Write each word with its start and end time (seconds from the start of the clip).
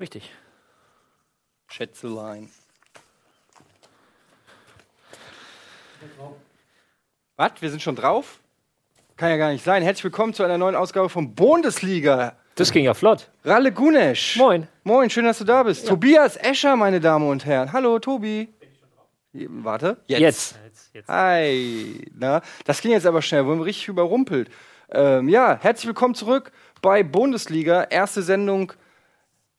Richtig. 0.00 0.32
Schätzelein. 1.68 2.48
Was? 7.36 7.52
Wir 7.60 7.68
sind 7.68 7.82
schon 7.82 7.96
drauf? 7.96 8.40
Kann 9.18 9.28
ja 9.28 9.36
gar 9.36 9.52
nicht 9.52 9.62
sein. 9.62 9.82
Herzlich 9.82 10.04
willkommen 10.04 10.32
zu 10.32 10.42
einer 10.42 10.56
neuen 10.56 10.74
Ausgabe 10.74 11.10
von 11.10 11.34
Bundesliga. 11.34 12.38
Das 12.54 12.72
ging 12.72 12.86
ja 12.86 12.94
flott. 12.94 13.28
Ralle 13.44 13.72
Gunesch. 13.72 14.36
Moin. 14.38 14.66
Moin, 14.84 15.10
schön, 15.10 15.26
dass 15.26 15.36
du 15.36 15.44
da 15.44 15.64
bist. 15.64 15.86
Tobias 15.86 16.38
Escher, 16.38 16.76
meine 16.76 17.00
Damen 17.00 17.28
und 17.28 17.44
Herren. 17.44 17.70
Hallo, 17.70 17.98
Tobi. 17.98 18.48
Warte. 19.34 19.98
Jetzt. 20.06 20.58
Hi. 21.08 22.10
Na, 22.14 22.40
das 22.64 22.80
ging 22.80 22.92
jetzt 22.92 23.04
aber 23.04 23.20
schnell, 23.20 23.44
wurden 23.44 23.60
wir 23.60 23.66
richtig 23.66 23.88
überrumpelt. 23.88 24.50
Ähm, 24.88 25.28
ja, 25.28 25.58
herzlich 25.60 25.88
willkommen 25.88 26.14
zurück 26.14 26.52
bei 26.80 27.02
Bundesliga. 27.02 27.82
Erste 27.82 28.22
Sendung 28.22 28.72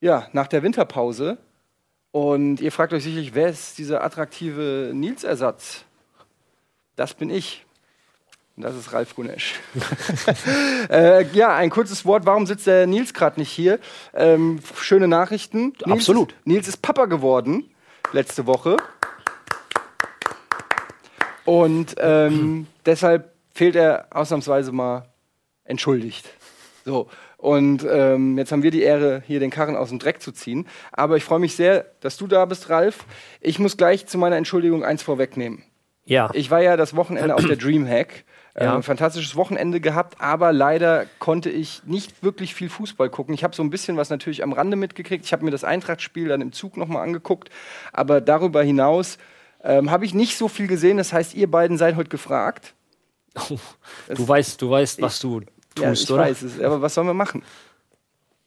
ja, 0.02 0.28
nach 0.34 0.48
der 0.48 0.64
Winterpause. 0.64 1.38
Und 2.12 2.60
ihr 2.60 2.74
fragt 2.74 2.92
euch 2.92 3.04
sicherlich, 3.04 3.34
wer 3.34 3.50
ist 3.50 3.78
dieser 3.78 4.04
attraktive 4.04 4.92
Nils-Ersatz? 4.94 5.86
Das 6.98 7.14
bin 7.14 7.30
ich. 7.30 7.66
Und 8.58 8.64
das 8.64 8.76
ist 8.76 8.92
Ralf 8.92 9.16
Gunesch. 9.16 9.60
äh, 10.90 11.26
ja, 11.32 11.56
ein 11.56 11.70
kurzes 11.70 12.06
Wort. 12.06 12.26
Warum 12.26 12.46
sitzt 12.46 12.68
der 12.68 12.86
Nils 12.86 13.14
gerade 13.14 13.40
nicht 13.40 13.52
hier? 13.52 13.80
Ähm, 14.14 14.60
schöne 14.76 15.08
Nachrichten. 15.08 15.74
Nils 15.86 15.92
Absolut. 15.92 16.36
Nils 16.44 16.68
ist 16.68 16.82
Papa 16.82 17.06
geworden 17.06 17.70
letzte 18.12 18.46
Woche. 18.46 18.76
Und 21.46 21.96
ähm, 21.98 22.68
deshalb 22.86 23.34
fehlt 23.54 23.76
er 23.76 24.08
ausnahmsweise 24.12 24.72
mal 24.72 25.06
entschuldigt. 25.64 26.30
So. 26.86 27.10
Und 27.42 27.84
ähm, 27.90 28.38
jetzt 28.38 28.52
haben 28.52 28.62
wir 28.62 28.70
die 28.70 28.84
Ehre, 28.84 29.24
hier 29.26 29.40
den 29.40 29.50
Karren 29.50 29.76
aus 29.76 29.90
dem 29.90 29.98
Dreck 29.98 30.22
zu 30.22 30.32
ziehen. 30.32 30.68
Aber 30.92 31.18
ich 31.18 31.24
freue 31.24 31.40
mich 31.40 31.56
sehr, 31.56 31.88
dass 32.00 32.16
du 32.16 32.28
da 32.28 32.46
bist, 32.46 32.70
Ralf. 32.70 33.00
Ich 33.40 33.58
muss 33.58 33.78
gleich 33.78 34.06
zu 34.06 34.20
meiner 34.20 34.36
Entschuldigung 34.36 34.86
eins 34.86 35.02
vorwegnehmen. 35.02 35.64
Ja. 36.06 36.30
Ich 36.34 36.52
war 36.52 36.62
ja 36.62 36.78
das 36.78 36.96
Wochenende 36.96 37.34
auf 37.34 37.46
der 37.46 37.58
Dreamhack. 37.58 38.24
Ähm, 38.54 38.66
Ja. 38.66 38.82
fantastisches 38.82 39.38
Wochenende 39.38 39.80
gehabt, 39.80 40.20
aber 40.20 40.52
leider 40.52 41.06
konnte 41.20 41.50
ich 41.50 41.84
nicht 41.86 42.22
wirklich 42.22 42.54
viel 42.54 42.68
Fußball 42.68 43.10
gucken. 43.10 43.34
Ich 43.34 43.46
habe 43.46 43.56
so 43.56 43.64
ein 43.64 43.70
bisschen 43.70 43.96
was 43.96 44.10
natürlich 44.10 44.44
am 44.44 44.52
Rande 44.52 44.76
mitgekriegt. 44.76 45.24
Ich 45.24 45.32
habe 45.32 45.46
mir 45.46 45.52
das 45.52 45.64
Eintracht-Spiel 45.64 46.28
dann 46.28 46.42
im 46.42 46.52
Zug 46.52 46.76
nochmal 46.76 47.04
angeguckt. 47.04 47.50
Aber 47.94 48.20
darüber 48.20 48.62
hinaus 48.62 49.18
ähm, 49.64 49.90
habe 49.90 50.04
ich 50.04 50.14
nicht 50.14 50.36
so 50.38 50.50
viel 50.50 50.68
gesehen. 50.68 50.98
Das 50.98 51.14
heißt, 51.14 51.34
ihr 51.34 51.50
beiden 51.50 51.78
seid 51.78 51.96
heute 51.96 52.10
gefragt. 52.10 52.74
Du 54.14 54.28
weißt, 54.28 54.62
du 54.62 54.70
weißt, 54.70 55.02
was 55.02 55.20
du 55.22 55.44
ja, 55.78 55.90
tust, 55.90 56.04
ich 56.04 56.12
oder? 56.12 56.24
weiß 56.24 56.42
es, 56.44 56.60
aber 56.60 56.82
was 56.82 56.94
sollen 56.94 57.08
wir 57.08 57.14
machen? 57.14 57.44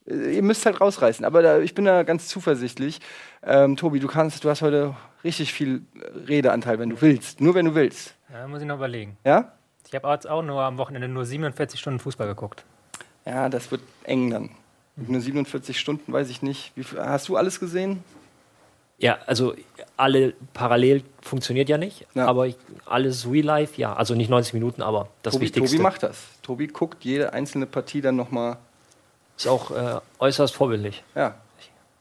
Ihr 0.06 0.42
müsst 0.42 0.66
halt 0.66 0.80
rausreißen. 0.80 1.24
Aber 1.24 1.40
da, 1.40 1.60
ich 1.60 1.74
bin 1.74 1.86
da 1.86 2.02
ganz 2.02 2.28
zuversichtlich. 2.28 3.00
Ähm, 3.42 3.76
Tobi, 3.76 4.00
du 4.00 4.06
kannst, 4.06 4.44
du 4.44 4.50
hast 4.50 4.60
heute 4.60 4.94
richtig 5.24 5.52
viel 5.54 5.82
Redeanteil, 6.28 6.78
wenn 6.78 6.90
du 6.90 7.00
willst. 7.00 7.40
Nur 7.40 7.54
wenn 7.54 7.64
du 7.64 7.74
willst. 7.74 8.14
Ja, 8.30 8.46
muss 8.46 8.60
ich 8.60 8.66
noch 8.66 8.76
überlegen. 8.76 9.16
Ja? 9.24 9.52
Ich 9.88 9.94
habe 9.94 10.08
jetzt 10.08 10.28
auch 10.28 10.42
nur 10.42 10.60
am 10.62 10.76
Wochenende 10.76 11.08
nur 11.08 11.24
47 11.24 11.80
Stunden 11.80 12.00
Fußball 12.00 12.26
geguckt. 12.26 12.64
Ja, 13.24 13.48
das 13.48 13.70
wird 13.70 13.80
eng 14.04 14.28
dann. 14.30 14.50
Mit 14.96 15.08
nur 15.08 15.20
47 15.22 15.80
Stunden 15.80 16.12
weiß 16.12 16.28
ich 16.28 16.42
nicht. 16.42 16.72
Wie 16.76 16.84
hast 16.98 17.28
du 17.28 17.36
alles 17.36 17.58
gesehen? 17.58 18.04
Ja, 18.98 19.18
also 19.26 19.54
alle 19.96 20.34
parallel 20.52 21.02
funktioniert 21.20 21.68
ja 21.68 21.78
nicht, 21.78 22.06
Ja. 22.14 22.26
aber 22.26 22.46
ich, 22.46 22.56
alles 22.86 23.28
Real 23.28 23.44
Life, 23.44 23.80
ja. 23.80 23.94
Also 23.94 24.14
nicht 24.14 24.28
90 24.30 24.52
Minuten, 24.54 24.82
aber 24.82 25.08
das 25.22 25.32
Tobi, 25.32 25.46
Wichtigste 25.46 25.76
Tobi 25.76 25.82
macht 25.82 26.02
das. 26.02 26.18
Tobi 26.44 26.68
guckt 26.68 27.04
jede 27.04 27.32
einzelne 27.32 27.66
Partie 27.66 28.00
dann 28.00 28.14
nochmal. 28.16 28.58
ist 29.36 29.48
auch 29.48 29.70
äh, 29.72 30.00
äußerst 30.20 30.54
vorbildlich. 30.54 31.02
Ja. 31.16 31.34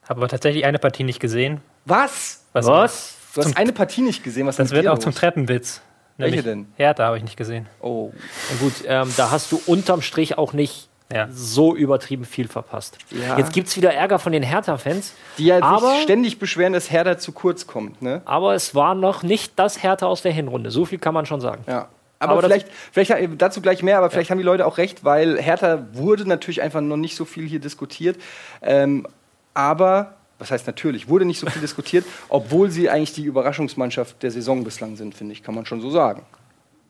Habe 0.08 0.20
aber 0.20 0.28
tatsächlich 0.28 0.66
eine 0.66 0.78
Partie 0.80 1.04
nicht 1.04 1.20
gesehen. 1.20 1.62
Was? 1.86 2.44
Was? 2.52 3.16
Du 3.34 3.42
hast 3.42 3.58
eine 3.58 3.72
Partie 3.74 4.02
nicht 4.02 4.24
gesehen. 4.24 4.46
Was 4.46 4.58
Das 4.58 4.70
wird 4.72 4.88
auch 4.88 5.00
zum 5.00 5.12
los? 5.12 5.20
Treppenwitz. 5.20 5.82
Welche 6.18 6.36
Nämlich 6.38 6.44
denn? 6.54 6.68
Hertha 6.76 7.06
habe 7.06 7.18
ich 7.18 7.24
nicht 7.24 7.38
gesehen. 7.38 7.68
Oh. 7.82 8.12
Und 8.52 8.60
gut, 8.60 8.74
ähm, 8.86 9.12
da 9.18 9.32
hast 9.32 9.52
du 9.52 9.60
unterm 9.66 10.04
Strich 10.04 10.38
auch 10.38 10.54
nicht 10.54 10.88
Ja. 11.12 11.28
so 11.32 11.76
übertrieben 11.76 12.26
viel 12.26 12.48
verpasst. 12.48 13.00
Ja. 13.10 13.38
Jetzt 13.40 13.52
gibt 13.54 13.68
es 13.70 13.76
wieder 13.78 13.94
Ärger 13.94 14.20
von 14.20 14.32
den 14.34 14.44
Hertha-Fans, 14.44 15.14
Die 15.40 15.46
ja 15.46 15.60
aber, 15.64 15.94
sich 15.96 16.04
ständig 16.04 16.38
beschweren, 16.38 16.74
dass 16.74 16.92
Herder 16.92 17.18
zu 17.18 17.32
kurz 17.32 17.66
kommt. 17.66 18.02
Ne? 18.04 18.22
aber 18.26 18.54
es 18.54 18.76
war 18.76 18.94
noch 18.94 19.24
nicht 19.24 19.54
das 19.58 19.82
Hertha 19.82 20.06
aus 20.06 20.22
der 20.22 20.32
Hinrunde. 20.34 20.70
So 20.70 20.86
viel 20.86 21.00
kann 21.00 21.14
man 21.16 21.26
schon 21.26 21.42
sagen. 21.42 21.64
Ja. 21.68 21.88
Aber, 22.24 22.34
Aber 22.34 22.42
vielleicht, 22.44 22.68
vielleicht 22.92 23.14
dazu 23.38 23.62
gleich 23.62 23.84
mehr, 23.84 23.98
aber 23.98 24.10
vielleicht 24.10 24.32
haben 24.32 24.38
die 24.38 24.44
Leute 24.44 24.66
auch 24.66 24.78
recht, 24.78 25.04
weil 25.04 25.40
Hertha 25.42 25.88
wurde 25.94 26.28
natürlich 26.28 26.62
einfach 26.62 26.82
noch 26.82 26.98
nicht 26.98 27.16
so 27.16 27.26
viel 27.26 27.48
hier 27.48 27.60
diskutiert. 27.60 28.18
Ähm, 28.62 29.08
aber, 29.54 30.16
was 30.40 30.52
heißt 30.52 30.66
natürlich, 30.68 31.10
wurde 31.10 31.26
nicht 31.26 31.40
so 31.40 31.48
viel 31.48 31.62
diskutiert, 31.62 32.06
obwohl 32.30 32.72
sie 32.72 32.90
eigentlich 32.90 33.14
die 33.14 33.24
Überraschungsmannschaft 33.24 34.24
der 34.24 34.32
Saison 34.32 34.64
bislang 34.64 34.96
sind, 34.96 35.16
finde 35.16 35.34
ich, 35.34 35.44
kann 35.44 35.56
man 35.56 35.66
schon 35.66 35.82
so 35.82 35.90
sagen. 35.90 36.24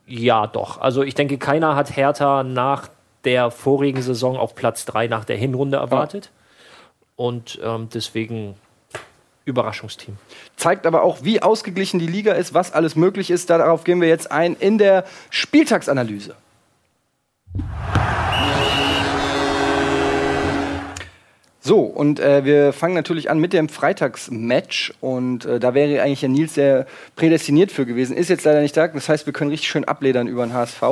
Ja, 0.06 0.46
doch. 0.46 0.80
Also 0.80 1.02
ich 1.02 1.14
denke, 1.14 1.38
keiner 1.38 1.76
hat 1.76 1.96
Hertha 1.96 2.42
nach 2.42 2.88
der 3.24 3.50
vorigen 3.50 4.02
Saison 4.02 4.36
auf 4.36 4.54
Platz 4.54 4.84
3 4.84 5.08
nach 5.08 5.24
der 5.24 5.36
Hinrunde 5.36 5.78
erwartet. 5.78 6.30
Und 7.16 7.58
ähm, 7.62 7.88
deswegen 7.92 8.56
Überraschungsteam. 9.44 10.16
Zeigt 10.56 10.86
aber 10.86 11.02
auch, 11.02 11.18
wie 11.22 11.42
ausgeglichen 11.42 11.98
die 11.98 12.06
Liga 12.06 12.32
ist, 12.32 12.54
was 12.54 12.72
alles 12.72 12.96
möglich 12.96 13.30
ist. 13.30 13.50
Darauf 13.50 13.84
gehen 13.84 14.00
wir 14.00 14.08
jetzt 14.08 14.30
ein 14.30 14.56
in 14.58 14.78
der 14.78 15.04
Spieltagsanalyse. 15.30 16.34
So, 21.66 21.80
und 21.80 22.20
äh, 22.20 22.44
wir 22.44 22.74
fangen 22.74 22.94
natürlich 22.94 23.30
an 23.30 23.38
mit 23.38 23.54
dem 23.54 23.70
Freitagsmatch. 23.70 24.92
Und 25.00 25.46
äh, 25.46 25.58
da 25.58 25.72
wäre 25.72 26.02
eigentlich 26.02 26.20
der 26.20 26.28
Nils 26.28 26.52
sehr 26.52 26.86
prädestiniert 27.16 27.72
für 27.72 27.86
gewesen. 27.86 28.14
Ist 28.14 28.28
jetzt 28.28 28.44
leider 28.44 28.60
nicht 28.60 28.76
da. 28.76 28.86
Das 28.88 29.08
heißt, 29.08 29.24
wir 29.24 29.32
können 29.32 29.50
richtig 29.50 29.70
schön 29.70 29.86
abledern 29.86 30.26
über 30.26 30.44
den 30.44 30.52
HSV. 30.52 30.82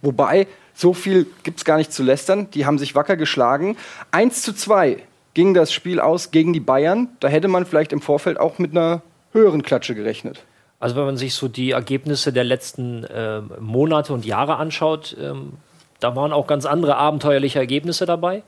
Wobei, 0.00 0.46
so 0.72 0.94
viel 0.94 1.26
gibt 1.42 1.58
es 1.58 1.66
gar 1.66 1.76
nicht 1.76 1.92
zu 1.92 2.02
lästern. 2.02 2.48
Die 2.52 2.64
haben 2.64 2.78
sich 2.78 2.94
wacker 2.94 3.16
geschlagen. 3.16 3.76
1 4.10 4.40
zu 4.40 4.54
2 4.54 5.02
ging 5.34 5.54
das 5.54 5.72
Spiel 5.72 6.00
aus 6.00 6.30
gegen 6.30 6.52
die 6.52 6.60
Bayern. 6.60 7.08
Da 7.20 7.28
hätte 7.28 7.48
man 7.48 7.66
vielleicht 7.66 7.92
im 7.92 8.00
Vorfeld 8.00 8.38
auch 8.38 8.58
mit 8.58 8.72
einer 8.72 9.02
höheren 9.32 9.62
Klatsche 9.62 9.94
gerechnet. 9.94 10.44
Also 10.78 10.96
wenn 10.96 11.04
man 11.04 11.16
sich 11.16 11.34
so 11.34 11.48
die 11.48 11.70
Ergebnisse 11.70 12.32
der 12.32 12.44
letzten 12.44 13.06
ähm, 13.14 13.52
Monate 13.60 14.12
und 14.12 14.26
Jahre 14.26 14.56
anschaut, 14.56 15.16
ähm, 15.20 15.54
da 16.00 16.16
waren 16.16 16.32
auch 16.32 16.48
ganz 16.48 16.66
andere 16.66 16.96
abenteuerliche 16.96 17.60
Ergebnisse 17.60 18.04
dabei. 18.04 18.42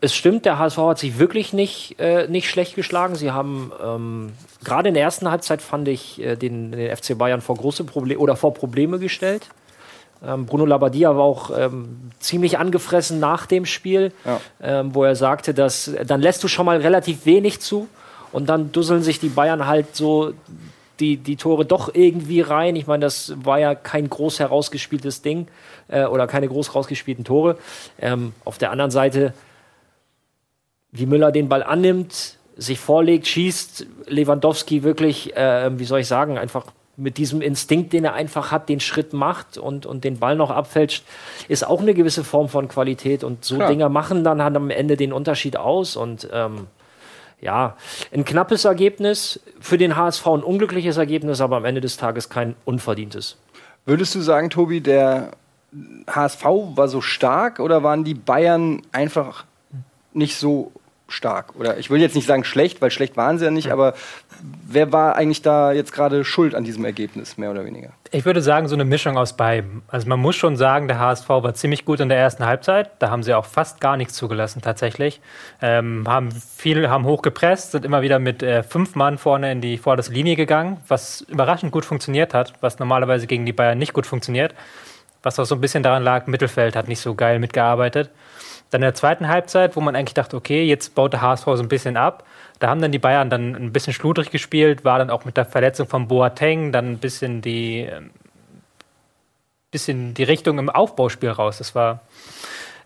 Es 0.00 0.14
stimmt, 0.14 0.46
der 0.46 0.58
HSV 0.58 0.78
hat 0.78 0.98
sich 0.98 1.18
wirklich 1.18 1.52
nicht, 1.52 2.00
äh, 2.00 2.26
nicht 2.26 2.48
schlecht 2.48 2.74
geschlagen. 2.74 3.16
Sie 3.16 3.32
haben 3.32 3.70
ähm, 3.84 4.32
gerade 4.64 4.88
in 4.88 4.94
der 4.94 5.02
ersten 5.02 5.30
Halbzeit 5.30 5.60
fand 5.60 5.88
ich 5.88 6.18
äh, 6.22 6.36
den, 6.36 6.72
den 6.72 6.96
FC 6.96 7.18
Bayern 7.18 7.42
vor 7.42 7.56
große 7.56 7.84
Probleme 7.84 8.18
oder 8.18 8.34
vor 8.34 8.54
Probleme 8.54 8.98
gestellt. 8.98 9.50
Ähm, 10.26 10.46
Bruno 10.46 10.66
Labbadia 10.66 11.16
war 11.16 11.22
auch 11.22 11.50
ähm, 11.56 12.10
ziemlich 12.18 12.58
angefressen 12.58 13.20
nach 13.20 13.46
dem 13.46 13.64
Spiel, 13.64 14.12
Ja. 14.24 14.40
ähm, 14.62 14.94
wo 14.94 15.04
er 15.04 15.16
sagte, 15.16 15.54
dass 15.54 15.90
dann 16.06 16.20
lässt 16.20 16.44
du 16.44 16.48
schon 16.48 16.66
mal 16.66 16.78
relativ 16.78 17.24
wenig 17.26 17.60
zu 17.60 17.88
und 18.32 18.48
dann 18.48 18.70
dusseln 18.72 19.02
sich 19.02 19.18
die 19.18 19.30
Bayern 19.30 19.66
halt 19.66 19.96
so 19.96 20.32
die, 21.00 21.16
die 21.16 21.36
Tore 21.36 21.64
doch 21.64 21.94
irgendwie 21.94 22.42
rein. 22.42 22.76
Ich 22.76 22.86
meine, 22.86 23.02
das 23.04 23.32
war 23.42 23.58
ja 23.58 23.74
kein 23.74 24.10
groß 24.10 24.38
herausgespieltes 24.40 25.22
Ding 25.22 25.48
äh, 25.88 26.04
oder 26.04 26.26
keine 26.26 26.46
groß 26.48 26.74
rausgespielten 26.74 27.24
Tore. 27.24 27.56
Ähm, 27.98 28.34
auf 28.44 28.58
der 28.58 28.70
anderen 28.70 28.90
Seite, 28.90 29.32
wie 30.92 31.06
Müller 31.06 31.32
den 31.32 31.48
Ball 31.48 31.62
annimmt, 31.62 32.36
sich 32.56 32.78
vorlegt, 32.78 33.26
schießt, 33.26 33.86
Lewandowski 34.08 34.82
wirklich, 34.82 35.34
äh, 35.34 35.70
wie 35.78 35.84
soll 35.86 36.00
ich 36.00 36.06
sagen, 36.08 36.36
einfach 36.36 36.66
mit 37.00 37.16
diesem 37.16 37.40
Instinkt, 37.40 37.92
den 37.92 38.04
er 38.04 38.14
einfach 38.14 38.52
hat, 38.52 38.68
den 38.68 38.80
Schritt 38.80 39.12
macht 39.12 39.58
und, 39.58 39.86
und 39.86 40.04
den 40.04 40.18
Ball 40.18 40.36
noch 40.36 40.50
abfälscht, 40.50 41.04
ist 41.48 41.66
auch 41.66 41.80
eine 41.80 41.94
gewisse 41.94 42.24
Form 42.24 42.48
von 42.48 42.68
Qualität. 42.68 43.24
Und 43.24 43.44
so 43.44 43.56
Klar. 43.56 43.68
Dinger 43.68 43.88
machen 43.88 44.22
dann 44.22 44.42
halt 44.42 44.54
am 44.54 44.70
Ende 44.70 44.96
den 44.96 45.12
Unterschied 45.12 45.56
aus. 45.56 45.96
Und 45.96 46.28
ähm, 46.32 46.66
ja, 47.40 47.76
ein 48.12 48.24
knappes 48.24 48.64
Ergebnis, 48.64 49.40
für 49.60 49.78
den 49.78 49.96
HSV 49.96 50.26
ein 50.26 50.42
unglückliches 50.42 50.98
Ergebnis, 50.98 51.40
aber 51.40 51.56
am 51.56 51.64
Ende 51.64 51.80
des 51.80 51.96
Tages 51.96 52.28
kein 52.28 52.54
unverdientes. 52.64 53.38
Würdest 53.86 54.14
du 54.14 54.20
sagen, 54.20 54.50
Tobi, 54.50 54.80
der 54.80 55.30
HSV 56.08 56.44
war 56.44 56.88
so 56.88 57.00
stark 57.00 57.60
oder 57.60 57.82
waren 57.82 58.04
die 58.04 58.14
Bayern 58.14 58.82
einfach 58.92 59.44
nicht 60.12 60.36
so 60.36 60.72
stark? 61.10 61.54
Oder 61.56 61.78
ich 61.78 61.90
will 61.90 62.00
jetzt 62.00 62.14
nicht 62.14 62.26
sagen 62.26 62.44
schlecht, 62.44 62.80
weil 62.80 62.90
schlecht 62.90 63.16
waren 63.16 63.38
sie 63.38 63.44
ja 63.44 63.50
nicht, 63.50 63.70
aber 63.70 63.94
wer 64.66 64.92
war 64.92 65.16
eigentlich 65.16 65.42
da 65.42 65.72
jetzt 65.72 65.92
gerade 65.92 66.24
schuld 66.24 66.54
an 66.54 66.64
diesem 66.64 66.84
Ergebnis, 66.84 67.36
mehr 67.36 67.50
oder 67.50 67.64
weniger? 67.64 67.90
Ich 68.10 68.24
würde 68.24 68.42
sagen, 68.42 68.68
so 68.68 68.74
eine 68.74 68.84
Mischung 68.84 69.16
aus 69.16 69.36
beidem. 69.36 69.82
Also 69.88 70.08
man 70.08 70.18
muss 70.18 70.36
schon 70.36 70.56
sagen, 70.56 70.88
der 70.88 70.98
HSV 70.98 71.28
war 71.28 71.54
ziemlich 71.54 71.84
gut 71.84 72.00
in 72.00 72.08
der 72.08 72.18
ersten 72.18 72.44
Halbzeit. 72.44 72.90
Da 72.98 73.10
haben 73.10 73.22
sie 73.22 73.34
auch 73.34 73.44
fast 73.44 73.80
gar 73.80 73.96
nichts 73.96 74.14
zugelassen 74.14 74.62
tatsächlich. 74.62 75.20
Ähm, 75.62 76.04
haben 76.08 76.30
viel, 76.32 76.88
haben 76.88 77.04
hochgepresst, 77.04 77.72
sind 77.72 77.84
immer 77.84 78.02
wieder 78.02 78.18
mit 78.18 78.42
äh, 78.42 78.62
fünf 78.62 78.94
Mann 78.94 79.18
vorne 79.18 79.52
in 79.52 79.60
die 79.60 79.78
vorderste 79.78 80.12
Linie 80.12 80.36
gegangen, 80.36 80.78
was 80.88 81.20
überraschend 81.22 81.72
gut 81.72 81.84
funktioniert 81.84 82.34
hat, 82.34 82.54
was 82.60 82.78
normalerweise 82.78 83.26
gegen 83.26 83.46
die 83.46 83.52
Bayern 83.52 83.78
nicht 83.78 83.92
gut 83.92 84.06
funktioniert. 84.06 84.54
Was 85.22 85.38
auch 85.38 85.44
so 85.44 85.54
ein 85.54 85.60
bisschen 85.60 85.82
daran 85.82 86.02
lag, 86.02 86.26
Mittelfeld 86.26 86.74
hat 86.76 86.88
nicht 86.88 87.00
so 87.00 87.14
geil 87.14 87.38
mitgearbeitet. 87.38 88.10
Dann 88.70 88.82
in 88.82 88.86
der 88.86 88.94
zweiten 88.94 89.28
Halbzeit, 89.28 89.76
wo 89.76 89.80
man 89.80 89.96
eigentlich 89.96 90.14
dachte, 90.14 90.36
okay, 90.36 90.64
jetzt 90.64 90.94
baut 90.94 91.12
der 91.12 91.22
HSV 91.22 91.44
so 91.44 91.62
ein 91.62 91.68
bisschen 91.68 91.96
ab, 91.96 92.24
da 92.60 92.68
haben 92.68 92.80
dann 92.80 92.92
die 92.92 92.98
Bayern 92.98 93.30
dann 93.30 93.56
ein 93.56 93.72
bisschen 93.72 93.92
schludrig 93.92 94.30
gespielt, 94.30 94.84
war 94.84 94.98
dann 94.98 95.10
auch 95.10 95.24
mit 95.24 95.36
der 95.36 95.46
Verletzung 95.46 95.88
von 95.88 96.08
Boateng 96.08 96.72
dann 96.72 96.92
ein 96.92 96.98
bisschen 96.98 97.40
die, 97.40 97.80
ähm, 97.80 98.10
bisschen 99.70 100.14
die 100.14 100.24
Richtung 100.24 100.58
im 100.58 100.68
Aufbauspiel 100.68 101.30
raus. 101.30 101.58
Das 101.58 101.74
war, 101.74 102.00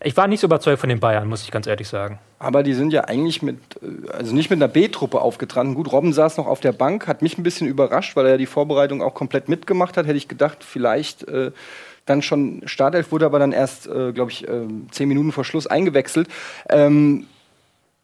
ich 0.00 0.16
war 0.16 0.26
nicht 0.28 0.40
so 0.40 0.46
überzeugt 0.46 0.80
von 0.80 0.88
den 0.88 1.00
Bayern, 1.00 1.28
muss 1.28 1.42
ich 1.42 1.50
ganz 1.50 1.66
ehrlich 1.66 1.88
sagen. 1.88 2.18
Aber 2.38 2.62
die 2.62 2.74
sind 2.74 2.92
ja 2.92 3.04
eigentlich 3.04 3.42
mit, 3.42 3.58
äh, 3.82 4.10
also 4.10 4.34
nicht 4.34 4.50
mit 4.50 4.58
einer 4.58 4.68
B-Truppe 4.68 5.20
aufgetreten. 5.20 5.74
Gut, 5.74 5.90
Robben 5.92 6.12
saß 6.12 6.36
noch 6.36 6.46
auf 6.46 6.60
der 6.60 6.72
Bank, 6.72 7.08
hat 7.08 7.22
mich 7.22 7.36
ein 7.38 7.42
bisschen 7.42 7.66
überrascht, 7.66 8.16
weil 8.16 8.26
er 8.26 8.38
die 8.38 8.46
Vorbereitung 8.46 9.02
auch 9.02 9.14
komplett 9.14 9.48
mitgemacht 9.48 9.96
hat. 9.96 10.06
Hätte 10.06 10.18
ich 10.18 10.28
gedacht, 10.28 10.62
vielleicht 10.62 11.26
äh, 11.26 11.52
dann 12.06 12.22
schon 12.22 12.62
Startelf, 12.66 13.12
wurde 13.12 13.26
aber 13.26 13.38
dann 13.38 13.52
erst, 13.52 13.86
äh, 13.86 14.12
glaube 14.12 14.30
ich, 14.30 14.46
äh, 14.46 14.66
zehn 14.90 15.08
Minuten 15.08 15.32
vor 15.32 15.44
Schluss 15.44 15.66
eingewechselt. 15.66 16.28
Ähm, 16.68 17.26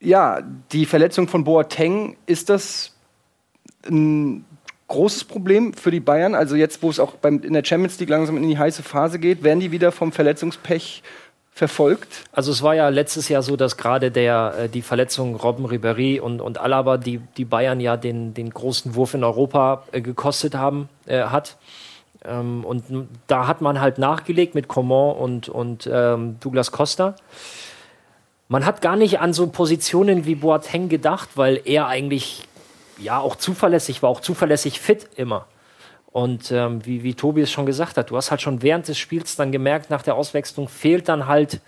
ja, 0.00 0.40
die 0.72 0.86
Verletzung 0.86 1.28
von 1.28 1.44
Boateng, 1.44 2.16
ist 2.26 2.48
das 2.48 2.94
ein 3.86 4.44
großes 4.88 5.24
Problem 5.24 5.74
für 5.74 5.90
die 5.90 6.00
Bayern? 6.00 6.34
Also 6.34 6.56
jetzt, 6.56 6.82
wo 6.82 6.90
es 6.90 6.98
auch 6.98 7.14
beim, 7.14 7.40
in 7.42 7.52
der 7.52 7.64
Champions 7.64 7.98
League 8.00 8.08
langsam 8.08 8.36
in 8.36 8.48
die 8.48 8.58
heiße 8.58 8.82
Phase 8.82 9.18
geht, 9.18 9.42
werden 9.42 9.60
die 9.60 9.70
wieder 9.70 9.92
vom 9.92 10.12
Verletzungspech 10.12 11.02
verfolgt? 11.52 12.24
Also 12.32 12.50
es 12.52 12.62
war 12.62 12.74
ja 12.74 12.88
letztes 12.88 13.28
Jahr 13.28 13.42
so, 13.42 13.56
dass 13.56 13.76
gerade 13.76 14.10
der, 14.10 14.54
äh, 14.58 14.68
die 14.68 14.82
Verletzung 14.82 15.36
Robben 15.36 15.66
Ribéry 15.66 16.20
und, 16.20 16.40
und 16.40 16.58
Alaba 16.58 16.96
die, 16.96 17.20
die 17.36 17.44
Bayern 17.44 17.80
ja 17.80 17.96
den, 17.96 18.34
den 18.34 18.50
großen 18.50 18.94
Wurf 18.94 19.14
in 19.14 19.24
Europa 19.24 19.84
äh, 19.92 20.00
gekostet 20.00 20.54
haben, 20.54 20.88
äh, 21.06 21.24
hat. 21.24 21.56
Ähm, 22.24 22.64
und 22.64 22.84
da 23.26 23.46
hat 23.46 23.60
man 23.60 23.80
halt 23.80 23.98
nachgelegt 23.98 24.54
mit 24.54 24.68
Coman 24.68 25.16
und, 25.16 25.48
und 25.48 25.88
ähm, 25.92 26.38
Douglas 26.40 26.72
Costa. 26.72 27.14
Man 28.48 28.66
hat 28.66 28.82
gar 28.82 28.96
nicht 28.96 29.20
an 29.20 29.32
so 29.32 29.46
Positionen 29.46 30.26
wie 30.26 30.34
Boateng 30.34 30.88
gedacht, 30.88 31.30
weil 31.36 31.60
er 31.64 31.86
eigentlich 31.86 32.48
ja 32.98 33.18
auch 33.18 33.36
zuverlässig 33.36 34.02
war, 34.02 34.10
auch 34.10 34.20
zuverlässig 34.20 34.80
fit 34.80 35.08
immer. 35.16 35.46
Und 36.12 36.50
ähm, 36.50 36.84
wie, 36.84 37.04
wie 37.04 37.14
Tobi 37.14 37.42
es 37.42 37.52
schon 37.52 37.66
gesagt 37.66 37.96
hat, 37.96 38.10
du 38.10 38.16
hast 38.16 38.30
halt 38.30 38.42
schon 38.42 38.62
während 38.62 38.88
des 38.88 38.98
Spiels 38.98 39.36
dann 39.36 39.52
gemerkt, 39.52 39.90
nach 39.90 40.02
der 40.02 40.16
Auswechslung 40.16 40.68
fehlt 40.68 41.08
dann 41.08 41.26
halt, 41.26 41.60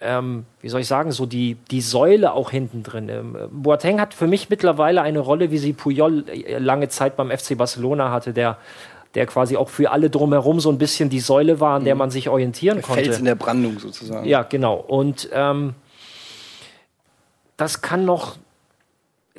ähm, 0.00 0.44
wie 0.60 0.68
soll 0.68 0.82
ich 0.82 0.86
sagen, 0.86 1.10
so 1.12 1.24
die, 1.24 1.56
die 1.70 1.80
Säule 1.80 2.34
auch 2.34 2.50
hinten 2.50 2.82
drin. 2.82 3.08
Ähm, 3.08 3.38
Boateng 3.50 3.98
hat 3.98 4.12
für 4.12 4.26
mich 4.26 4.50
mittlerweile 4.50 5.00
eine 5.00 5.20
Rolle, 5.20 5.50
wie 5.50 5.58
sie 5.58 5.72
Puyol 5.72 6.28
äh, 6.28 6.58
lange 6.58 6.88
Zeit 6.90 7.16
beim 7.16 7.30
FC 7.30 7.56
Barcelona 7.56 8.10
hatte, 8.10 8.34
der 8.34 8.58
der 9.16 9.26
quasi 9.26 9.56
auch 9.56 9.70
für 9.70 9.90
alle 9.90 10.10
drumherum 10.10 10.60
so 10.60 10.70
ein 10.70 10.76
bisschen 10.76 11.08
die 11.08 11.20
Säule 11.20 11.58
war, 11.58 11.76
an 11.76 11.84
der 11.84 11.94
mhm. 11.94 12.00
man 12.00 12.10
sich 12.10 12.28
orientieren 12.28 12.76
der 12.76 12.84
konnte. 12.84 13.04
Fels 13.04 13.18
in 13.18 13.24
der 13.24 13.34
Brandung 13.34 13.78
sozusagen. 13.78 14.28
Ja, 14.28 14.42
genau. 14.42 14.74
Und 14.76 15.28
ähm, 15.32 15.74
das 17.56 17.80
kann 17.80 18.04
noch 18.04 18.36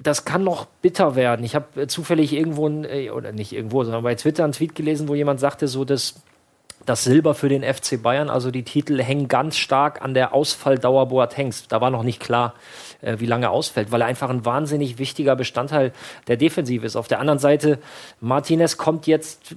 das 0.02 0.26
kann 0.26 0.44
noch 0.44 0.66
bitter 0.82 1.16
werden. 1.16 1.44
Ich 1.44 1.56
habe 1.56 1.82
äh, 1.82 1.88
zufällig 1.88 2.34
irgendwo, 2.34 2.68
äh, 2.68 3.10
oder 3.12 3.32
nicht 3.32 3.54
irgendwo, 3.54 3.84
sondern 3.84 4.04
bei 4.04 4.16
Twitter 4.16 4.44
einen 4.44 4.54
Tweet 4.54 4.76
gelesen, 4.76 5.08
wo 5.08 5.16
jemand 5.16 5.40
sagte, 5.40 5.68
so 5.68 5.86
dass 5.86 6.22
das 6.86 7.04
Silber 7.04 7.36
für 7.36 7.50
den 7.50 7.64
FC 7.64 8.02
Bayern, 8.02 8.30
also 8.30 8.52
die 8.52 8.64
Titel 8.64 9.02
hängen 9.02 9.28
ganz 9.28 9.58
stark 9.58 10.02
an 10.02 10.14
der 10.14 10.34
Ausfalldauer 10.34 11.08
Boatengs. 11.08 11.68
Da 11.68 11.82
war 11.82 11.90
noch 11.90 12.04
nicht 12.04 12.22
klar, 12.22 12.54
äh, 13.02 13.18
wie 13.20 13.26
lange 13.26 13.48
er 13.48 13.52
ausfällt, 13.52 13.92
weil 13.92 14.02
er 14.02 14.08
einfach 14.08 14.30
ein 14.30 14.46
wahnsinnig 14.46 14.98
wichtiger 14.98 15.36
Bestandteil 15.36 15.92
der 16.28 16.38
Defensive 16.38 16.86
ist. 16.86 16.96
Auf 16.96 17.08
der 17.08 17.20
anderen 17.20 17.40
Seite, 17.40 17.80
Martinez 18.22 18.78
kommt 18.78 19.08
jetzt 19.08 19.56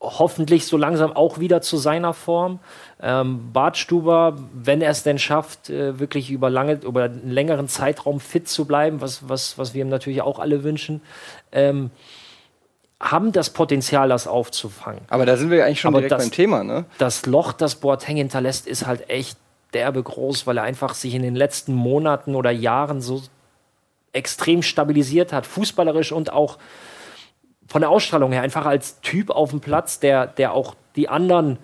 hoffentlich 0.00 0.66
so 0.66 0.76
langsam 0.76 1.12
auch 1.12 1.38
wieder 1.38 1.60
zu 1.60 1.76
seiner 1.76 2.14
Form. 2.14 2.58
Ähm, 3.02 3.52
Bartstuber, 3.52 4.36
wenn 4.52 4.80
er 4.80 4.90
es 4.90 5.02
denn 5.02 5.18
schafft, 5.18 5.68
äh, 5.68 5.98
wirklich 5.98 6.30
über, 6.30 6.48
lange, 6.48 6.80
über 6.82 7.04
einen 7.04 7.30
längeren 7.30 7.68
Zeitraum 7.68 8.18
fit 8.18 8.48
zu 8.48 8.64
bleiben, 8.64 9.00
was, 9.02 9.28
was, 9.28 9.58
was 9.58 9.74
wir 9.74 9.82
ihm 9.82 9.90
natürlich 9.90 10.22
auch 10.22 10.38
alle 10.38 10.64
wünschen, 10.64 11.02
ähm, 11.52 11.90
haben 13.00 13.32
das 13.32 13.50
Potenzial, 13.50 14.10
das 14.10 14.26
aufzufangen. 14.26 15.00
Aber 15.08 15.24
da 15.24 15.36
sind 15.36 15.50
wir 15.50 15.64
eigentlich 15.64 15.80
schon 15.80 15.94
Aber 15.94 16.00
direkt 16.00 16.12
das, 16.12 16.22
beim 16.22 16.32
Thema, 16.32 16.62
ne? 16.62 16.84
Das 16.98 17.24
Loch, 17.26 17.52
das 17.52 17.76
Boateng 17.76 18.16
hinterlässt, 18.16 18.66
ist 18.66 18.86
halt 18.86 19.08
echt 19.08 19.38
derbe 19.72 20.02
groß, 20.02 20.46
weil 20.46 20.58
er 20.58 20.64
einfach 20.64 20.94
sich 20.94 21.14
in 21.14 21.22
den 21.22 21.34
letzten 21.34 21.72
Monaten 21.72 22.34
oder 22.34 22.50
Jahren 22.50 23.00
so 23.00 23.22
extrem 24.12 24.62
stabilisiert 24.62 25.32
hat, 25.32 25.46
fußballerisch 25.46 26.12
und 26.12 26.32
auch 26.32 26.58
von 27.66 27.80
der 27.80 27.90
Ausstrahlung 27.90 28.32
her 28.32 28.42
einfach 28.42 28.66
als 28.66 29.00
Typ 29.00 29.30
auf 29.30 29.50
dem 29.50 29.60
Platz, 29.60 30.00
der, 30.00 30.26
der 30.26 30.52
auch 30.52 30.74
die 30.96 31.08
anderen 31.08 31.58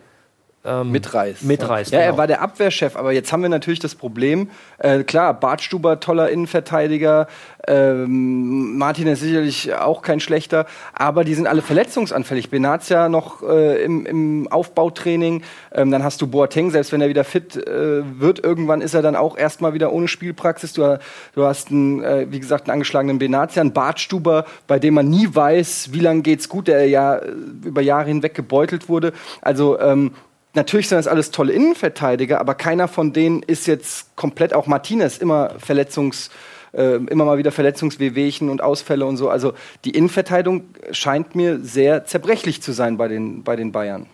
ähm, 0.67 0.91
mitreißt. 0.91 1.45
mitreißt. 1.45 1.93
Ja, 1.93 2.01
genau. 2.01 2.13
er 2.13 2.19
war 2.19 2.27
der 2.27 2.43
Abwehrchef, 2.43 2.97
aber 2.97 3.13
jetzt 3.13 3.33
haben 3.33 3.43
wir 3.43 3.49
natürlich 3.49 3.81
das 3.81 3.95
Problem, 3.95 4.51
äh, 4.79 5.05
klar, 5.05 5.35
Bartstuber, 5.35 6.01
toller 6.01 6.31
Innenverteidiger, 6.31 7.27
ähm, 7.69 8.79
Martin 8.79 9.09
ist 9.09 9.21
sicherlich 9.21 9.75
auch 9.75 10.03
kein 10.03 10.21
schlechter, 10.21 10.67
aber 10.95 11.25
die 11.25 11.35
sind 11.35 11.47
alle 11.47 11.63
verletzungsanfällig. 11.63 12.51
Benazia 12.51 13.09
noch 13.09 13.43
äh, 13.43 13.83
im, 13.83 14.07
im, 14.07 14.49
Aufbautraining, 14.49 15.43
ähm, 15.75 15.91
dann 15.91 16.05
hast 16.05 16.23
du 16.23 16.27
Boateng, 16.27 16.71
selbst 16.71 16.93
wenn 16.93 17.01
er 17.01 17.09
wieder 17.09 17.25
fit 17.25 17.57
äh, 17.57 18.03
wird, 18.21 18.45
irgendwann 18.45 18.81
ist 18.81 18.95
er 18.95 19.03
dann 19.03 19.17
auch 19.17 19.37
erstmal 19.37 19.75
wieder 19.75 19.93
ohne 19.93 20.07
Spielpraxis. 20.09 20.73
Du, 20.73 20.99
du 21.35 21.45
hast, 21.45 21.71
einen, 21.71 22.03
äh, 22.03 22.27
wie 22.31 22.39
gesagt, 22.39 22.65
einen 22.65 22.75
angeschlagenen 22.75 23.19
Benazia, 23.19 23.61
einen 23.61 23.73
Bartstuber, 23.73 24.45
bei 24.67 24.79
dem 24.79 24.95
man 24.95 25.09
nie 25.09 25.29
weiß, 25.33 25.93
wie 25.93 26.01
lange 26.01 26.23
geht's 26.23 26.49
gut, 26.49 26.69
der 26.69 26.89
ja 26.89 27.17
äh, 27.17 27.33
über 27.65 27.81
Jahre 27.81 28.07
hinweg 28.07 28.35
gebeutelt 28.35 28.89
wurde. 28.89 29.13
Also 29.43 29.81
ähm, 29.81 30.13
natürlich 30.57 30.89
sind 30.89 30.97
das 30.99 31.07
alles 31.07 31.31
tolle 31.31 31.53
Innenverteidiger, 31.53 32.41
aber 32.41 32.55
keiner 32.55 32.89
von 32.89 33.13
denen 33.13 33.43
ist 33.43 33.67
jetzt 33.67 34.17
komplett, 34.17 34.53
auch 34.53 34.67
Martinez, 34.67 35.19
immer 35.19 35.53
Verletzungs- 35.59 36.31
äh, 36.73 36.97
immer 36.97 37.25
mal 37.25 37.39
wieder 37.39 37.53
Verletzungswehwehchen 37.53 38.51
und 38.51 38.63
Ausfälle 38.63 39.07
und 39.07 39.17
so. 39.17 39.31
Also 39.31 39.55
die 39.85 39.91
Innenverteidigung 39.91 40.65
scheint 40.91 41.35
mir 41.35 41.61
sehr 41.61 42.05
zerbrechlich 42.05 42.61
zu 42.63 42.73
sein 42.73 42.97
bei 42.97 43.09
den, 43.09 43.45
bei 43.45 43.57
den 43.57 43.73
Bayern. 43.73 44.07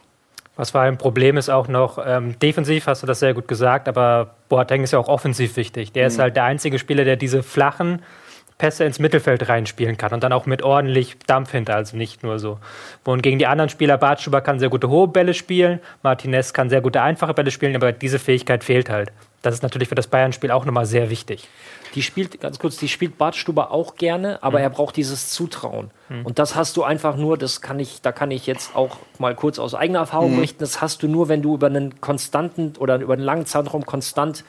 Was 0.54 0.74
war 0.74 0.82
ein 0.82 0.98
Problem 0.98 1.38
ist 1.38 1.48
auch 1.48 1.66
noch, 1.66 1.98
ähm, 2.04 2.38
defensiv 2.38 2.86
hast 2.86 3.02
du 3.02 3.06
das 3.06 3.20
sehr 3.20 3.32
gut 3.32 3.48
gesagt, 3.48 3.88
aber 3.88 4.34
Boateng 4.50 4.84
ist 4.84 4.92
ja 4.92 4.98
auch 4.98 5.08
offensiv 5.08 5.56
wichtig. 5.56 5.92
Der 5.92 6.04
mhm. 6.04 6.08
ist 6.08 6.18
halt 6.18 6.36
der 6.36 6.44
einzige 6.44 6.78
Spieler, 6.78 7.04
der 7.04 7.16
diese 7.16 7.42
flachen 7.42 8.02
Pässe 8.62 8.84
ins 8.84 9.00
Mittelfeld 9.00 9.48
reinspielen 9.48 9.96
kann 9.96 10.12
und 10.12 10.22
dann 10.22 10.32
auch 10.32 10.46
mit 10.46 10.62
ordentlich 10.62 11.16
Dampf 11.26 11.50
hinter, 11.50 11.74
also 11.74 11.96
nicht 11.96 12.22
nur 12.22 12.38
so. 12.38 12.60
Und 13.02 13.20
gegen 13.20 13.40
die 13.40 13.48
anderen 13.48 13.68
Spieler, 13.68 13.98
Bartschuber 13.98 14.40
kann 14.40 14.60
sehr 14.60 14.68
gute 14.68 14.88
hohe 14.88 15.08
Bälle 15.08 15.34
spielen, 15.34 15.80
Martinez 16.04 16.52
kann 16.52 16.70
sehr 16.70 16.80
gute 16.80 17.02
einfache 17.02 17.34
Bälle 17.34 17.50
spielen, 17.50 17.74
aber 17.74 17.90
diese 17.90 18.20
Fähigkeit 18.20 18.62
fehlt 18.62 18.88
halt. 18.88 19.10
Das 19.42 19.52
ist 19.52 19.64
natürlich 19.64 19.88
für 19.88 19.96
das 19.96 20.06
Bayern-Spiel 20.06 20.52
auch 20.52 20.64
nochmal 20.64 20.86
sehr 20.86 21.10
wichtig. 21.10 21.48
Die 21.96 22.02
spielt, 22.02 22.40
ganz 22.40 22.60
kurz, 22.60 22.76
die 22.76 22.86
spielt 22.86 23.18
Bartstuber 23.18 23.72
auch 23.72 23.96
gerne, 23.96 24.40
aber 24.44 24.58
mhm. 24.58 24.64
er 24.64 24.70
braucht 24.70 24.96
dieses 24.96 25.30
Zutrauen. 25.30 25.90
Mhm. 26.08 26.24
Und 26.24 26.38
das 26.38 26.54
hast 26.54 26.76
du 26.76 26.84
einfach 26.84 27.16
nur, 27.16 27.36
das 27.36 27.62
kann 27.62 27.80
ich, 27.80 28.00
da 28.00 28.12
kann 28.12 28.30
ich 28.30 28.46
jetzt 28.46 28.76
auch 28.76 28.98
mal 29.18 29.34
kurz 29.34 29.58
aus 29.58 29.74
eigener 29.74 29.98
Erfahrung 29.98 30.30
mhm. 30.30 30.36
berichten, 30.36 30.60
das 30.60 30.80
hast 30.80 31.02
du 31.02 31.08
nur, 31.08 31.28
wenn 31.28 31.42
du 31.42 31.54
über 31.54 31.66
einen 31.66 32.00
konstanten 32.00 32.74
oder 32.78 33.00
über 33.00 33.14
einen 33.14 33.24
langen 33.24 33.44
Zeitraum 33.44 33.84
konstant 33.84 34.44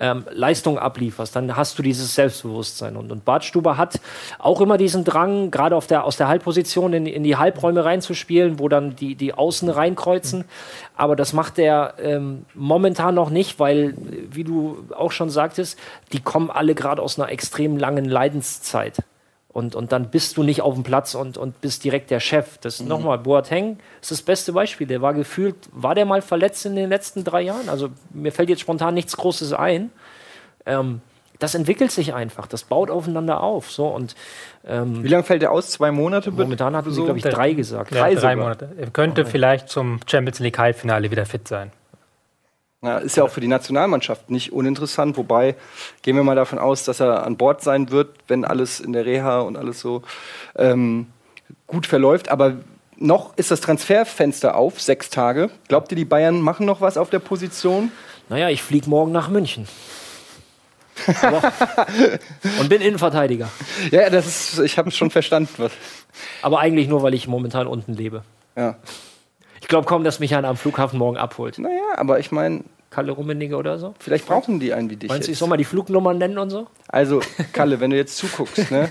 ähm, 0.00 0.24
Leistung 0.30 0.78
ablieferst, 0.78 1.36
dann 1.36 1.56
hast 1.56 1.78
du 1.78 1.82
dieses 1.82 2.14
Selbstbewusstsein. 2.14 2.96
Und, 2.96 3.12
und 3.12 3.24
Bartstuber 3.24 3.76
hat 3.76 4.00
auch 4.38 4.60
immer 4.60 4.78
diesen 4.78 5.04
Drang, 5.04 5.50
gerade 5.50 5.76
auf 5.76 5.86
der, 5.86 6.04
aus 6.04 6.16
der 6.16 6.28
Halbposition 6.28 6.92
in, 6.92 7.06
in 7.06 7.22
die 7.22 7.36
Halbräume 7.36 7.84
reinzuspielen, 7.84 8.58
wo 8.58 8.68
dann 8.68 8.96
die, 8.96 9.14
die 9.14 9.34
Außen 9.34 9.68
reinkreuzen. 9.68 10.44
Aber 10.96 11.16
das 11.16 11.32
macht 11.32 11.58
er 11.58 11.94
ähm, 12.02 12.46
momentan 12.54 13.14
noch 13.14 13.30
nicht, 13.30 13.60
weil, 13.60 13.94
wie 14.30 14.44
du 14.44 14.78
auch 14.96 15.12
schon 15.12 15.30
sagtest, 15.30 15.78
die 16.12 16.20
kommen 16.20 16.50
alle 16.50 16.74
gerade 16.74 17.02
aus 17.02 17.18
einer 17.18 17.30
extrem 17.30 17.76
langen 17.76 18.06
Leidenszeit. 18.06 19.04
Und, 19.52 19.74
und 19.74 19.90
dann 19.90 20.10
bist 20.10 20.36
du 20.36 20.44
nicht 20.44 20.62
auf 20.62 20.74
dem 20.74 20.84
Platz 20.84 21.14
und, 21.14 21.36
und 21.36 21.60
bist 21.60 21.82
direkt 21.82 22.10
der 22.10 22.20
Chef. 22.20 22.58
Das 22.58 22.80
mhm. 22.80 22.88
nochmal, 22.88 23.18
Boateng 23.18 23.78
ist 24.00 24.12
das 24.12 24.22
beste 24.22 24.52
Beispiel. 24.52 24.86
Der 24.86 25.02
war 25.02 25.12
gefühlt, 25.12 25.56
war 25.72 25.96
der 25.96 26.06
mal 26.06 26.22
verletzt 26.22 26.66
in 26.66 26.76
den 26.76 26.88
letzten 26.88 27.24
drei 27.24 27.42
Jahren? 27.42 27.68
Also 27.68 27.88
mir 28.10 28.30
fällt 28.30 28.48
jetzt 28.48 28.60
spontan 28.60 28.94
nichts 28.94 29.16
Großes 29.16 29.52
ein. 29.52 29.90
Ähm, 30.66 31.00
das 31.40 31.54
entwickelt 31.54 31.90
sich 31.90 32.14
einfach, 32.14 32.46
das 32.46 32.64
baut 32.64 32.90
aufeinander 32.90 33.42
auf. 33.42 33.70
So, 33.70 33.86
und, 33.86 34.14
ähm, 34.64 35.02
Wie 35.02 35.08
lange 35.08 35.24
fällt 35.24 35.42
der 35.42 35.50
aus? 35.50 35.70
Zwei 35.70 35.90
Monate? 35.90 36.30
Momentan 36.30 36.76
hatten 36.76 36.90
so, 36.90 37.00
sie, 37.00 37.04
glaube 37.04 37.18
ich, 37.18 37.24
drei 37.24 37.54
gesagt. 37.54 37.92
Ja, 37.92 38.02
drei, 38.02 38.14
drei 38.14 38.36
Monate. 38.36 38.68
Er 38.78 38.90
könnte 38.90 39.22
okay. 39.22 39.30
vielleicht 39.30 39.68
zum 39.68 40.00
Champions 40.06 40.38
League 40.38 40.58
Halbfinale 40.58 41.10
wieder 41.10 41.26
fit 41.26 41.48
sein. 41.48 41.72
Ja, 42.82 42.96
ist 42.98 43.16
ja 43.16 43.24
auch 43.24 43.30
für 43.30 43.42
die 43.42 43.48
Nationalmannschaft 43.48 44.30
nicht 44.30 44.52
uninteressant, 44.52 45.18
wobei 45.18 45.54
gehen 46.00 46.16
wir 46.16 46.22
mal 46.22 46.36
davon 46.36 46.58
aus, 46.58 46.84
dass 46.84 47.00
er 47.00 47.26
an 47.26 47.36
Bord 47.36 47.62
sein 47.62 47.90
wird, 47.90 48.08
wenn 48.26 48.44
alles 48.44 48.80
in 48.80 48.94
der 48.94 49.04
Reha 49.04 49.40
und 49.40 49.58
alles 49.58 49.80
so 49.80 50.02
ähm, 50.56 51.06
gut 51.66 51.86
verläuft. 51.86 52.30
Aber 52.30 52.56
noch 52.96 53.36
ist 53.36 53.50
das 53.50 53.60
Transferfenster 53.60 54.56
auf, 54.56 54.80
sechs 54.80 55.10
Tage. 55.10 55.50
Glaubt 55.68 55.92
ihr, 55.92 55.96
die 55.96 56.06
Bayern 56.06 56.40
machen 56.40 56.64
noch 56.64 56.80
was 56.80 56.96
auf 56.96 57.10
der 57.10 57.18
Position? 57.18 57.92
Naja, 58.30 58.48
ich 58.48 58.62
fliege 58.62 58.88
morgen 58.88 59.12
nach 59.12 59.28
München. 59.28 59.68
und 62.60 62.68
bin 62.68 62.80
Innenverteidiger. 62.80 63.48
Ja, 63.90 64.08
das 64.10 64.26
ist, 64.26 64.58
ich 64.60 64.78
habe 64.78 64.88
es 64.88 64.96
schon 64.96 65.10
verstanden. 65.10 65.70
Aber 66.42 66.60
eigentlich 66.60 66.88
nur, 66.88 67.02
weil 67.02 67.14
ich 67.14 67.26
momentan 67.26 67.66
unten 67.66 67.94
lebe. 67.94 68.22
Ja. 68.56 68.76
Ich 69.70 69.72
glaube 69.72 69.86
kaum, 69.86 70.02
dass 70.02 70.18
mich 70.18 70.34
einer 70.34 70.48
am 70.48 70.56
Flughafen 70.56 70.98
morgen 70.98 71.16
abholt. 71.16 71.60
Naja, 71.60 71.80
aber 71.94 72.18
ich 72.18 72.32
meine, 72.32 72.64
Kalle 72.90 73.12
Rummenigge 73.12 73.56
oder 73.56 73.78
so? 73.78 73.94
Vielleicht 74.00 74.26
brauchen 74.26 74.58
die 74.58 74.74
einen 74.74 74.90
wie 74.90 74.96
dich. 74.96 75.08
Meinst 75.08 75.28
du, 75.28 75.30
ich 75.30 75.38
soll 75.38 75.48
mal 75.48 75.58
die 75.58 75.64
Flugnummer 75.64 76.12
nennen 76.12 76.38
und 76.38 76.50
so? 76.50 76.66
Also, 76.88 77.20
Kalle, 77.52 77.78
wenn 77.78 77.92
du 77.92 77.96
jetzt 77.96 78.16
zuguckst, 78.16 78.72
ne? 78.72 78.90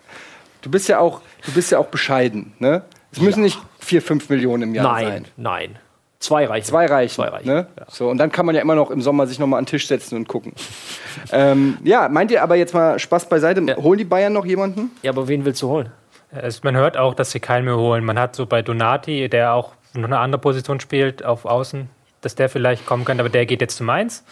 Du 0.62 0.70
bist 0.70 0.88
ja 0.88 0.98
auch, 0.98 1.20
du 1.44 1.52
bist 1.52 1.70
ja 1.72 1.78
auch 1.78 1.88
bescheiden, 1.88 2.54
ne? 2.58 2.84
Es 3.12 3.20
müssen 3.20 3.42
nicht 3.42 3.58
vier, 3.78 4.00
fünf 4.00 4.30
Millionen 4.30 4.62
im 4.62 4.74
Jahr 4.74 4.90
nein, 4.90 5.06
sein. 5.06 5.24
nein. 5.36 5.78
Zwei 6.20 6.46
reichen. 6.46 6.64
Zwei 6.64 6.86
reichen. 6.86 7.14
Zwei 7.16 7.28
reichen. 7.28 7.48
Ne? 7.48 7.66
Ja. 7.78 7.84
So, 7.90 8.08
und 8.08 8.16
dann 8.16 8.32
kann 8.32 8.46
man 8.46 8.54
ja 8.54 8.62
immer 8.62 8.74
noch 8.74 8.90
im 8.90 9.02
Sommer 9.02 9.26
sich 9.26 9.38
nochmal 9.38 9.58
an 9.58 9.66
den 9.66 9.68
Tisch 9.72 9.86
setzen 9.86 10.16
und 10.16 10.26
gucken. 10.26 10.54
ähm, 11.32 11.76
ja, 11.84 12.08
meint 12.08 12.30
ihr 12.30 12.42
aber 12.42 12.56
jetzt 12.56 12.72
mal 12.72 12.98
Spaß 12.98 13.28
beiseite, 13.28 13.76
holen 13.76 13.98
die 13.98 14.06
Bayern 14.06 14.32
noch 14.32 14.46
jemanden? 14.46 14.90
Ja, 15.02 15.10
aber 15.10 15.28
wen 15.28 15.44
willst 15.44 15.60
du 15.60 15.68
holen? 15.68 15.92
Es, 16.30 16.62
man 16.62 16.76
hört 16.76 16.96
auch, 16.96 17.12
dass 17.12 17.30
sie 17.30 17.40
keinen 17.40 17.66
mehr 17.66 17.76
holen. 17.76 18.02
Man 18.02 18.18
hat 18.18 18.34
so 18.34 18.46
bei 18.46 18.62
Donati, 18.62 19.28
der 19.28 19.52
auch 19.52 19.74
noch 19.94 20.04
eine 20.04 20.18
andere 20.18 20.40
Position 20.40 20.80
spielt 20.80 21.24
auf 21.24 21.44
Außen, 21.44 21.88
dass 22.20 22.34
der 22.34 22.48
vielleicht 22.48 22.86
kommen 22.86 23.04
könnte, 23.04 23.22
aber 23.22 23.30
der 23.30 23.46
geht 23.46 23.60
jetzt 23.60 23.76
zu 23.76 23.84
Mainz. 23.84 24.24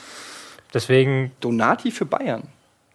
Deswegen, 0.74 1.32
Donati 1.40 1.90
für 1.90 2.06
Bayern. 2.06 2.44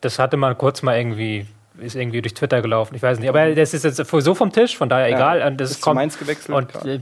das 0.01 0.19
hatte 0.19 0.37
man 0.37 0.57
kurz 0.57 0.81
mal 0.81 0.97
irgendwie, 0.97 1.45
ist 1.79 1.95
irgendwie 1.95 2.21
durch 2.21 2.33
Twitter 2.33 2.61
gelaufen. 2.61 2.95
Ich 2.95 3.03
weiß 3.03 3.19
nicht. 3.19 3.29
Aber 3.29 3.53
das 3.53 3.73
ist 3.73 3.83
jetzt 3.83 3.97
so 3.97 4.35
vom 4.35 4.51
Tisch, 4.51 4.75
von 4.75 4.89
daher 4.89 5.07
egal. 5.09 5.41
Und 5.43 5.61
das 5.61 5.71
ist 5.71 5.77
zu 5.77 5.83
kommt, 5.83 5.95
Mainz 5.95 6.17
gewechselt. 6.17 6.55
Und 6.55 6.85
äh, 6.85 6.99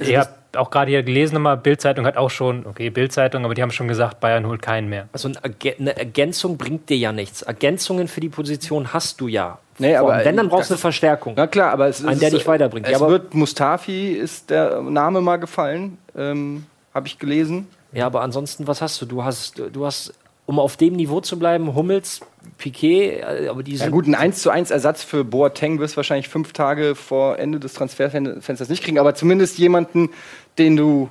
ihr 0.00 0.20
habt 0.20 0.56
auch 0.56 0.70
gerade 0.70 0.90
hier 0.90 1.02
gelesen, 1.02 1.34
nochmal, 1.34 1.56
Bild-Zeitung 1.56 2.06
hat 2.06 2.16
auch 2.16 2.30
schon, 2.30 2.66
okay, 2.66 2.90
Bild-Zeitung, 2.90 3.44
aber 3.44 3.54
die 3.54 3.62
haben 3.62 3.70
schon 3.70 3.88
gesagt, 3.88 4.20
Bayern 4.20 4.46
holt 4.46 4.62
keinen 4.62 4.88
mehr. 4.88 5.08
Also 5.12 5.30
eine 5.78 5.96
Ergänzung 5.96 6.56
bringt 6.56 6.88
dir 6.88 6.96
ja 6.96 7.12
nichts. 7.12 7.42
Ergänzungen 7.42 8.08
für 8.08 8.20
die 8.20 8.28
Position 8.28 8.92
hast 8.92 9.20
du 9.20 9.28
ja. 9.28 9.58
Nee, 9.78 9.96
aber 9.96 10.24
Wenn, 10.24 10.36
dann 10.36 10.48
brauchst 10.48 10.70
du 10.70 10.74
eine 10.74 10.80
Verstärkung. 10.80 11.34
Na 11.36 11.46
klar, 11.46 11.72
aber 11.72 11.88
es 11.88 12.00
ist, 12.00 12.22
der 12.22 12.30
dich 12.30 12.46
weiterbringt. 12.46 12.86
Es 12.86 12.92
Ja, 12.92 13.08
wird 13.08 13.34
Mustafi, 13.34 14.12
ist 14.12 14.50
der 14.50 14.80
Name 14.82 15.20
mal 15.20 15.36
gefallen, 15.36 15.98
ähm, 16.16 16.66
habe 16.92 17.06
ich 17.06 17.18
gelesen. 17.18 17.66
Ja, 17.92 18.06
aber 18.06 18.22
ansonsten, 18.22 18.66
was 18.66 18.80
hast 18.82 19.00
du? 19.02 19.06
Du 19.06 19.24
hast, 19.24 19.60
du 19.72 19.86
hast, 19.86 20.14
um 20.46 20.58
auf 20.58 20.76
dem 20.76 20.94
Niveau 20.94 21.20
zu 21.20 21.38
bleiben, 21.38 21.74
Hummels, 21.74 22.20
Piquet, 22.58 23.20
äh, 23.20 23.48
aber 23.48 23.62
die 23.62 23.74
Ja 23.74 23.88
gut, 23.88 24.06
ein 24.06 24.14
1 24.14 24.42
zu 24.42 24.50
1 24.50 24.70
Ersatz 24.70 25.02
für 25.02 25.24
Boateng 25.24 25.78
wirst 25.80 25.94
du 25.94 25.96
wahrscheinlich 25.98 26.28
fünf 26.28 26.52
Tage 26.52 26.94
vor 26.94 27.38
Ende 27.38 27.58
des 27.58 27.74
Transferfensters 27.74 28.68
nicht 28.68 28.84
kriegen, 28.84 28.98
aber 28.98 29.14
zumindest 29.14 29.58
jemanden, 29.58 30.10
den 30.58 30.76
du 30.76 31.08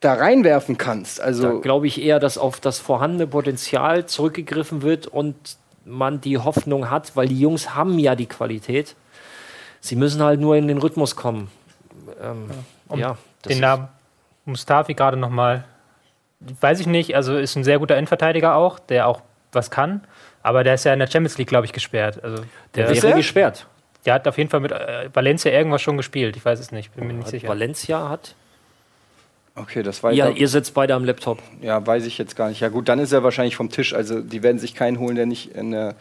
da 0.00 0.14
reinwerfen 0.14 0.78
kannst. 0.78 1.20
Also 1.20 1.60
glaube 1.60 1.86
ich 1.86 2.02
eher, 2.02 2.18
dass 2.20 2.38
auf 2.38 2.58
das 2.58 2.78
vorhandene 2.78 3.26
Potenzial 3.26 4.06
zurückgegriffen 4.06 4.80
wird 4.80 5.06
und 5.06 5.36
man 5.84 6.20
die 6.20 6.38
Hoffnung 6.38 6.90
hat, 6.90 7.16
weil 7.16 7.28
die 7.28 7.38
Jungs 7.40 7.74
haben 7.74 7.98
ja 7.98 8.14
die 8.14 8.26
Qualität. 8.26 8.94
Sie 9.80 9.96
müssen 9.96 10.22
halt 10.22 10.40
nur 10.40 10.56
in 10.56 10.68
den 10.68 10.78
Rhythmus 10.78 11.16
kommen. 11.16 11.50
Ähm, 12.22 12.50
Um 12.88 12.98
ja, 12.98 13.16
Den 13.48 13.60
Namen 13.60 13.88
Mustafi 14.44 14.94
gerade 14.94 15.16
nochmal, 15.16 15.64
weiß 16.60 16.80
ich 16.80 16.86
nicht, 16.86 17.14
also 17.14 17.36
ist 17.36 17.56
ein 17.56 17.64
sehr 17.64 17.78
guter 17.78 17.96
Innenverteidiger 17.96 18.54
auch, 18.56 18.78
der 18.78 19.06
auch 19.06 19.22
was 19.52 19.70
kann, 19.70 20.02
aber 20.42 20.64
der 20.64 20.74
ist 20.74 20.84
ja 20.84 20.92
in 20.92 20.98
der 20.98 21.06
Champions 21.08 21.38
League, 21.38 21.48
glaube 21.48 21.66
ich, 21.66 21.72
gesperrt. 21.72 22.22
Also 22.22 22.42
der, 22.74 22.86
der 22.86 22.90
Ist 22.90 23.02
wäre 23.02 23.12
er? 23.12 23.16
gesperrt. 23.16 23.66
der 24.04 24.14
hat 24.14 24.26
auf 24.28 24.38
jeden 24.38 24.50
Fall 24.50 24.60
mit 24.60 24.72
äh, 24.72 25.08
Valencia 25.12 25.50
irgendwas 25.52 25.82
schon 25.82 25.96
gespielt, 25.96 26.36
ich 26.36 26.44
weiß 26.44 26.58
es 26.60 26.72
nicht, 26.72 26.94
bin 26.94 27.06
mir 27.06 27.12
nicht 27.14 27.24
Hat 27.24 27.30
sicher. 27.30 27.48
Valencia 27.48 28.08
hat. 28.08 28.34
Okay, 29.60 29.82
das 29.82 30.02
war 30.02 30.12
Ja, 30.12 30.28
ja, 30.28 30.34
ihr 30.34 30.48
sitzt 30.48 30.74
beide 30.74 30.94
am 30.94 31.04
Laptop. 31.04 31.38
ja, 31.62 31.84
weiß 31.86 32.06
ich 32.06 32.18
jetzt 32.18 32.36
gar 32.36 32.48
nicht. 32.48 32.60
Ja 32.60 32.68
gut, 32.68 32.88
dann 32.88 32.98
ist 32.98 33.12
er 33.12 33.22
wahrscheinlich 33.22 33.56
vom 33.56 33.70
Tisch. 33.70 33.94
Also 33.94 34.20
die 34.20 34.42
werden 34.42 34.58
sich 34.58 34.74
keinen 34.74 34.98
holen, 34.98 35.16
der 35.16 35.26
nicht 35.26 35.54
in 35.54 35.70
der. 35.72 35.94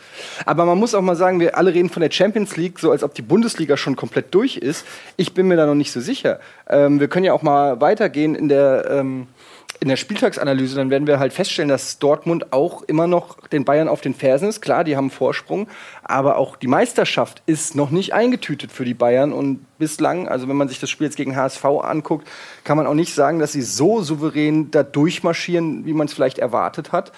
Aber 0.46 0.66
man 0.66 0.78
muss 0.78 0.96
auch 0.96 1.02
mal 1.02 1.16
sagen, 1.16 1.40
wir 1.40 1.58
alle 1.58 1.74
reden 1.74 1.90
von 1.90 2.02
der 2.02 2.12
Champions 2.12 2.58
League, 2.58 2.80
so 2.80 2.92
als 2.92 3.04
ob 3.04 3.14
die 3.14 3.22
Bundesliga 3.22 3.78
schon 3.78 3.96
komplett 3.96 4.34
durch 4.34 4.58
ist. 4.58 4.86
Ich 5.18 5.34
bin 5.34 5.48
mir 5.48 5.56
da 5.58 5.66
noch 5.66 5.76
nicht 5.76 5.92
so 5.92 6.00
sicher. 6.00 6.40
Ähm, 6.68 7.00
wir 7.00 7.08
können 7.08 7.26
ja 7.26 7.34
auch 7.34 7.42
mal 7.42 7.80
weitergehen 7.82 8.36
in 8.36 8.50
der. 8.50 8.88
Ähm, 8.90 9.28
in 9.82 9.88
der 9.88 9.96
Spieltagsanalyse, 9.96 10.76
dann 10.76 10.90
werden 10.90 11.08
wir 11.08 11.20
halt 11.20 11.32
feststellen, 11.32 11.70
dass 11.70 12.00
Dortmund 12.00 12.52
auch 12.52 12.82
immer 12.84 13.08
noch 13.08 13.48
den 13.48 13.64
Bayern 13.64 13.88
auf 13.88 14.02
den 14.02 14.14
Fersen 14.14 14.50
ist. 14.50 14.62
Klar, 14.62 14.84
die 14.84 14.98
haben 14.98 15.10
Vorsprung, 15.10 15.70
aber 16.04 16.38
auch 16.38 16.58
die 16.58 16.68
Meisterschaft 16.68 17.42
ist 17.46 17.76
noch 17.76 17.90
nicht 17.90 18.14
eingetütet 18.14 18.72
für 18.74 18.84
die 18.84 18.94
Bayern. 18.94 19.32
Und 19.32 19.66
bislang, 19.78 20.28
also 20.28 20.50
wenn 20.50 20.58
man 20.58 20.68
sich 20.68 20.80
das 20.80 20.90
Spiel 20.90 21.08
jetzt 21.08 21.16
gegen 21.16 21.36
HSV 21.36 21.64
anguckt, 21.64 22.28
kann 22.66 22.76
man 22.76 22.88
auch 22.88 22.94
nicht 22.94 23.14
sagen, 23.14 23.40
dass 23.40 23.54
sie 23.54 23.62
so 23.62 24.02
souverän 24.02 24.70
da 24.72 24.84
durchmarschieren, 24.84 25.86
wie 25.86 25.94
man 25.94 26.08
es 26.08 26.14
vielleicht 26.14 26.40
erwartet 26.40 26.92
hat. 26.92 27.14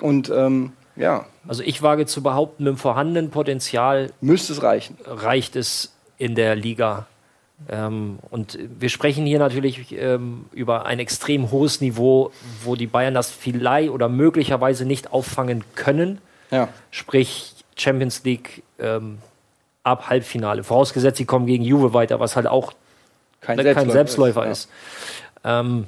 Und 0.00 0.30
ähm, 0.30 0.72
ja, 0.94 1.26
Also 1.48 1.62
ich 1.62 1.82
wage 1.82 2.06
zu 2.06 2.22
behaupten, 2.22 2.64
mit 2.64 2.72
dem 2.72 2.78
vorhandenen 2.78 3.30
Potenzial 3.30 4.12
müsste 4.20 4.52
es 4.52 4.62
reichen. 4.62 4.96
reicht 5.04 5.56
es 5.56 5.92
in 6.18 6.34
der 6.34 6.56
Liga. 6.56 7.06
Ähm, 7.68 8.18
und 8.30 8.58
wir 8.78 8.88
sprechen 8.88 9.24
hier 9.26 9.38
natürlich 9.38 9.92
ähm, 9.92 10.44
über 10.52 10.86
ein 10.86 10.98
extrem 10.98 11.50
hohes 11.50 11.80
Niveau, 11.80 12.30
wo 12.62 12.76
die 12.76 12.86
Bayern 12.86 13.14
das 13.14 13.30
vielleicht 13.30 13.90
oder 13.90 14.08
möglicherweise 14.08 14.84
nicht 14.84 15.12
auffangen 15.12 15.64
können. 15.74 16.18
Ja. 16.50 16.68
Sprich 16.90 17.54
Champions 17.76 18.24
League 18.24 18.62
ähm, 18.78 19.18
ab 19.82 20.08
Halbfinale. 20.08 20.64
Vorausgesetzt, 20.64 21.18
sie 21.18 21.24
kommen 21.24 21.46
gegen 21.46 21.64
Juve 21.64 21.94
weiter, 21.94 22.20
was 22.20 22.36
halt 22.36 22.46
auch 22.46 22.72
Kein, 23.40 23.56
ne, 23.56 23.74
kein 23.74 23.90
Selbstläufer 23.90 24.44
ja. 24.44 24.50
ist. 24.50 24.68
Ähm, 25.44 25.86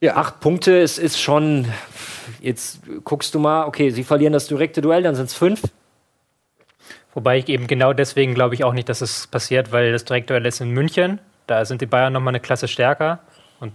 Ja. 0.00 0.14
Acht 0.14 0.38
Punkte, 0.40 0.80
es 0.80 0.96
ist 0.98 1.18
schon. 1.18 1.66
Jetzt 2.40 2.80
guckst 3.04 3.34
du 3.34 3.40
mal, 3.40 3.66
okay, 3.66 3.90
sie 3.90 4.04
verlieren 4.04 4.32
das 4.32 4.46
direkte 4.46 4.80
Duell, 4.80 5.02
dann 5.02 5.16
sind 5.16 5.26
es 5.26 5.34
fünf. 5.34 5.62
Wobei 7.14 7.38
ich 7.38 7.48
eben 7.48 7.66
genau 7.66 7.92
deswegen 7.92 8.34
glaube 8.34 8.54
ich 8.54 8.64
auch 8.64 8.72
nicht, 8.72 8.88
dass 8.88 9.00
es 9.00 9.26
passiert, 9.26 9.72
weil 9.72 9.92
das 9.92 10.04
Direktduell 10.04 10.44
ist 10.46 10.60
in 10.60 10.70
München. 10.70 11.20
Da 11.46 11.64
sind 11.64 11.80
die 11.80 11.86
Bayern 11.86 12.12
nochmal 12.12 12.32
eine 12.32 12.40
Klasse 12.40 12.68
stärker. 12.68 13.20
Und 13.60 13.72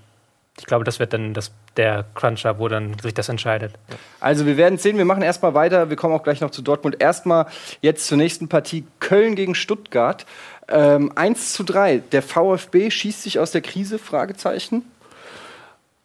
ich 0.59 0.65
glaube, 0.65 0.83
das 0.83 0.99
wird 0.99 1.13
dann 1.13 1.33
das, 1.33 1.51
der 1.75 2.05
Cruncher, 2.13 2.59
wo 2.59 2.67
dann 2.67 2.97
sich 2.99 3.13
das 3.13 3.29
entscheidet. 3.29 3.73
Also 4.19 4.45
wir 4.45 4.57
werden 4.57 4.77
sehen, 4.77 4.97
wir 4.97 5.05
machen 5.05 5.23
erstmal 5.23 5.55
weiter, 5.55 5.89
wir 5.89 5.97
kommen 5.97 6.13
auch 6.13 6.23
gleich 6.23 6.41
noch 6.41 6.51
zu 6.51 6.61
Dortmund. 6.61 6.97
Erstmal 6.99 7.47
jetzt 7.81 8.07
zur 8.07 8.17
nächsten 8.17 8.47
Partie 8.47 8.85
Köln 8.99 9.35
gegen 9.35 9.55
Stuttgart. 9.55 10.25
Ähm, 10.69 11.11
1 11.15 11.53
zu 11.53 11.63
3. 11.63 11.97
Der 12.11 12.21
VfB 12.21 12.91
schießt 12.91 13.23
sich 13.23 13.39
aus 13.39 13.51
der 13.51 13.61
Krise? 13.61 13.99
Fragezeichen. 13.99 14.83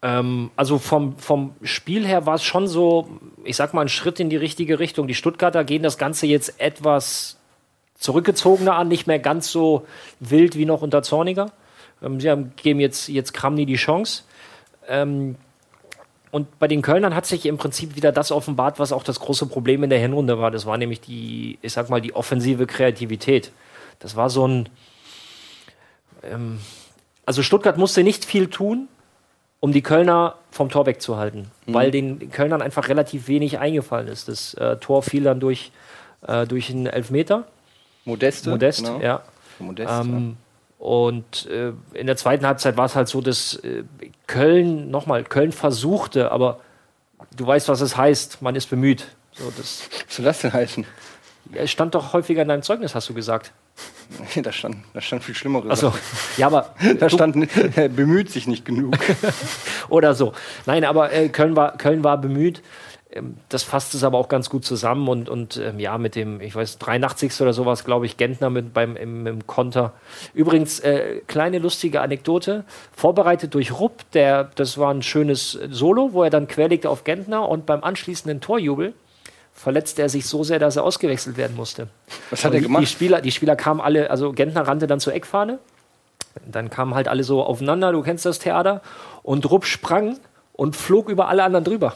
Ähm, 0.01 0.51
also 0.55 0.77
vom, 0.77 1.17
vom 1.17 1.53
Spiel 1.61 2.05
her 2.05 2.25
war 2.25 2.35
es 2.35 2.43
schon 2.43 2.67
so, 2.67 3.09
ich 3.43 3.55
sag 3.55 3.73
mal, 3.73 3.81
ein 3.81 3.89
Schritt 3.89 4.19
in 4.19 4.29
die 4.29 4.37
richtige 4.37 4.79
Richtung. 4.79 5.07
Die 5.07 5.15
Stuttgarter 5.15 5.63
gehen 5.63 5.83
das 5.83 5.97
Ganze 5.97 6.27
jetzt 6.27 6.59
etwas 6.59 7.37
zurückgezogener 7.95 8.75
an, 8.75 8.87
nicht 8.87 9.07
mehr 9.07 9.19
ganz 9.19 9.51
so 9.51 9.85
wild 10.19 10.55
wie 10.55 10.65
noch 10.65 10.81
unter 10.81 11.03
Zorniger. 11.03 11.51
Ähm, 12.01 12.19
sie 12.19 12.29
haben, 12.29 12.53
geben 12.55 12.79
jetzt, 12.79 13.09
jetzt 13.09 13.33
Kramni 13.33 13.65
die 13.65 13.75
Chance. 13.75 14.23
Ähm, 14.87 15.35
und 16.31 16.59
bei 16.59 16.67
den 16.67 16.81
Kölnern 16.81 17.15
hat 17.15 17.25
sich 17.25 17.45
im 17.45 17.57
Prinzip 17.57 17.95
wieder 17.95 18.11
das 18.11 18.31
offenbart, 18.31 18.79
was 18.79 18.93
auch 18.93 19.03
das 19.03 19.19
große 19.19 19.47
Problem 19.47 19.83
in 19.83 19.89
der 19.89 19.99
Hinrunde 19.99 20.39
war. 20.39 20.51
Das 20.51 20.65
war 20.65 20.77
nämlich 20.77 21.01
die, 21.01 21.57
ich 21.61 21.73
sag 21.73 21.89
mal, 21.89 22.01
die 22.01 22.15
offensive 22.15 22.67
Kreativität. 22.67 23.51
Das 23.97 24.15
war 24.15 24.29
so 24.29 24.47
ein. 24.47 24.69
Ähm, 26.23 26.59
also 27.25 27.43
Stuttgart 27.43 27.77
musste 27.77 28.03
nicht 28.03 28.25
viel 28.25 28.47
tun, 28.47 28.87
um 29.59 29.71
die 29.73 29.81
Kölner 29.81 30.35
vom 30.51 30.69
Tor 30.69 30.85
wegzuhalten, 30.85 31.51
weil 31.67 31.91
den 31.91 32.31
Kölnern 32.31 32.61
einfach 32.61 32.87
relativ 32.87 33.27
wenig 33.27 33.59
eingefallen 33.59 34.07
ist. 34.07 34.27
Das 34.27 34.53
äh, 34.53 34.77
Tor 34.77 35.03
fiel 35.03 35.23
dann 35.23 35.39
durch, 35.39 35.71
äh, 36.25 36.47
durch 36.47 36.69
einen 36.69 36.87
Elfmeter. 36.87 37.45
Modeste. 38.05 38.49
Modest, 38.49 38.85
genau. 38.85 39.01
ja. 39.01 39.21
Modest, 39.59 39.91
Ähm, 39.91 40.37
und 40.77 41.45
äh, 41.47 41.73
in 41.93 42.07
der 42.07 42.15
zweiten 42.15 42.45
Halbzeit 42.45 42.77
war 42.77 42.85
es 42.85 42.95
halt 42.95 43.09
so, 43.09 43.19
dass 43.19 43.55
äh, 43.55 43.83
Köln, 44.27 44.89
nochmal, 44.89 45.25
Köln 45.25 45.51
versuchte, 45.51 46.31
aber 46.31 46.61
du 47.35 47.45
weißt, 47.45 47.67
was 47.67 47.81
es 47.81 47.97
heißt, 47.97 48.41
man 48.41 48.55
ist 48.55 48.69
bemüht. 48.69 49.07
So, 49.33 49.51
das 49.57 49.81
ja. 49.81 49.97
Was 50.07 50.15
soll 50.15 50.25
das 50.25 50.41
denn 50.41 50.53
heißen? 50.53 50.85
ja, 51.53 51.61
es 51.61 51.71
stand 51.71 51.95
doch 51.95 52.13
häufiger 52.13 52.41
in 52.41 52.47
deinem 52.47 52.63
Zeugnis, 52.63 52.95
hast 52.95 53.09
du 53.09 53.13
gesagt. 53.13 53.51
da, 54.43 54.51
stand, 54.51 54.77
da 54.93 55.01
stand 55.01 55.23
viel 55.23 55.35
Schlimmeres. 55.35 55.69
Also, 55.69 55.93
ja, 56.37 56.47
aber 56.47 56.73
Da 56.99 57.09
stand, 57.09 57.47
er 57.75 57.89
bemüht 57.89 58.31
sich 58.31 58.47
nicht 58.47 58.65
genug. 58.65 58.97
oder 59.89 60.13
so. 60.13 60.33
Nein, 60.65 60.83
aber 60.83 61.11
äh, 61.11 61.29
Köln, 61.29 61.55
war, 61.55 61.77
Köln 61.77 62.03
war 62.03 62.19
bemüht. 62.19 62.61
Ähm, 63.11 63.37
Das 63.49 63.63
fasst 63.63 63.93
es 63.93 64.03
aber 64.03 64.17
auch 64.17 64.29
ganz 64.29 64.49
gut 64.49 64.65
zusammen 64.65 65.07
und, 65.07 65.29
und 65.29 65.57
ähm, 65.57 65.79
ja, 65.79 65.97
mit 65.97 66.15
dem, 66.15 66.41
ich 66.41 66.55
weiß, 66.55 66.79
83. 66.79 67.39
oder 67.41 67.53
sowas, 67.53 67.85
glaube 67.85 68.05
ich, 68.05 68.17
Gentner 68.17 68.49
mit 68.49 68.73
beim, 68.73 68.95
im, 68.95 69.27
im 69.27 69.47
Konter. 69.47 69.93
Übrigens, 70.33 70.79
äh, 70.79 71.21
kleine 71.27 71.59
lustige 71.59 72.01
Anekdote, 72.01 72.65
vorbereitet 72.91 73.53
durch 73.53 73.79
Rupp, 73.79 74.09
der, 74.13 74.45
das 74.55 74.77
war 74.77 74.93
ein 74.93 75.03
schönes 75.03 75.57
Solo, 75.69 76.13
wo 76.13 76.23
er 76.23 76.29
dann 76.29 76.47
querlegte 76.47 76.89
auf 76.89 77.03
Gentner 77.03 77.47
und 77.47 77.65
beim 77.65 77.83
anschließenden 77.83 78.41
Torjubel 78.41 78.93
verletzte 79.59 80.01
er 80.01 80.09
sich 80.09 80.25
so 80.25 80.45
sehr, 80.45 80.57
dass 80.57 80.77
er 80.77 80.83
ausgewechselt 80.83 81.35
werden 81.35 81.57
musste. 81.57 81.89
Was 82.29 82.45
hat 82.45 82.51
Und 82.51 82.57
er 82.57 82.61
gemacht? 82.61 82.81
Die 82.81 82.87
Spieler, 82.87 83.19
die 83.19 83.31
Spieler 83.31 83.57
kamen 83.57 83.81
alle, 83.81 84.09
also 84.09 84.31
Gentner 84.31 84.65
rannte 84.65 84.87
dann 84.87 85.01
zur 85.01 85.13
Eckfahne. 85.13 85.59
Dann 86.49 86.69
kamen 86.69 86.95
halt 86.95 87.09
alle 87.09 87.25
so 87.25 87.43
aufeinander, 87.43 87.91
du 87.91 88.01
kennst 88.01 88.25
das 88.25 88.39
Theater. 88.39 88.81
Und 89.21 89.49
Rupp 89.51 89.65
sprang 89.65 90.17
und 90.53 90.77
flog 90.77 91.09
über 91.09 91.27
alle 91.27 91.43
anderen 91.43 91.65
drüber. 91.65 91.95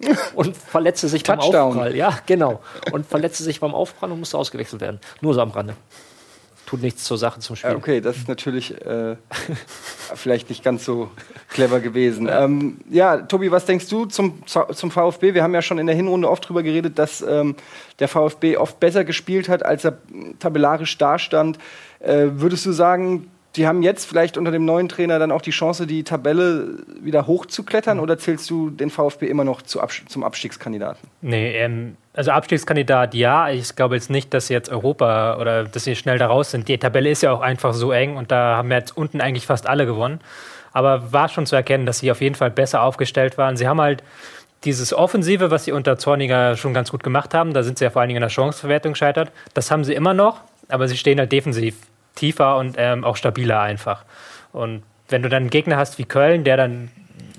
Und 0.34 0.56
verletzte 0.56 1.08
sich 1.08 1.24
beim 1.24 1.40
Touchdown. 1.40 1.72
Aufprall. 1.72 1.94
Ja, 1.94 2.16
genau. 2.24 2.60
Und 2.90 3.04
verletzte 3.04 3.42
sich 3.42 3.60
beim 3.60 3.74
Aufprall 3.74 4.10
und 4.10 4.20
musste 4.20 4.38
ausgewechselt 4.38 4.80
werden. 4.80 4.98
Nur 5.20 5.34
so 5.34 5.42
am 5.42 5.50
Rande. 5.50 5.74
Tut 6.70 6.82
nichts 6.82 7.02
zur 7.02 7.18
Sache 7.18 7.40
zum 7.40 7.56
Spiel. 7.56 7.70
Ja, 7.70 7.76
okay, 7.76 8.00
das 8.00 8.16
ist 8.16 8.28
natürlich 8.28 8.80
äh, 8.86 9.16
vielleicht 10.14 10.50
nicht 10.50 10.62
ganz 10.62 10.84
so 10.84 11.10
clever 11.48 11.80
gewesen. 11.80 12.28
Ja. 12.28 12.44
Ähm, 12.44 12.78
ja, 12.88 13.16
Tobi, 13.16 13.50
was 13.50 13.64
denkst 13.64 13.88
du 13.88 14.06
zum, 14.06 14.40
zum 14.46 14.90
VfB? 14.92 15.34
Wir 15.34 15.42
haben 15.42 15.52
ja 15.52 15.62
schon 15.62 15.78
in 15.78 15.88
der 15.88 15.96
Hinrunde 15.96 16.30
oft 16.30 16.44
darüber 16.44 16.62
geredet, 16.62 16.96
dass 16.96 17.22
ähm, 17.22 17.56
der 17.98 18.06
VfB 18.06 18.56
oft 18.56 18.78
besser 18.78 19.04
gespielt 19.04 19.48
hat, 19.48 19.64
als 19.64 19.84
er 19.84 19.98
tabellarisch 20.38 20.96
dastand. 20.96 21.58
Äh, 21.98 22.28
würdest 22.34 22.64
du 22.66 22.70
sagen, 22.70 23.28
die 23.56 23.66
haben 23.66 23.82
jetzt 23.82 24.06
vielleicht 24.06 24.36
unter 24.36 24.52
dem 24.52 24.64
neuen 24.64 24.88
Trainer 24.88 25.18
dann 25.18 25.32
auch 25.32 25.42
die 25.42 25.50
Chance, 25.50 25.86
die 25.86 26.04
Tabelle 26.04 26.78
wieder 27.00 27.26
hochzuklettern 27.26 27.96
mhm. 27.96 28.02
oder 28.02 28.18
zählst 28.18 28.48
du 28.48 28.70
den 28.70 28.90
VfB 28.90 29.26
immer 29.26 29.44
noch 29.44 29.62
zu 29.62 29.80
Abs 29.80 30.02
zum 30.08 30.22
Abstiegskandidaten? 30.22 31.08
Nee, 31.20 31.56
ähm, 31.56 31.96
also 32.12 32.30
Abstiegskandidat 32.30 33.14
ja. 33.14 33.50
Ich 33.50 33.74
glaube 33.74 33.96
jetzt 33.96 34.10
nicht, 34.10 34.32
dass 34.34 34.46
sie 34.46 34.54
jetzt 34.54 34.70
Europa 34.70 35.36
oder 35.38 35.64
dass 35.64 35.84
sie 35.84 35.96
schnell 35.96 36.18
da 36.18 36.28
raus 36.28 36.52
sind. 36.52 36.68
Die 36.68 36.78
Tabelle 36.78 37.10
ist 37.10 37.22
ja 37.22 37.32
auch 37.32 37.40
einfach 37.40 37.74
so 37.74 37.90
eng 37.90 38.16
und 38.16 38.30
da 38.30 38.56
haben 38.56 38.70
jetzt 38.70 38.96
unten 38.96 39.20
eigentlich 39.20 39.46
fast 39.46 39.66
alle 39.68 39.84
gewonnen. 39.84 40.20
Aber 40.72 41.12
war 41.12 41.28
schon 41.28 41.46
zu 41.46 41.56
erkennen, 41.56 41.86
dass 41.86 41.98
sie 41.98 42.12
auf 42.12 42.20
jeden 42.20 42.36
Fall 42.36 42.52
besser 42.52 42.82
aufgestellt 42.82 43.36
waren. 43.36 43.56
Sie 43.56 43.66
haben 43.66 43.80
halt 43.80 44.04
dieses 44.62 44.92
Offensive, 44.92 45.50
was 45.50 45.64
sie 45.64 45.72
unter 45.72 45.98
Zorniger 45.98 46.56
schon 46.56 46.74
ganz 46.74 46.92
gut 46.92 47.02
gemacht 47.02 47.34
haben, 47.34 47.54
da 47.54 47.64
sind 47.64 47.78
sie 47.78 47.84
ja 47.84 47.90
vor 47.90 48.02
allen 48.02 48.10
Dingen 48.10 48.18
in 48.18 48.22
der 48.22 48.28
Chanceverwertung 48.28 48.92
gescheitert. 48.92 49.32
Das 49.54 49.70
haben 49.70 49.84
sie 49.84 49.94
immer 49.94 50.14
noch, 50.14 50.42
aber 50.68 50.86
sie 50.86 50.96
stehen 50.96 51.18
halt 51.18 51.32
defensiv 51.32 51.74
tiefer 52.14 52.56
und 52.56 52.76
ähm, 52.78 53.04
auch 53.04 53.16
stabiler 53.16 53.60
einfach. 53.60 54.04
Und 54.52 54.82
wenn 55.08 55.22
du 55.22 55.28
dann 55.28 55.44
einen 55.44 55.50
Gegner 55.50 55.76
hast 55.76 55.98
wie 55.98 56.04
Köln, 56.04 56.44
der 56.44 56.56
dann, 56.56 56.90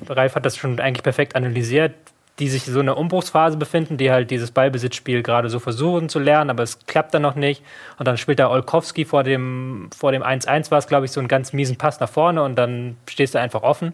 Ralf 0.07 0.35
hat 0.35 0.45
das 0.45 0.57
schon 0.57 0.79
eigentlich 0.79 1.03
perfekt 1.03 1.35
analysiert, 1.35 1.93
die 2.39 2.49
sich 2.49 2.67
in 2.67 2.73
so 2.73 2.79
einer 2.79 2.97
Umbruchsphase 2.97 3.57
befinden, 3.57 3.97
die 3.97 4.11
halt 4.11 4.31
dieses 4.31 4.51
Ballbesitzspiel 4.51 5.21
gerade 5.21 5.49
so 5.49 5.59
versuchen 5.59 6.09
zu 6.09 6.17
lernen, 6.17 6.49
aber 6.49 6.63
es 6.63 6.79
klappt 6.87 7.13
dann 7.13 7.21
noch 7.21 7.35
nicht. 7.35 7.63
Und 7.99 8.07
dann 8.07 8.17
spielt 8.17 8.39
da 8.39 8.49
Olkowski 8.49 9.05
vor 9.05 9.23
dem, 9.23 9.89
vor 9.95 10.11
dem 10.11 10.23
1-1 10.23 10.71
war 10.71 10.79
es, 10.79 10.87
glaube 10.87 11.05
ich, 11.05 11.11
so 11.11 11.19
einen 11.19 11.27
ganz 11.27 11.53
miesen 11.53 11.77
Pass 11.77 11.99
nach 11.99 12.09
vorne 12.09 12.41
und 12.41 12.55
dann 12.55 12.97
stehst 13.07 13.35
du 13.35 13.39
einfach 13.39 13.61
offen. 13.61 13.93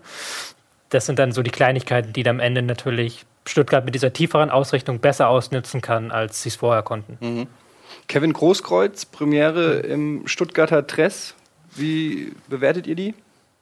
Das 0.90 1.06
sind 1.06 1.20
dann 1.20 1.34
so 1.34 1.44
die 1.44 1.52
Kleinigkeiten, 1.52 2.14
die 2.14 2.24
dann 2.24 2.38
am 2.38 2.40
Ende 2.40 2.62
natürlich 2.62 3.26
Stuttgart 3.46 3.84
mit 3.84 3.96
dieser 3.96 4.14
tieferen 4.14 4.50
Ausrichtung 4.50 5.00
besser 5.00 5.28
ausnutzen 5.28 5.82
kann, 5.82 6.12
als 6.12 6.44
sie 6.44 6.50
es 6.50 6.56
vorher 6.56 6.84
konnten. 6.84 7.18
Mhm. 7.20 7.48
Kevin 8.08 8.34
Großkreuz, 8.34 9.06
Premiere 9.06 9.80
im 9.80 10.28
Stuttgarter 10.28 10.82
Dress. 10.82 11.36
Wie 11.76 12.34
bewertet 12.50 12.88
ihr 12.88 12.96
die? 12.96 13.14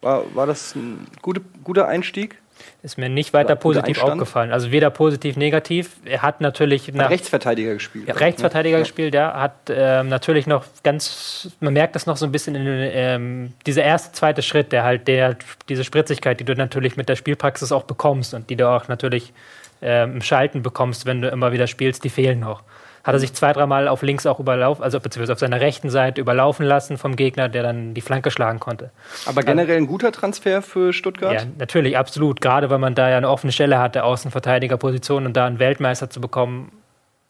War, 0.02 0.24
war 0.36 0.46
das 0.46 0.76
ein 0.76 1.08
gute, 1.22 1.42
guter 1.64 1.88
Einstieg? 1.88 2.38
Ist 2.84 2.98
mir 2.98 3.10
nicht 3.10 3.34
weiter 3.34 3.56
positiv 3.56 4.02
aufgefallen. 4.02 4.52
Also 4.52 4.72
weder 4.72 4.90
positiv, 4.90 5.36
negativ. 5.38 5.98
Er 6.06 6.22
hat 6.22 6.40
natürlich 6.40 6.94
nach 6.94 7.10
Rechtsverteidiger 7.10 7.74
gespielt. 7.74 8.08
Ja, 8.08 8.14
Rechtsverteidiger 8.14 8.78
ja. 8.78 8.84
gespielt, 8.84 9.14
ja. 9.14 9.34
Hat 9.34 9.56
ähm, 9.70 10.08
natürlich 10.08 10.46
noch 10.46 10.66
ganz, 10.84 11.50
man 11.60 11.74
merkt 11.74 11.96
das 11.96 12.06
noch 12.06 12.16
so 12.16 12.26
ein 12.26 12.32
bisschen 12.32 12.56
in 12.56 12.66
ähm, 12.68 13.54
dieser 13.66 13.84
erste, 13.84 14.12
zweite 14.14 14.42
Schritt, 14.42 14.72
der 14.72 14.84
halt 14.84 15.08
der, 15.08 15.36
diese 15.68 15.84
Spritzigkeit, 15.84 16.40
die 16.40 16.46
du 16.46 16.54
natürlich 16.54 16.96
mit 16.96 17.10
der 17.10 17.16
Spielpraxis 17.16 17.72
auch 17.72 17.84
bekommst 17.84 18.34
und 18.34 18.50
die 18.50 18.56
du 18.56 18.70
auch 18.70 18.88
natürlich 18.88 19.34
ähm, 19.82 20.14
im 20.14 20.22
Schalten 20.22 20.62
bekommst, 20.62 21.06
wenn 21.06 21.22
du 21.22 21.30
immer 21.30 21.52
wieder 21.52 21.68
spielst, 21.68 22.04
die 22.04 22.10
fehlen 22.10 22.40
noch 22.40 22.64
hat 23.06 23.14
er 23.14 23.20
sich 23.20 23.34
zwei, 23.34 23.54
dreimal 23.54 23.88
auf 23.88 24.02
links 24.02 24.26
auch 24.26 24.40
überlaufen, 24.40 24.84
also 24.84 25.00
beziehungsweise 25.00 25.34
auf 25.34 25.40
seiner 25.40 25.62
rechten 25.62 25.92
Seite 25.92 26.20
überlaufen 26.20 26.66
lassen 26.66 26.98
vom 26.98 27.16
Gegner, 27.16 27.50
der 27.50 27.62
dann 27.62 27.94
die 27.94 28.02
Flanke 28.02 28.32
schlagen 28.32 28.60
konnte. 28.60 28.90
Aber 29.28 29.44
generell 29.44 29.78
ein 29.78 29.86
guter 29.86 30.12
Transfer 30.12 30.64
für 30.64 30.92
Stuttgart? 30.92 31.34
Ja, 31.34 31.42
natürlich, 31.60 32.00
absolut. 32.00 32.42
Gerade 32.42 32.72
weil 32.72 32.80
man 32.80 32.96
da 32.96 33.08
ja 33.08 33.18
eine 33.18 33.30
offene 33.30 33.54
Stelle 33.54 33.78
hatte, 33.78 34.04
Außenverteidigerposition 34.04 35.28
und 35.28 35.38
da 35.38 35.46
einen 35.46 35.60
Weltmeister 35.60 36.10
zu 36.10 36.20
bekommen, 36.20 36.72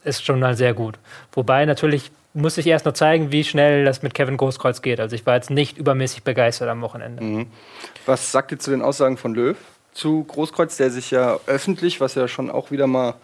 ist 0.06 0.24
schon 0.24 0.40
mal 0.40 0.56
sehr 0.56 0.74
gut. 0.74 0.98
Wobei 1.34 1.66
natürlich 1.66 2.10
muss 2.34 2.58
ich 2.58 2.68
erst 2.68 2.86
noch 2.86 2.94
zeigen, 2.94 3.34
wie 3.34 3.44
schnell 3.44 3.84
das 3.84 4.02
mit 4.02 4.14
Kevin 4.14 4.38
Großkreuz 4.38 4.82
geht. 4.82 5.02
Also 5.02 5.14
ich 5.14 5.26
war 5.26 5.36
jetzt 5.36 5.50
nicht 5.50 5.78
übermäßig 5.78 6.24
begeistert 6.24 6.70
am 6.70 6.82
Wochenende. 6.82 7.22
Mhm. 7.22 7.48
Was 8.06 8.32
sagt 8.32 8.54
ihr 8.54 8.60
zu 8.60 8.72
den 8.72 8.82
Aussagen 8.82 9.18
von 9.18 9.34
Löw 9.36 9.58
zu 9.94 10.24
Großkreuz, 10.24 10.78
der 10.78 10.90
sich 10.90 11.12
ja 11.12 11.40
öffentlich, 11.48 12.00
was 12.00 12.16
ja 12.16 12.28
schon 12.28 12.50
auch 12.50 12.72
wieder 12.72 12.88
mal 12.88 13.16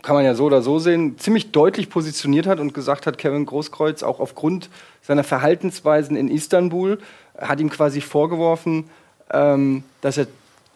kann 0.00 0.16
man 0.16 0.24
ja 0.24 0.34
so 0.34 0.44
oder 0.44 0.62
so 0.62 0.78
sehen, 0.78 1.18
ziemlich 1.18 1.50
deutlich 1.52 1.90
positioniert 1.90 2.46
hat 2.46 2.60
und 2.60 2.72
gesagt 2.72 3.06
hat, 3.06 3.18
Kevin 3.18 3.44
Großkreuz, 3.44 4.02
auch 4.02 4.20
aufgrund 4.20 4.70
seiner 5.02 5.24
Verhaltensweisen 5.24 6.16
in 6.16 6.28
Istanbul, 6.28 6.98
hat 7.38 7.60
ihm 7.60 7.68
quasi 7.68 8.00
vorgeworfen, 8.00 8.88
ähm, 9.30 9.84
dass 10.00 10.16
er 10.16 10.28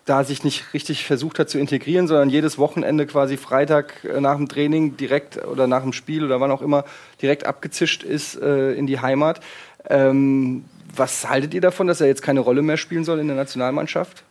da 0.05 0.23
sich 0.23 0.45
nicht 0.45 0.73
richtig 0.73 1.05
versucht 1.05 1.39
hat 1.39 1.51
zu 1.51 1.59
integrieren, 1.59 2.07
sondern 2.07 2.31
jedes 2.31 2.59
Wochenende 2.59 3.07
quasi 3.07 3.37
Freitag 3.37 4.05
äh, 4.05 4.21
nach 4.21 4.37
dem 4.37 4.49
Training 4.49 4.97
direkt 4.97 5.45
oder 5.45 5.67
nach 5.67 5.83
dem 5.83 5.93
Spiel 5.93 6.25
oder 6.25 6.41
wann 6.41 6.51
auch 6.51 6.63
immer 6.63 6.85
direkt 7.21 7.47
abgezischt 7.47 8.03
ist 8.03 8.41
äh, 8.41 8.73
in 8.75 8.87
die 8.87 9.01
Heimat. 9.01 9.41
Ähm, 9.89 10.65
was 10.95 11.29
haltet 11.29 11.55
ihr 11.55 11.61
davon, 11.61 11.87
dass 11.87 12.01
er 12.01 12.07
jetzt 12.07 12.23
keine 12.23 12.41
Rolle 12.41 12.63
mehr 12.63 12.77
spielen 12.77 13.05
soll 13.05 13.19
in 13.19 13.27
der 13.27 13.37
Nationalmannschaft? 13.37 14.23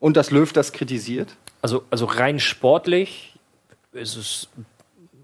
Und 0.00 0.16
dass 0.16 0.32
Löw 0.32 0.52
das 0.52 0.72
kritisiert? 0.72 1.36
Also, 1.62 1.84
also 1.90 2.06
rein 2.06 2.40
sportlich 2.40 3.31
ist 3.92 4.16
es 4.16 4.48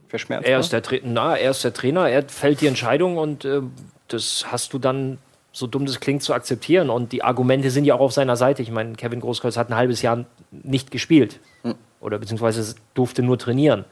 verschmerzbar. 0.08 0.52
Er 0.52 0.60
ist, 0.60 0.72
der 0.72 0.82
Na, 1.04 1.36
er 1.36 1.50
ist 1.50 1.64
der 1.64 1.74
Trainer, 1.74 2.08
er 2.08 2.22
fällt 2.28 2.60
die 2.60 2.66
Entscheidung 2.66 3.16
und 3.16 3.44
äh, 3.44 3.62
das 4.08 4.46
hast 4.50 4.72
du 4.72 4.78
dann, 4.78 5.18
so 5.52 5.66
dumm 5.66 5.86
das 5.86 6.00
klingt, 6.00 6.22
zu 6.22 6.34
akzeptieren. 6.34 6.90
Und 6.90 7.12
die 7.12 7.22
Argumente 7.22 7.70
sind 7.70 7.84
ja 7.84 7.94
auch 7.94 8.00
auf 8.00 8.12
seiner 8.12 8.36
Seite. 8.36 8.62
Ich 8.62 8.70
meine, 8.70 8.94
Kevin 8.94 9.20
Großkreuz 9.20 9.56
hat 9.56 9.70
ein 9.70 9.76
halbes 9.76 10.02
Jahr 10.02 10.24
nicht 10.50 10.90
gespielt 10.90 11.40
hm. 11.62 11.74
oder 12.00 12.18
beziehungsweise 12.18 12.74
durfte 12.94 13.22
nur 13.22 13.38
trainieren. 13.38 13.84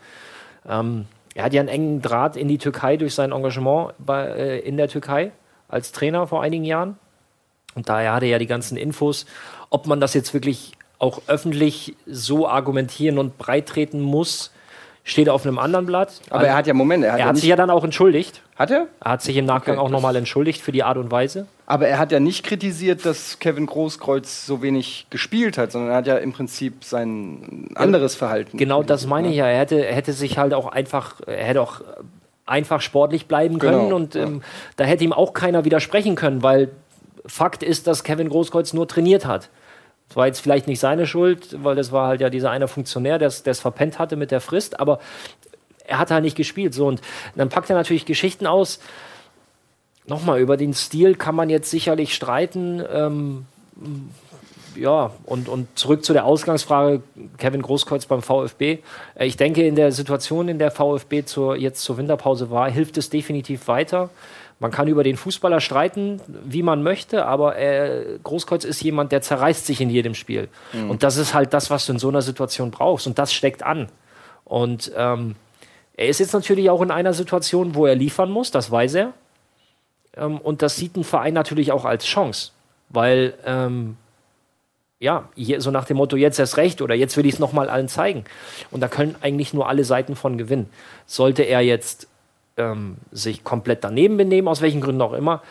Ähm, 0.68 1.06
er 1.34 1.44
hat 1.44 1.52
ja 1.52 1.60
einen 1.60 1.68
engen 1.68 2.02
Draht 2.02 2.36
in 2.36 2.48
die 2.48 2.58
Türkei 2.58 2.96
durch 2.96 3.14
sein 3.14 3.32
Engagement 3.32 3.92
bei, 3.98 4.26
äh, 4.26 4.58
in 4.60 4.76
der 4.76 4.88
Türkei 4.88 5.32
als 5.68 5.92
Trainer 5.92 6.26
vor 6.26 6.42
einigen 6.42 6.64
Jahren. 6.64 6.96
Und 7.74 7.90
daher 7.90 8.14
hat 8.14 8.22
er 8.22 8.30
ja 8.30 8.38
die 8.38 8.46
ganzen 8.46 8.78
Infos. 8.78 9.26
Ob 9.68 9.86
man 9.86 10.00
das 10.00 10.14
jetzt 10.14 10.32
wirklich 10.32 10.72
auch 10.98 11.20
öffentlich 11.26 11.94
so 12.06 12.48
argumentieren 12.48 13.18
und 13.18 13.36
breittreten 13.36 14.00
muss, 14.00 14.50
steht 15.06 15.28
auf 15.28 15.46
einem 15.46 15.58
anderen 15.58 15.86
Blatt. 15.86 16.20
Aber 16.30 16.40
also, 16.40 16.46
er 16.48 16.56
hat 16.56 16.66
ja, 16.66 16.74
Moment, 16.74 17.04
er 17.04 17.12
hat, 17.12 17.18
er 17.20 17.24
ja 17.24 17.28
hat 17.28 17.36
sich 17.36 17.48
ja 17.48 17.54
dann 17.54 17.70
auch 17.70 17.84
entschuldigt. 17.84 18.42
Hat 18.56 18.72
er? 18.72 18.88
Er 19.00 19.12
hat 19.12 19.22
sich 19.22 19.36
im 19.36 19.46
Nachgang 19.46 19.78
okay, 19.78 19.86
auch 19.86 19.88
nochmal 19.88 20.16
entschuldigt 20.16 20.60
für 20.60 20.72
die 20.72 20.82
Art 20.82 20.98
und 20.98 21.12
Weise. 21.12 21.46
Aber 21.64 21.86
er 21.86 21.98
hat 21.98 22.10
ja 22.10 22.18
nicht 22.18 22.44
kritisiert, 22.44 23.06
dass 23.06 23.38
Kevin 23.38 23.66
Großkreuz 23.66 24.46
so 24.46 24.62
wenig 24.62 25.06
gespielt 25.08 25.58
hat, 25.58 25.70
sondern 25.70 25.92
er 25.92 25.96
hat 25.98 26.08
ja 26.08 26.16
im 26.16 26.32
Prinzip 26.32 26.82
sein 26.82 27.68
anderes 27.76 28.16
Verhalten. 28.16 28.58
Genau 28.58 28.82
das 28.82 29.06
meine 29.06 29.28
ich 29.28 29.36
ja. 29.36 29.46
Er 29.46 29.60
hätte, 29.60 29.86
er 29.86 29.94
hätte 29.94 30.12
sich 30.12 30.38
halt 30.38 30.52
auch 30.52 30.66
einfach, 30.66 31.20
er 31.24 31.44
hätte 31.44 31.62
auch 31.62 31.82
einfach 32.44 32.80
sportlich 32.80 33.26
bleiben 33.26 33.60
können 33.60 33.84
genau, 33.84 33.96
und 33.96 34.16
ähm, 34.16 34.34
ja. 34.34 34.40
da 34.76 34.84
hätte 34.84 35.04
ihm 35.04 35.12
auch 35.12 35.34
keiner 35.34 35.64
widersprechen 35.64 36.16
können, 36.16 36.42
weil 36.42 36.70
Fakt 37.26 37.62
ist, 37.62 37.86
dass 37.86 38.02
Kevin 38.02 38.28
Großkreuz 38.28 38.72
nur 38.72 38.88
trainiert 38.88 39.24
hat. 39.24 39.50
Das 40.08 40.16
war 40.16 40.26
jetzt 40.26 40.40
vielleicht 40.40 40.66
nicht 40.66 40.80
seine 40.80 41.06
Schuld, 41.06 41.62
weil 41.64 41.74
das 41.74 41.92
war 41.92 42.08
halt 42.08 42.20
ja 42.20 42.30
dieser 42.30 42.50
eine 42.50 42.68
Funktionär, 42.68 43.18
der 43.18 43.28
es 43.28 43.60
verpennt 43.60 43.98
hatte 43.98 44.16
mit 44.16 44.30
der 44.30 44.40
Frist, 44.40 44.78
aber 44.78 45.00
er 45.86 45.98
hat 45.98 46.10
halt 46.10 46.24
nicht 46.24 46.36
gespielt. 46.36 46.74
So, 46.74 46.86
und 46.86 47.00
dann 47.34 47.48
packt 47.48 47.70
er 47.70 47.76
natürlich 47.76 48.06
Geschichten 48.06 48.46
aus. 48.46 48.80
Nochmal, 50.06 50.40
über 50.40 50.56
den 50.56 50.74
Stil 50.74 51.16
kann 51.16 51.34
man 51.34 51.50
jetzt 51.50 51.70
sicherlich 51.70 52.14
streiten. 52.14 52.82
Ähm, 52.92 53.46
ja, 54.76 55.10
und, 55.24 55.48
und 55.48 55.66
zurück 55.78 56.04
zu 56.04 56.12
der 56.12 56.24
Ausgangsfrage, 56.24 57.02
Kevin 57.38 57.62
Großkreuz 57.62 58.06
beim 58.06 58.22
VfB. 58.22 58.78
Äh, 59.14 59.26
ich 59.26 59.36
denke, 59.36 59.66
in 59.66 59.74
der 59.74 59.92
Situation, 59.92 60.48
in 60.48 60.58
der 60.58 60.70
VfB 60.70 61.24
zur, 61.24 61.56
jetzt 61.56 61.82
zur 61.82 61.96
Winterpause 61.96 62.50
war, 62.50 62.70
hilft 62.70 62.98
es 62.98 63.10
definitiv 63.10 63.68
weiter. 63.68 64.10
Man 64.58 64.70
kann 64.70 64.88
über 64.88 65.04
den 65.04 65.16
Fußballer 65.16 65.60
streiten, 65.60 66.20
wie 66.26 66.62
man 66.62 66.82
möchte, 66.82 67.26
aber 67.26 67.58
äh, 67.58 68.18
Großkreuz 68.22 68.64
ist 68.64 68.82
jemand, 68.82 69.12
der 69.12 69.20
zerreißt 69.20 69.66
sich 69.66 69.82
in 69.82 69.90
jedem 69.90 70.14
Spiel. 70.14 70.48
Mhm. 70.72 70.90
Und 70.90 71.02
das 71.02 71.18
ist 71.18 71.34
halt 71.34 71.52
das, 71.52 71.68
was 71.68 71.84
du 71.84 71.92
in 71.92 71.98
so 71.98 72.08
einer 72.08 72.22
Situation 72.22 72.70
brauchst. 72.70 73.06
Und 73.06 73.18
das 73.18 73.34
steckt 73.34 73.62
an. 73.62 73.88
Und 74.44 74.92
ähm, 74.96 75.36
er 75.96 76.08
ist 76.08 76.20
jetzt 76.20 76.32
natürlich 76.32 76.70
auch 76.70 76.80
in 76.80 76.90
einer 76.90 77.12
Situation, 77.12 77.74
wo 77.74 77.84
er 77.86 77.94
liefern 77.94 78.30
muss, 78.30 78.50
das 78.50 78.70
weiß 78.70 78.94
er. 78.94 79.12
Ähm, 80.16 80.38
und 80.38 80.62
das 80.62 80.76
sieht 80.76 80.96
ein 80.96 81.04
Verein 81.04 81.34
natürlich 81.34 81.70
auch 81.72 81.84
als 81.84 82.06
Chance. 82.06 82.52
Weil, 82.88 83.34
ähm, 83.44 83.96
ja, 84.98 85.28
so 85.58 85.70
nach 85.70 85.84
dem 85.84 85.98
Motto, 85.98 86.16
jetzt 86.16 86.38
erst 86.38 86.56
recht 86.56 86.80
oder 86.80 86.94
jetzt 86.94 87.18
will 87.18 87.26
ich 87.26 87.34
es 87.34 87.38
nochmal 87.38 87.68
allen 87.68 87.88
zeigen. 87.88 88.24
Und 88.70 88.80
da 88.80 88.88
können 88.88 89.16
eigentlich 89.20 89.52
nur 89.52 89.68
alle 89.68 89.84
Seiten 89.84 90.16
von 90.16 90.38
gewinnen. 90.38 90.70
Sollte 91.04 91.42
er 91.42 91.60
jetzt 91.60 92.08
ähm, 92.56 92.96
sich 93.10 93.44
komplett 93.44 93.84
daneben 93.84 94.16
benehmen, 94.16 94.48
aus 94.48 94.60
welchen 94.60 94.80
Gründen 94.80 95.02
auch 95.02 95.12
immer, 95.12 95.42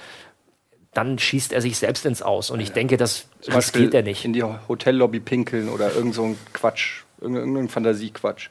dann 0.93 1.19
schießt 1.19 1.51
er 1.53 1.61
sich 1.61 1.77
selbst 1.77 2.05
ins 2.05 2.21
Aus. 2.21 2.49
Und 2.49 2.59
ich 2.61 2.71
denke, 2.71 2.97
das 2.97 3.27
riskiert 3.47 3.93
er 3.93 4.03
nicht. 4.03 4.23
In 4.25 4.33
die 4.33 4.43
Hotellobby 4.43 5.19
pinkeln 5.19 5.69
oder 5.69 5.93
irgend 5.93 6.15
so 6.15 6.23
ein 6.23 6.37
Quatsch, 6.53 7.03
irgendein 7.19 7.67
Fantasiequatsch. 7.67 8.49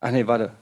Ach 0.00 0.10
nee, 0.10 0.26
warte. 0.26 0.52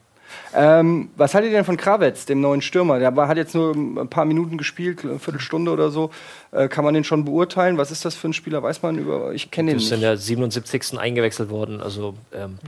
Ähm, 0.54 1.10
was 1.16 1.34
haltet 1.34 1.50
ihr 1.50 1.58
denn 1.58 1.64
von 1.64 1.76
Krawetz, 1.76 2.26
dem 2.26 2.40
neuen 2.40 2.62
Stürmer? 2.62 3.00
Der 3.00 3.14
war, 3.16 3.26
hat 3.26 3.36
jetzt 3.36 3.54
nur 3.54 3.74
ein 3.74 4.08
paar 4.08 4.24
Minuten 4.24 4.58
gespielt, 4.58 5.04
eine 5.04 5.18
Viertelstunde 5.18 5.72
oder 5.72 5.90
so. 5.90 6.10
Äh, 6.52 6.68
kann 6.68 6.84
man 6.84 6.94
den 6.94 7.04
schon 7.04 7.24
beurteilen? 7.24 7.78
Was 7.78 7.90
ist 7.90 8.04
das 8.04 8.14
für 8.14 8.28
ein 8.28 8.32
Spieler? 8.32 8.62
Weiß 8.62 8.82
man 8.82 8.98
über. 8.98 9.32
Ich 9.32 9.50
kenne 9.50 9.72
den 9.72 9.76
nicht. 9.78 9.86
ist 9.86 9.92
in 9.92 10.00
der 10.00 10.16
77. 10.16 10.98
eingewechselt 10.98 11.50
worden. 11.50 11.80
Also 11.80 12.14
ähm, 12.32 12.58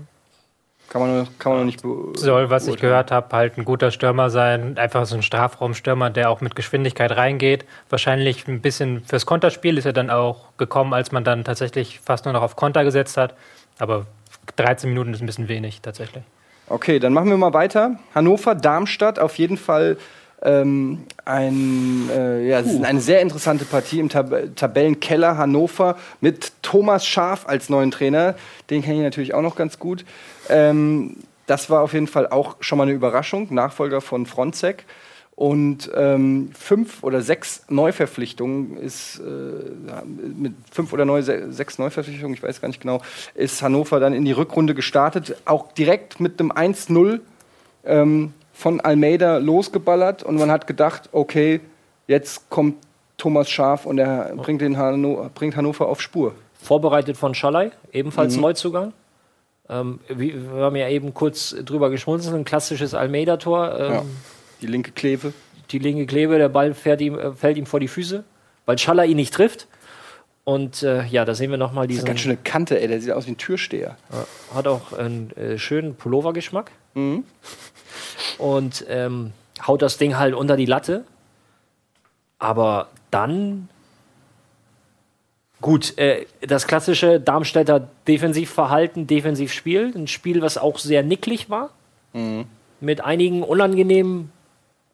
Kann 0.92 1.00
man, 1.00 1.26
kann 1.38 1.52
man 1.52 1.60
noch 1.60 1.64
nicht 1.64 1.80
Soll, 2.20 2.50
was 2.50 2.68
ich 2.68 2.76
gehört 2.76 3.10
habe, 3.10 3.34
halt 3.34 3.56
ein 3.56 3.64
guter 3.64 3.90
Stürmer 3.90 4.28
sein. 4.28 4.76
Einfach 4.76 5.06
so 5.06 5.16
ein 5.16 5.22
Strafraumstürmer, 5.22 6.10
der 6.10 6.28
auch 6.28 6.42
mit 6.42 6.54
Geschwindigkeit 6.54 7.16
reingeht. 7.16 7.64
Wahrscheinlich 7.88 8.46
ein 8.46 8.60
bisschen 8.60 9.02
fürs 9.06 9.24
Konterspiel 9.24 9.78
ist 9.78 9.86
er 9.86 9.94
dann 9.94 10.10
auch 10.10 10.48
gekommen, 10.58 10.92
als 10.92 11.10
man 11.10 11.24
dann 11.24 11.44
tatsächlich 11.44 12.00
fast 12.00 12.26
nur 12.26 12.34
noch 12.34 12.42
auf 12.42 12.56
Konter 12.56 12.84
gesetzt 12.84 13.16
hat. 13.16 13.34
Aber 13.78 14.04
13 14.56 14.90
Minuten 14.90 15.14
ist 15.14 15.22
ein 15.22 15.26
bisschen 15.26 15.48
wenig 15.48 15.80
tatsächlich. 15.80 16.24
Okay, 16.68 16.98
dann 16.98 17.14
machen 17.14 17.30
wir 17.30 17.38
mal 17.38 17.54
weiter. 17.54 17.98
Hannover, 18.14 18.54
Darmstadt, 18.54 19.18
auf 19.18 19.38
jeden 19.38 19.56
Fall 19.56 19.96
ähm, 20.42 21.04
ein, 21.24 22.10
äh, 22.14 22.46
ja, 22.46 22.60
uh. 22.60 22.82
eine 22.82 23.00
sehr 23.00 23.22
interessante 23.22 23.64
Partie 23.64 23.98
im 23.98 24.10
Tab 24.10 24.30
Tabellenkeller 24.56 25.38
Hannover 25.38 25.96
mit 26.20 26.52
Thomas 26.60 27.06
Schaf 27.06 27.46
als 27.48 27.70
neuen 27.70 27.90
Trainer. 27.90 28.34
Den 28.68 28.82
kenne 28.82 28.96
ich 28.96 29.02
natürlich 29.02 29.32
auch 29.32 29.40
noch 29.40 29.56
ganz 29.56 29.78
gut. 29.78 30.04
Ähm, 30.52 31.16
das 31.46 31.70
war 31.70 31.82
auf 31.82 31.92
jeden 31.92 32.06
Fall 32.06 32.28
auch 32.28 32.56
schon 32.60 32.78
mal 32.78 32.84
eine 32.84 32.92
Überraschung, 32.92 33.48
Nachfolger 33.50 34.00
von 34.00 34.26
Fronzek. 34.26 34.84
Und 35.34 35.90
ähm, 35.96 36.50
fünf 36.52 37.02
oder 37.02 37.22
sechs 37.22 37.64
Neuverpflichtungen 37.68 38.76
ist 38.76 39.18
äh, 39.18 40.04
mit 40.36 40.52
fünf 40.70 40.92
oder 40.92 41.04
neu, 41.04 41.22
sechs 41.22 41.78
Neuverpflichtungen, 41.78 42.34
ich 42.34 42.42
weiß 42.42 42.60
gar 42.60 42.68
nicht 42.68 42.82
genau, 42.82 43.00
ist 43.34 43.62
Hannover 43.62 43.98
dann 43.98 44.12
in 44.12 44.26
die 44.26 44.32
Rückrunde 44.32 44.74
gestartet, 44.74 45.36
auch 45.46 45.72
direkt 45.72 46.20
mit 46.20 46.38
einem 46.38 46.52
1-0 46.52 47.20
ähm, 47.84 48.34
von 48.52 48.80
Almeida 48.80 49.38
losgeballert 49.38 50.22
und 50.22 50.36
man 50.36 50.50
hat 50.50 50.66
gedacht, 50.66 51.08
okay, 51.12 51.60
jetzt 52.06 52.50
kommt 52.50 52.76
Thomas 53.16 53.50
Schaf 53.50 53.86
und 53.86 53.98
er 53.98 54.34
bringt, 54.36 54.60
den 54.60 54.76
Hanno, 54.76 55.30
bringt 55.34 55.56
Hannover 55.56 55.88
auf 55.88 56.02
Spur. 56.02 56.34
Vorbereitet 56.60 57.16
von 57.16 57.34
Schalay, 57.34 57.70
ebenfalls 57.92 58.36
mhm. 58.36 58.42
Neuzugang. 58.42 58.92
Ähm, 59.68 60.00
wir 60.08 60.64
haben 60.64 60.76
ja 60.76 60.88
eben 60.88 61.14
kurz 61.14 61.54
drüber 61.64 61.90
geschmunzelt, 61.90 62.34
ein 62.34 62.44
klassisches 62.44 62.94
Almeida-Tor. 62.94 63.78
Ähm, 63.78 63.92
ja. 63.92 64.04
Die 64.60 64.66
linke 64.66 64.92
Kleve. 64.92 65.32
Die 65.70 65.78
linke 65.78 66.06
Kleve, 66.06 66.38
der 66.38 66.48
Ball 66.48 66.74
ihm, 67.00 67.18
äh, 67.18 67.32
fällt 67.32 67.56
ihm 67.56 67.66
vor 67.66 67.80
die 67.80 67.88
Füße, 67.88 68.24
weil 68.66 68.78
Schaller 68.78 69.04
ihn 69.04 69.16
nicht 69.16 69.32
trifft. 69.32 69.68
Und 70.44 70.82
äh, 70.82 71.04
ja, 71.06 71.24
da 71.24 71.34
sehen 71.34 71.50
wir 71.50 71.58
nochmal 71.58 71.86
diesen. 71.86 72.04
Das 72.04 72.20
ist 72.20 72.26
eine 72.26 72.34
ganz 72.36 72.44
schöne 72.44 72.52
Kante, 72.52 72.80
ey, 72.80 72.88
der 72.88 73.00
sieht 73.00 73.12
aus 73.12 73.26
wie 73.26 73.32
ein 73.32 73.38
Türsteher. 73.38 73.96
hat 74.52 74.66
auch 74.66 74.92
einen 74.92 75.30
äh, 75.36 75.56
schönen 75.56 75.94
Pullover-Geschmack. 75.94 76.72
Mhm. 76.94 77.24
Und 78.38 78.84
ähm, 78.88 79.32
haut 79.66 79.82
das 79.82 79.98
Ding 79.98 80.16
halt 80.16 80.34
unter 80.34 80.56
die 80.56 80.66
Latte. 80.66 81.04
Aber 82.38 82.88
dann 83.12 83.68
Gut, 85.62 85.96
äh, 85.96 86.26
das 86.40 86.66
klassische 86.66 87.20
Darmstädter 87.20 87.88
Defensivverhalten, 88.08 89.06
Defensivspiel, 89.06 89.92
ein 89.94 90.08
Spiel, 90.08 90.42
was 90.42 90.58
auch 90.58 90.78
sehr 90.78 91.04
nicklig 91.04 91.50
war, 91.50 91.70
mhm. 92.12 92.46
mit 92.80 93.02
einigen 93.02 93.44
unangenehmen 93.44 94.32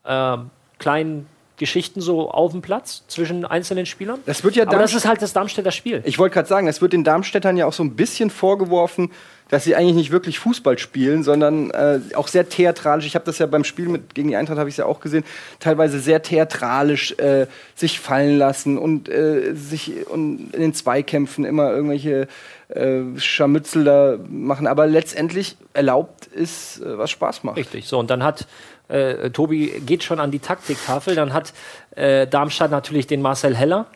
äh, 0.04 0.36
kleinen 0.78 1.26
Geschichten 1.58 2.00
so 2.00 2.30
auf 2.30 2.52
dem 2.52 2.62
Platz 2.62 3.02
zwischen 3.08 3.44
einzelnen 3.44 3.86
Spielern. 3.86 4.20
Das 4.26 4.44
wird 4.44 4.56
ja 4.56 4.66
Aber 4.66 4.78
das 4.78 4.94
ist 4.94 5.06
halt 5.06 5.20
das 5.22 5.32
Darmstädter 5.32 5.72
Spiel. 5.72 6.02
Ich 6.04 6.18
wollte 6.18 6.34
gerade 6.34 6.48
sagen, 6.48 6.66
das 6.66 6.80
wird 6.80 6.92
den 6.92 7.04
Darmstädtern 7.04 7.56
ja 7.56 7.66
auch 7.66 7.72
so 7.72 7.82
ein 7.82 7.96
bisschen 7.96 8.30
vorgeworfen, 8.30 9.10
dass 9.48 9.64
sie 9.64 9.74
eigentlich 9.74 9.94
nicht 9.94 10.10
wirklich 10.10 10.38
Fußball 10.38 10.78
spielen, 10.78 11.22
sondern 11.22 11.70
äh, 11.70 12.00
auch 12.14 12.28
sehr 12.28 12.48
theatralisch. 12.48 13.06
Ich 13.06 13.14
habe 13.14 13.24
das 13.24 13.38
ja 13.38 13.46
beim 13.46 13.64
Spiel 13.64 13.88
mit 13.88 14.14
gegen 14.14 14.28
die 14.28 14.36
Eintracht 14.36 14.58
habe 14.58 14.68
ich 14.68 14.76
ja 14.76 14.84
auch 14.84 15.00
gesehen, 15.00 15.24
teilweise 15.58 16.00
sehr 16.00 16.22
theatralisch 16.22 17.12
äh, 17.12 17.46
sich 17.74 17.98
fallen 17.98 18.36
lassen 18.36 18.78
und 18.78 19.08
äh, 19.08 19.54
sich 19.54 20.06
und 20.08 20.54
in 20.54 20.60
den 20.60 20.74
Zweikämpfen 20.74 21.44
immer 21.44 21.70
irgendwelche 21.70 22.28
äh, 22.68 23.00
Scharmützel 23.16 23.84
da 23.84 24.18
machen. 24.28 24.66
Aber 24.66 24.86
letztendlich 24.86 25.56
erlaubt 25.72 26.26
ist, 26.26 26.80
äh, 26.82 26.98
was 26.98 27.10
Spaß 27.10 27.42
macht. 27.44 27.56
Richtig. 27.56 27.86
So 27.86 27.98
und 27.98 28.10
dann 28.10 28.22
hat 28.22 28.46
äh, 28.88 29.30
Tobi 29.30 29.80
geht 29.84 30.02
schon 30.02 30.20
an 30.20 30.30
die 30.30 30.38
Taktiktafel. 30.38 31.14
Dann 31.14 31.32
hat 31.32 31.52
äh, 31.94 32.26
Darmstadt 32.26 32.70
natürlich 32.70 33.06
den 33.06 33.22
Marcel 33.22 33.56
Heller. 33.56 33.86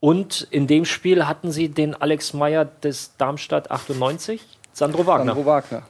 Und 0.00 0.46
in 0.50 0.66
dem 0.66 0.84
Spiel 0.84 1.26
hatten 1.26 1.50
sie 1.50 1.68
den 1.68 1.94
Alex 1.94 2.32
Meyer 2.32 2.64
des 2.64 3.16
Darmstadt 3.16 3.70
98, 3.70 4.42
Sandro 4.72 5.06
Wagner. 5.06 5.34
Sandro 5.34 5.46
Wagner. 5.46 5.82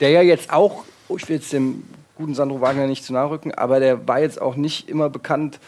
Der 0.00 0.10
ja 0.10 0.22
jetzt 0.22 0.52
auch, 0.52 0.84
oh, 1.08 1.16
ich 1.16 1.28
will 1.28 1.36
jetzt 1.36 1.52
dem 1.52 1.84
guten 2.14 2.34
Sandro 2.34 2.60
Wagner 2.60 2.86
nicht 2.86 3.04
zu 3.04 3.12
nahe 3.12 3.30
rücken, 3.30 3.52
aber 3.52 3.80
der 3.80 4.06
war 4.06 4.20
jetzt 4.20 4.40
auch 4.40 4.54
nicht 4.54 4.88
immer 4.88 5.08
bekannt, 5.08 5.58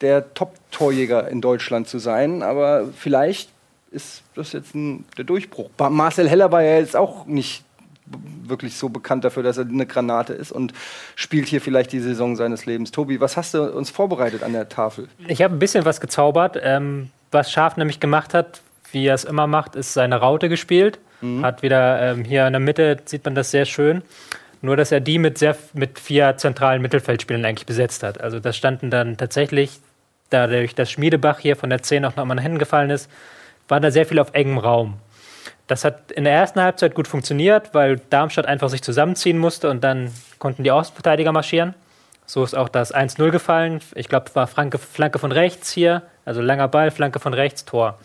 der 0.00 0.32
Top-Torjäger 0.32 1.28
in 1.28 1.40
Deutschland 1.42 1.88
zu 1.88 1.98
sein. 1.98 2.42
Aber 2.42 2.88
vielleicht 2.96 3.50
ist 3.90 4.22
das 4.34 4.52
jetzt 4.52 4.74
ein, 4.74 5.04
der 5.18 5.24
Durchbruch. 5.24 5.68
Marcel 5.78 6.28
Heller 6.28 6.50
war 6.52 6.62
ja 6.62 6.78
jetzt 6.78 6.96
auch 6.96 7.26
nicht 7.26 7.64
wirklich 8.44 8.76
so 8.76 8.88
bekannt 8.88 9.24
dafür, 9.24 9.42
dass 9.42 9.58
er 9.58 9.64
eine 9.64 9.86
Granate 9.86 10.32
ist 10.32 10.52
und 10.52 10.72
spielt 11.14 11.46
hier 11.46 11.60
vielleicht 11.60 11.92
die 11.92 12.00
Saison 12.00 12.36
seines 12.36 12.66
Lebens. 12.66 12.90
Tobi, 12.90 13.20
was 13.20 13.36
hast 13.36 13.54
du 13.54 13.62
uns 13.72 13.90
vorbereitet 13.90 14.42
an 14.42 14.52
der 14.52 14.68
Tafel? 14.68 15.08
Ich 15.28 15.42
habe 15.42 15.54
ein 15.54 15.58
bisschen 15.58 15.84
was 15.84 16.00
gezaubert. 16.00 16.58
Ähm, 16.62 17.10
was 17.30 17.52
Schaf 17.52 17.76
nämlich 17.76 18.00
gemacht 18.00 18.34
hat, 18.34 18.60
wie 18.92 19.06
er 19.06 19.14
es 19.14 19.24
immer 19.24 19.46
macht, 19.46 19.76
ist 19.76 19.92
seine 19.92 20.16
Raute 20.16 20.48
gespielt. 20.48 20.98
Mhm. 21.20 21.44
Hat 21.44 21.62
wieder 21.62 22.00
ähm, 22.00 22.24
hier 22.24 22.46
in 22.46 22.52
der 22.52 22.60
Mitte, 22.60 22.98
sieht 23.04 23.24
man 23.24 23.34
das 23.34 23.50
sehr 23.50 23.64
schön. 23.64 24.02
Nur, 24.62 24.76
dass 24.76 24.92
er 24.92 25.00
die 25.00 25.18
mit, 25.18 25.38
sehr, 25.38 25.56
mit 25.72 25.98
vier 25.98 26.36
zentralen 26.36 26.82
Mittelfeldspielern 26.82 27.44
eigentlich 27.44 27.66
besetzt 27.66 28.02
hat. 28.02 28.20
Also 28.20 28.40
das 28.40 28.56
standen 28.56 28.90
dann 28.90 29.16
tatsächlich, 29.16 29.80
dadurch, 30.28 30.74
dass 30.74 30.90
Schmiedebach 30.90 31.38
hier 31.38 31.56
von 31.56 31.70
der 31.70 31.82
10 31.82 32.04
auch 32.04 32.16
noch 32.16 32.24
mal 32.24 32.34
nach 32.34 32.42
hinten 32.42 32.58
gefallen 32.58 32.90
ist, 32.90 33.10
war 33.68 33.80
da 33.80 33.90
sehr 33.90 34.04
viel 34.04 34.18
auf 34.18 34.34
engem 34.34 34.58
Raum. 34.58 34.94
Das 35.70 35.84
hat 35.84 36.10
in 36.10 36.24
der 36.24 36.32
ersten 36.32 36.60
Halbzeit 36.60 36.96
gut 36.96 37.06
funktioniert, 37.06 37.72
weil 37.74 38.00
Darmstadt 38.10 38.44
einfach 38.44 38.68
sich 38.68 38.82
zusammenziehen 38.82 39.38
musste 39.38 39.70
und 39.70 39.84
dann 39.84 40.10
konnten 40.40 40.64
die 40.64 40.72
Außenverteidiger 40.72 41.30
marschieren. 41.30 41.74
So 42.26 42.42
ist 42.42 42.56
auch 42.56 42.68
das 42.68 42.92
1-0 42.92 43.30
gefallen. 43.30 43.80
Ich 43.94 44.08
glaube, 44.08 44.34
war 44.34 44.48
Flanke, 44.48 44.78
Flanke 44.78 45.20
von 45.20 45.30
rechts 45.30 45.70
hier, 45.70 46.02
also 46.24 46.40
langer 46.40 46.66
Ball, 46.66 46.90
Flanke 46.90 47.20
von 47.20 47.34
rechts, 47.34 47.66
Tor. 47.66 48.00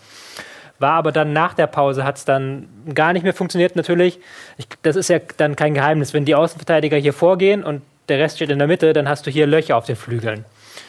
War 0.78 0.92
aber 0.92 1.10
dann 1.10 1.32
nach 1.32 1.54
der 1.54 1.66
Pause 1.66 2.04
hat 2.04 2.18
es 2.18 2.24
dann 2.24 2.68
gar 2.94 3.12
nicht 3.12 3.24
mehr 3.24 3.34
funktioniert 3.34 3.74
natürlich. 3.74 4.20
Ich, 4.58 4.68
das 4.82 4.94
ist 4.94 5.08
ja 5.08 5.18
dann 5.36 5.56
kein 5.56 5.74
Geheimnis. 5.74 6.14
Wenn 6.14 6.24
die 6.24 6.36
Außenverteidiger 6.36 6.98
hier 6.98 7.12
vorgehen 7.12 7.64
und 7.64 7.82
der 8.08 8.20
Rest 8.20 8.36
steht 8.36 8.50
in 8.50 8.60
der 8.60 8.68
Mitte, 8.68 8.92
dann 8.92 9.08
hast 9.08 9.26
du 9.26 9.30
hier 9.32 9.48
Löcher 9.48 9.76
auf 9.76 9.86
den 9.86 9.96
Flügeln. 9.96 10.44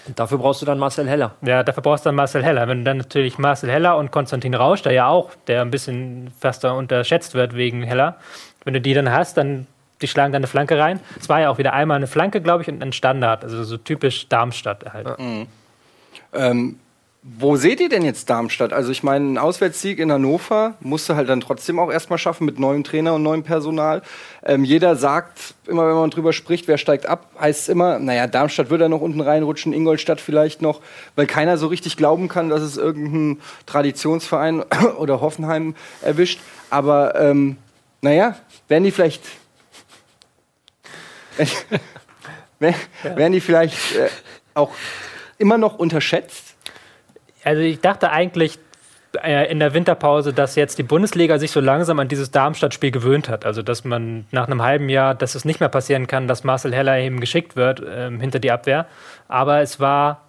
Und 0.08 0.20
dafür 0.20 0.38
brauchst 0.38 0.62
du 0.62 0.66
dann 0.66 0.80
Marcel 0.80 1.08
Heller. 1.08 1.32
Ja, 1.42 1.64
dafür 1.64 1.84
brauchst 1.84 2.06
du 2.06 2.10
dann 2.10 2.16
Marcel 2.16 2.44
Heller. 2.44 2.68
Wenn 2.68 2.80
du 2.80 2.84
dann 2.84 2.98
natürlich 2.98 3.38
Marcel 3.38 3.70
Heller 3.70 3.98
und 3.98 4.12
Konstantin 4.12 4.54
Rausch, 4.54 4.82
der 4.82 4.94
ja 4.94 5.08
auch, 5.08 5.32
der 5.48 5.62
ein 5.62 5.72
bisschen 5.72 6.32
fast 6.40 6.66
unterschätzt 6.66 7.34
wird 7.34 7.56
wegen 7.56 7.84
Heller, 7.84 8.18
wenn 8.64 8.74
du 8.74 8.82
die 8.82 8.94
dann 8.94 9.12
hast, 9.12 9.38
dann 9.38 9.68
die 10.02 10.08
schlagen 10.08 10.32
dann 10.32 10.42
eine 10.42 10.48
Flanke 10.48 10.78
rein. 10.78 11.00
Es 11.20 11.28
war 11.30 11.42
ja 11.42 11.50
auch 11.50 11.58
wieder 11.58 11.74
einmal 11.74 11.98
eine 11.98 12.08
Flanke, 12.08 12.42
glaube 12.42 12.64
ich, 12.64 12.70
und 12.70 12.82
ein 12.84 12.94
Standard, 12.94 13.44
also 13.44 13.64
so 13.64 13.78
typisch 13.78 14.28
Darmstadt 14.30 14.94
halt. 14.94 15.18
Mhm. 15.20 15.48
Ähm, 16.34 16.80
wo 17.24 17.58
seht 17.58 17.82
ihr 17.82 17.90
denn 17.90 18.06
jetzt 18.06 18.30
Darmstadt? 18.30 18.72
Also 18.72 18.92
ich 18.92 19.04
meine, 19.04 19.34
ein 19.34 19.38
Auswärtssieg 19.38 20.00
in 20.00 20.12
Hannover 20.12 20.76
musste 20.80 21.16
halt 21.16 21.28
dann 21.28 21.42
trotzdem 21.42 21.78
auch 21.80 21.92
erstmal 21.92 22.20
schaffen 22.20 22.46
mit 22.46 22.58
neuem 22.58 22.84
Trainer 22.84 23.16
und 23.16 23.24
neuem 23.24 23.44
Personal. 23.44 24.02
Ähm, 24.44 24.64
jeder 24.64 24.96
sagt 24.96 25.56
immer, 25.66 25.88
wenn 25.88 25.96
man 25.96 26.10
drüber 26.10 26.32
spricht, 26.32 26.68
wer 26.68 26.78
steigt 26.78 27.06
ab, 27.06 27.32
heißt 27.40 27.62
es 27.62 27.70
immer, 27.70 28.00
naja, 28.00 28.28
Darmstadt 28.28 28.70
wird 28.70 28.82
da 28.82 28.88
noch 28.88 29.02
unten 29.02 29.20
reinrutschen, 29.20 29.74
Ingolstadt 29.74 30.22
vielleicht 30.22 30.62
noch, 30.62 30.82
weil 31.16 31.26
keiner 31.26 31.58
so 31.58 31.68
richtig 31.68 31.98
glauben 31.98 32.30
kann, 32.30 32.50
dass 32.50 32.62
es 32.62 32.78
irgendein 32.78 33.42
Traditionsverein 33.66 34.64
oder 34.98 35.20
Hoffenheim 35.20 35.76
erwischt. 36.02 36.40
Aber 36.70 37.20
ähm, 37.20 37.58
naja, 38.02 38.38
werden 38.68 38.84
die 38.84 38.92
vielleicht 38.92 39.24
werden 42.60 43.34
die 43.34 43.42
vielleicht 43.42 43.96
äh, 43.96 44.10
auch 44.54 44.72
immer 45.38 45.58
noch 45.58 45.78
unterschätzt? 45.78 46.47
Also 47.48 47.62
ich 47.62 47.80
dachte 47.80 48.12
eigentlich 48.12 48.60
äh, 49.24 49.50
in 49.50 49.60
der 49.60 49.74
Winterpause, 49.74 50.34
dass 50.34 50.56
jetzt 50.56 50.80
die 50.80 50.84
Bundesliga 50.84 51.40
sich 51.40 51.52
so 51.52 51.62
langsam 51.62 51.98
an 51.98 52.10
dieses 52.10 52.30
Darmstadt-Spiel 52.30 52.92
gewöhnt 52.92 53.30
hat. 53.30 53.46
Also 53.46 53.62
dass 53.62 53.86
man 53.86 54.26
nach 54.32 54.48
einem 54.48 54.64
halben 54.64 54.90
Jahr, 54.90 55.16
dass 55.16 55.34
es 55.34 55.46
nicht 55.46 55.62
mehr 55.62 55.70
passieren 55.70 56.08
kann, 56.08 56.28
dass 56.28 56.44
Marcel 56.44 56.76
Heller 56.76 57.00
eben 57.00 57.22
geschickt 57.22 57.56
wird 57.56 57.80
äh, 57.80 58.12
hinter 58.20 58.40
die 58.40 58.52
Abwehr. 58.52 58.86
Aber 59.30 59.62
es 59.62 59.80
war 59.80 60.24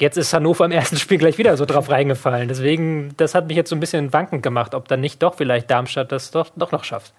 Jetzt 0.00 0.16
ist 0.16 0.32
Hannover 0.32 0.64
im 0.64 0.72
ersten 0.72 0.96
Spiel 0.98 1.18
gleich 1.18 1.38
wieder 1.38 1.56
so 1.56 1.66
drauf 1.66 1.88
reingefallen. 1.88 2.48
Deswegen, 2.48 3.14
das 3.18 3.36
hat 3.36 3.46
mich 3.46 3.56
jetzt 3.56 3.70
so 3.70 3.76
ein 3.76 3.80
bisschen 3.80 4.12
wankend 4.12 4.42
gemacht, 4.42 4.74
ob 4.74 4.88
dann 4.88 5.00
nicht 5.00 5.22
doch 5.22 5.36
vielleicht 5.36 5.70
Darmstadt 5.70 6.10
das 6.10 6.32
doch, 6.32 6.50
doch 6.56 6.72
noch 6.72 6.82
schafft. 6.82 7.12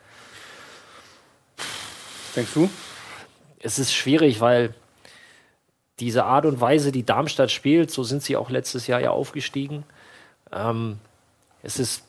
Denkst 2.35 2.51
du? 2.53 2.69
Es 3.59 3.79
ist 3.79 3.93
schwierig, 3.93 4.41
weil 4.41 4.73
diese 6.01 6.25
Art 6.25 6.45
und 6.45 6.59
Weise, 6.59 6.91
die 6.91 7.05
Darmstadt 7.05 7.51
spielt, 7.51 7.91
so 7.91 8.03
sind 8.03 8.23
sie 8.23 8.35
auch 8.35 8.49
letztes 8.49 8.87
Jahr 8.87 8.99
ja 8.99 9.11
aufgestiegen. 9.11 9.83
Ähm, 10.51 10.97
es, 11.61 11.79
ist, 11.79 12.03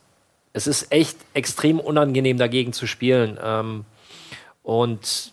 es 0.52 0.66
ist 0.66 0.90
echt 0.90 1.18
extrem 1.34 1.78
unangenehm, 1.78 2.38
dagegen 2.38 2.72
zu 2.72 2.86
spielen. 2.86 3.38
Ähm, 3.42 3.84
und 4.62 5.32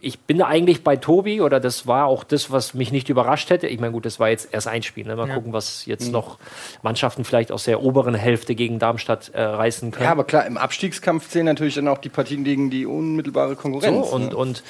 ich 0.00 0.20
bin 0.20 0.42
eigentlich 0.42 0.82
bei 0.82 0.96
Tobi, 0.96 1.40
oder 1.40 1.60
das 1.60 1.86
war 1.86 2.06
auch 2.06 2.24
das, 2.24 2.50
was 2.50 2.74
mich 2.74 2.90
nicht 2.90 3.08
überrascht 3.10 3.50
hätte. 3.50 3.66
Ich 3.66 3.80
meine, 3.80 3.92
gut, 3.92 4.06
das 4.06 4.18
war 4.18 4.28
jetzt 4.30 4.48
erst 4.52 4.66
ein 4.66 4.82
Spiel. 4.82 5.06
Ne? 5.06 5.16
Mal 5.16 5.28
ja. 5.28 5.34
gucken, 5.34 5.52
was 5.52 5.86
jetzt 5.86 6.06
mhm. 6.06 6.12
noch 6.12 6.38
Mannschaften 6.82 7.24
vielleicht 7.24 7.52
aus 7.52 7.64
der 7.64 7.82
oberen 7.82 8.14
Hälfte 8.14 8.54
gegen 8.54 8.78
Darmstadt 8.78 9.30
äh, 9.34 9.42
reißen 9.42 9.90
können. 9.90 10.04
Ja, 10.04 10.12
aber 10.12 10.24
klar, 10.24 10.46
im 10.46 10.56
Abstiegskampf 10.56 11.28
zählen 11.28 11.46
natürlich 11.46 11.74
dann 11.74 11.88
auch 11.88 11.98
die 11.98 12.08
Partien 12.08 12.44
gegen 12.44 12.70
die 12.70 12.86
unmittelbare 12.86 13.56
Konkurrenz. 13.56 14.08
So, 14.08 14.14
und, 14.14 14.28
ne? 14.30 14.36
und 14.36 14.62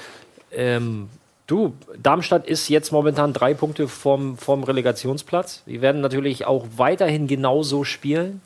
ähm, 0.53 1.09
du, 1.46 1.74
Darmstadt 2.02 2.46
ist 2.46 2.68
jetzt 2.68 2.92
momentan 2.92 3.33
drei 3.33 3.54
Punkte 3.54 3.88
vom, 3.88 4.37
vom 4.37 4.64
Relegationsplatz. 4.64 5.62
Die 5.66 5.80
werden 5.80 6.00
natürlich 6.00 6.46
auch 6.46 6.66
weiterhin 6.76 7.26
genauso 7.26 7.85
spielen. 7.85 8.40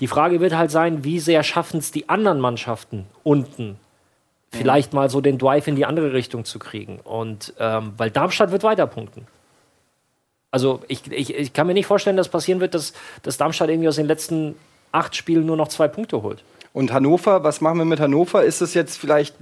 Die 0.00 0.06
Frage 0.06 0.40
wird 0.40 0.56
halt 0.56 0.70
sein, 0.70 1.04
wie 1.04 1.20
sehr 1.20 1.42
schaffen 1.42 1.78
es 1.78 1.90
die 1.90 2.08
anderen 2.08 2.40
Mannschaften 2.40 3.06
unten 3.22 3.78
vielleicht 4.54 4.92
mal 4.92 5.10
so 5.10 5.20
den 5.20 5.38
Drive 5.38 5.66
in 5.66 5.76
die 5.76 5.84
andere 5.84 6.12
Richtung 6.12 6.44
zu 6.44 6.58
kriegen. 6.58 7.00
Und 7.02 7.54
ähm, 7.58 7.92
weil 7.96 8.10
Darmstadt 8.10 8.52
wird 8.52 8.62
weiter 8.62 8.86
punkten. 8.86 9.26
Also 10.50 10.80
ich, 10.88 11.10
ich, 11.10 11.34
ich 11.34 11.52
kann 11.52 11.66
mir 11.66 11.74
nicht 11.74 11.86
vorstellen, 11.86 12.16
dass 12.16 12.28
passieren 12.28 12.60
wird, 12.60 12.74
dass, 12.74 12.92
dass 13.22 13.36
Darmstadt 13.36 13.68
irgendwie 13.68 13.88
aus 13.88 13.96
den 13.96 14.06
letzten 14.06 14.54
acht 14.92 15.16
Spielen 15.16 15.46
nur 15.46 15.56
noch 15.56 15.68
zwei 15.68 15.88
Punkte 15.88 16.22
holt. 16.22 16.44
Und 16.72 16.92
Hannover, 16.92 17.42
was 17.42 17.60
machen 17.60 17.78
wir 17.78 17.84
mit 17.84 18.00
Hannover? 18.00 18.44
Ist 18.44 18.60
es 18.60 18.74
jetzt 18.74 18.96
vielleicht 18.96 19.34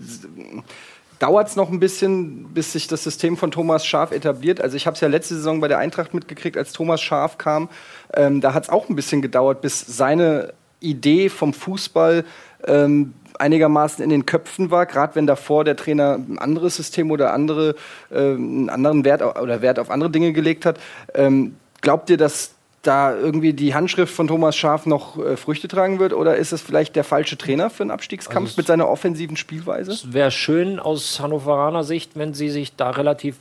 dauert 1.23 1.47
es 1.47 1.55
noch 1.55 1.71
ein 1.71 1.79
bisschen, 1.79 2.53
bis 2.53 2.73
sich 2.73 2.89
das 2.89 3.05
System 3.05 3.37
von 3.37 3.53
Thomas 3.53 3.87
Schaf 3.87 4.11
etabliert. 4.11 4.61
Also 4.61 4.77
ich 4.77 4.87
habe 4.87 4.97
es 4.97 5.01
ja 5.01 5.07
letzte 5.07 5.37
Saison 5.37 5.61
bei 5.61 5.69
der 5.69 5.79
Eintracht 5.79 6.15
mitgekriegt, 6.15 6.57
als 6.57 6.73
Thomas 6.73 7.01
Schaf 7.01 7.39
kam. 7.39 7.69
Ähm, 8.13 8.41
da 8.41 8.55
hat 8.55 8.65
es 8.65 8.69
auch 8.69 8.89
ein 8.89 8.97
bisschen 8.97 9.23
gedauert, 9.23 9.61
bis 9.61 9.81
seine 9.81 10.53
Idee 10.81 11.29
vom 11.29 11.55
Fußball 11.55 12.25
ähm, 12.67 13.15
einigermaßen 13.39 14.03
in 14.03 14.11
den 14.11 14.27
Köpfen 14.27 14.73
war, 14.73 14.85
gerade 14.85 15.15
wenn 15.15 15.29
davor 15.29 15.63
der 15.63 15.77
Trainer 15.77 16.15
ein 16.15 16.41
anderes 16.41 16.75
System 16.75 17.13
oder 17.13 17.33
andere, 17.33 17.77
äh, 18.11 18.19
einen 18.19 18.69
anderen 18.69 19.05
Wert 19.05 19.23
oder 19.23 19.63
Wert 19.63 19.79
auf 19.79 19.91
andere 19.91 20.11
Dinge 20.11 20.33
gelegt 20.33 20.67
hat. 20.67 20.81
Ähm, 21.15 21.55
glaubt 21.83 22.11
ihr, 22.11 22.17
dass 22.17 22.55
da 22.83 23.17
irgendwie 23.17 23.53
die 23.53 23.75
Handschrift 23.75 24.13
von 24.13 24.27
Thomas 24.27 24.57
Schaf 24.57 24.87
noch 24.87 25.19
äh, 25.19 25.37
Früchte 25.37 25.69
tragen 25.69 25.99
wird? 25.99 26.13
Oder 26.13 26.37
ist 26.37 26.53
es 26.53 26.61
vielleicht 26.61 26.97
der 26.97 27.05
falsche 27.05 27.39
Trainer 27.39 27.71
für 27.71 27.85
einen 27.85 27.91
Abstiegskampf 27.91 28.51
also 28.51 28.61
mit 28.61 28.67
seiner 28.67 28.89
offensiven 28.89 29.37
Spielweise? 29.37 29.93
Es 29.93 30.13
wäre 30.13 30.31
schön 30.31 30.81
aus 30.81 31.21
Hannoveraner 31.21 31.85
Sicht, 31.85 32.13
wenn 32.17 32.35
sie 32.35 32.51
sich 32.51 32.77
da 32.77 32.91
relativ 32.91 33.37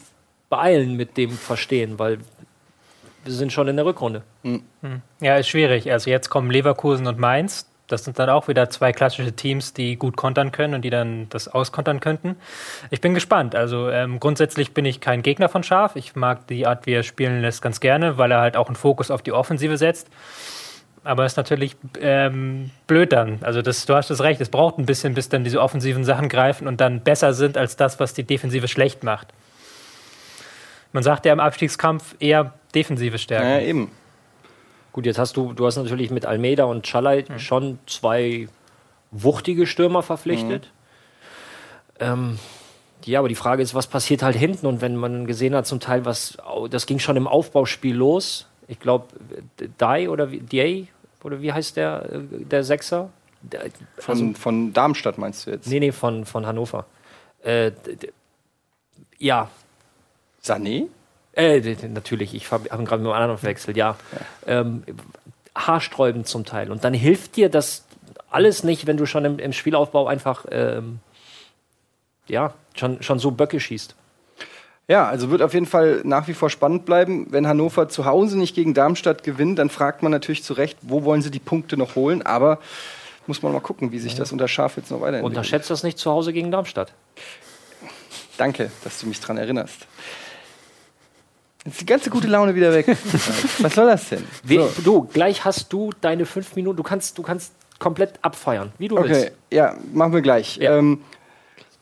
beeilen 0.50 0.96
mit 0.96 1.18
dem 1.18 1.32
Verstehen, 1.32 1.98
weil 1.98 2.20
wir 3.24 3.34
sind 3.34 3.52
schon 3.52 3.68
in 3.68 3.76
der 3.76 3.86
Rückrunde. 3.86 4.24
Hm. 4.44 4.62
Ja, 5.20 5.38
ist 5.38 5.50
schwierig. 5.50 5.92
Also 5.92 6.10
jetzt 6.10 6.30
kommen 6.30 6.50
Leverkusen 6.50 7.08
und 7.08 7.20
Mainz. 7.20 7.68
Das 7.92 8.04
sind 8.04 8.20
dann 8.20 8.30
auch 8.30 8.48
wieder 8.48 8.70
zwei 8.70 8.92
klassische 8.92 9.34
Teams, 9.34 9.74
die 9.74 9.96
gut 9.96 10.16
kontern 10.16 10.52
können 10.52 10.74
und 10.74 10.84
die 10.84 10.90
dann 10.90 11.28
das 11.30 11.48
auskontern 11.48 12.00
könnten. 12.00 12.36
Ich 12.90 13.02
bin 13.02 13.14
gespannt. 13.14 13.56
Also 13.56 13.90
ähm, 13.90 14.20
grundsätzlich 14.20 14.74
bin 14.74 14.86
ich 14.86 15.02
kein 15.02 15.22
Gegner 15.24 15.50
von 15.50 15.64
Schaf. 15.64 15.96
Ich 15.96 16.16
mag 16.16 16.48
die 16.48 16.66
Art, 16.66 16.86
wie 16.86 16.94
er 16.94 17.04
spielen 17.04 17.42
lässt, 17.42 17.62
ganz 17.62 17.80
gerne, 17.80 18.18
weil 18.18 18.32
er 18.32 18.42
halt 18.42 18.58
auch 18.58 18.68
einen 18.68 18.76
Fokus 18.76 19.12
auf 19.12 19.22
die 19.22 19.32
Offensive 19.32 19.78
setzt. 19.78 20.08
Aber 21.04 21.26
es 21.26 21.34
ist 21.34 21.38
natürlich 21.38 21.76
ähm, 22.00 22.70
blöd 22.86 23.12
dann. 23.12 23.40
Also 23.42 23.62
das, 23.62 23.86
du 23.86 23.96
hast 23.96 24.10
das 24.10 24.22
recht, 24.22 24.40
es 24.40 24.50
braucht 24.50 24.78
ein 24.78 24.86
bisschen, 24.86 25.16
bis 25.16 25.30
dann 25.30 25.44
diese 25.44 25.60
offensiven 25.60 26.04
Sachen 26.04 26.30
greifen 26.30 26.68
und 26.68 26.80
dann 26.80 27.02
besser 27.02 27.34
sind 27.34 27.58
als 27.58 27.76
das, 27.76 28.00
was 28.00 28.14
die 28.14 28.24
Defensive 28.24 28.68
schlecht 28.68 29.04
macht. 29.04 29.30
Man 30.94 31.04
sagt 31.04 31.26
ja 31.26 31.34
im 31.34 31.40
Abstiegskampf 31.40 32.16
eher 32.20 32.54
defensive 32.76 33.18
Stärke. 33.18 33.48
Ja, 33.48 33.60
eben. 33.60 33.92
Gut, 34.94 35.06
jetzt 35.06 35.20
hast 35.20 35.38
du, 35.38 35.54
du 35.54 35.66
hast 35.66 35.78
natürlich 35.78 36.12
mit 36.12 36.26
Almeida 36.26 36.66
und 36.66 36.86
Chalai 36.86 37.26
mhm. 37.28 37.40
schon 37.40 37.80
zwei 37.88 38.48
wuchtige 39.12 39.66
Stürmer 39.66 40.04
verpflichtet. 40.04 40.70
Mhm. 42.00 42.06
Ähm, 42.06 42.40
ja, 43.06 43.20
aber 43.20 43.30
die 43.30 43.36
Frage 43.36 43.64
ist, 43.64 43.74
was 43.74 43.88
passiert 43.88 44.22
halt 44.22 44.36
hinten? 44.36 44.66
Und 44.68 44.82
wenn 44.82 44.96
man 44.96 45.26
gesehen 45.26 45.56
hat, 45.56 45.66
zum 45.66 45.80
Teil, 45.80 46.06
was, 46.06 46.38
das 46.70 46.86
ging 46.86 47.00
schon 47.00 47.18
im 47.18 47.28
Aufbauspiel 47.28 47.96
los. 47.96 48.48
Ich 48.68 48.80
glaube, 48.80 49.08
Dai 49.78 50.10
oder 50.10 50.28
Day 50.28 50.88
oder 51.24 51.42
wie 51.42 51.52
heißt 51.52 51.78
der, 51.78 52.08
der 52.10 52.64
Sechser? 52.64 53.10
Von, 53.98 54.12
also, 54.12 54.40
von 54.40 54.74
Darmstadt 54.74 55.18
meinst 55.18 55.48
du 55.48 55.52
jetzt? 55.52 55.68
Nee, 55.68 55.80
nee, 55.80 55.92
von, 55.92 56.26
von 56.26 56.46
Hannover. 56.46 56.86
Äh, 57.44 57.72
ja. 59.18 59.50
Sané? 60.44 60.88
Äh, 61.34 61.62
natürlich, 61.88 62.34
ich 62.34 62.52
habe 62.52 62.70
hab 62.70 62.86
gerade 62.86 63.02
mit 63.02 63.12
einem 63.12 63.22
anderen 63.22 63.38
verwechselt, 63.38 63.78
ja. 63.78 63.96
ja. 64.46 64.60
Ähm, 64.60 64.84
haarsträubend 65.56 66.28
zum 66.28 66.46
Teil. 66.46 66.72
Und 66.72 66.84
dann 66.84 66.94
hilft 66.94 67.36
dir 67.36 67.50
das 67.50 67.86
alles 68.30 68.64
nicht, 68.64 68.88
wenn 68.88 68.98
du 68.98 69.06
schon 69.06 69.26
im, 69.26 69.40
im 69.40 69.54
Spielaufbau 69.54 70.08
einfach 70.08 70.46
ähm, 70.52 71.00
ja, 72.28 72.54
schon, 72.76 73.02
schon 73.04 73.20
so 73.20 73.32
Böcke 73.32 73.60
schießt. 73.60 73.96
Ja, 74.88 75.08
also 75.08 75.30
wird 75.30 75.42
auf 75.42 75.54
jeden 75.54 75.68
Fall 75.68 76.02
nach 76.04 76.28
wie 76.28 76.34
vor 76.34 76.50
spannend 76.50 76.86
bleiben. 76.86 77.28
Wenn 77.30 77.48
Hannover 77.48 77.88
zu 77.88 78.06
Hause 78.06 78.38
nicht 78.38 78.56
gegen 78.56 78.74
Darmstadt 78.74 79.24
gewinnt, 79.24 79.60
dann 79.60 79.70
fragt 79.70 80.04
man 80.04 80.12
natürlich 80.12 80.44
zu 80.44 80.54
Recht, 80.54 80.78
wo 80.82 81.04
wollen 81.04 81.22
sie 81.22 81.32
die 81.32 81.40
Punkte 81.40 81.78
noch 81.78 81.96
holen. 81.96 82.22
Aber 82.24 82.60
muss 83.28 83.42
man 83.42 83.54
mal 83.54 83.62
gucken, 83.62 83.92
wie 83.92 84.00
sich 84.00 84.16
das 84.16 84.32
unter 84.32 84.48
Schaf 84.48 84.78
jetzt 84.78 84.92
noch 84.92 85.00
weiterentwickelt. 85.00 85.38
Unterschätzt 85.38 85.70
das 85.70 85.84
nicht 85.84 85.98
zu 85.98 86.12
Hause 86.12 86.34
gegen 86.34 86.52
Darmstadt. 86.52 86.94
Danke, 88.38 88.72
dass 88.84 89.00
du 89.00 89.08
mich 89.08 89.20
daran 89.20 89.38
erinnerst. 89.38 89.88
Jetzt 91.66 91.74
ist 91.74 91.82
die 91.82 91.86
ganze 91.86 92.10
gute 92.10 92.28
Laune 92.28 92.56
wieder 92.56 92.74
weg. 92.74 92.88
Was 93.60 93.76
soll 93.76 93.86
das 93.86 94.10
denn? 94.10 94.24
So. 94.48 94.70
Du, 94.84 95.04
gleich 95.04 95.46
hast 95.46 95.72
du 95.72 95.92
deine 96.02 96.26
fünf 96.26 96.56
Minuten. 96.56 96.78
Du 96.78 96.84
kannst, 96.84 97.18
du 97.18 97.22
kannst 97.22 97.54
komplett 97.78 98.14
abfeiern, 98.24 98.72
wie 98.80 98.88
du 98.88 98.98
okay. 98.98 99.10
willst. 99.10 99.32
Ja, 99.52 99.76
machen 99.94 100.14
wir 100.14 100.22
gleich. 100.22 100.58
Ja. 100.58 100.78
Ähm, 100.78 101.02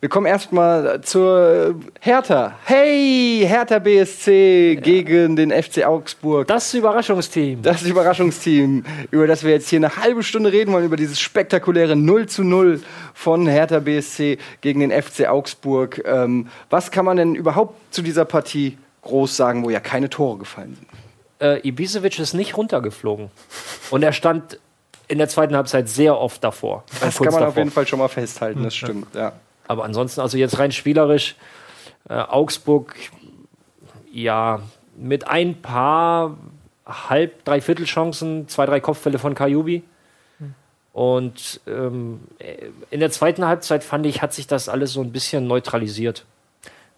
wir 0.01 0.09
kommen 0.09 0.25
erstmal 0.25 1.01
zur 1.01 1.75
Hertha. 2.01 2.55
Hey, 2.65 3.43
Hertha 3.45 3.79
BSC 3.79 4.73
ja. 4.73 4.79
gegen 4.81 5.37
den 5.37 5.51
FC 5.51 5.85
Augsburg. 5.85 6.47
Das 6.47 6.73
Überraschungsteam. 6.73 7.61
Das 7.61 7.83
Überraschungsteam, 7.83 8.83
über 9.11 9.27
das 9.27 9.43
wir 9.43 9.51
jetzt 9.51 9.69
hier 9.69 9.79
eine 9.79 9.95
halbe 9.95 10.23
Stunde 10.23 10.51
reden 10.51 10.73
wollen, 10.73 10.85
über 10.85 10.97
dieses 10.97 11.21
spektakuläre 11.21 11.95
0 11.95 12.27
zu 12.27 12.43
0 12.43 12.81
von 13.13 13.47
Hertha 13.47 13.79
BSC 13.79 14.39
gegen 14.59 14.81
den 14.81 14.91
FC 14.91 15.27
Augsburg. 15.27 16.01
Ähm, 16.05 16.47
was 16.69 16.91
kann 16.91 17.05
man 17.05 17.15
denn 17.15 17.35
überhaupt 17.35 17.75
zu 17.93 18.01
dieser 18.01 18.25
Partie 18.25 18.77
groß 19.01 19.35
sagen, 19.35 19.63
wo 19.63 19.69
ja 19.69 19.79
keine 19.79 20.09
Tore 20.09 20.37
gefallen 20.37 20.75
sind. 20.75 20.87
Äh, 21.41 21.67
Ibisevic 21.67 22.19
ist 22.19 22.33
nicht 22.33 22.57
runtergeflogen. 22.57 23.31
Und 23.91 24.03
er 24.03 24.13
stand 24.13 24.59
in 25.07 25.17
der 25.17 25.29
zweiten 25.29 25.55
Halbzeit 25.55 25.89
sehr 25.89 26.17
oft 26.17 26.43
davor. 26.43 26.83
Das 26.99 27.17
kann 27.17 27.25
man 27.25 27.33
davor. 27.35 27.47
auf 27.47 27.57
jeden 27.57 27.71
Fall 27.71 27.87
schon 27.87 27.99
mal 27.99 28.09
festhalten, 28.09 28.63
das 28.63 28.75
stimmt, 28.75 29.15
ja. 29.15 29.33
Aber 29.67 29.83
ansonsten, 29.83 30.21
also 30.21 30.37
jetzt 30.37 30.59
rein 30.59 30.71
spielerisch, 30.71 31.35
äh, 32.09 32.13
Augsburg, 32.13 32.95
ja, 34.11 34.61
mit 34.95 35.27
ein 35.27 35.61
paar 35.61 36.37
halb, 36.85 37.43
dreiviertel 37.45 37.85
Chancen, 37.85 38.47
zwei, 38.47 38.65
drei 38.65 38.79
Kopfbälle 38.79 39.19
von 39.19 39.35
Kajubi. 39.35 39.83
Und 40.91 41.61
ähm, 41.67 42.19
in 42.89 42.99
der 42.99 43.11
zweiten 43.11 43.45
Halbzeit 43.45 43.83
fand 43.83 44.05
ich, 44.05 44.21
hat 44.21 44.33
sich 44.33 44.47
das 44.47 44.67
alles 44.67 44.91
so 44.91 45.01
ein 45.01 45.11
bisschen 45.11 45.47
neutralisiert. 45.47 46.25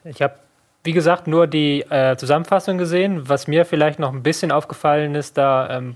Ich 0.06 0.22
habe 0.22 0.36
wie 0.84 0.94
gesagt, 0.94 1.28
nur 1.28 1.48
die 1.48 1.82
äh, 1.90 2.16
Zusammenfassung 2.18 2.78
gesehen. 2.78 3.30
Was 3.30 3.48
mir 3.48 3.66
vielleicht 3.66 4.00
noch 4.00 4.14
ein 4.14 4.24
bisschen 4.24 4.52
aufgefallen 4.52 5.16
ist, 5.16 5.38
da 5.38 5.70
ähm, 5.78 5.96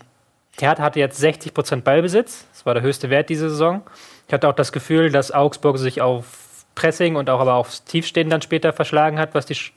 Hertha 0.59 0.83
hatte 0.83 0.99
jetzt 0.99 1.17
60 1.17 1.53
Prozent 1.53 1.83
Ballbesitz. 1.83 2.47
Das 2.53 2.65
war 2.65 2.73
der 2.73 2.83
höchste 2.83 3.09
Wert 3.09 3.29
diese 3.29 3.49
Saison. 3.49 3.81
Ich 4.27 4.33
hatte 4.33 4.47
auch 4.47 4.55
das 4.55 4.71
Gefühl, 4.71 5.11
dass 5.11 5.31
Augsburg 5.31 5.77
sich 5.77 6.01
auf 6.01 6.65
Pressing 6.75 7.15
und 7.15 7.29
auch 7.29 7.39
aber 7.39 7.55
aufs 7.55 7.83
Tiefstehen 7.83 8.29
dann 8.29 8.41
später 8.41 8.73
verschlagen 8.73 9.17
hat, 9.17 9.33
was 9.33 9.49
ich 9.49 9.73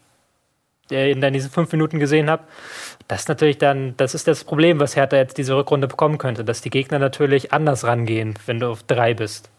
äh, 0.91 1.11
in 1.11 1.21
diesen 1.33 1.51
fünf 1.51 1.73
Minuten 1.73 1.99
gesehen 1.99 2.29
habe. 2.31 2.45
Das 3.09 3.21
ist 3.21 3.29
natürlich 3.29 3.59
dann, 3.59 3.95
das 3.97 4.15
ist 4.15 4.29
das 4.29 4.45
Problem, 4.45 4.81
was 4.81 4.97
Hertha 4.97 5.17
jetzt 5.17 5.39
diese 5.39 5.57
Rückrunde 5.57 5.89
bekommen 5.89 6.19
könnte, 6.19 6.45
dass 6.45 6.61
die 6.61 6.71
Gegner 6.71 6.99
natürlich 6.99 7.53
anders 7.53 7.85
rangehen, 7.85 8.35
wenn 8.47 8.61
du 8.61 8.69
auf 8.69 8.83
drei 8.83 9.15
bist. 9.15 9.51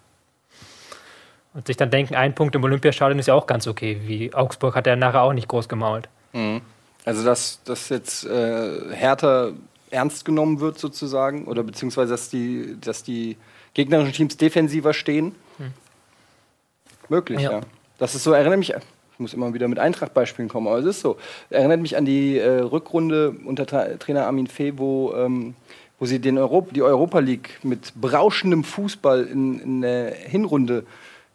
Und 1.59 1.67
sich 1.67 1.75
dann 1.75 1.91
denken, 1.91 2.15
ein 2.15 2.33
Punkt 2.33 2.55
im 2.55 2.63
Olympiastadion 2.63 3.19
ist 3.19 3.27
ja 3.27 3.33
auch 3.33 3.45
ganz 3.45 3.67
okay. 3.67 3.99
Wie 4.05 4.33
Augsburg 4.33 4.75
hat 4.75 4.87
er 4.87 4.95
nachher 4.95 5.23
auch 5.23 5.33
nicht 5.33 5.49
groß 5.49 5.67
gemault. 5.67 6.07
Mhm. 6.31 6.61
Also, 7.03 7.25
dass, 7.25 7.61
dass 7.65 7.89
jetzt 7.89 8.25
äh, 8.25 8.95
Hertha 8.95 9.51
ernst 9.89 10.23
genommen 10.23 10.61
wird 10.61 10.79
sozusagen 10.79 11.47
oder 11.47 11.63
beziehungsweise, 11.63 12.11
dass 12.13 12.29
die, 12.29 12.77
dass 12.79 13.03
die 13.03 13.35
gegnerischen 13.73 14.13
Teams 14.13 14.37
defensiver 14.37 14.93
stehen. 14.93 15.35
Mhm. 15.57 15.73
Möglich, 17.09 17.41
ja. 17.41 17.51
ja. 17.51 17.61
Das 17.97 18.15
ist 18.15 18.23
so, 18.23 18.31
erinnert 18.31 18.59
mich, 18.59 18.69
ich 18.69 19.19
muss 19.19 19.33
immer 19.33 19.53
wieder 19.53 19.67
mit 19.67 19.79
Eintracht-Beispielen 19.79 20.47
kommen, 20.47 20.67
aber 20.67 20.77
es 20.77 20.85
ist 20.85 21.01
so. 21.01 21.17
Erinnert 21.49 21.81
mich 21.81 21.97
an 21.97 22.05
die 22.05 22.37
äh, 22.37 22.61
Rückrunde 22.61 23.35
unter 23.43 23.65
Tra 23.65 23.85
Trainer 23.97 24.27
Armin 24.27 24.47
Fee, 24.47 24.77
wo, 24.77 25.13
ähm, 25.13 25.55
wo 25.99 26.05
sie 26.05 26.19
den 26.19 26.37
Europ 26.37 26.73
die 26.73 26.83
Europa 26.83 27.19
League 27.19 27.59
mit 27.63 27.91
berauschendem 27.99 28.63
Fußball 28.63 29.25
in, 29.25 29.59
in 29.59 29.81
der 29.81 30.13
Hinrunde 30.13 30.85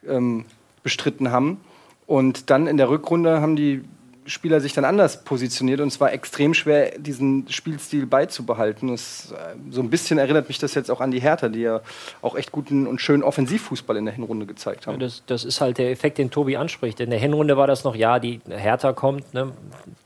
ähm, 0.09 0.45
bestritten 0.83 1.31
haben. 1.31 1.61
Und 2.07 2.51
dann 2.51 2.67
in 2.67 2.77
der 2.77 2.89
Rückrunde 2.89 3.41
haben 3.41 3.57
die 3.57 3.83
Spieler 4.27 4.61
sich 4.61 4.73
dann 4.73 4.85
anders 4.85 5.23
positioniert 5.23 5.81
und 5.81 5.89
es 5.89 6.01
war 6.01 6.13
extrem 6.13 6.55
schwer, 6.55 6.99
diesen 6.99 7.47
Spielstil 7.51 8.07
beizubehalten. 8.07 8.89
Das, 8.89 9.33
äh, 9.33 9.55
so 9.71 9.83
ein 9.83 9.91
bisschen 9.91 10.19
erinnert 10.19 10.49
mich 10.49 10.59
das 10.59 10.75
jetzt 10.75 10.91
auch 10.91 11.01
an 11.01 11.11
die 11.11 11.21
Hertha, 11.21 11.49
die 11.49 11.61
ja 11.61 11.83
auch 12.23 12.35
echt 12.35 12.51
guten 12.51 12.87
und 12.87 13.01
schönen 13.01 13.23
Offensivfußball 13.23 13.97
in 13.97 14.07
der 14.07 14.15
Hinrunde 14.15 14.47
gezeigt 14.47 14.87
haben. 14.87 14.95
Ja, 14.95 15.01
das, 15.01 15.23
das, 15.27 15.45
ist 15.45 15.61
halt 15.61 15.77
der 15.77 15.91
Effekt, 15.91 16.17
den 16.17 16.31
Tobi 16.31 16.57
anspricht. 16.57 17.01
In 17.01 17.11
der 17.11 17.19
Hinrunde 17.19 17.57
war 17.57 17.67
das 17.67 17.85
noch, 17.85 17.95
ja, 17.95 18.19
die 18.19 18.41
Hertha 18.49 18.95
kommt, 18.95 19.35
ne? 19.35 19.53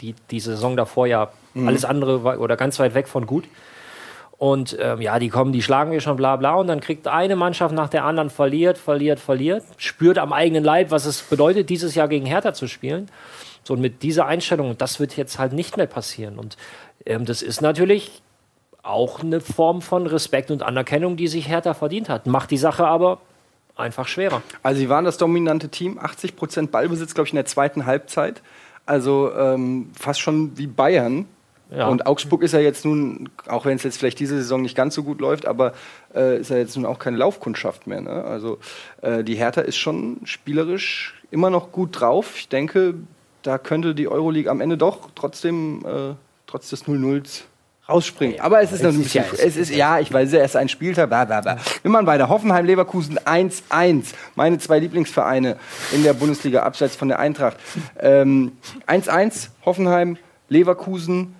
die, 0.00 0.16
die 0.30 0.40
Saison 0.40 0.76
davor 0.76 1.06
ja 1.06 1.30
mhm. 1.54 1.68
alles 1.68 1.84
andere 1.84 2.24
war, 2.24 2.40
oder 2.40 2.56
ganz 2.56 2.78
weit 2.80 2.94
weg 2.94 3.06
von 3.06 3.24
gut. 3.24 3.44
Und 4.38 4.76
ähm, 4.80 5.00
ja, 5.00 5.18
die 5.18 5.30
kommen, 5.30 5.52
die 5.52 5.62
schlagen 5.62 5.90
wir 5.90 6.00
schon, 6.00 6.16
bla 6.16 6.36
bla. 6.36 6.54
Und 6.54 6.68
dann 6.68 6.80
kriegt 6.80 7.08
eine 7.08 7.34
Mannschaft 7.34 7.74
nach 7.74 7.88
der 7.88 8.04
anderen 8.04 8.30
verliert, 8.30 8.78
verliert, 8.78 9.18
verliert, 9.18 9.64
spürt 9.76 10.16
am 10.16 10.32
eigenen 10.32 10.62
Leib, 10.62 10.92
was 10.92 11.06
es 11.06 11.22
bedeutet, 11.22 11.68
dieses 11.70 11.96
Jahr 11.96 12.06
gegen 12.06 12.24
Hertha 12.24 12.54
zu 12.54 12.68
spielen. 12.68 13.10
So, 13.64 13.74
und 13.74 13.80
mit 13.80 14.02
dieser 14.02 14.26
Einstellung, 14.26 14.78
das 14.78 15.00
wird 15.00 15.16
jetzt 15.16 15.40
halt 15.40 15.52
nicht 15.52 15.76
mehr 15.76 15.86
passieren. 15.86 16.38
Und 16.38 16.56
ähm, 17.04 17.24
das 17.24 17.42
ist 17.42 17.60
natürlich 17.60 18.22
auch 18.84 19.20
eine 19.20 19.40
Form 19.40 19.82
von 19.82 20.06
Respekt 20.06 20.52
und 20.52 20.62
Anerkennung, 20.62 21.16
die 21.16 21.26
sich 21.26 21.48
Hertha 21.48 21.74
verdient 21.74 22.08
hat. 22.08 22.26
Macht 22.26 22.52
die 22.52 22.58
Sache 22.58 22.86
aber 22.86 23.20
einfach 23.76 24.06
schwerer. 24.06 24.42
Also 24.62 24.78
sie 24.78 24.88
waren 24.88 25.04
das 25.04 25.18
dominante 25.18 25.68
Team, 25.68 25.98
80 25.98 26.36
Prozent 26.36 26.70
Ballbesitz, 26.70 27.14
glaube 27.14 27.26
ich, 27.26 27.32
in 27.32 27.36
der 27.36 27.44
zweiten 27.46 27.86
Halbzeit. 27.86 28.40
Also 28.86 29.32
ähm, 29.34 29.90
fast 29.98 30.20
schon 30.20 30.56
wie 30.56 30.66
Bayern. 30.66 31.26
Ja. 31.70 31.88
Und 31.88 32.06
Augsburg 32.06 32.42
ist 32.42 32.52
ja 32.52 32.60
jetzt 32.60 32.84
nun, 32.84 33.28
auch 33.46 33.66
wenn 33.66 33.76
es 33.76 33.82
jetzt 33.82 33.98
vielleicht 33.98 34.18
diese 34.20 34.36
Saison 34.36 34.62
nicht 34.62 34.74
ganz 34.74 34.94
so 34.94 35.02
gut 35.02 35.20
läuft, 35.20 35.46
aber 35.46 35.74
äh, 36.14 36.40
ist 36.40 36.50
ja 36.50 36.56
jetzt 36.56 36.76
nun 36.76 36.86
auch 36.86 36.98
keine 36.98 37.18
Laufkundschaft 37.18 37.86
mehr. 37.86 38.00
Ne? 38.00 38.24
Also 38.24 38.58
äh, 39.02 39.22
die 39.22 39.34
Hertha 39.34 39.60
ist 39.60 39.76
schon 39.76 40.20
spielerisch 40.24 41.14
immer 41.30 41.50
noch 41.50 41.70
gut 41.70 42.00
drauf. 42.00 42.34
Ich 42.36 42.48
denke, 42.48 42.94
da 43.42 43.58
könnte 43.58 43.94
die 43.94 44.08
Euroleague 44.08 44.50
am 44.50 44.60
Ende 44.60 44.78
doch 44.78 45.10
trotzdem 45.14 45.84
äh, 45.84 46.14
trotz 46.46 46.70
des 46.70 46.86
0-0s 46.86 47.42
rausspringen. 47.88 48.40
Aber 48.40 48.60
es 48.62 48.72
ist 48.72 48.82
noch 48.82 48.92
nicht. 48.92 49.14
Ja, 49.14 49.24
es 49.32 49.56
ist, 49.56 49.70
ja, 49.70 49.98
ich 49.98 50.12
weiß, 50.12 50.32
erst 50.32 50.56
ein 50.56 50.68
Spieltag. 50.68 51.08
Bla, 51.08 51.24
bla, 51.24 51.40
bla. 51.40 51.58
Wir 51.82 51.90
machen 51.90 52.06
weiter. 52.06 52.28
Hoffenheim, 52.28 52.66
Leverkusen 52.66 53.18
1-1. 53.18 54.14
Meine 54.34 54.58
zwei 54.58 54.78
Lieblingsvereine 54.78 55.56
in 55.92 56.02
der 56.02 56.12
Bundesliga, 56.12 56.62
abseits 56.62 56.96
von 56.96 57.08
der 57.08 57.18
Eintracht. 57.18 57.56
1-1, 58.00 58.06
ähm, 58.06 59.32
Hoffenheim, 59.64 60.18
Leverkusen. 60.48 61.34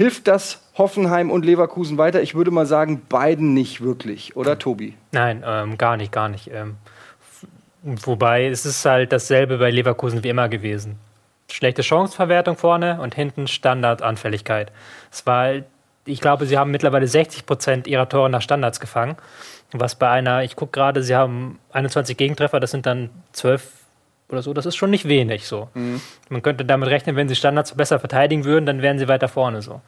Hilft 0.00 0.28
das 0.28 0.62
Hoffenheim 0.78 1.30
und 1.30 1.44
Leverkusen 1.44 1.98
weiter? 1.98 2.22
Ich 2.22 2.34
würde 2.34 2.50
mal 2.50 2.64
sagen, 2.64 3.02
beiden 3.06 3.52
nicht 3.52 3.82
wirklich, 3.82 4.34
oder 4.34 4.58
Tobi? 4.58 4.94
Nein, 5.12 5.44
ähm, 5.46 5.76
gar 5.76 5.98
nicht, 5.98 6.10
gar 6.10 6.30
nicht. 6.30 6.50
Ähm, 6.50 6.76
wobei 7.82 8.46
es 8.46 8.64
ist 8.64 8.82
halt 8.86 9.12
dasselbe 9.12 9.58
bei 9.58 9.70
Leverkusen 9.70 10.24
wie 10.24 10.30
immer 10.30 10.48
gewesen 10.48 10.98
schlechte 11.52 11.82
Chanceverwertung 11.82 12.56
vorne 12.56 13.00
und 13.00 13.14
hinten 13.14 13.46
Standardanfälligkeit. 13.46 14.72
Es 15.10 15.26
war, 15.26 15.56
ich 16.04 16.20
glaube, 16.20 16.46
sie 16.46 16.56
haben 16.56 16.70
mittlerweile 16.70 17.06
60 17.06 17.46
Prozent 17.46 17.86
ihrer 17.86 18.08
Tore 18.08 18.30
nach 18.30 18.42
Standards 18.42 18.80
gefangen. 18.80 19.16
Was 19.72 19.94
bei 19.94 20.08
einer, 20.08 20.42
ich 20.42 20.56
gucke 20.56 20.72
gerade, 20.72 21.02
sie 21.02 21.14
haben 21.14 21.58
21 21.72 22.16
Gegentreffer, 22.16 22.60
das 22.60 22.70
sind 22.70 22.86
dann 22.86 23.10
12 23.32 23.79
oder 24.30 24.42
so, 24.42 24.52
das 24.52 24.66
ist 24.66 24.76
schon 24.76 24.90
nicht 24.90 25.08
wenig 25.08 25.46
so. 25.46 25.68
Mhm. 25.74 26.00
Man 26.28 26.42
könnte 26.42 26.64
damit 26.64 26.88
rechnen, 26.88 27.16
wenn 27.16 27.28
sie 27.28 27.36
Standards 27.36 27.74
besser 27.74 27.98
verteidigen 27.98 28.44
würden, 28.44 28.66
dann 28.66 28.82
wären 28.82 28.98
sie 28.98 29.08
weiter 29.08 29.28
vorne 29.28 29.62
so. 29.62 29.80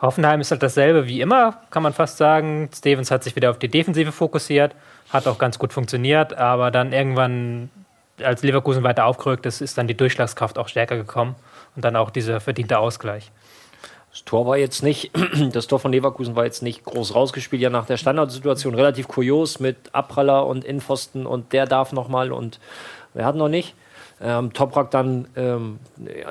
Hoffenheim 0.00 0.40
ist 0.40 0.50
halt 0.50 0.62
dasselbe 0.62 1.06
wie 1.06 1.20
immer, 1.20 1.60
kann 1.70 1.82
man 1.82 1.92
fast 1.92 2.16
sagen. 2.16 2.70
Stevens 2.74 3.10
hat 3.10 3.22
sich 3.22 3.36
wieder 3.36 3.50
auf 3.50 3.58
die 3.58 3.68
Defensive 3.68 4.12
fokussiert, 4.12 4.74
hat 5.10 5.26
auch 5.26 5.38
ganz 5.38 5.58
gut 5.58 5.72
funktioniert, 5.72 6.32
aber 6.32 6.70
dann 6.70 6.92
irgendwann 6.92 7.70
als 8.22 8.42
Leverkusen 8.42 8.82
weiter 8.82 9.06
aufgerückt 9.06 9.46
ist, 9.46 9.60
ist 9.60 9.78
dann 9.78 9.88
die 9.88 9.96
Durchschlagskraft 9.96 10.58
auch 10.58 10.68
stärker 10.68 10.96
gekommen 10.96 11.36
und 11.76 11.84
dann 11.84 11.96
auch 11.96 12.10
dieser 12.10 12.40
verdiente 12.40 12.78
Ausgleich. 12.78 13.30
Das 14.10 14.24
Tor 14.24 14.46
war 14.46 14.56
jetzt 14.56 14.82
nicht, 14.82 15.10
das 15.52 15.66
Tor 15.66 15.78
von 15.78 15.92
Leverkusen 15.92 16.34
war 16.34 16.44
jetzt 16.44 16.62
nicht 16.62 16.84
groß 16.84 17.14
rausgespielt, 17.14 17.62
ja 17.62 17.70
nach 17.70 17.86
der 17.86 17.96
Standardsituation 17.96 18.74
relativ 18.74 19.06
kurios 19.06 19.60
mit 19.60 19.76
Abpraller 19.92 20.46
und 20.46 20.64
Innenpfosten 20.64 21.26
und 21.26 21.52
der 21.52 21.66
darf 21.66 21.92
nochmal 21.92 22.32
und 22.32 22.58
wir 23.14 23.24
hatten 23.24 23.38
noch 23.38 23.48
nicht. 23.48 23.74
Ähm, 24.20 24.52
Toprak 24.52 24.90
dann 24.90 25.28
ähm, 25.36 25.78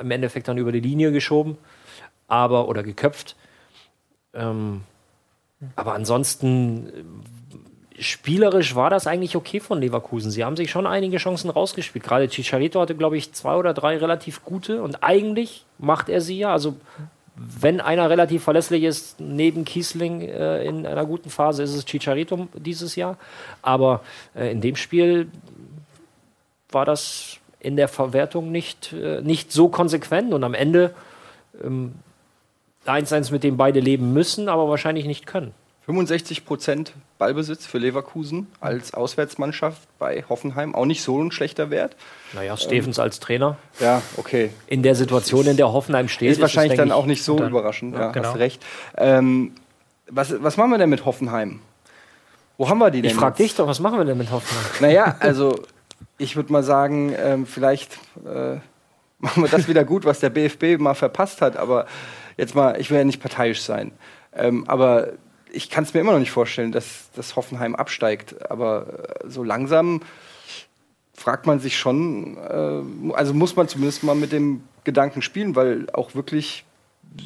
im 0.00 0.10
Endeffekt 0.10 0.48
dann 0.48 0.58
über 0.58 0.72
die 0.72 0.80
Linie 0.80 1.12
geschoben, 1.12 1.58
aber 2.28 2.68
oder 2.68 2.82
geköpft. 2.82 3.36
Ähm, 4.32 4.82
aber 5.76 5.94
ansonsten 5.94 6.92
spielerisch 8.00 8.74
war 8.74 8.90
das 8.90 9.06
eigentlich 9.06 9.36
okay 9.36 9.60
von 9.60 9.80
Leverkusen. 9.80 10.30
Sie 10.30 10.44
haben 10.44 10.56
sich 10.56 10.70
schon 10.70 10.86
einige 10.86 11.18
Chancen 11.18 11.50
rausgespielt. 11.50 12.04
Gerade 12.04 12.28
Chicharito 12.28 12.80
hatte, 12.80 12.94
glaube 12.94 13.16
ich, 13.16 13.32
zwei 13.32 13.56
oder 13.56 13.74
drei 13.74 13.98
relativ 13.98 14.42
gute. 14.44 14.82
Und 14.82 15.02
eigentlich 15.02 15.66
macht 15.78 16.08
er 16.08 16.20
sie 16.20 16.38
ja. 16.38 16.52
Also, 16.52 16.76
wenn 17.36 17.80
einer 17.80 18.08
relativ 18.10 18.44
verlässlich 18.44 18.84
ist, 18.84 19.20
neben 19.20 19.64
Kiesling 19.64 20.22
äh, 20.22 20.64
in 20.64 20.86
einer 20.86 21.04
guten 21.04 21.30
Phase, 21.30 21.62
ist 21.62 21.74
es 21.74 21.84
Chicharito 21.84 22.48
dieses 22.54 22.96
Jahr. 22.96 23.18
Aber 23.62 24.02
äh, 24.34 24.50
in 24.50 24.60
dem 24.60 24.76
Spiel 24.76 25.28
war 26.72 26.84
das 26.84 27.38
in 27.60 27.76
der 27.76 27.88
Verwertung 27.88 28.50
nicht, 28.50 28.92
äh, 28.92 29.20
nicht 29.20 29.52
so 29.52 29.68
konsequent. 29.68 30.32
Und 30.32 30.44
am 30.44 30.54
Ende 30.54 30.94
1-1, 32.86 33.28
ähm, 33.28 33.32
mit 33.32 33.44
dem 33.44 33.56
beide 33.56 33.80
leben 33.80 34.12
müssen, 34.12 34.48
aber 34.48 34.68
wahrscheinlich 34.68 35.06
nicht 35.06 35.26
können. 35.26 35.52
65 35.86 36.44
Prozent 36.44 36.92
Ballbesitz 37.18 37.66
für 37.66 37.78
Leverkusen 37.78 38.46
als 38.60 38.94
Auswärtsmannschaft 38.94 39.82
bei 39.98 40.24
Hoffenheim. 40.28 40.74
Auch 40.74 40.86
nicht 40.86 41.02
so 41.02 41.20
ein 41.20 41.32
schlechter 41.32 41.70
Wert. 41.70 41.96
Naja, 42.32 42.56
Stevens 42.56 42.98
ähm, 42.98 43.04
als 43.04 43.18
Trainer. 43.18 43.56
Ja, 43.80 44.00
okay. 44.16 44.50
In 44.68 44.82
der 44.82 44.94
Situation, 44.94 45.46
in 45.46 45.56
der 45.56 45.72
Hoffenheim 45.72 46.08
steht. 46.08 46.30
Ist 46.30 46.40
wahrscheinlich 46.40 46.74
ist 46.74 46.78
dann 46.78 46.92
auch 46.92 47.06
nicht 47.06 47.24
so 47.24 47.36
dann, 47.36 47.50
überraschend. 47.50 47.94
Ja, 47.94 48.12
genau. 48.12 48.28
hast 48.28 48.38
recht. 48.38 48.64
Ähm, 48.96 49.52
was, 50.08 50.34
was 50.42 50.56
machen 50.56 50.70
wir 50.70 50.78
denn 50.78 50.90
mit 50.90 51.04
Hoffenheim? 51.04 51.60
Wo 52.56 52.68
haben 52.68 52.78
wir 52.78 52.90
die 52.90 53.02
denn? 53.02 53.10
Ich 53.10 53.16
frage 53.16 53.36
dich 53.38 53.54
doch, 53.54 53.66
was 53.66 53.80
machen 53.80 53.98
wir 53.98 54.04
denn 54.04 54.18
mit 54.18 54.30
Hoffenheim? 54.30 54.64
Naja, 54.80 55.16
also 55.18 55.60
ich 56.18 56.36
würde 56.36 56.52
mal 56.52 56.62
sagen, 56.62 57.14
ähm, 57.16 57.46
vielleicht 57.46 57.98
äh, 58.24 58.56
machen 59.18 59.42
wir 59.42 59.48
das 59.48 59.68
wieder 59.68 59.84
gut, 59.84 60.04
was 60.04 60.20
der 60.20 60.30
BFB 60.30 60.78
mal 60.78 60.94
verpasst 60.94 61.40
hat. 61.40 61.56
Aber 61.56 61.86
jetzt 62.36 62.54
mal, 62.54 62.80
ich 62.80 62.90
will 62.90 62.98
ja 62.98 63.04
nicht 63.04 63.22
parteiisch 63.22 63.62
sein. 63.62 63.92
Ähm, 64.34 64.64
aber 64.68 65.12
ich 65.52 65.70
kann 65.70 65.84
es 65.84 65.94
mir 65.94 66.00
immer 66.00 66.12
noch 66.12 66.18
nicht 66.18 66.30
vorstellen, 66.30 66.72
dass, 66.72 67.10
dass 67.14 67.36
Hoffenheim 67.36 67.74
absteigt. 67.74 68.50
Aber 68.50 69.20
äh, 69.24 69.28
so 69.28 69.42
langsam 69.42 70.00
fragt 71.14 71.46
man 71.46 71.60
sich 71.60 71.76
schon, 71.76 72.36
äh, 72.38 73.12
also 73.14 73.34
muss 73.34 73.56
man 73.56 73.68
zumindest 73.68 74.02
mal 74.02 74.14
mit 74.14 74.32
dem 74.32 74.62
Gedanken 74.84 75.22
spielen, 75.22 75.54
weil 75.56 75.86
auch 75.92 76.14
wirklich, 76.14 76.64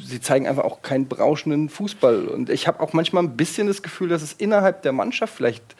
sie 0.05 0.19
zeigen 0.19 0.47
einfach 0.47 0.65
auch 0.65 0.81
keinen 0.81 1.07
berauschenden 1.07 1.69
Fußball. 1.69 2.27
Und 2.27 2.49
ich 2.49 2.67
habe 2.67 2.81
auch 2.81 2.93
manchmal 2.93 3.23
ein 3.23 3.37
bisschen 3.37 3.67
das 3.67 3.81
Gefühl, 3.81 4.09
dass 4.09 4.21
es 4.21 4.33
innerhalb 4.33 4.81
der 4.81 4.91
Mannschaft 4.91 5.33
vielleicht 5.33 5.75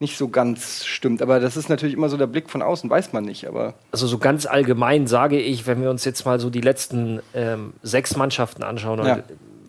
nicht 0.00 0.18
so 0.18 0.28
ganz 0.28 0.84
stimmt. 0.84 1.22
Aber 1.22 1.40
das 1.40 1.56
ist 1.56 1.68
natürlich 1.68 1.94
immer 1.94 2.08
so 2.08 2.16
der 2.16 2.26
Blick 2.26 2.50
von 2.50 2.62
außen, 2.62 2.90
weiß 2.90 3.12
man 3.12 3.24
nicht. 3.24 3.46
Aber 3.46 3.74
also 3.92 4.06
so 4.06 4.18
ganz 4.18 4.46
allgemein 4.46 5.06
sage 5.06 5.38
ich, 5.38 5.66
wenn 5.66 5.80
wir 5.80 5.90
uns 5.90 6.04
jetzt 6.04 6.24
mal 6.24 6.40
so 6.40 6.50
die 6.50 6.60
letzten 6.60 7.20
ähm, 7.32 7.74
sechs 7.82 8.16
Mannschaften 8.16 8.62
anschauen, 8.62 9.04
ja 9.04 9.22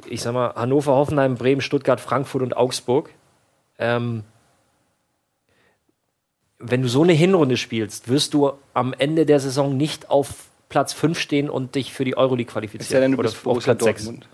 ich 0.09 0.21
sag 0.21 0.33
mal, 0.33 0.53
Hannover, 0.55 0.93
Hoffenheim, 0.93 1.35
Bremen, 1.35 1.61
Stuttgart, 1.61 1.99
Frankfurt 1.99 2.41
und 2.41 2.57
Augsburg. 2.57 3.09
Ähm, 3.77 4.23
wenn 6.59 6.81
du 6.81 6.87
so 6.87 7.03
eine 7.03 7.13
Hinrunde 7.13 7.57
spielst, 7.57 8.07
wirst 8.07 8.33
du 8.33 8.53
am 8.73 8.93
Ende 8.97 9.25
der 9.25 9.39
Saison 9.39 9.75
nicht 9.75 10.09
auf 10.09 10.49
Platz 10.69 10.93
5 10.93 11.19
stehen 11.19 11.49
und 11.49 11.75
dich 11.75 11.93
für 11.93 12.05
die 12.05 12.17
Euroleague 12.17 12.51
qualifizieren. 12.51 12.85
Ist 12.85 12.91
ja 12.91 12.99
denn, 12.99 13.11
du 13.11 13.17
bist 13.17 13.45
auf 13.45 13.63
Platz 13.63 13.79
Dortmund. 13.79 14.23
6. 14.23 14.29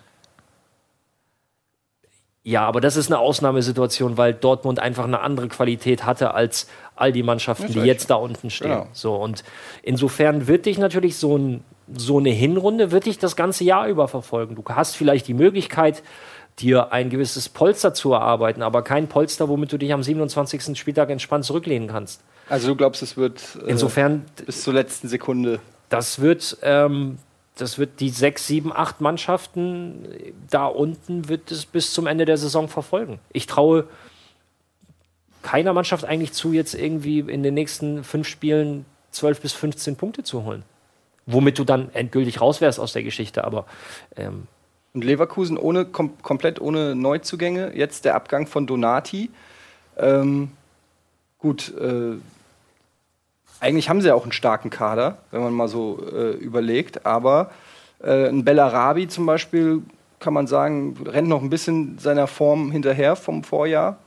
Ja, 2.44 2.66
aber 2.66 2.82
das 2.82 2.96
ist 2.96 3.12
eine 3.12 3.20
Ausnahmesituation, 3.20 4.18
weil 4.18 4.34
Dortmund 4.34 4.80
einfach 4.80 5.04
eine 5.04 5.20
andere 5.20 5.48
Qualität 5.48 6.06
hatte 6.06 6.34
als 6.34 6.68
all 6.96 7.12
die 7.12 7.22
Mannschaften, 7.22 7.72
die 7.72 7.80
jetzt 7.80 8.10
da 8.10 8.16
unten 8.16 8.50
stehen. 8.50 8.72
Genau. 8.72 8.88
So 8.94 9.16
und 9.16 9.44
insofern 9.84 10.48
wird 10.48 10.66
dich 10.66 10.80
natürlich 10.80 11.18
so 11.18 11.38
ein 11.38 11.64
so 11.94 12.20
eine 12.20 12.30
Hinrunde 12.30 12.92
wird 12.92 13.06
dich 13.06 13.20
das 13.20 13.36
ganze 13.36 13.64
Jahr 13.64 13.88
über 13.88 14.08
verfolgen. 14.08 14.56
Du 14.56 14.64
hast 14.70 14.96
vielleicht 14.96 15.28
die 15.28 15.34
Möglichkeit, 15.34 16.04
dir 16.60 16.92
ein 16.92 17.10
gewisses 17.10 17.50
Polster 17.50 17.94
zu 17.94 18.14
erarbeiten, 18.14 18.62
aber 18.62 18.82
kein 18.82 19.08
Polster, 19.08 19.50
womit 19.50 19.72
du 19.72 19.78
dich 19.78 19.94
am 19.94 20.04
27. 20.04 20.78
Spieltag 20.78 21.10
entspannt 21.10 21.46
zurücklehnen 21.46 21.88
kannst. 21.88 22.22
Also 22.50 22.68
du 22.70 22.76
glaubst, 22.76 23.02
es 23.02 23.18
wird 23.18 23.42
äh, 23.66 23.70
insofern 23.70 24.26
bis 24.46 24.64
zur 24.64 24.74
letzten 24.74 25.08
Sekunde. 25.08 25.60
Das 25.90 26.22
wird, 26.22 26.58
ähm, 26.62 27.18
das 27.62 27.78
wird 27.78 28.00
die 28.00 28.10
sechs, 28.10 28.48
sieben, 28.48 28.74
acht 28.74 29.02
Mannschaften 29.02 30.06
da 30.50 30.66
unten 30.66 31.30
wird 31.30 31.52
es 31.52 31.66
bis 31.66 31.94
zum 31.94 32.08
Ende 32.08 32.26
der 32.26 32.38
Saison 32.38 32.68
verfolgen. 32.68 33.20
Ich 33.32 33.48
traue 33.48 33.88
keiner 35.42 35.74
Mannschaft 35.74 36.06
eigentlich 36.06 36.34
zu, 36.34 36.54
jetzt 36.54 36.74
irgendwie 36.74 37.20
in 37.20 37.44
den 37.44 37.54
nächsten 37.54 38.04
fünf 38.04 38.28
Spielen 38.28 38.86
12 39.12 39.42
bis 39.42 39.54
15 39.54 39.96
Punkte 39.96 40.24
zu 40.24 40.44
holen 40.44 40.64
womit 41.26 41.60
du 41.60 41.64
dann 41.64 41.90
endgültig 41.94 42.42
raus 42.42 42.62
wärst 42.62 42.80
aus 42.80 42.94
der 42.94 43.04
Geschichte. 43.04 43.44
Aber 43.44 43.66
ähm 44.16 44.48
und 44.94 45.06
Leverkusen 45.06 45.58
ohne 45.58 45.86
kom 45.86 46.22
komplett 46.22 46.60
ohne 46.60 46.96
Neuzugänge. 46.96 47.72
Jetzt 47.78 48.04
der 48.04 48.14
Abgang 48.14 48.46
von 48.46 48.68
Donati. 48.68 49.30
Ähm, 49.98 50.52
gut, 51.40 51.74
äh, 51.78 52.18
eigentlich 53.62 53.88
haben 53.88 54.02
sie 54.02 54.10
ja 54.10 54.16
auch 54.16 54.24
einen 54.24 54.34
starken 54.34 54.70
Kader, 54.70 55.20
wenn 55.32 55.42
man 55.42 55.54
mal 55.54 55.70
so 55.70 56.04
äh, 56.14 56.32
überlegt, 56.32 57.06
aber 57.06 57.52
Äh, 58.04 58.30
ein 58.30 58.44
Bellarabi 58.44 59.08
zum 59.08 59.28
Beispiel, 59.28 59.84
kann 60.20 60.34
man 60.34 60.48
sagen, 60.48 60.98
rennt 61.06 61.28
noch 61.28 61.44
ein 61.44 61.52
bisschen 61.52 62.00
seiner 62.00 62.26
Form 62.26 62.72
hinterher 62.72 63.16
vom 63.16 63.44
Vorjahr. 63.44 63.98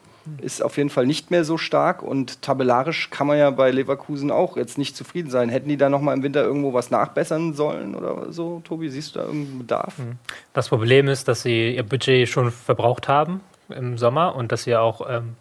Ist 0.40 0.64
auf 0.64 0.78
jeden 0.78 0.90
Fall 0.90 1.06
nicht 1.06 1.30
mehr 1.30 1.44
so 1.44 1.58
stark 1.58 2.02
und 2.02 2.42
tabellarisch 2.42 3.10
kann 3.10 3.28
man 3.28 3.38
ja 3.38 3.50
bei 3.50 3.70
Leverkusen 3.70 4.32
auch 4.32 4.56
jetzt 4.56 4.78
nicht 4.78 4.96
zufrieden 4.96 5.30
sein. 5.30 5.48
Hätten 5.48 5.68
die 5.68 5.76
da 5.76 5.88
noch 5.88 6.00
mal 6.00 6.12
im 6.12 6.24
Winter 6.24 6.42
irgendwo 6.42 6.72
was 6.72 6.90
nachbessern 6.90 7.54
sollen 7.54 7.94
oder 7.94 8.32
so? 8.32 8.62
Tobi, 8.64 8.88
siehst 8.88 9.14
du 9.14 9.20
da 9.20 9.26
irgendeinen 9.26 9.58
Bedarf? 9.58 9.98
Mhm. 9.98 10.18
Das 10.54 10.70
Problem 10.70 11.06
ist, 11.06 11.28
dass 11.28 11.42
sie 11.42 11.76
ihr 11.76 11.84
Budget 11.84 12.28
schon 12.28 12.50
verbraucht 12.50 13.06
haben 13.06 13.42
im 13.68 13.96
Sommer 13.96 14.34
und 14.34 14.50
dass 14.50 14.64
sie 14.64 14.74
auch 14.74 15.08
ähm, 15.08 15.36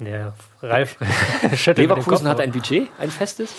ja, 0.00 0.32
Ralf 0.62 0.96
Leverkusen 1.76 2.28
hat 2.28 2.40
ein 2.40 2.52
Budget, 2.52 2.88
ein 2.98 3.10
festes? 3.10 3.54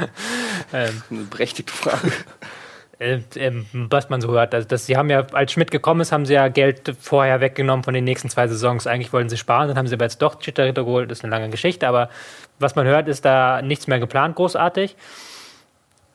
ähm, 0.72 1.02
eine 1.10 1.22
berechtigte 1.24 1.72
Frage. 1.72 2.12
Äh, 2.98 3.20
äh, 3.36 3.64
was 3.72 4.10
man 4.10 4.20
so 4.20 4.28
hört. 4.32 4.54
Also 4.54 4.66
das, 4.66 4.86
sie 4.86 4.96
haben 4.96 5.08
ja, 5.08 5.24
als 5.32 5.52
Schmidt 5.52 5.70
gekommen 5.70 6.00
ist, 6.00 6.10
haben 6.10 6.26
sie 6.26 6.34
ja 6.34 6.48
Geld 6.48 6.94
vorher 7.00 7.40
weggenommen 7.40 7.84
von 7.84 7.94
den 7.94 8.04
nächsten 8.04 8.28
zwei 8.28 8.48
Saisons. 8.48 8.88
Eigentlich 8.88 9.12
wollten 9.12 9.28
sie 9.28 9.36
sparen, 9.36 9.68
dann 9.68 9.78
haben 9.78 9.86
sie 9.86 9.94
aber 9.94 10.04
jetzt 10.04 10.20
doch 10.20 10.40
Chitterritter 10.40 10.84
geholt. 10.84 11.10
Das 11.10 11.18
ist 11.18 11.24
eine 11.24 11.30
lange 11.30 11.48
Geschichte, 11.48 11.86
aber 11.86 12.10
was 12.58 12.74
man 12.74 12.86
hört, 12.86 13.06
ist 13.06 13.24
da 13.24 13.62
nichts 13.62 13.86
mehr 13.86 14.00
geplant, 14.00 14.34
großartig. 14.34 14.96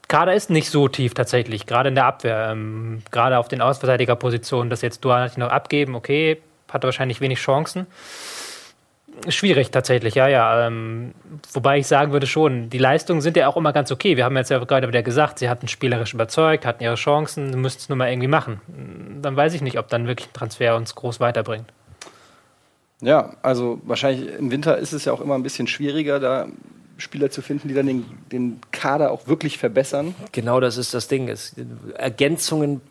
Kader 0.10 0.34
ist 0.34 0.50
nicht 0.50 0.70
so 0.70 0.90
tief 0.90 1.14
tatsächlich, 1.14 1.66
gerade 1.66 1.88
in 1.90 1.96
der 1.96 2.06
Abwehr. 2.06 2.50
Ähm, 2.52 3.02
gerade 3.12 3.38
auf 3.38 3.48
den 3.48 3.62
Ausverteidigerpositionen, 3.62 4.70
das 4.70 4.82
jetzt 4.82 5.06
Duarte 5.06 5.40
noch 5.40 5.50
abgeben, 5.50 5.96
okay, 5.96 6.42
hatte 6.70 6.86
wahrscheinlich 6.86 7.22
wenig 7.22 7.40
Chancen. 7.40 7.88
Schwierig 9.30 9.72
tatsächlich, 9.72 10.16
ja, 10.16 10.28
ja. 10.28 10.68
Ähm, 10.68 11.14
wobei 11.54 11.78
ich 11.78 11.88
sagen 11.88 12.12
würde 12.12 12.28
schon, 12.28 12.70
die 12.70 12.78
Leistungen 12.78 13.22
sind 13.22 13.38
ja 13.38 13.48
auch 13.48 13.56
immer 13.56 13.72
ganz 13.72 13.92
okay. 13.92 14.18
Wir 14.18 14.26
haben 14.26 14.36
jetzt 14.36 14.52
ja 14.52 14.60
gerade 14.60 14.88
wieder 14.88 15.04
gesagt, 15.04 15.40
sie 15.40 15.50
hatten 15.50 15.68
spielerisch 15.68 16.14
überzeugt, 16.14 16.66
hatten 16.66 16.84
ihre 16.84 16.96
Chancen, 16.96 17.62
müssten 17.62 17.82
es 17.82 17.90
nur 17.90 17.98
mal 17.98 18.10
irgendwie 18.10 18.28
machen. 18.28 18.60
Dann 19.22 19.36
weiß 19.36 19.54
ich 19.54 19.62
nicht, 19.62 19.80
ob 19.80 19.88
dann 19.88 20.08
wirklich 20.08 20.30
ein 20.30 20.34
Transfer 20.34 20.76
uns 20.76 20.96
groß 20.96 21.20
weiterbringt. 21.20 21.72
Ja, 23.02 23.36
also 23.42 23.80
wahrscheinlich 23.84 24.30
im 24.38 24.52
Winter 24.52 24.78
ist 24.78 24.94
es 24.94 25.06
ja 25.06 25.14
auch 25.14 25.22
immer 25.22 25.36
ein 25.36 25.44
bisschen 25.44 25.68
schwieriger, 25.68 26.20
da 26.20 26.48
Spieler 26.98 27.30
zu 27.30 27.42
finden, 27.42 27.68
die 27.68 27.74
dann 27.74 27.88
den, 27.88 28.06
den 28.32 28.60
Kader 28.72 29.12
auch 29.12 29.28
wirklich 29.28 29.58
verbessern. 29.58 30.16
Genau, 30.32 30.60
das 30.60 30.78
ist 30.78 30.94
das 30.94 31.08
Ding. 31.08 31.28
Es, 31.28 31.56
Ergänzungen 31.96 32.82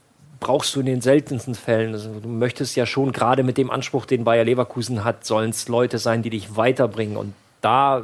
brauchst 0.43 0.74
du 0.74 0.80
in 0.80 0.86
den 0.86 1.01
seltensten 1.01 1.55
Fällen. 1.55 1.95
Also 1.95 2.20
du 2.20 2.28
möchtest 2.28 2.76
ja 2.76 2.84
schon 2.84 3.12
gerade 3.12 3.45
mit 3.45 3.57
dem 3.57 3.70
Anspruch, 3.70 4.05
den 4.05 4.24
Bayer 4.24 4.45
Leverkusen 4.45 5.05
hat, 5.05 5.24
sollen 5.24 5.51
es 5.51 5.68
Leute 5.68 5.99
sein, 5.99 6.22
die 6.22 6.30
dich 6.30 6.57
weiterbringen. 6.57 7.16
Und 7.16 7.32
da 7.62 8.03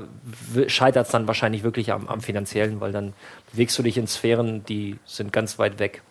scheitert 0.68 1.06
es 1.06 1.12
dann 1.12 1.26
wahrscheinlich 1.26 1.64
wirklich 1.64 1.92
am, 1.92 2.08
am 2.08 2.20
finanziellen, 2.20 2.80
weil 2.80 2.92
dann 2.92 3.12
bewegst 3.50 3.76
du 3.76 3.82
dich 3.82 3.98
in 3.98 4.06
Sphären, 4.06 4.64
die 4.64 4.96
sind 5.04 5.32
ganz 5.32 5.58
weit 5.58 5.80
weg. 5.80 6.02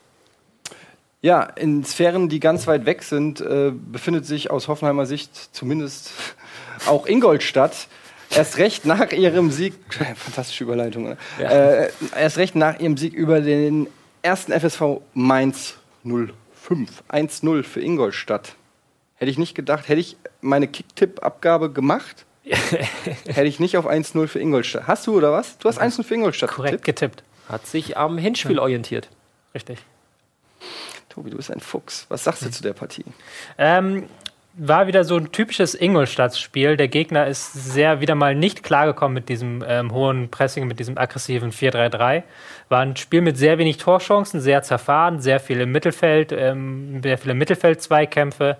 Ja, 1.21 1.43
in 1.43 1.84
Sphären, 1.84 2.30
die 2.30 2.39
ganz 2.39 2.67
weit 2.67 2.86
weg 2.86 3.03
sind, 3.03 3.41
äh, 3.41 3.71
befindet 3.73 4.25
sich 4.25 4.51
aus 4.51 4.67
Hoffenheimer 4.67 5.05
Sicht 5.05 5.55
zumindest 5.55 6.11
auch 6.86 7.07
Ingolstadt. 7.07 7.88
Erst 8.30 8.57
recht 8.57 8.86
nach 8.86 9.13
ihrem 9.13 9.49
Sieg, 9.49 9.73
fantastische 10.15 10.65
Überleitung, 10.65 11.15
ja. 11.39 11.49
äh, 11.49 11.89
erst 12.19 12.38
recht 12.38 12.55
nach 12.55 12.78
ihrem 12.80 12.97
Sieg 12.97 13.13
über 13.13 13.39
den 13.39 13.88
ersten 14.21 14.51
FSV 14.51 14.99
Mainz 15.13 15.78
05. 16.08 17.03
1-0 17.10 17.64
für 17.64 17.82
Ingolstadt. 17.82 18.55
Hätte 19.16 19.32
ich 19.32 19.38
nicht 19.38 19.55
gedacht, 19.55 19.88
hätte 19.88 19.99
ich 19.99 20.18
meine 20.41 20.68
Kicktipp-Abgabe 20.68 21.72
gemacht, 21.72 22.26
hätte 22.43 23.45
ich 23.45 23.60
nicht 23.60 23.78
auf 23.78 23.88
1-0 23.88 24.28
für 24.28 24.39
Ingolstadt. 24.39 24.88
Hast 24.88 25.08
du 25.08 25.18
oder 25.18 25.32
was? 25.32 25.58
Du 25.58 25.68
hast 25.68 25.82
1-0 25.82 26.03
für 26.03 26.16
Ingolstadt 26.16 26.51
Korrekt 26.51 26.84
getippt. 26.84 27.24
Hat 27.49 27.66
sich 27.66 27.97
am 27.97 28.18
Hinspiel 28.18 28.58
ja. 28.58 28.62
orientiert. 28.62 29.10
Richtig. 29.53 29.80
Tobi, 31.10 31.32
du 31.32 31.38
bist 31.38 31.51
ein 31.51 31.60
Fuchs. 31.60 32.05
Was 32.10 32.24
sagst 32.24 32.43
du 32.43 32.47
mhm. 32.47 32.51
zu 32.51 32.64
der 32.64 32.74
Partie? 32.74 33.05
Ähm, 33.58 34.08
war 34.58 34.88
wieder 34.88 35.03
so 35.03 35.16
ein 35.16 35.32
typisches 35.32 35.80
Ingolstadt-Spiel. 35.80 36.78
Der 36.78 36.88
Gegner 36.88 37.28
ist 37.28 37.53
sehr 37.53 38.01
wieder 38.01 38.16
mal 38.16 38.34
nicht 38.34 38.64
klargekommen 38.64 39.14
mit 39.14 39.30
diesem 39.30 39.64
ähm, 39.68 39.91
hohen 39.91 40.30
Pressing, 40.30 40.68
mit 40.68 40.80
diesem 40.80 40.97
aggressiven 40.97 41.51
4-3-3. 41.51 42.24
War 42.70 42.80
ein 42.82 42.95
Spiel 42.95 43.22
mit 43.22 43.38
sehr 43.38 43.60
wenig 43.60 43.78
Torchancen, 43.78 44.41
sehr 44.41 44.64
zerfahren, 44.64 45.22
sehr 45.22 45.39
viele 45.39 45.68
Mittelfeld, 45.68 46.32
ähm, 46.32 47.01
sehr 47.03 47.20
viele 47.20 47.36
Mittelfeld-Zweikämpfe. 47.36 48.58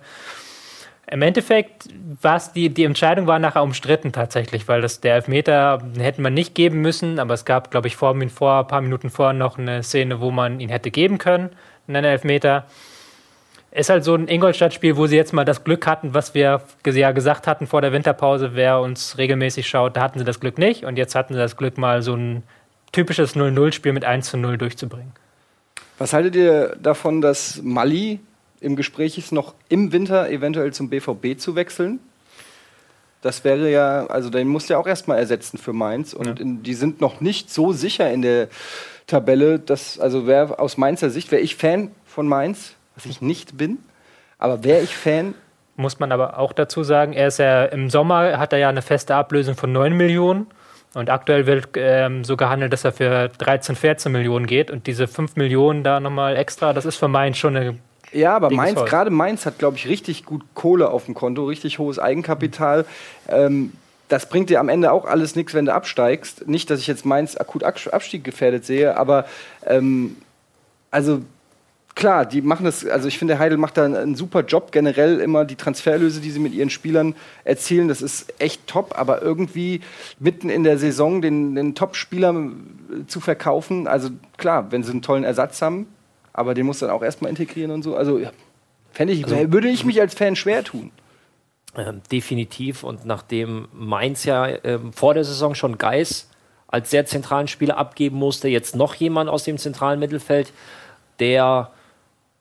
Im 1.10 1.22
Endeffekt 1.22 1.88
war 2.20 2.40
die, 2.54 2.68
die 2.68 2.84
Entscheidung 2.84 3.26
war 3.26 3.38
nachher 3.38 3.62
umstritten 3.62 4.12
tatsächlich, 4.12 4.68
weil 4.68 4.82
das 4.82 5.00
der 5.00 5.16
Elfmeter 5.16 5.82
hätte 5.98 6.20
man 6.20 6.34
nicht 6.34 6.54
geben 6.54 6.80
müssen, 6.80 7.18
aber 7.18 7.34
es 7.34 7.44
gab, 7.44 7.70
glaube 7.70 7.88
ich, 7.88 7.96
vor, 7.96 8.14
vor 8.28 8.60
ein 8.60 8.66
paar 8.68 8.82
Minuten 8.82 9.10
vorher 9.10 9.32
noch 9.32 9.58
eine 9.58 9.82
Szene, 9.82 10.20
wo 10.20 10.30
man 10.30 10.60
ihn 10.60 10.68
hätte 10.68 10.90
geben 10.90 11.18
können, 11.18 11.50
einen 11.88 12.04
Elfmeter 12.04 12.66
ist 13.70 13.90
halt 13.90 14.04
so 14.04 14.14
ein 14.14 14.28
Ingolstadt-Spiel, 14.28 14.96
wo 14.96 15.06
sie 15.06 15.16
jetzt 15.16 15.32
mal 15.32 15.44
das 15.44 15.64
Glück 15.64 15.86
hatten, 15.86 16.14
was 16.14 16.34
wir 16.34 16.62
ja 16.84 17.12
gesagt 17.12 17.46
hatten 17.46 17.66
vor 17.66 17.82
der 17.82 17.92
Winterpause, 17.92 18.50
wer 18.54 18.80
uns 18.80 19.18
regelmäßig 19.18 19.68
schaut, 19.68 19.96
da 19.96 20.02
hatten 20.02 20.18
sie 20.18 20.24
das 20.24 20.40
Glück 20.40 20.58
nicht. 20.58 20.84
Und 20.84 20.96
jetzt 20.96 21.14
hatten 21.14 21.34
sie 21.34 21.38
das 21.38 21.56
Glück, 21.56 21.76
mal 21.76 22.02
so 22.02 22.14
ein 22.14 22.42
typisches 22.92 23.36
0-0-Spiel 23.36 23.92
mit 23.92 24.04
1 24.04 24.32
0 24.32 24.56
durchzubringen. 24.56 25.12
Was 25.98 26.12
haltet 26.12 26.36
ihr 26.36 26.76
davon, 26.80 27.20
dass 27.20 27.60
Mali 27.62 28.20
im 28.60 28.76
Gespräch 28.76 29.18
ist, 29.18 29.32
noch 29.32 29.54
im 29.68 29.92
Winter 29.92 30.30
eventuell 30.30 30.72
zum 30.72 30.88
BVB 30.88 31.38
zu 31.38 31.54
wechseln? 31.54 32.00
Das 33.20 33.42
wäre 33.44 33.70
ja, 33.70 34.06
also 34.06 34.30
den 34.30 34.46
muss 34.48 34.68
ja 34.68 34.78
auch 34.78 34.86
erstmal 34.86 35.18
ersetzen 35.18 35.58
für 35.58 35.72
Mainz. 35.72 36.14
Und 36.14 36.26
ja. 36.26 36.34
in, 36.36 36.62
die 36.62 36.74
sind 36.74 37.00
noch 37.00 37.20
nicht 37.20 37.50
so 37.50 37.72
sicher 37.72 38.10
in 38.10 38.22
der 38.22 38.48
Tabelle, 39.06 39.58
dass, 39.58 39.98
also 39.98 40.26
wer 40.26 40.60
aus 40.60 40.76
Mainzer 40.76 41.10
Sicht, 41.10 41.32
wäre 41.32 41.42
ich 41.42 41.56
Fan 41.56 41.90
von 42.06 42.28
Mainz, 42.28 42.74
was 42.98 43.06
ich 43.06 43.20
nicht 43.20 43.56
bin. 43.56 43.78
Aber 44.38 44.64
wäre 44.64 44.80
ich 44.80 44.96
Fan. 44.96 45.34
Muss 45.76 46.00
man 46.00 46.10
aber 46.10 46.38
auch 46.38 46.52
dazu 46.52 46.82
sagen, 46.82 47.12
er 47.12 47.28
ist 47.28 47.38
ja 47.38 47.64
im 47.64 47.88
Sommer 47.88 48.38
hat 48.38 48.52
er 48.52 48.58
ja 48.58 48.68
eine 48.68 48.82
feste 48.82 49.14
Ablösung 49.14 49.54
von 49.54 49.72
9 49.72 49.96
Millionen. 49.96 50.46
Und 50.94 51.10
aktuell 51.10 51.46
wird 51.46 51.68
ähm, 51.76 52.24
so 52.24 52.36
gehandelt, 52.36 52.72
dass 52.72 52.84
er 52.84 52.92
für 52.92 53.28
13, 53.28 53.76
14 53.76 54.10
Millionen 54.10 54.46
geht. 54.46 54.70
Und 54.70 54.86
diese 54.86 55.06
5 55.06 55.36
Millionen 55.36 55.84
da 55.84 56.00
nochmal 56.00 56.36
extra, 56.36 56.72
das 56.72 56.84
ist 56.84 56.96
für 56.96 57.08
Mainz 57.08 57.36
schon 57.36 57.56
eine. 57.56 57.78
Ja, 58.10 58.34
aber 58.34 58.50
Mainz, 58.50 58.82
gerade 58.86 59.10
Mainz 59.10 59.44
hat, 59.46 59.58
glaube 59.58 59.76
ich, 59.76 59.86
richtig 59.86 60.24
gut 60.24 60.42
Kohle 60.54 60.90
auf 60.90 61.04
dem 61.04 61.14
Konto, 61.14 61.44
richtig 61.44 61.78
hohes 61.78 61.98
Eigenkapital. 61.98 62.86
Ähm, 63.28 63.74
das 64.08 64.28
bringt 64.28 64.50
dir 64.50 64.60
am 64.60 64.70
Ende 64.70 64.90
auch 64.90 65.04
alles 65.04 65.36
nichts, 65.36 65.54
wenn 65.54 65.66
du 65.66 65.74
absteigst. 65.74 66.48
Nicht, 66.48 66.70
dass 66.70 66.80
ich 66.80 66.86
jetzt 66.86 67.04
Mainz 67.04 67.36
akut 67.36 67.62
Abstieg 67.62 68.24
gefährdet 68.24 68.64
sehe, 68.64 68.96
aber 68.96 69.26
ähm, 69.66 70.16
also 70.90 71.20
klar, 71.98 72.24
die 72.26 72.42
machen 72.42 72.64
das, 72.64 72.86
also 72.86 73.08
ich 73.08 73.18
finde, 73.18 73.40
Heidel 73.40 73.58
macht 73.58 73.76
da 73.76 73.84
einen 73.84 74.14
super 74.14 74.44
Job 74.44 74.70
generell 74.70 75.18
immer. 75.18 75.44
Die 75.44 75.56
Transferlöse, 75.56 76.20
die 76.20 76.30
sie 76.30 76.38
mit 76.38 76.54
ihren 76.54 76.70
Spielern 76.70 77.16
erzielen, 77.44 77.88
das 77.88 78.02
ist 78.02 78.32
echt 78.40 78.68
top, 78.68 78.96
aber 78.96 79.20
irgendwie 79.20 79.80
mitten 80.20 80.48
in 80.48 80.62
der 80.62 80.78
Saison 80.78 81.20
den, 81.20 81.56
den 81.56 81.74
Top-Spieler 81.74 82.30
äh, 82.30 83.06
zu 83.08 83.18
verkaufen, 83.18 83.88
also 83.88 84.10
klar, 84.36 84.70
wenn 84.70 84.84
sie 84.84 84.92
einen 84.92 85.02
tollen 85.02 85.24
Ersatz 85.24 85.60
haben, 85.60 85.88
aber 86.32 86.54
den 86.54 86.66
muss 86.66 86.78
dann 86.78 86.90
auch 86.90 87.02
erstmal 87.02 87.30
integrieren 87.30 87.72
und 87.72 87.82
so, 87.82 87.96
also 87.96 88.18
ja, 88.18 88.30
ich, 88.96 89.24
also, 89.24 89.52
würde 89.52 89.68
ich 89.68 89.84
mich 89.84 90.00
als 90.00 90.14
Fan 90.14 90.36
schwer 90.36 90.62
tun. 90.62 90.92
Ähm, 91.76 92.00
definitiv. 92.12 92.84
Und 92.84 93.06
nachdem 93.06 93.66
Mainz 93.72 94.24
ja 94.24 94.46
ähm, 94.64 94.92
vor 94.92 95.14
der 95.14 95.24
Saison 95.24 95.54
schon 95.56 95.78
Geis 95.78 96.28
als 96.68 96.90
sehr 96.90 97.06
zentralen 97.06 97.48
Spieler 97.48 97.76
abgeben 97.76 98.16
musste, 98.16 98.48
jetzt 98.48 98.76
noch 98.76 98.94
jemand 98.94 99.28
aus 99.28 99.44
dem 99.44 99.58
zentralen 99.58 99.98
Mittelfeld, 99.98 100.52
der 101.18 101.70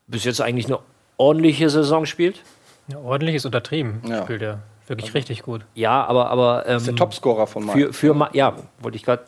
bis 0.07 0.23
jetzt 0.23 0.41
eigentlich 0.41 0.65
eine 0.65 0.79
ordentliche 1.17 1.69
Saison 1.69 2.05
spielt. 2.05 2.41
Ja, 2.87 2.99
ordentlich 2.99 3.35
ist 3.35 3.45
untertrieben. 3.45 4.01
Ja. 4.07 4.23
Spielt 4.23 4.41
er 4.41 4.59
wirklich 4.87 5.07
also, 5.07 5.17
richtig 5.17 5.43
gut. 5.43 5.65
Ja, 5.75 6.05
aber. 6.05 6.29
aber 6.29 6.65
ähm, 6.67 6.77
ist 6.77 6.87
der 6.87 6.95
Topscorer 6.95 7.47
von 7.47 7.65
Mainz. 7.65 7.97
Für, 7.97 8.13
für, 8.15 8.29
ja, 8.33 8.55
wollte 8.79 8.95
ich 8.95 9.03
gerade. 9.03 9.23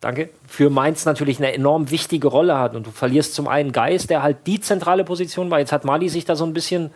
Danke. 0.00 0.30
Für 0.46 0.70
Mainz 0.70 1.04
natürlich 1.04 1.38
eine 1.38 1.52
enorm 1.52 1.90
wichtige 1.90 2.28
Rolle 2.28 2.58
hat. 2.58 2.74
Und 2.74 2.86
du 2.86 2.90
verlierst 2.90 3.34
zum 3.34 3.48
einen 3.48 3.70
Geist, 3.70 4.08
der 4.08 4.22
halt 4.22 4.46
die 4.46 4.60
zentrale 4.60 5.04
Position 5.04 5.50
war. 5.50 5.58
Jetzt 5.58 5.72
hat 5.72 5.84
Mali 5.84 6.08
sich 6.08 6.24
da 6.24 6.36
so 6.36 6.44
ein 6.44 6.54
bisschen 6.54 6.90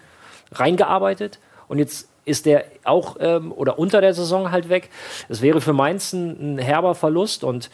reingearbeitet. 0.52 1.38
Und 1.68 1.78
jetzt 1.78 2.08
ist 2.24 2.46
der 2.46 2.64
auch 2.84 3.16
ähm, 3.20 3.52
oder 3.52 3.78
unter 3.78 4.00
der 4.00 4.14
Saison 4.14 4.50
halt 4.50 4.68
weg. 4.68 4.90
Es 5.28 5.42
wäre 5.42 5.60
für 5.60 5.72
Mainz 5.72 6.12
ein, 6.12 6.54
ein 6.54 6.58
herber 6.58 6.94
Verlust. 6.94 7.44
Und 7.44 7.70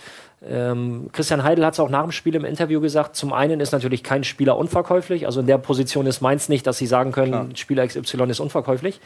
ähm, 0.47 1.11
Christian 1.13 1.45
Heidel 1.45 1.65
hat 1.65 1.75
es 1.75 1.81
auch 1.81 1.91
nach 1.91 2.03
dem 2.03 2.13
Spiel 2.13 2.35
im 2.35 2.45
Interview 2.45 2.81
gesagt. 2.81 3.17
Zum 3.17 3.33
einen 3.33 3.61
ist 3.61 3.73
natürlich 3.73 4.03
kein 4.03 4.25
Spieler 4.25 4.57
unverkäuflich. 4.57 5.27
Also 5.27 5.41
in 5.41 5.47
der 5.47 5.59
Position 5.59 6.07
ist 6.07 6.21
Mainz 6.21 6.49
nicht, 6.49 6.67
dass 6.67 6.79
sie 6.79 6.87
sagen 6.87 7.13
können, 7.13 7.33
Klar. 7.33 7.47
Spieler 7.55 7.87
XY 7.87 8.25
ist 8.31 8.41
unverkäuflich. 8.41 9.01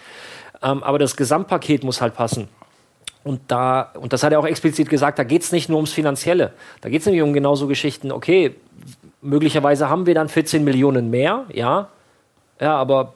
Ähm, 0.62 0.82
aber 0.82 0.98
das 0.98 1.16
Gesamtpaket 1.16 1.84
muss 1.84 2.00
halt 2.00 2.14
passen. 2.14 2.48
Und 3.24 3.40
da, 3.48 3.92
und 3.98 4.12
das 4.12 4.22
hat 4.22 4.32
er 4.32 4.38
auch 4.38 4.46
explizit 4.46 4.90
gesagt, 4.90 5.18
da 5.18 5.24
geht 5.24 5.42
es 5.42 5.50
nicht 5.50 5.70
nur 5.70 5.78
ums 5.78 5.92
Finanzielle. 5.92 6.52
Da 6.82 6.90
geht 6.90 7.00
es 7.00 7.06
nämlich 7.06 7.22
um 7.22 7.32
genauso 7.32 7.66
Geschichten, 7.66 8.12
okay, 8.12 8.54
möglicherweise 9.22 9.88
haben 9.88 10.04
wir 10.04 10.14
dann 10.14 10.28
14 10.28 10.62
Millionen 10.62 11.10
mehr, 11.10 11.46
ja. 11.52 11.88
Ja, 12.60 12.76
aber 12.76 13.14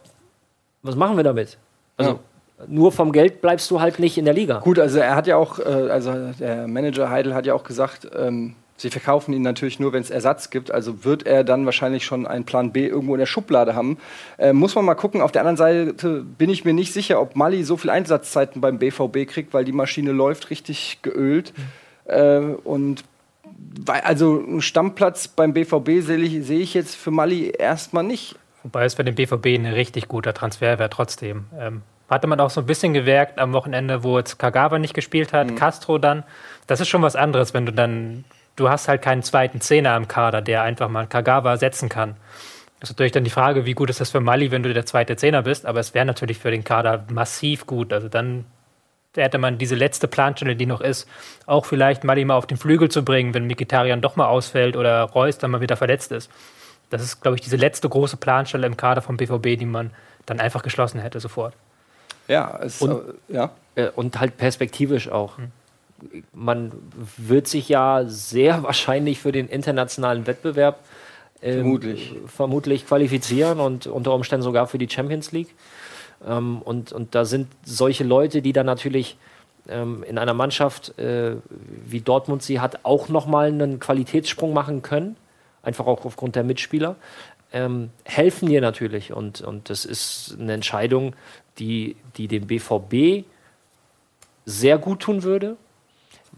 was 0.83 0.97
machen 0.97 1.16
wir 1.16 1.24
damit? 1.24 1.59
Also, 1.99 2.12
ja 2.12 2.18
nur 2.66 2.90
vom 2.90 3.12
Geld 3.12 3.40
bleibst 3.40 3.70
du 3.70 3.80
halt 3.80 4.01
nicht 4.01 4.18
in 4.18 4.24
der 4.24 4.34
Liga. 4.34 4.59
Gut, 4.59 4.80
also 4.80 4.99
er 4.99 5.14
hat 5.14 5.28
ja 5.28 5.36
auch, 5.36 5.61
äh, 5.61 5.62
also 5.62 6.12
der 6.40 6.66
Manager 6.66 7.09
Heidel 7.09 7.32
hat 7.32 7.46
ja 7.46 7.55
auch 7.55 7.62
gesagt, 7.62 8.09
ähm, 8.18 8.57
Sie 8.78 8.90
verkaufen 8.90 9.34
ihn 9.34 9.42
natürlich 9.42 9.80
nur, 9.80 9.92
wenn 9.92 10.03
es 10.03 10.11
Ersatz 10.11 10.51
gibt. 10.51 10.70
Also 10.70 11.05
wird 11.05 11.26
er 11.26 11.42
dann 11.42 11.66
wahrscheinlich 11.66 12.05
schon 12.05 12.28
einen 12.28 12.44
Plan 12.44 12.70
B 12.70 12.86
irgendwo 12.86 13.14
in 13.14 13.18
der 13.18 13.26
Schublade 13.26 13.74
haben. 13.74 13.99
Äh, 14.38 14.53
muss 14.53 14.76
man 14.76 14.84
mal 14.84 14.94
gucken. 14.94 15.20
Auf 15.20 15.32
der 15.32 15.42
anderen 15.42 15.57
Seite 15.57 16.22
bin 16.22 16.49
ich 16.49 16.64
mir 16.64 16.72
nicht 16.72 16.92
sicher, 16.92 17.20
ob 17.20 17.34
Mali 17.34 17.64
so 17.64 17.76
viel 17.76 17.90
Einsatzzeiten 17.90 18.61
beim 18.61 18.78
BVB 18.78 19.26
kriegt, 19.26 19.53
weil 19.53 19.64
die 19.64 19.72
Maschine 19.72 20.12
läuft 20.12 20.51
richtig 20.51 21.01
geölt. 21.03 21.53
Mhm. 21.57 22.12
Äh, 22.12 22.38
und 22.62 23.05
also 23.88 24.44
einen 24.46 24.62
Stammplatz 24.62 25.26
beim 25.26 25.55
BVB 25.55 26.01
sehe 26.01 26.18
ich, 26.18 26.46
seh 26.46 26.59
ich 26.59 26.72
jetzt 26.72 26.94
für 26.94 27.11
Mali 27.11 27.51
erstmal 27.59 28.05
nicht. 28.05 28.36
Wobei 28.63 28.85
es 28.85 28.95
für 28.95 29.05
den 29.05 29.15
BVB 29.15 29.47
ein 29.47 29.67
richtig 29.67 30.09
guter 30.09 30.35
Transfer 30.35 30.79
wäre 30.79 30.91
trotzdem. 30.91 31.47
Ähm, 31.59 31.83
hatte 32.09 32.27
man 32.27 32.41
auch 32.41 32.51
so 32.51 32.61
ein 32.61 32.67
bisschen 32.67 32.95
gewerkt 32.95 33.39
am 33.39 33.53
Wochenende, 33.53 34.03
wo 34.03 34.19
jetzt 34.19 34.39
Kagawa 34.39 34.79
nicht 34.79 34.95
gespielt 34.95 35.33
hat, 35.33 35.51
mhm. 35.51 35.57
Castro 35.57 35.99
dann. 35.99 36.25
Das 36.67 36.81
ist 36.81 36.89
schon 36.89 37.03
was 37.03 37.17
anderes, 37.17 37.55
wenn 37.55 37.67
du 37.67 37.73
dann 37.73 38.25
du 38.59 38.69
hast 38.69 38.89
halt 38.89 39.03
keinen 39.03 39.23
zweiten 39.23 39.61
Zehner 39.61 39.97
im 39.97 40.09
Kader, 40.09 40.43
der 40.43 40.63
einfach 40.63 40.89
mal 40.89 41.07
Kagawa 41.07 41.57
setzen 41.57 41.89
kann. 41.89 42.17
Das 42.81 42.91
ist 42.91 42.95
natürlich 42.95 43.13
dann 43.13 43.25
die 43.25 43.31
Frage, 43.31 43.67
wie 43.67 43.75
gut 43.75 43.91
ist 43.91 44.01
das 44.01 44.11
für 44.11 44.21
Mali, 44.21 44.51
wenn 44.51 44.63
du 44.63 44.73
der 44.73 44.87
zweite 44.87 45.17
Zehner 45.17 45.43
bist, 45.43 45.67
aber 45.67 45.81
es 45.81 45.95
wäre 45.95 46.07
natürlich 46.07 46.39
für 46.39 46.51
den 46.51 46.65
Kader 46.65 47.05
massiv 47.11 47.67
gut. 47.67 47.93
Also 47.93 48.09
dann 48.09 48.45
hätte 49.17 49.39
man 49.39 49.59
diese 49.59 49.75
letzte 49.75 50.07
Planstelle, 50.07 50.55
die 50.55 50.67
noch 50.67 50.81
ist, 50.81 51.09
auch 51.47 51.65
vielleicht 51.65 52.05
Mali 52.05 52.25
mal 52.25 52.37
auf 52.37 52.47
den 52.47 52.57
Flügel 52.57 52.89
zu 52.89 53.05
bringen, 53.05 53.35
wenn 53.35 53.47
Mikitarian 53.47 54.01
doch 54.01 54.15
mal 54.15 54.27
ausfällt 54.27 54.77
oder 54.77 55.03
Reus 55.03 55.39
dann 55.39 55.51
mal 55.51 55.61
wieder 55.61 55.77
verletzt 55.77 56.13
ist. 56.13 56.31
Das 56.91 57.03
ist, 57.03 57.20
glaube 57.20 57.36
ich, 57.36 57.41
diese 57.41 57.57
letzte 57.57 57.89
große 57.89 58.16
Planstelle 58.16 58.66
im 58.66 58.76
Kader 58.76 59.03
vom 59.03 59.16
BVB, 59.16 59.59
die 59.59 59.66
man 59.66 59.91
dann 60.26 60.41
einfach 60.41 60.62
geschlossen 60.62 61.01
hätte 61.01 61.20
sofort. 61.20 61.55
Ja, 62.28 62.59
es, 62.62 62.80
und, 62.80 62.93
äh, 62.93 63.34
ja. 63.34 63.51
Äh, 63.74 63.89
und 63.95 64.20
halt 64.20 64.36
perspektivisch 64.36 65.09
auch. 65.09 65.39
Hm 65.39 65.53
man 66.32 66.72
wird 67.16 67.49
sich 67.49 67.68
ja 67.68 68.05
sehr 68.07 68.62
wahrscheinlich 68.62 69.20
für 69.20 69.32
den 69.32 69.49
internationalen 69.49 70.26
Wettbewerb 70.26 70.80
ähm, 71.43 71.61
vermutlich. 71.61 72.14
vermutlich 72.26 72.86
qualifizieren 72.86 73.61
und 73.61 73.86
unter 73.86 74.12
Umständen 74.14 74.43
sogar 74.43 74.66
für 74.66 74.78
die 74.78 74.89
Champions 74.89 75.32
League. 75.32 75.55
Ähm, 76.26 76.62
und, 76.62 76.93
und 76.93 77.14
da 77.14 77.24
sind 77.24 77.49
solche 77.64 78.05
Leute, 78.05 78.43
die 78.43 78.53
dann 78.53 78.66
natürlich 78.66 79.16
ähm, 79.68 80.03
in 80.03 80.18
einer 80.18 80.34
Mannschaft 80.34 80.99
äh, 80.99 81.36
wie 81.86 82.01
Dortmund 82.01 82.43
sie 82.43 82.61
hat, 82.61 82.84
auch 82.84 83.09
nochmal 83.09 83.49
einen 83.49 83.78
Qualitätssprung 83.78 84.53
machen 84.53 84.82
können, 84.82 85.16
einfach 85.69 85.87
auch 85.87 86.05
aufgrund 86.05 86.35
der 86.35 86.43
Mitspieler, 86.43 86.97
ähm, 87.53 87.91
helfen 88.05 88.49
dir 88.49 88.61
natürlich. 88.61 89.12
Und, 89.12 89.41
und 89.41 89.71
das 89.71 89.85
ist 89.85 90.37
eine 90.39 90.55
Entscheidung, 90.55 91.14
die, 91.59 91.97
die 92.16 92.27
dem 92.27 92.47
BVB 92.47 93.25
sehr 94.45 94.79
gut 94.79 95.01
tun 95.01 95.23
würde 95.23 95.57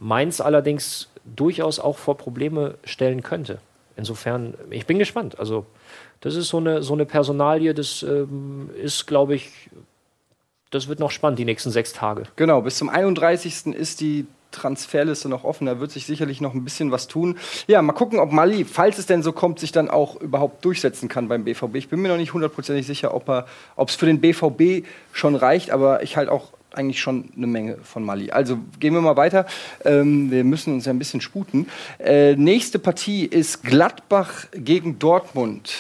Mainz 0.01 0.41
allerdings 0.41 1.09
durchaus 1.25 1.79
auch 1.79 1.99
vor 1.99 2.17
Probleme 2.17 2.77
stellen 2.85 3.23
könnte. 3.23 3.59
Insofern, 3.97 4.55
ich 4.71 4.87
bin 4.87 4.99
gespannt. 4.99 5.39
Also, 5.39 5.67
das 6.21 6.35
ist 6.35 6.49
so 6.49 6.57
eine, 6.57 6.83
so 6.83 6.95
eine 6.95 7.05
Personalie, 7.05 7.75
das 7.75 8.03
ähm, 8.03 8.71
ist, 8.83 9.07
glaube 9.07 9.35
ich, 9.35 9.71
das 10.71 10.89
wird 10.89 11.01
noch 11.01 11.11
spannend, 11.11 11.39
die 11.39 11.45
nächsten 11.45 11.71
sechs 11.71 11.93
Tage. 11.93 12.25
Genau, 12.37 12.63
bis 12.63 12.79
zum 12.79 12.89
31. 12.89 13.67
ist 13.75 14.01
die 14.01 14.27
Transferliste 14.51 15.29
noch 15.29 15.45
offen. 15.45 15.67
Da 15.67 15.81
wird 15.81 15.91
sich 15.91 16.07
sicherlich 16.07 16.41
noch 16.41 16.55
ein 16.55 16.65
bisschen 16.65 16.91
was 16.91 17.09
tun. 17.09 17.39
Ja, 17.67 17.83
mal 17.83 17.93
gucken, 17.93 18.19
ob 18.19 18.33
Mali, 18.33 18.65
falls 18.65 18.99
es 18.99 19.07
denn 19.07 19.23
so 19.23 19.33
kommt, 19.33 19.59
sich 19.59 19.73
dann 19.73 19.91
auch 19.91 20.21
überhaupt 20.21 20.65
durchsetzen 20.65 21.09
kann 21.09 21.29
beim 21.29 21.45
BVB. 21.45 21.77
Ich 21.77 21.89
bin 21.89 22.01
mir 22.01 22.09
noch 22.09 22.17
nicht 22.17 22.33
hundertprozentig 22.33 22.87
sicher, 22.87 23.15
ob 23.15 23.89
es 23.89 23.95
für 23.95 24.07
den 24.07 24.21
BVB 24.21 24.87
schon 25.13 25.35
reicht, 25.35 25.71
aber 25.71 26.03
ich 26.03 26.17
halte 26.17 26.33
auch 26.33 26.53
eigentlich 26.73 27.01
schon 27.01 27.31
eine 27.37 27.47
Menge 27.47 27.79
von 27.83 28.05
Mali. 28.05 28.31
Also 28.31 28.59
gehen 28.79 28.95
wir 28.95 29.01
mal 29.01 29.17
weiter. 29.17 29.47
Ähm, 29.85 30.31
wir 30.31 30.45
müssen 30.45 30.75
uns 30.75 30.87
ja 30.87 30.93
ein 30.93 30.99
bisschen 30.99 31.21
sputen. 31.21 31.69
Äh, 31.99 32.37
nächste 32.37 32.79
Partie 32.79 33.25
ist 33.25 33.63
Gladbach 33.63 34.47
gegen 34.53 34.99
Dortmund. 34.99 35.73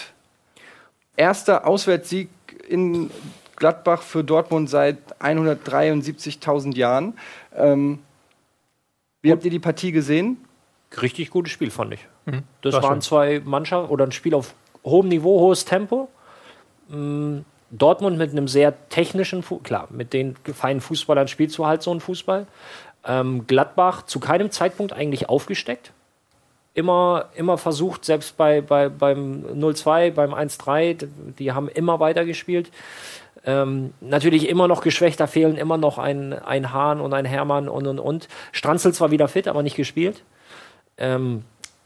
Erster 1.16 1.66
Auswärtssieg 1.66 2.28
in 2.68 3.10
Gladbach 3.56 4.02
für 4.02 4.24
Dortmund 4.24 4.70
seit 4.70 4.98
173.000 5.20 6.76
Jahren. 6.76 7.14
Ähm, 7.56 7.98
wie 9.22 9.32
habt 9.32 9.44
ihr 9.44 9.50
die 9.50 9.58
Partie 9.58 9.92
gesehen? 9.92 10.38
Richtig 11.00 11.30
gutes 11.30 11.52
Spiel, 11.52 11.70
fand 11.70 11.94
ich. 11.94 12.06
Mhm. 12.26 12.42
Das 12.62 12.74
War 12.74 12.82
waren 12.82 12.94
schön. 12.94 13.02
zwei 13.02 13.42
Mannschaften 13.44 13.90
oder 13.90 14.04
ein 14.04 14.12
Spiel 14.12 14.34
auf 14.34 14.54
hohem 14.84 15.08
Niveau, 15.08 15.40
hohes 15.40 15.64
Tempo. 15.64 16.08
Mm, 16.88 17.38
Dortmund 17.70 18.18
mit 18.18 18.32
einem 18.32 18.48
sehr 18.48 18.88
technischen, 18.88 19.42
Fu 19.42 19.58
klar, 19.58 19.86
mit 19.90 20.12
den 20.12 20.34
feinen 20.52 20.80
Fußballern 20.80 21.28
spielst 21.28 21.56
du 21.58 21.66
halt 21.66 21.82
so 21.82 21.90
einen 21.90 22.00
Fußball. 22.00 22.46
Ähm, 23.04 23.46
Gladbach 23.46 24.02
zu 24.02 24.18
keinem 24.20 24.50
Zeitpunkt 24.50 24.92
eigentlich 24.92 25.28
aufgesteckt. 25.28 25.92
Immer, 26.74 27.26
immer 27.34 27.58
versucht, 27.58 28.04
selbst 28.04 28.36
bei, 28.36 28.60
bei, 28.60 28.88
beim 28.88 29.44
0-2, 29.44 30.12
beim 30.12 30.34
1-3, 30.34 31.08
die 31.38 31.52
haben 31.52 31.68
immer 31.68 32.00
weitergespielt. 32.00 32.70
Ähm, 33.44 33.94
natürlich 34.00 34.48
immer 34.48 34.68
noch 34.68 34.82
geschwächt, 34.82 35.18
da 35.18 35.26
fehlen 35.26 35.56
immer 35.56 35.78
noch 35.78 35.98
ein, 35.98 36.32
ein 36.32 36.72
Hahn 36.72 37.00
und 37.00 37.14
ein 37.14 37.24
Hermann 37.24 37.68
und 37.68 37.86
und 37.86 37.98
und. 37.98 38.28
Stranzel 38.52 38.92
zwar 38.92 39.10
wieder 39.10 39.28
fit, 39.28 39.48
aber 39.48 39.62
nicht 39.62 39.76
gespielt. 39.76 40.22
Ähm, 40.98 41.44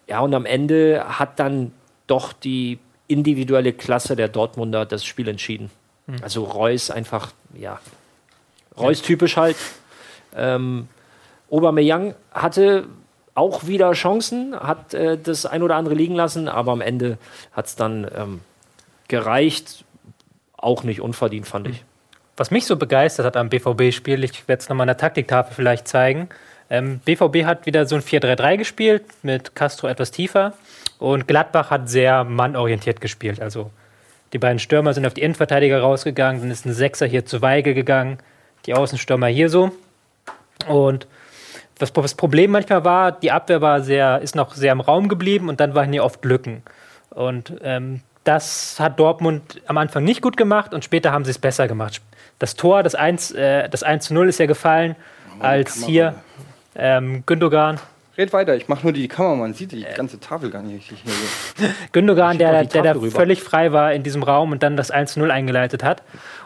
ja, 0.08 0.20
und 0.20 0.34
am 0.34 0.46
Ende 0.46 1.04
hat 1.18 1.38
dann 1.38 1.72
doch 2.06 2.32
die 2.32 2.78
individuelle 3.06 3.72
Klasse 3.72 4.16
der 4.16 4.28
Dortmunder 4.28 4.84
das 4.84 5.04
Spiel 5.04 5.28
entschieden. 5.28 5.70
Mhm. 6.06 6.16
Also 6.22 6.44
Reus 6.44 6.90
einfach, 6.90 7.32
ja, 7.54 7.78
Reus 8.76 9.02
typisch 9.02 9.36
halt. 9.36 9.56
Ähm, 10.34 10.88
Aubameyang 11.50 12.14
hatte 12.32 12.86
auch 13.34 13.66
wieder 13.66 13.92
Chancen, 13.92 14.58
hat 14.58 14.94
äh, 14.94 15.18
das 15.18 15.46
ein 15.46 15.62
oder 15.62 15.76
andere 15.76 15.94
liegen 15.94 16.14
lassen, 16.14 16.48
aber 16.48 16.72
am 16.72 16.80
Ende 16.80 17.18
hat 17.52 17.66
es 17.66 17.76
dann 17.76 18.10
ähm, 18.14 18.40
gereicht. 19.08 19.84
Auch 20.64 20.82
nicht 20.82 21.02
unverdient, 21.02 21.46
fand 21.46 21.68
ich. 21.68 21.84
Was 22.38 22.50
mich 22.50 22.64
so 22.64 22.76
begeistert 22.76 23.26
hat 23.26 23.36
am 23.36 23.50
BVB-Spiel, 23.50 24.24
ich 24.24 24.48
werde 24.48 24.62
es 24.62 24.68
nochmal 24.70 24.86
in 24.86 24.88
der 24.88 24.96
Taktiktafel 24.96 25.54
vielleicht 25.54 25.86
zeigen. 25.86 26.30
Ähm, 26.70 27.00
BVB 27.04 27.44
hat 27.44 27.66
wieder 27.66 27.84
so 27.84 27.96
ein 27.96 28.00
4-3-3 28.00 28.56
gespielt, 28.56 29.04
mit 29.22 29.54
Castro 29.54 29.88
etwas 29.88 30.10
tiefer. 30.10 30.54
Und 30.98 31.28
Gladbach 31.28 31.70
hat 31.70 31.90
sehr 31.90 32.24
mannorientiert 32.24 33.02
gespielt. 33.02 33.42
Also 33.42 33.70
die 34.32 34.38
beiden 34.38 34.58
Stürmer 34.58 34.94
sind 34.94 35.04
auf 35.04 35.12
die 35.12 35.20
Innenverteidiger 35.20 35.80
rausgegangen, 35.80 36.40
dann 36.40 36.50
ist 36.50 36.64
ein 36.64 36.72
Sechser 36.72 37.04
hier 37.04 37.26
zu 37.26 37.42
Weige 37.42 37.74
gegangen, 37.74 38.16
die 38.64 38.72
Außenstürmer 38.72 39.26
hier 39.26 39.50
so. 39.50 39.70
Und 40.66 41.06
das 41.76 41.90
Problem 41.90 42.52
manchmal 42.52 42.86
war, 42.86 43.12
die 43.12 43.32
Abwehr 43.32 43.60
war 43.60 43.82
sehr, 43.82 44.22
ist 44.22 44.34
noch 44.34 44.54
sehr 44.54 44.72
im 44.72 44.80
Raum 44.80 45.08
geblieben 45.08 45.50
und 45.50 45.60
dann 45.60 45.74
waren 45.74 45.92
hier 45.92 46.04
oft 46.04 46.24
Lücken. 46.24 46.62
Und 47.10 47.52
ähm, 47.62 48.00
das 48.24 48.80
hat 48.80 48.98
Dortmund 48.98 49.62
am 49.66 49.78
Anfang 49.78 50.04
nicht 50.04 50.22
gut 50.22 50.36
gemacht 50.36 50.74
und 50.74 50.84
später 50.84 51.12
haben 51.12 51.24
sie 51.24 51.30
es 51.30 51.38
besser 51.38 51.68
gemacht. 51.68 52.00
Das 52.38 52.56
Tor, 52.56 52.82
das 52.82 52.94
1, 52.94 53.32
äh, 53.32 53.68
das 53.68 53.82
1 53.82 54.06
zu 54.06 54.14
0 54.14 54.28
ist 54.28 54.38
ja 54.38 54.46
gefallen, 54.46 54.96
als 55.40 55.84
hier 55.84 56.14
ähm, 56.74 57.22
Gündogan 57.26 57.78
Red 58.16 58.32
weiter, 58.32 58.54
ich 58.54 58.68
mache 58.68 58.84
nur 58.84 58.92
die 58.92 59.08
Kamera, 59.08 59.34
man 59.34 59.54
sieht 59.54 59.72
die 59.72 59.84
ganze 59.96 60.20
Tafel 60.20 60.50
gar 60.50 60.62
nicht 60.62 60.90
richtig. 60.90 61.12
Gündogan, 61.92 62.38
der, 62.38 62.64
der 62.64 62.82
da 62.82 62.94
völlig 62.94 63.42
frei 63.42 63.72
war 63.72 63.92
in 63.92 64.04
diesem 64.04 64.22
Raum 64.22 64.52
und 64.52 64.62
dann 64.62 64.76
das 64.76 64.92
1-0 64.92 65.28
eingeleitet 65.28 65.82
hat. 65.82 66.02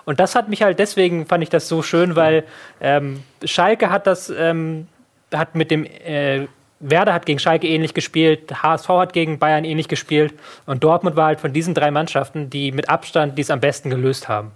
Und 0.06 0.18
das 0.18 0.34
hat 0.34 0.48
mich 0.48 0.62
halt, 0.62 0.78
deswegen 0.78 1.26
fand 1.26 1.42
ich 1.42 1.50
das 1.50 1.68
so 1.68 1.82
schön, 1.82 2.16
weil 2.16 2.44
ähm, 2.80 3.22
Schalke 3.44 3.90
hat 3.90 4.06
das, 4.06 4.30
ähm, 4.30 4.88
hat 5.32 5.54
mit 5.54 5.70
dem, 5.70 5.84
äh, 5.84 6.46
Werder 6.80 7.12
hat 7.12 7.26
gegen 7.26 7.38
Schalke 7.38 7.66
ähnlich 7.66 7.94
gespielt, 7.94 8.62
HSV 8.62 8.88
hat 8.88 9.12
gegen 9.12 9.38
Bayern 9.38 9.64
ähnlich 9.64 9.88
gespielt 9.88 10.34
und 10.66 10.84
Dortmund 10.84 11.16
war 11.16 11.26
halt 11.26 11.40
von 11.40 11.52
diesen 11.52 11.74
drei 11.74 11.90
Mannschaften, 11.90 12.50
die 12.50 12.72
mit 12.72 12.88
Abstand 12.88 13.36
dies 13.36 13.50
am 13.50 13.60
besten 13.60 13.90
gelöst 13.90 14.28
haben. 14.28 14.52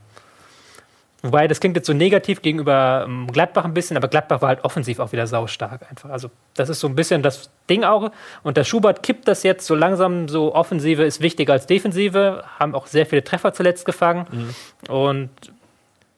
Wobei, 1.25 1.47
das 1.47 1.61
klingt 1.61 1.77
jetzt 1.77 1.87
so 1.87 1.93
negativ 1.93 2.43
gegenüber 2.43 3.05
ähm, 3.07 3.29
Gladbach 3.33 3.65
ein 3.65 3.75
bisschen, 3.75 3.97
aber 3.97 4.09
Gladbach 4.09 4.43
war 4.43 4.49
halt 4.49 4.65
offensiv 4.65 4.99
auch 4.99 5.13
wieder 5.13 5.29
saustark 5.29 5.89
einfach. 5.89 6.11
Also 6.11 6.31
das 6.55 6.69
ist 6.69 6.81
so 6.81 6.89
ein 6.89 6.97
bisschen 6.97 7.23
das 7.23 7.49
Ding 7.71 7.85
auch. 7.85 8.11
Und 8.43 8.57
der 8.57 8.65
Schubert 8.65 9.05
kippt 9.05 9.29
das 9.29 9.45
jetzt 9.45 9.65
so 9.65 9.77
langsam, 9.77 10.29
so 10.29 10.53
Offensive 10.53 11.05
ist 11.05 11.21
wichtiger 11.21 11.53
als 11.53 11.67
Defensive, 11.67 12.43
haben 12.59 12.75
auch 12.75 12.89
sehr 12.89 13.07
viele 13.07 13.23
Treffer 13.23 13.53
zuletzt 13.53 13.85
gefangen. 13.85 14.27
Mhm. 14.33 14.93
Und 14.93 15.31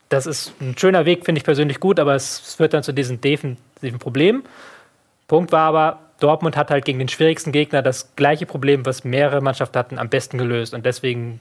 das 0.08 0.26
ist 0.26 0.54
ein 0.62 0.74
schöner 0.78 1.04
Weg, 1.04 1.26
finde 1.26 1.38
ich 1.38 1.44
persönlich 1.44 1.80
gut, 1.80 2.00
aber 2.00 2.14
es 2.14 2.54
führt 2.54 2.72
dann 2.72 2.82
zu 2.82 2.92
diesen 2.92 3.20
defensiven 3.20 3.98
Problemen. 3.98 4.42
Punkt 5.26 5.52
war 5.52 5.68
aber, 5.68 6.00
Dortmund 6.20 6.56
hat 6.56 6.70
halt 6.70 6.84
gegen 6.84 6.98
den 6.98 7.08
schwierigsten 7.08 7.52
Gegner 7.52 7.82
das 7.82 8.14
gleiche 8.16 8.46
Problem, 8.46 8.86
was 8.86 9.04
mehrere 9.04 9.40
Mannschaften 9.40 9.78
hatten, 9.78 9.98
am 9.98 10.08
besten 10.08 10.38
gelöst. 10.38 10.74
Und 10.74 10.86
deswegen 10.86 11.40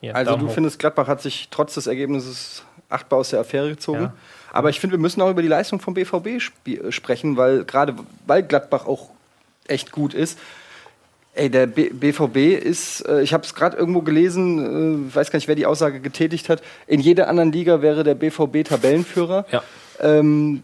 hier, 0.00 0.16
also 0.16 0.36
du 0.36 0.48
hoch. 0.48 0.52
findest, 0.52 0.80
Gladbach 0.80 1.06
hat 1.06 1.22
sich 1.22 1.48
trotz 1.50 1.74
des 1.74 1.86
Ergebnisses 1.86 2.64
achtbar 2.88 3.20
aus 3.20 3.30
der 3.30 3.40
Affäre 3.40 3.70
gezogen. 3.70 4.02
Ja. 4.02 4.14
Aber 4.52 4.68
ich 4.68 4.80
finde, 4.80 4.96
wir 4.96 5.00
müssen 5.00 5.22
auch 5.22 5.30
über 5.30 5.42
die 5.42 5.48
Leistung 5.48 5.80
vom 5.80 5.94
BVB 5.94 6.36
sp 6.42 6.90
sprechen, 6.90 7.36
weil 7.36 7.64
gerade 7.64 7.94
weil 8.26 8.42
Gladbach 8.42 8.86
auch 8.86 9.10
echt 9.68 9.92
gut 9.92 10.12
ist. 10.12 10.38
Ey, 11.34 11.48
der 11.48 11.66
B 11.66 11.88
BVB 11.88 12.62
ist, 12.62 13.08
äh, 13.08 13.22
ich 13.22 13.32
habe 13.32 13.44
es 13.44 13.54
gerade 13.54 13.76
irgendwo 13.76 14.02
gelesen, 14.02 15.08
äh, 15.08 15.14
weiß 15.14 15.30
gar 15.30 15.38
nicht, 15.38 15.48
wer 15.48 15.54
die 15.54 15.66
Aussage 15.66 16.00
getätigt 16.00 16.48
hat. 16.48 16.62
In 16.86 17.00
jeder 17.00 17.28
anderen 17.28 17.52
Liga 17.52 17.80
wäre 17.80 18.04
der 18.04 18.14
BVB 18.14 18.64
Tabellenführer. 18.64 19.46
Ja. 19.50 19.62
Ähm, 20.00 20.62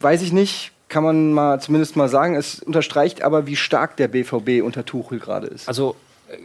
weiß 0.00 0.20
ich 0.20 0.32
nicht. 0.32 0.72
Kann 0.90 1.04
man 1.04 1.32
mal 1.32 1.60
zumindest 1.60 1.96
mal 1.96 2.08
sagen. 2.08 2.34
Es 2.34 2.60
unterstreicht 2.60 3.22
aber, 3.22 3.46
wie 3.46 3.56
stark 3.56 3.96
der 3.96 4.08
BVB 4.08 4.62
unter 4.62 4.84
Tuchel 4.84 5.18
gerade 5.18 5.46
ist. 5.46 5.68
Also 5.68 5.96
äh, 6.28 6.36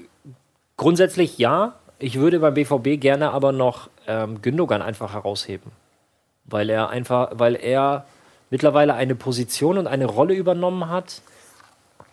grundsätzlich 0.77 1.37
ja. 1.37 1.73
Ich 1.97 2.19
würde 2.19 2.39
beim 2.39 2.53
BVB 2.53 3.01
gerne 3.01 3.31
aber 3.31 3.51
noch 3.51 3.89
ähm, 4.07 4.41
Gündogan 4.41 4.81
einfach 4.81 5.13
herausheben. 5.13 5.71
Weil 6.45 6.69
er 6.69 6.89
einfach, 6.89 7.31
weil 7.33 7.55
er 7.55 8.05
mittlerweile 8.51 8.93
eine 8.93 9.15
Position 9.15 9.77
und 9.77 9.87
eine 9.87 10.05
Rolle 10.05 10.35
übernommen 10.35 10.89
hat. 10.89 11.21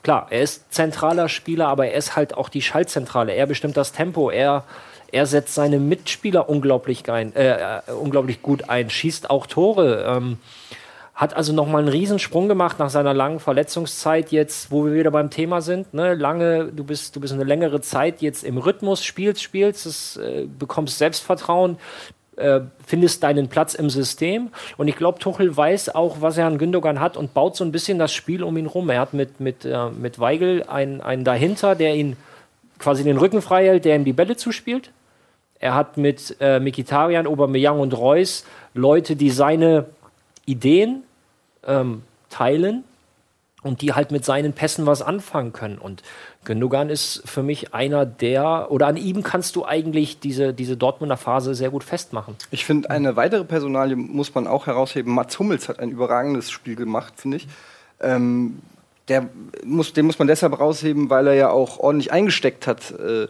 Klar, 0.03 0.29
er 0.31 0.43
ist 0.43 0.73
zentraler 0.73 1.29
Spieler, 1.29 1.69
aber 1.69 1.89
er 1.89 1.95
ist 1.95 2.17
halt 2.17 2.35
auch 2.35 2.49
die 2.49 2.63
Schaltzentrale. 2.63 3.35
Er 3.35 3.47
bestimmt 3.47 3.77
das 3.77 3.93
Tempo. 3.93 4.31
Er, 4.31 4.65
er 5.11 5.27
setzt 5.27 5.55
seine 5.55 5.79
Mitspieler 5.79 6.49
unglaublich, 6.49 7.05
gein, 7.05 7.37
äh, 7.37 7.79
äh 7.79 7.93
unglaublich 7.93 8.41
gut 8.41 8.71
ein, 8.71 8.89
schießt 8.89 9.29
auch 9.29 9.47
Tore. 9.47 10.05
Ähm, 10.09 10.39
hat 11.23 11.37
also 11.37 11.53
nochmal 11.53 11.83
einen 11.83 11.89
Riesensprung 11.89 12.49
gemacht 12.49 12.81
nach 12.81 12.91
seiner 12.91 13.15
langen 13.15 13.39
Verletzungszeit 13.39 14.33
jetzt, 14.33 14.73
wo 14.73 14.85
wir 14.85 14.93
wieder 14.93 15.13
beim 15.13 15.31
Thema 15.31 15.61
sind. 15.61 15.95
Ne? 15.95 16.15
Lange, 16.15 16.73
du 16.73 16.83
bist, 16.83 17.15
du 17.15 17.21
bist 17.21 17.33
eine 17.33 17.45
längere 17.45 17.81
Zeit 17.81 18.23
jetzt 18.23 18.43
im 18.43 18.59
Rhythmus, 18.59 19.05
spielst, 19.05 19.41
spielst, 19.41 19.87
das, 19.87 20.17
äh, 20.17 20.49
bekommst 20.59 20.99
Selbstvertrauen, 20.99 21.77
äh, 22.35 22.63
findest 22.85 23.23
deinen 23.23 23.47
Platz 23.47 23.75
im 23.75 23.89
System. 23.89 24.51
Und 24.77 24.89
ich 24.89 24.97
glaube, 24.97 25.21
Tuchel 25.21 25.57
weiß 25.57 25.95
auch, 25.95 26.17
was 26.23 26.39
er 26.39 26.47
an 26.49 26.59
Gündogan 26.59 26.99
hat 26.99 27.17
und 27.17 27.35
baut 27.35 27.55
so 27.55 27.63
ein 27.63 27.71
bisschen 27.71 28.01
das 28.01 28.13
Spiel 28.13 28.43
um 28.43 28.57
ihn 28.57 28.67
rum. 28.67 28.91
Er 28.91 28.99
hat 28.99 29.15
mit, 29.15 29.39
mit, 29.39 29.65
äh, 29.65 29.91
mit 29.91 30.19
Weigel 30.19 30.65
einen, 30.65 31.01
einen 31.01 31.23
dahinter, 31.23 31.77
der 31.77 31.95
ihn 31.95 32.17
quasi 32.81 33.05
den 33.05 33.17
Rücken 33.17 33.43
frei 33.43 33.67
hält, 33.67 33.85
der 33.85 33.95
ihm 33.95 34.05
die 34.05 34.13
Bälle 34.13 34.37
zuspielt. 34.37 34.91
Er 35.61 35.77
hat 35.77 35.99
mit 35.99 36.37
äh, 36.41 36.59
Mikitarian, 36.59 37.29
Aubameyang 37.29 37.79
und 37.79 37.97
Reus 37.97 38.45
Leute, 38.75 39.15
die 39.15 39.31
seine 39.31 39.87
Ideen 40.47 41.05
ähm, 41.67 42.03
teilen 42.31 42.85
und 43.63 43.81
die 43.81 43.93
halt 43.93 44.11
mit 44.11 44.25
seinen 44.25 44.53
Pässen 44.53 44.87
was 44.87 45.03
anfangen 45.03 45.53
können. 45.53 45.79
Und 45.79 46.03
Gündogan 46.45 46.91
ist 46.91 47.23
für 47.25 47.43
mich 47.43 47.73
einer 47.73 48.05
der, 48.05 48.71
oder 48.71 48.89
an 48.89 48.97
ihm 48.97 49.23
kannst 49.23 49.55
du 49.57 49.65
eigentlich 49.65 50.19
diese, 50.19 50.53
diese 50.53 50.77
Dortmunder 50.77 51.17
Phase 51.17 51.55
sehr 51.55 51.71
gut 51.71 51.85
festmachen. 51.85 52.35
Ich 52.51 52.65
finde, 52.65 52.91
eine 52.91 53.17
weitere 53.17 53.45
Personalie 53.45 53.97
muss 53.97 54.35
man 54.35 54.47
auch 54.47 54.67
herausheben. 54.67 55.15
Mats 55.15 55.39
Hummels 55.39 55.69
hat 55.69 55.79
ein 55.79 55.91
überragendes 55.91 56.51
Spiel 56.51 56.75
gemacht, 56.75 57.15
finde 57.17 57.37
ich. 57.37 57.49
Ähm, 58.01 58.59
der 59.09 59.29
muss, 59.65 59.93
den 59.93 60.07
muss 60.07 60.19
man 60.19 60.29
deshalb 60.29 60.59
rausheben, 60.59 61.11
weil 61.11 61.27
er 61.29 61.35
ja 61.35 61.51
auch 61.51 61.79
ordentlich 61.79 62.13
eingesteckt 62.13 62.67
hat, 62.67 62.93
äh, 62.93 63.29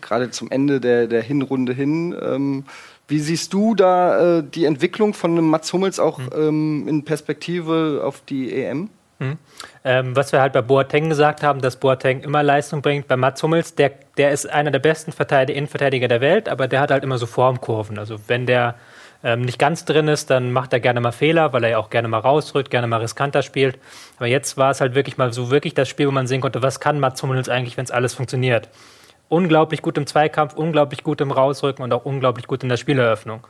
gerade 0.00 0.30
zum 0.30 0.50
Ende 0.50 0.80
der, 0.80 1.06
der 1.06 1.22
Hinrunde 1.22 1.72
hin. 1.72 2.16
Ähm, 2.20 2.64
wie 3.10 3.18
siehst 3.18 3.52
du 3.52 3.74
da 3.74 4.38
äh, 4.38 4.42
die 4.42 4.64
Entwicklung 4.64 5.14
von 5.14 5.32
einem 5.32 5.48
Mats 5.48 5.72
Hummels 5.72 5.98
auch 5.98 6.18
mhm. 6.18 6.28
ähm, 6.34 6.88
in 6.88 7.04
Perspektive 7.04 8.02
auf 8.04 8.22
die 8.28 8.54
EM? 8.54 8.88
Mhm. 9.18 9.38
Ähm, 9.84 10.16
was 10.16 10.32
wir 10.32 10.40
halt 10.40 10.52
bei 10.52 10.62
Boateng 10.62 11.10
gesagt 11.10 11.42
haben, 11.42 11.60
dass 11.60 11.76
Boateng 11.76 12.22
immer 12.22 12.42
Leistung 12.42 12.80
bringt. 12.80 13.06
Bei 13.08 13.16
Mats 13.16 13.42
Hummels, 13.42 13.74
der, 13.74 13.92
der 14.16 14.30
ist 14.30 14.48
einer 14.48 14.70
der 14.70 14.78
besten 14.78 15.12
Verteidiger, 15.12 15.58
Innenverteidiger 15.58 16.08
der 16.08 16.20
Welt, 16.20 16.48
aber 16.48 16.68
der 16.68 16.80
hat 16.80 16.90
halt 16.90 17.04
immer 17.04 17.18
so 17.18 17.26
Formkurven. 17.26 17.98
Also 17.98 18.16
wenn 18.28 18.46
der 18.46 18.76
ähm, 19.22 19.42
nicht 19.42 19.58
ganz 19.58 19.84
drin 19.84 20.08
ist, 20.08 20.30
dann 20.30 20.52
macht 20.52 20.72
er 20.72 20.80
gerne 20.80 21.00
mal 21.00 21.12
Fehler, 21.12 21.52
weil 21.52 21.64
er 21.64 21.70
ja 21.70 21.78
auch 21.78 21.90
gerne 21.90 22.08
mal 22.08 22.18
rausrückt, 22.18 22.70
gerne 22.70 22.86
mal 22.86 23.00
riskanter 23.00 23.42
spielt. 23.42 23.78
Aber 24.16 24.26
jetzt 24.26 24.56
war 24.56 24.70
es 24.70 24.80
halt 24.80 24.94
wirklich 24.94 25.18
mal 25.18 25.32
so 25.32 25.50
wirklich 25.50 25.74
das 25.74 25.88
Spiel, 25.88 26.06
wo 26.06 26.12
man 26.12 26.26
sehen 26.26 26.40
konnte, 26.40 26.62
was 26.62 26.80
kann 26.80 26.98
Mats 26.98 27.22
Hummels 27.22 27.48
eigentlich, 27.50 27.76
wenn 27.76 27.84
es 27.84 27.90
alles 27.90 28.14
funktioniert 28.14 28.68
unglaublich 29.30 29.80
gut 29.80 29.96
im 29.96 30.06
Zweikampf, 30.06 30.54
unglaublich 30.54 31.02
gut 31.02 31.22
im 31.22 31.30
Rausrücken 31.30 31.82
und 31.82 31.92
auch 31.94 32.04
unglaublich 32.04 32.46
gut 32.46 32.62
in 32.62 32.68
der 32.68 32.76
Spieleröffnung. 32.76 33.46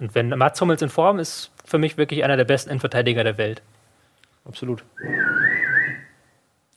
Und 0.00 0.14
wenn 0.14 0.30
Mats 0.30 0.60
Hummels 0.60 0.80
in 0.80 0.88
Form 0.88 1.18
ist, 1.18 1.50
für 1.64 1.76
mich 1.76 1.98
wirklich 1.98 2.24
einer 2.24 2.36
der 2.36 2.44
besten 2.44 2.70
Innenverteidiger 2.70 3.24
der 3.24 3.36
Welt. 3.36 3.60
Absolut. 4.46 4.84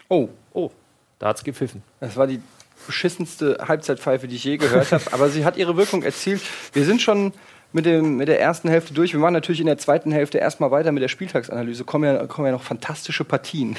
Oh. 0.10 0.28
Oh, 0.54 0.72
da 1.20 1.30
hat's 1.30 1.44
gepfiffen. 1.44 1.84
Das 2.02 2.18
war 2.18 2.28
die 2.28 2.42
beschissenste 2.86 3.60
Halbzeitpfeife, 3.66 4.28
die 4.28 4.36
ich 4.36 4.44
je 4.44 4.58
gehört 4.58 4.92
habe. 4.92 5.04
Aber 5.12 5.30
sie 5.30 5.46
hat 5.46 5.56
ihre 5.56 5.78
Wirkung 5.78 6.02
erzielt. 6.04 6.42
Wir 6.74 6.84
sind 6.84 7.02
schon 7.02 7.32
mit, 7.72 7.86
dem, 7.86 8.18
mit 8.18 8.28
der 8.28 8.42
ersten 8.42 8.70
Hälfte 8.70 8.94
durch. 8.94 9.14
Wir 9.14 9.20
machen 9.20 9.34
natürlich 9.34 9.62
in 9.62 9.68
der 9.68 9.78
zweiten 9.78 10.12
Hälfte 10.12 10.39
erstmal 10.39 10.72
weiter 10.72 10.92
mit 10.92 11.04
der 11.04 11.08
Spieltagsanalyse. 11.08 11.86
Kommen 11.86 12.16
ja, 12.16 12.26
kommen 12.26 12.48
ja 12.48 12.52
noch 12.52 12.64
fantastische 12.64 13.24
Partien, 13.24 13.78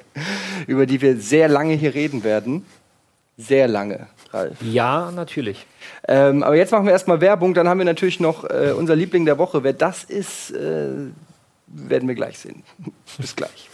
über 0.66 0.86
die 0.86 1.02
wir 1.02 1.18
sehr 1.18 1.48
lange 1.48 1.74
hier 1.74 1.94
reden 1.94 2.24
werden 2.24 2.64
sehr 3.36 3.68
lange, 3.68 4.08
Ralf. 4.30 4.56
Ja, 4.62 5.10
natürlich. 5.10 5.66
Ähm, 6.06 6.42
aber 6.42 6.56
jetzt 6.56 6.72
machen 6.72 6.84
wir 6.84 6.92
erstmal 6.92 7.20
Werbung, 7.20 7.54
dann 7.54 7.68
haben 7.68 7.78
wir 7.78 7.84
natürlich 7.84 8.20
noch 8.20 8.44
äh, 8.44 8.72
unser 8.76 8.94
Liebling 8.96 9.24
der 9.24 9.38
Woche. 9.38 9.64
Wer 9.64 9.72
das 9.72 10.04
ist, 10.04 10.50
äh, 10.50 10.88
werden 11.66 12.08
wir 12.08 12.14
gleich 12.14 12.38
sehen. 12.38 12.62
Bis 13.18 13.34
gleich. 13.34 13.70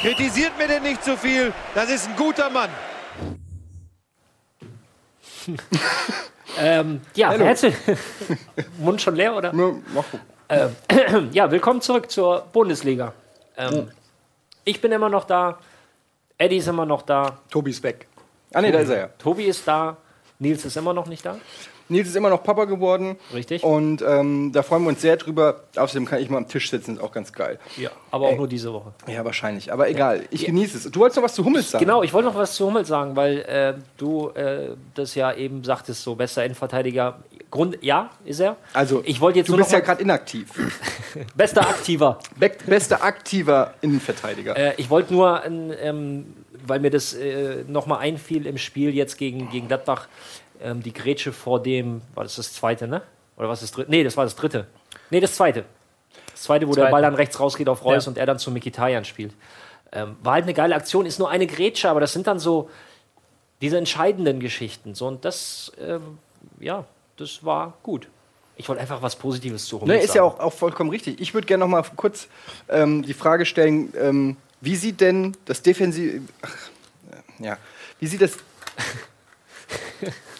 Kritisiert 0.00 0.58
mir 0.58 0.66
denn 0.66 0.82
nicht 0.82 1.04
zu 1.04 1.12
so 1.12 1.16
viel, 1.16 1.52
das 1.74 1.88
ist 1.88 2.08
ein 2.08 2.16
guter 2.16 2.50
Mann. 2.50 2.70
ähm, 6.58 7.00
ja, 7.14 7.30
herzlich. 7.32 7.74
Mund 8.78 9.00
schon 9.00 9.16
leer, 9.16 9.36
oder? 9.36 9.54
Ja, 9.54 9.72
mach 9.94 10.04
äh, 10.48 10.68
ja, 11.32 11.50
willkommen 11.50 11.80
zurück 11.80 12.10
zur 12.10 12.46
Bundesliga. 12.52 13.14
Ähm, 13.56 13.88
ich 14.64 14.80
bin 14.80 14.92
immer 14.92 15.08
noch 15.08 15.24
da. 15.24 15.58
Eddie 16.36 16.58
ist 16.58 16.68
immer 16.68 16.84
noch 16.84 17.02
da. 17.02 17.38
Tobi 17.50 17.70
ist 17.70 17.82
weg. 17.82 18.06
Ah, 18.52 18.60
nee, 18.60 18.70
da 18.70 18.80
ist 18.80 18.90
er 18.90 18.98
ja. 18.98 19.08
Tobi 19.18 19.44
ist 19.44 19.66
da. 19.66 19.96
Nils 20.38 20.64
ist 20.64 20.76
immer 20.76 20.92
noch 20.92 21.06
nicht 21.06 21.24
da. 21.24 21.36
Nils 21.88 22.08
ist 22.08 22.16
immer 22.16 22.30
noch 22.30 22.42
Papa 22.42 22.64
geworden. 22.64 23.16
Richtig. 23.32 23.62
Und 23.62 24.02
ähm, 24.02 24.52
da 24.52 24.62
freuen 24.62 24.82
wir 24.82 24.90
uns 24.90 25.00
sehr 25.00 25.16
drüber. 25.16 25.64
Außerdem 25.76 26.06
kann 26.06 26.20
ich 26.20 26.30
mal 26.30 26.38
am 26.38 26.48
Tisch 26.48 26.70
sitzen, 26.70 26.96
ist 26.96 27.02
auch 27.02 27.12
ganz 27.12 27.32
geil. 27.32 27.58
Ja, 27.76 27.90
aber 28.10 28.26
auch 28.26 28.32
Ey. 28.32 28.38
nur 28.38 28.48
diese 28.48 28.72
Woche. 28.72 28.92
Ja, 29.06 29.24
wahrscheinlich. 29.24 29.72
Aber 29.72 29.88
egal, 29.88 30.24
ich 30.30 30.42
ja. 30.42 30.46
genieße 30.48 30.78
es. 30.78 30.90
Du 30.90 31.00
wolltest 31.00 31.16
noch 31.16 31.24
was 31.24 31.34
zu 31.34 31.44
Hummels 31.44 31.70
sagen. 31.70 31.84
Genau, 31.84 32.02
ich 32.02 32.12
wollte 32.12 32.28
noch 32.28 32.36
was 32.36 32.54
zu 32.54 32.66
Hummels 32.66 32.88
sagen, 32.88 33.16
weil 33.16 33.38
äh, 33.40 33.74
du 33.96 34.28
äh, 34.30 34.70
das 34.94 35.14
ja 35.14 35.32
eben 35.34 35.64
sagtest, 35.64 36.02
so 36.02 36.14
bester 36.14 36.44
Innenverteidiger. 36.44 37.18
Grund, 37.50 37.78
ja, 37.82 38.10
ist 38.24 38.40
er. 38.40 38.56
Also, 38.72 39.02
ich 39.04 39.20
wollte 39.20 39.40
jetzt 39.40 39.48
du 39.48 39.56
bist 39.56 39.72
ja 39.72 39.80
gerade 39.80 40.00
inaktiv. 40.00 40.48
bester 41.34 41.60
Aktiver. 41.60 42.18
Be 42.36 42.50
bester 42.66 43.04
aktiver 43.04 43.74
Innenverteidiger. 43.82 44.56
Äh, 44.56 44.72
ich 44.78 44.88
wollte 44.88 45.12
nur, 45.12 45.42
ähm, 45.44 46.32
weil 46.66 46.80
mir 46.80 46.90
das 46.90 47.12
äh, 47.12 47.64
nochmal 47.66 47.98
einfiel 47.98 48.46
im 48.46 48.56
Spiel 48.56 48.94
jetzt 48.94 49.18
gegen, 49.18 49.50
gegen 49.50 49.68
Gladbach, 49.68 50.08
ähm, 50.62 50.82
die 50.82 50.92
Grätsche 50.92 51.32
vor 51.32 51.62
dem, 51.62 52.02
war 52.14 52.24
das 52.24 52.36
das 52.36 52.52
zweite, 52.52 52.86
ne? 52.86 53.02
Oder 53.36 53.48
was 53.48 53.62
ist 53.62 53.70
das 53.70 53.76
dritte? 53.76 53.90
Nee, 53.90 54.04
das 54.04 54.16
war 54.16 54.24
das 54.24 54.36
dritte. 54.36 54.66
Nee, 55.10 55.20
das 55.20 55.34
zweite. 55.34 55.64
Das 56.30 56.42
zweite, 56.42 56.66
wo 56.66 56.72
zweite. 56.72 56.86
der 56.86 56.90
Ball 56.90 57.02
dann 57.02 57.14
rechts 57.14 57.38
rausgeht 57.40 57.68
auf 57.68 57.84
Reus 57.84 58.04
ja. 58.06 58.10
und 58.10 58.18
er 58.18 58.26
dann 58.26 58.38
zu 58.38 58.50
Mikitarian 58.50 59.04
spielt. 59.04 59.34
Ähm, 59.92 60.16
war 60.22 60.34
halt 60.34 60.44
eine 60.44 60.54
geile 60.54 60.74
Aktion, 60.74 61.06
ist 61.06 61.18
nur 61.18 61.30
eine 61.30 61.46
Grätsche, 61.46 61.88
aber 61.90 62.00
das 62.00 62.12
sind 62.12 62.26
dann 62.26 62.38
so 62.38 62.70
diese 63.60 63.78
entscheidenden 63.78 64.40
Geschichten. 64.40 64.94
So, 64.94 65.06
und 65.06 65.24
das, 65.24 65.72
ähm, 65.80 66.18
ja, 66.58 66.84
das 67.16 67.44
war 67.44 67.74
gut. 67.82 68.08
Ich 68.56 68.68
wollte 68.68 68.80
einfach 68.80 69.02
was 69.02 69.16
Positives 69.16 69.66
zu 69.66 69.80
Hummels 69.80 69.98
ne, 69.98 70.04
Ist 70.04 70.12
sagen. 70.12 70.18
ja 70.18 70.22
auch, 70.24 70.40
auch 70.40 70.52
vollkommen 70.52 70.90
richtig. 70.90 71.20
Ich 71.20 71.34
würde 71.34 71.46
gerne 71.46 71.64
noch 71.64 71.68
mal 71.68 71.84
kurz 71.96 72.28
ähm, 72.68 73.02
die 73.02 73.14
Frage 73.14 73.46
stellen, 73.46 73.92
ähm, 73.98 74.36
wie 74.60 74.76
sieht 74.76 75.00
denn 75.00 75.36
das 75.44 75.62
Defensiv... 75.62 76.22
ja, 77.38 77.56
wie 77.98 78.06
sieht 78.06 78.20
das... 78.20 78.36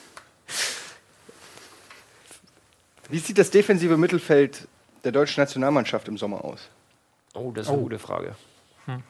Wie 3.08 3.18
sieht 3.18 3.38
das 3.38 3.50
defensive 3.50 3.96
Mittelfeld 3.96 4.68
der 5.04 5.12
deutschen 5.12 5.40
Nationalmannschaft 5.40 6.08
im 6.08 6.16
Sommer 6.16 6.44
aus? 6.44 6.68
Oh, 7.34 7.50
das 7.52 7.66
ist 7.66 7.72
eine 7.72 7.78
oh. 7.78 7.82
gute 7.82 7.98
Frage. 7.98 8.34
Hm. 8.86 9.02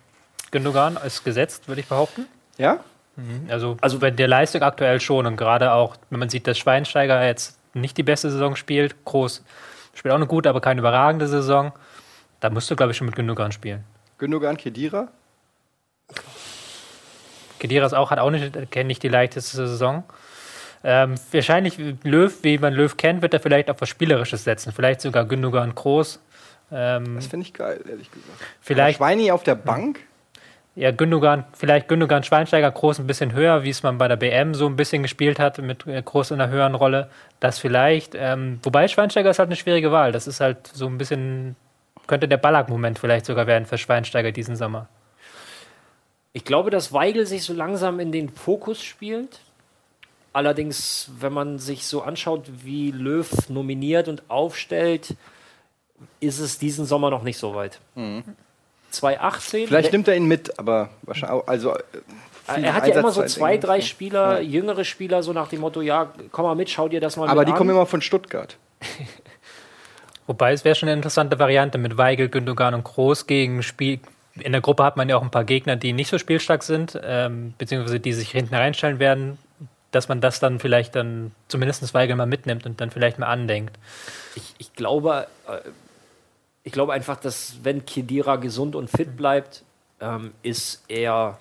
Gündogan 0.50 0.98
ist 1.04 1.24
gesetzt, 1.24 1.68
würde 1.68 1.80
ich 1.80 1.88
behaupten. 1.88 2.26
Ja? 2.58 2.80
Mhm. 3.16 3.46
Also, 3.48 3.76
also 3.80 3.98
bei 3.98 4.10
der 4.10 4.28
Leistung 4.28 4.62
aktuell 4.62 5.00
schon 5.00 5.26
und 5.26 5.36
gerade 5.36 5.72
auch, 5.72 5.96
wenn 6.10 6.18
man 6.18 6.28
sieht, 6.28 6.46
dass 6.46 6.58
Schweinsteiger 6.58 7.24
jetzt 7.26 7.58
nicht 7.74 7.96
die 7.96 8.02
beste 8.02 8.30
Saison 8.30 8.56
spielt, 8.56 9.04
Groß 9.04 9.42
spielt 9.94 10.12
auch 10.12 10.16
eine 10.16 10.26
gute, 10.26 10.48
aber 10.48 10.60
keine 10.60 10.80
überragende 10.80 11.28
Saison, 11.28 11.72
da 12.40 12.50
musst 12.50 12.70
du, 12.70 12.76
glaube 12.76 12.92
ich, 12.92 12.98
schon 12.98 13.06
mit 13.06 13.16
Gündogan 13.16 13.52
spielen. 13.52 13.84
Gündogan, 14.18 14.56
Kedira? 14.56 15.08
Kedira 17.58 17.86
ist 17.86 17.92
auch, 17.92 18.10
hat 18.10 18.18
auch 18.18 18.30
nicht, 18.30 18.74
nicht 18.74 19.02
die 19.02 19.08
leichteste 19.08 19.56
Saison. 19.56 20.04
Ähm, 20.84 21.14
wahrscheinlich 21.30 21.78
Löw, 22.02 22.32
wie 22.42 22.58
man 22.58 22.74
Löw 22.74 22.96
kennt, 22.96 23.22
wird 23.22 23.34
er 23.34 23.40
vielleicht 23.40 23.70
auf 23.70 23.80
was 23.80 23.88
Spielerisches 23.88 24.44
setzen. 24.44 24.72
Vielleicht 24.72 25.00
sogar 25.00 25.24
Gündogan 25.24 25.74
Groß. 25.74 26.20
Ähm, 26.72 27.14
das 27.14 27.26
finde 27.26 27.46
ich 27.46 27.54
geil, 27.54 27.80
ehrlich 27.88 28.10
gesagt. 28.10 28.38
Vielleicht, 28.60 28.98
Schweini 28.98 29.30
auf 29.30 29.42
der 29.42 29.54
Bank? 29.54 30.00
Ja, 30.74 30.90
Gündogan, 30.90 31.44
vielleicht 31.52 31.86
Gündogan 31.86 32.24
Schweinsteiger 32.24 32.70
Groß 32.70 32.98
ein 32.98 33.06
bisschen 33.06 33.34
höher, 33.34 33.62
wie 33.62 33.68
es 33.68 33.82
man 33.82 33.98
bei 33.98 34.08
der 34.08 34.16
BM 34.16 34.54
so 34.54 34.66
ein 34.66 34.76
bisschen 34.76 35.02
gespielt 35.02 35.38
hat, 35.38 35.58
mit 35.58 35.86
äh, 35.86 36.00
Groß 36.00 36.30
in 36.30 36.40
einer 36.40 36.50
höheren 36.50 36.74
Rolle. 36.74 37.10
Das 37.40 37.58
vielleicht. 37.58 38.14
Ähm, 38.14 38.58
wobei 38.62 38.88
Schweinsteiger 38.88 39.30
ist 39.30 39.38
halt 39.38 39.50
eine 39.50 39.56
schwierige 39.56 39.92
Wahl. 39.92 40.12
Das 40.12 40.26
ist 40.26 40.40
halt 40.40 40.66
so 40.66 40.86
ein 40.86 40.96
bisschen, 40.96 41.56
könnte 42.06 42.26
der 42.26 42.38
Ballack-Moment 42.38 42.98
vielleicht 42.98 43.26
sogar 43.26 43.46
werden 43.46 43.66
für 43.66 43.76
Schweinsteiger 43.76 44.32
diesen 44.32 44.56
Sommer. 44.56 44.88
Ich 46.32 46.46
glaube, 46.46 46.70
dass 46.70 46.94
Weigel 46.94 47.26
sich 47.26 47.44
so 47.44 47.52
langsam 47.52 48.00
in 48.00 48.10
den 48.10 48.30
Fokus 48.30 48.82
spielt 48.82 49.40
Allerdings, 50.32 51.10
wenn 51.18 51.32
man 51.32 51.58
sich 51.58 51.86
so 51.86 52.02
anschaut, 52.02 52.44
wie 52.64 52.90
Löw 52.90 53.28
nominiert 53.48 54.08
und 54.08 54.22
aufstellt, 54.28 55.14
ist 56.20 56.38
es 56.38 56.58
diesen 56.58 56.86
Sommer 56.86 57.10
noch 57.10 57.22
nicht 57.22 57.38
so 57.38 57.54
weit. 57.54 57.80
2018. 58.90 59.66
Vielleicht 59.66 59.92
nimmt 59.92 60.08
er 60.08 60.16
ihn 60.16 60.26
mit, 60.26 60.58
aber 60.58 60.90
wahrscheinlich 61.02 61.42
auch, 61.42 61.46
also 61.46 61.74
äh, 61.74 62.62
er 62.62 62.74
hat 62.74 62.86
ja 62.86 62.98
immer 62.98 63.12
so 63.12 63.24
zwei, 63.24 63.56
drei. 63.56 63.80
Spieler, 63.80 64.40
jüngere 64.40 64.84
Spieler, 64.84 65.22
so 65.22 65.32
nach 65.32 65.48
dem 65.48 65.60
Motto, 65.60 65.80
ja, 65.80 66.12
komm 66.30 66.44
mal 66.44 66.54
mit, 66.54 66.70
schau 66.70 66.88
dir 66.88 67.00
das 67.00 67.16
mal 67.16 67.28
Aber 67.28 67.40
mit 67.40 67.48
die 67.48 67.52
an. 67.52 67.58
kommen 67.58 67.70
immer 67.70 67.86
von 67.86 68.00
Stuttgart. 68.00 68.56
Wobei 70.26 70.52
es 70.52 70.64
wäre 70.64 70.74
schon 70.74 70.88
eine 70.88 70.96
interessante 70.96 71.38
Variante 71.38 71.78
mit 71.78 71.98
Weigel, 71.98 72.28
Gündogan 72.28 72.74
und 72.74 72.84
Groß 72.84 73.26
gegen 73.26 73.62
Spiel. 73.62 74.00
In 74.38 74.52
der 74.52 74.60
Gruppe 74.60 74.84
hat 74.84 74.96
man 74.96 75.08
ja 75.08 75.16
auch 75.16 75.22
ein 75.22 75.30
paar 75.30 75.44
Gegner, 75.44 75.76
die 75.76 75.92
nicht 75.92 76.08
so 76.08 76.18
spielstark 76.18 76.62
sind, 76.62 76.98
ähm, 77.04 77.54
beziehungsweise 77.58 78.00
die 78.00 78.12
sich 78.12 78.30
hinten 78.30 78.54
reinstellen 78.54 78.98
werden, 78.98 79.38
dass 79.92 80.08
man 80.08 80.20
das 80.20 80.40
dann 80.40 80.58
vielleicht 80.58 80.96
dann 80.96 81.30
zumindest 81.48 81.94
Weigel 81.94 82.16
mal 82.16 82.26
mitnimmt 82.26 82.66
und 82.66 82.80
dann 82.80 82.90
vielleicht 82.90 83.18
mal 83.18 83.28
andenkt. 83.28 83.78
ich, 84.34 84.54
ich 84.58 84.72
glaube, 84.74 85.28
äh, 85.46 85.58
ich 86.64 86.72
glaube 86.72 86.92
einfach, 86.92 87.16
dass 87.16 87.56
wenn 87.62 87.84
Kedira 87.86 88.36
gesund 88.36 88.74
und 88.74 88.90
fit 88.90 89.16
bleibt, 89.16 89.62
ähm, 90.00 90.32
ist 90.42 90.82
er, 90.88 91.38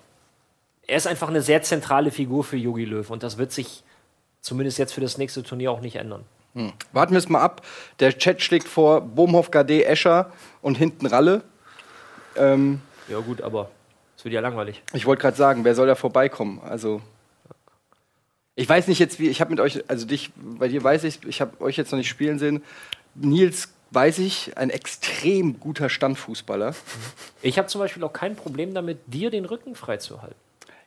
er 0.88 0.98
ist 0.98 1.08
einfach 1.08 1.30
eine 1.30 1.42
sehr 1.42 1.64
zentrale 1.64 2.12
Figur 2.12 2.44
für 2.44 2.58
Jogi 2.58 2.86
Löw 2.86 3.10
und 3.10 3.24
das 3.24 3.38
wird 3.38 3.52
sich 3.52 3.84
zumindest 4.42 4.78
jetzt 4.78 4.94
für 4.94 5.02
das 5.02 5.18
nächste 5.18 5.44
Turnier 5.44 5.72
auch 5.72 5.82
nicht 5.82 5.96
ändern. 5.96 6.26
Warten 6.92 7.14
wir 7.14 7.20
es 7.20 7.30
mal 7.30 7.42
ab. 7.42 7.66
Der 8.00 8.18
Chat 8.18 8.42
schlägt 8.42 8.68
vor 8.68 9.00
Bohmhoff, 9.00 9.52
Gade, 9.52 9.86
Escher 9.86 10.34
und 10.62 10.78
hinten 10.78 11.06
Ralle. 11.06 11.44
Ähm, 12.36 12.82
Ja 13.08 13.20
gut, 13.20 13.42
aber 13.42 13.70
es 14.18 14.26
wird 14.26 14.34
ja 14.34 14.42
langweilig. 14.42 14.84
ich 14.94 15.06
wollte 15.06 15.22
gerade 15.22 15.38
sagen, 15.38 15.64
wer 15.64 15.76
soll 15.76 15.88
da 15.88 15.96
vorbeikommen? 15.96 16.60
Also 16.62 17.02
ich 18.56 18.68
weiß 18.68 18.88
nicht 18.88 19.00
jetzt, 19.00 19.20
wie 19.20 19.30
ich 19.30 19.42
habe 19.42 19.52
mit 19.52 19.60
euch, 19.60 19.84
also 19.90 20.06
dich, 20.06 20.32
bei 20.36 20.68
dir 20.68 20.84
weiß 20.84 21.04
ich, 21.06 21.24
ich 21.26 21.42
habe 21.42 21.62
euch 21.62 21.78
jetzt 21.78 21.92
noch 21.92 21.98
nicht 21.98 22.10
spielen 22.10 22.40
sehen. 22.40 22.64
Nils 23.16 23.70
weiß 23.92 24.20
ich, 24.20 24.58
ein 24.58 24.70
extrem 24.70 25.60
guter 25.60 25.90
Standfußballer. 25.90 26.74
Ich 27.42 27.58
habe 27.58 27.68
zum 27.68 27.80
Beispiel 27.80 28.04
auch 28.04 28.14
kein 28.14 28.36
Problem 28.36 28.74
damit, 28.74 29.00
dir 29.08 29.30
den 29.30 29.46
Rücken 29.46 29.76
freizuhalten. 29.76 30.38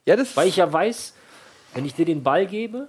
Ja, 0.05 0.15
das 0.15 0.35
Weil 0.35 0.47
ich 0.47 0.57
ja 0.57 0.71
weiß, 0.71 1.13
wenn 1.73 1.85
ich 1.85 1.93
dir 1.93 2.05
den 2.05 2.23
Ball 2.23 2.47
gebe, 2.47 2.87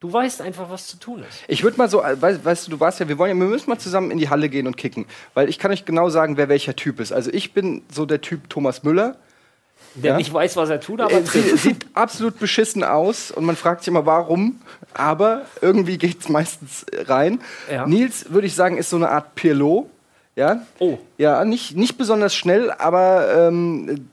du 0.00 0.12
weißt 0.12 0.42
einfach, 0.42 0.70
was 0.70 0.86
zu 0.86 0.98
tun 0.98 1.24
ist. 1.28 1.44
Ich 1.48 1.62
würde 1.62 1.78
mal 1.78 1.88
so, 1.88 2.02
äh, 2.02 2.20
weißt, 2.20 2.44
weißt 2.44 2.66
du, 2.66 2.72
du 2.72 2.80
warst 2.80 3.00
ja, 3.00 3.08
wir 3.08 3.18
wollen 3.18 3.36
ja, 3.36 3.42
wir 3.42 3.48
müssen 3.48 3.70
mal 3.70 3.78
zusammen 3.78 4.10
in 4.10 4.18
die 4.18 4.28
Halle 4.28 4.48
gehen 4.48 4.66
und 4.66 4.76
kicken, 4.76 5.06
weil 5.34 5.48
ich 5.48 5.58
kann 5.58 5.70
euch 5.70 5.84
genau 5.84 6.10
sagen, 6.10 6.36
wer 6.36 6.48
welcher 6.48 6.76
Typ 6.76 7.00
ist. 7.00 7.12
Also 7.12 7.30
ich 7.32 7.52
bin 7.52 7.82
so 7.90 8.06
der 8.06 8.20
Typ 8.20 8.48
Thomas 8.50 8.82
Müller. 8.82 9.16
Der 9.96 10.12
Ja. 10.12 10.16
nicht 10.18 10.32
weiß, 10.32 10.56
was 10.56 10.68
er 10.70 10.80
tut, 10.80 11.00
aber 11.00 11.12
Er 11.12 11.22
sie, 11.26 11.40
trifft. 11.40 11.58
sieht 11.58 11.86
absolut 11.94 12.38
beschissen 12.38 12.84
aus 12.84 13.30
und 13.30 13.44
man 13.44 13.56
fragt 13.56 13.80
sich 13.82 13.88
immer, 13.88 14.06
warum. 14.06 14.60
Aber 14.94 15.42
irgendwie 15.60 15.98
geht 15.98 16.20
es 16.20 16.28
meistens 16.28 16.84
rein. 17.06 17.40
Ja. 17.70 17.86
Nils, 17.86 18.30
würde 18.30 18.46
ich 18.46 18.54
sagen, 18.54 18.76
ist 18.78 18.90
so 18.90 18.96
eine 18.96 19.08
Art 19.10 19.34
Pirlo. 19.34 19.88
Ja, 20.36 20.60
Oh, 20.78 20.98
ja 21.16 21.44
nicht, 21.46 21.76
nicht 21.76 21.96
besonders 21.96 22.34
schnell, 22.34 22.70
aber 22.70 23.48
ähm, 23.48 24.08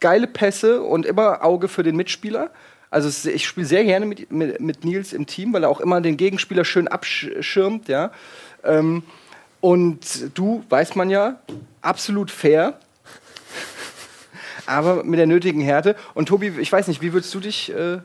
geile 0.00 0.26
Pässe 0.26 0.82
und 0.82 1.06
immer 1.06 1.44
Auge 1.44 1.68
für 1.68 1.84
den 1.84 1.94
Mitspieler. 1.94 2.50
Also 2.90 3.28
ich 3.30 3.46
spiele 3.46 3.66
sehr 3.66 3.84
gerne 3.84 4.06
mit, 4.06 4.32
mit, 4.32 4.60
mit 4.60 4.84
Nils 4.84 5.12
im 5.12 5.26
Team, 5.26 5.52
weil 5.52 5.62
er 5.62 5.68
auch 5.68 5.80
immer 5.80 6.00
den 6.00 6.16
Gegenspieler 6.16 6.64
schön 6.64 6.88
abschirmt. 6.88 7.86
Ja. 7.88 8.10
Ähm, 8.64 9.02
und 9.60 10.00
du, 10.36 10.64
weiß 10.68 10.94
man 10.96 11.10
ja, 11.10 11.36
absolut 11.82 12.30
fair. 12.32 12.78
Aber 14.68 15.02
mit 15.02 15.18
der 15.18 15.26
nötigen 15.26 15.60
Härte. 15.60 15.96
Und 16.14 16.26
Tobi, 16.28 16.48
ich 16.60 16.70
weiß 16.70 16.88
nicht, 16.88 17.00
wie 17.02 17.12
würdest 17.12 17.34
du 17.34 17.40
dich 17.40 17.70
äh, 17.74 17.98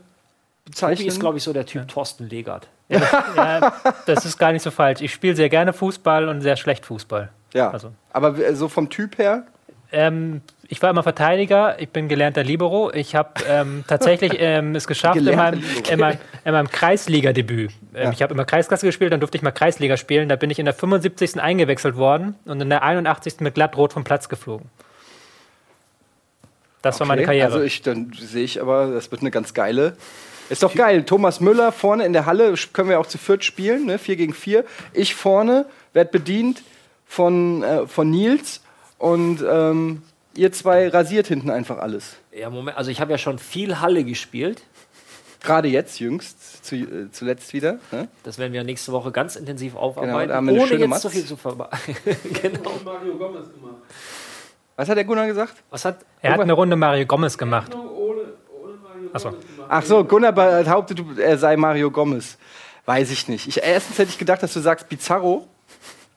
bezeichnen? 0.65 0.97
Tobi 0.97 1.07
ist, 1.07 1.19
glaube 1.19 1.37
ich, 1.37 1.43
so 1.43 1.53
der 1.53 1.65
Typ 1.65 1.87
Thorsten 1.87 2.27
Legert. 2.29 2.67
Ja, 3.35 3.73
das 4.05 4.25
ist 4.25 4.37
gar 4.37 4.51
nicht 4.51 4.61
so 4.61 4.69
falsch. 4.71 5.01
Ich 5.01 5.11
spiele 5.13 5.35
sehr 5.35 5.49
gerne 5.49 5.73
Fußball 5.73 6.27
und 6.27 6.41
sehr 6.41 6.55
schlecht 6.57 6.85
Fußball. 6.85 7.29
ja. 7.53 7.71
Also, 7.71 7.91
Aber 8.11 8.37
äh, 8.37 8.55
so 8.55 8.67
vom 8.67 8.89
Typ 8.89 9.17
her? 9.17 9.43
ähm, 9.91 10.41
ich 10.67 10.81
war 10.81 10.89
immer 10.89 11.03
Verteidiger, 11.03 11.79
ich 11.79 11.89
bin 11.89 12.07
gelernter 12.07 12.43
Libero. 12.43 12.91
Ich 12.93 13.15
habe 13.15 13.29
ähm, 13.47 13.83
tatsächlich 13.87 14.33
ähm, 14.37 14.73
es 14.75 14.87
geschafft 14.87 15.17
in 15.17 15.35
meinem, 15.35 15.63
in 15.89 15.99
meinem, 15.99 16.17
in 16.45 16.51
meinem 16.51 16.69
Kreisliga-Debüt. 16.69 17.71
Ähm, 17.93 18.03
Ja. 18.03 18.11
Ich 18.11 18.21
habe 18.21 18.33
immer 18.33 18.45
Kreisklasse 18.45 18.85
gespielt, 18.85 19.11
dann 19.13 19.19
durfte 19.19 19.37
ich 19.37 19.43
mal 19.43 19.51
Kreisliga 19.51 19.97
spielen. 19.97 20.29
Da 20.29 20.35
bin 20.35 20.49
ich 20.49 20.59
in 20.59 20.65
der 20.65 20.73
75. 20.73 21.39
eingewechselt 21.41 21.95
worden 21.95 22.35
und 22.45 22.59
in 22.61 22.69
der 22.69 22.83
81. 22.83 23.39
mit 23.39 23.53
glattrot 23.55 23.93
vom 23.93 24.03
Platz 24.03 24.29
geflogen. 24.29 24.69
Das 26.83 26.99
war 26.99 27.07
meine 27.07 27.21
Okay, 27.21 27.25
Karriere. 27.27 27.45
Also 27.47 27.61
ich, 27.61 27.81
dann 27.81 28.11
sehe 28.13 28.43
ich 28.43 28.61
aber, 28.61 28.87
das 28.87 29.09
wird 29.11 29.21
eine 29.21 29.31
ganz 29.31 29.53
geile. 29.55 29.97
Ist 30.49 30.61
doch 30.61 30.75
geil. 30.75 31.03
Thomas 31.03 31.39
Müller 31.39 31.71
vorne 31.71 32.05
in 32.05 32.13
der 32.13 32.25
Halle, 32.25 32.53
können 32.73 32.89
wir 32.89 32.99
auch 32.99 33.07
zu 33.07 33.17
viert 33.17 33.43
spielen, 33.43 33.85
ne? 33.85 33.97
4 33.97 34.15
gegen 34.17 34.33
4. 34.33 34.65
Ich 34.91 35.15
vorne, 35.15 35.65
werd 35.93 36.11
bedient 36.11 36.61
von, 37.07 37.63
äh, 37.63 37.87
von 37.87 38.11
Nils 38.11 38.61
und 38.97 39.43
ähm, 39.49 40.03
ihr 40.35 40.51
zwei 40.51 40.89
rasiert 40.89 41.27
hinten 41.27 41.49
einfach 41.49 41.77
alles. 41.77 42.17
Ja, 42.31 42.49
Moment, 42.49 42.77
also 42.77 42.91
ich 42.91 42.99
habe 42.99 43.11
ja 43.11 43.17
schon 43.17 43.39
viel 43.39 43.79
Halle 43.79 44.03
gespielt. 44.03 44.61
Gerade 45.41 45.67
jetzt, 45.67 45.99
jüngst, 45.99 46.65
zu, 46.65 46.75
äh, 46.75 47.11
zuletzt 47.11 47.53
wieder. 47.53 47.79
Ne? 47.91 48.07
Das 48.23 48.37
werden 48.37 48.53
wir 48.53 48.63
nächste 48.63 48.91
Woche 48.91 49.11
ganz 49.11 49.35
intensiv 49.35 49.75
aufarbeiten, 49.75 50.45
Genau, 50.45 50.63
ohne 50.63 50.75
jetzt 50.75 50.87
Matz. 50.87 51.01
so 51.01 51.09
viel 51.09 51.25
zu 51.25 51.35
verbauen. 51.37 51.69
genau. 52.41 52.71
Mario 52.83 53.17
Gomez 53.17 53.47
gemacht. 53.53 53.75
Was 54.83 54.89
hat 54.89 54.97
der 54.97 55.05
Gunnar 55.05 55.27
gesagt? 55.27 55.63
Was 55.69 55.85
hat 55.85 55.99
er 56.21 56.33
hat 56.33 56.41
eine 56.41 56.51
Runde 56.51 56.75
Mario 56.75 57.05
Gomez 57.05 57.37
gemacht. 57.37 57.73
Mario 57.73 59.09
Ach 59.13 59.19
so. 59.21 59.29
Gomez 59.29 59.45
gemacht. 59.45 59.69
Ach 59.69 59.83
so, 59.85 60.03
Gunnar 60.03 60.33
behauptet, 60.33 60.99
er 61.19 61.37
sei 61.37 61.55
Mario 61.55 61.89
Gomez. 61.89 62.37
Weiß 62.85 63.09
ich 63.09 63.29
nicht. 63.29 63.47
Ich, 63.47 63.63
erstens 63.63 63.97
hätte 63.97 64.09
ich 64.09 64.17
gedacht, 64.17 64.43
dass 64.43 64.51
du 64.51 64.59
sagst 64.59 64.89
Pizarro. 64.89 65.47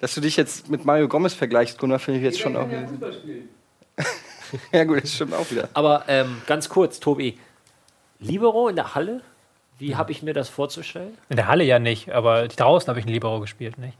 Dass 0.00 0.16
du 0.16 0.20
dich 0.20 0.36
jetzt 0.36 0.68
mit 0.68 0.84
Mario 0.84 1.06
Gomez 1.06 1.32
vergleichst, 1.32 1.78
Gunnar, 1.78 2.00
finde 2.00 2.18
ich 2.18 2.24
jetzt 2.24 2.40
schon 2.40 2.54
Jeder 2.54 2.64
auch. 2.64 2.70
ja. 3.98 4.04
Ja, 4.72 4.82
gut, 4.82 5.00
das 5.00 5.14
stimmt 5.14 5.34
auch 5.34 5.48
wieder. 5.48 5.68
Aber 5.72 6.02
ähm, 6.08 6.42
ganz 6.48 6.68
kurz, 6.68 6.98
Tobi. 6.98 7.38
Libero 8.18 8.68
in 8.68 8.74
der 8.74 8.96
Halle? 8.96 9.20
Wie 9.78 9.94
habe 9.94 10.10
ich 10.10 10.24
mir 10.24 10.34
das 10.34 10.48
vorzustellen? 10.48 11.16
In 11.28 11.36
der 11.36 11.46
Halle 11.46 11.62
ja 11.62 11.78
nicht, 11.78 12.10
aber 12.10 12.48
draußen 12.48 12.88
habe 12.88 12.98
ich 12.98 13.06
einen 13.06 13.14
Libero 13.14 13.38
gespielt. 13.38 13.78
Nicht? 13.78 13.96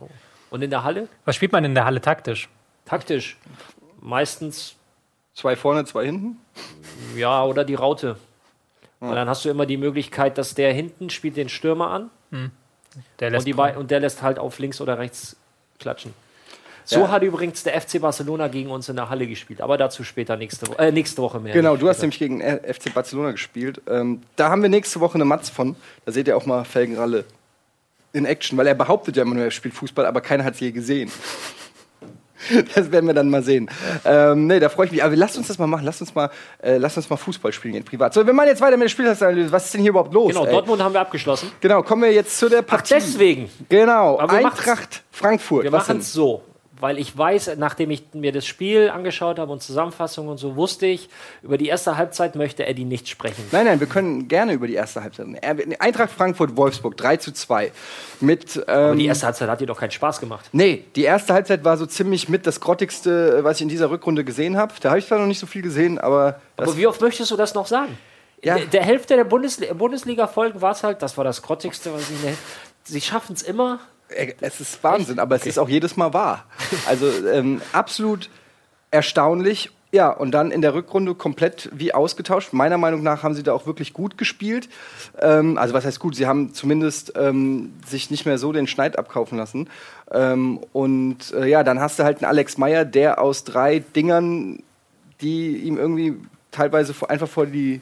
Und 0.51 0.63
in 0.63 0.71
der 0.71 0.83
Halle? 0.83 1.07
Was 1.25 1.37
spielt 1.37 1.53
man 1.53 1.65
in 1.65 1.77
der 1.77 1.85
Halle 1.85 2.01
taktisch? 2.01 2.49
Taktisch. 2.85 3.37
Meistens 4.07 4.77
Zwei 5.35 5.57
vorne, 5.57 5.85
zwei 5.85 6.07
hinten. 6.07 6.39
ja 7.17 7.45
oder 7.45 7.65
die 7.65 7.75
Raute. 7.75 8.17
Und 9.01 9.15
dann 9.15 9.29
hast 9.29 9.45
du 9.45 9.51
immer 9.51 9.67
die 9.67 9.77
Möglichkeit, 9.77 10.39
dass 10.39 10.55
der 10.55 10.73
hinten 10.73 11.11
spielt 11.11 11.37
den 11.37 11.49
Stürmer 11.51 11.91
an 11.91 12.11
Der 13.21 13.29
und, 13.29 13.33
lässt 13.35 13.47
die 13.47 13.53
Bei- 13.53 13.77
und 13.77 13.91
der 13.91 14.01
lässt 14.01 14.23
halt 14.23 14.39
auf 14.39 14.59
links 14.59 14.81
oder 14.81 14.99
rechts 14.99 15.37
klatschen. 15.79 16.15
So 16.85 17.01
Ja. 17.01 17.09
hat 17.11 17.23
übrigens 17.23 17.65
der 17.65 17.75
FC 17.79 18.01
Barcelona 18.01 18.47
gegen 18.49 18.71
uns 18.71 18.89
in 18.89 18.95
der 18.97 19.11
Halle 19.11 19.27
gespielt, 19.27 19.61
aber 19.61 19.77
dazu 19.77 20.05
später 20.05 20.37
nächste, 20.37 20.69
Wo 20.69 20.75
äh, 20.75 20.93
nächste 20.93 21.21
Woche 21.21 21.41
mehr. 21.41 21.53
Genau, 21.53 21.77
du 21.77 21.89
hast 21.89 22.01
nämlich 22.01 22.19
gegen 22.21 22.41
FC 22.41 22.95
Barcelona 22.95 23.33
gespielt. 23.33 23.83
Ähm, 23.89 24.23
da 24.37 24.51
haben 24.51 24.63
wir 24.63 24.69
nächste 24.69 25.01
Woche 25.01 25.17
eine 25.17 25.25
Matz 25.25 25.51
von. 25.51 25.75
Da 26.05 26.13
seht 26.13 26.29
ihr 26.29 26.37
auch 26.37 26.47
mal 26.47 26.65
Felgenralle 26.65 27.25
in 28.13 28.25
Action, 28.25 28.57
weil 28.57 28.69
er 28.69 28.75
behauptet 28.77 29.17
ja 29.17 29.23
immer 29.25 29.35
nur, 29.35 29.45
er 29.45 29.51
spielt 29.51 29.75
Fußball, 29.75 30.07
aber 30.07 30.21
keiner 30.21 30.45
hat 30.45 30.55
es 30.55 30.61
je 30.61 30.71
gesehen. 30.71 31.11
Das 32.75 32.93
werden 32.93 33.07
wir 33.07 33.15
dann 33.15 33.31
mal 33.31 33.43
sehen. 33.43 33.69
Ähm, 34.05 34.47
nee, 34.47 34.61
da 34.61 34.69
freue 34.69 34.87
ich 34.87 34.93
mich. 34.93 35.03
Aber 35.03 35.15
lasst 35.17 35.37
uns 35.39 35.49
das 35.49 35.59
mal 35.59 35.67
machen. 35.67 35.85
Lasst 35.85 36.01
uns 36.01 36.15
mal, 36.15 36.31
äh, 36.63 36.77
lasst 36.79 36.97
uns 36.97 37.09
mal 37.09 37.17
Fußball 37.17 37.53
spielen 37.53 37.75
in 37.75 37.85
privat. 37.85 38.15
So, 38.15 38.27
wir 38.27 38.33
machen 38.33 38.49
jetzt 38.49 38.61
weiter 38.61 38.77
mit 38.77 38.85
der 38.85 38.91
Spieltagsanalyse. 38.91 39.53
Was 39.53 39.67
ist 39.67 39.75
denn 39.75 39.81
hier 39.81 39.91
überhaupt 39.91 40.13
los? 40.13 40.29
Genau, 40.29 40.45
ey? 40.45 40.53
Dortmund 40.53 40.83
haben 40.83 40.93
wir 40.93 41.01
abgeschlossen. 41.01 41.51
Genau, 41.61 41.83
kommen 41.83 42.03
wir 42.03 42.13
jetzt 42.13 42.39
zu 42.39 42.49
der 42.49 42.61
Ach, 42.61 42.67
Partie. 42.67 42.95
deswegen. 42.95 43.51
Genau, 43.69 44.19
Eintracht 44.19 45.03
Frankfurt. 45.11 45.65
Wir 45.65 45.71
machen 45.71 45.99
es 45.99 46.13
so, 46.13 46.43
weil 46.81 46.99
ich 46.99 47.17
weiß, 47.17 47.57
nachdem 47.57 47.91
ich 47.91 48.05
mir 48.13 48.33
das 48.33 48.47
Spiel 48.47 48.91
angeschaut 48.91 49.39
habe 49.39 49.53
und 49.53 49.63
Zusammenfassung 49.63 50.29
und 50.29 50.39
so, 50.39 50.57
wusste 50.57 50.87
ich, 50.87 51.09
über 51.43 51.59
die 51.59 51.69
erste 51.69 51.97
Halbzeit 51.97 52.35
möchte 52.35 52.67
Eddie 52.67 52.85
nicht 52.85 53.09
sprechen. 53.09 53.45
Nein, 53.53 53.67
nein, 53.67 53.81
wir 53.81 53.87
können 53.87 54.29
gerne 54.29 54.53
über 54.53 54.67
die 54.67 54.75
erste 54.75 55.03
Halbzeit 55.03 55.27
Eintracht 55.79 56.11
Frankfurt-Wolfsburg 56.11 56.97
3 56.97 57.17
zu 57.17 57.33
2. 57.33 57.73
Mit, 58.21 58.57
ähm, 58.57 58.63
Aber 58.69 58.97
die 58.97 59.07
erste 59.07 59.27
Halbzeit 59.27 59.49
hat 59.49 59.61
dir 59.61 59.67
doch 59.67 59.79
keinen 59.79 59.91
Spaß 59.91 60.21
gemacht. 60.21 60.49
Nee, 60.53 60.85
die 60.95 61.05
erste 61.05 61.35
Halbzeit 61.35 61.65
war 61.65 61.77
so 61.77 61.87
ziemlich 61.87 62.29
mit 62.29 62.47
das 62.47 62.61
grottigste, 62.61 63.39
äh, 63.39 63.45
was 63.45 63.57
ich 63.57 63.63
in 63.63 63.69
dieser 63.69 63.91
Rückrunde 63.91 64.25
gesehen 64.25 64.57
habe. 64.57 64.75
Da 64.81 64.91
habe 64.91 64.99
ich 64.99 65.07
zwar 65.07 65.19
noch 65.19 65.27
nicht 65.27 65.39
so 65.39 65.47
viel 65.47 65.63
gesehen, 65.63 65.99
aber, 65.99 66.41
Aber 66.57 66.77
wie 66.77 66.87
oft 66.87 67.01
möchtest 67.01 67.31
du 67.31 67.37
das 67.37 67.55
noch 67.55 67.67
sagen? 67.67 67.97
Ja. 68.43 68.57
Der, 68.57 68.67
der 68.67 68.83
Hälfte 68.83 69.17
der 69.17 69.25
Bundesli 69.25 69.73
Bundesliga-Folgen 69.73 70.61
war 70.61 70.73
es 70.73 70.83
halt, 70.83 71.03
das 71.03 71.17
war 71.17 71.25
das 71.25 71.43
Grottigste, 71.43 71.93
was 71.93 72.11
ich. 72.11 72.23
Ne, 72.23 72.37
sie 72.85 73.01
schaffen 73.01 73.33
es 73.35 73.43
immer. 73.43 73.81
Äh, 74.09 74.33
es 74.41 74.61
ist 74.61 74.83
Wahnsinn, 74.83 75.19
aber 75.19 75.37
es 75.37 75.47
ist 75.47 75.59
auch 75.59 75.69
jedes 75.69 75.97
Mal 75.97 76.13
wahr. 76.13 76.45
Also 76.87 77.07
ähm, 77.29 77.61
absolut 77.73 78.31
erstaunlich. 78.91 79.71
Ja, 79.93 80.11
und 80.11 80.33
dann 80.33 80.51
in 80.51 80.63
der 80.63 80.75
Rückrunde 80.75 81.15
komplett 81.15 81.71
wie 81.73 81.95
ausgetauscht. 81.95 82.53
Meiner 82.53 82.77
Meinung 82.77 83.03
nach 83.03 83.23
haben 83.23 83.35
sie 83.35 83.43
da 83.43 83.53
auch 83.53 83.67
wirklich 83.67 83.93
gut 83.93 84.19
gespielt. 84.19 84.69
Ähm, 85.21 85.57
also 85.59 85.75
was 85.75 85.85
heißt 85.85 86.01
gut? 86.01 86.17
Sie 86.17 86.27
haben 86.27 86.53
zumindest 86.53 87.13
ähm, 87.17 87.73
sich 87.87 88.11
nicht 88.11 88.27
mehr 88.27 88.37
so 88.37 88.53
den 88.53 88.67
Schneid 88.67 88.99
abkaufen 88.99 89.39
lassen. 89.39 89.71
Ähm, 90.11 90.59
und 90.73 91.33
äh, 91.33 91.47
ja, 91.47 91.63
dann 91.63 91.81
hast 91.81 91.99
du 91.99 92.03
halt 92.05 92.19
einen 92.19 92.27
Alex 92.27 92.59
Meyer, 92.59 92.85
der 92.85 93.21
aus 93.21 93.45
drei 93.45 93.79
Dingern, 93.79 94.63
die 95.21 95.57
ihm 95.59 95.79
irgendwie 95.79 96.17
teilweise 96.51 96.95
einfach 97.09 97.29
vor 97.29 97.47
die, 97.47 97.81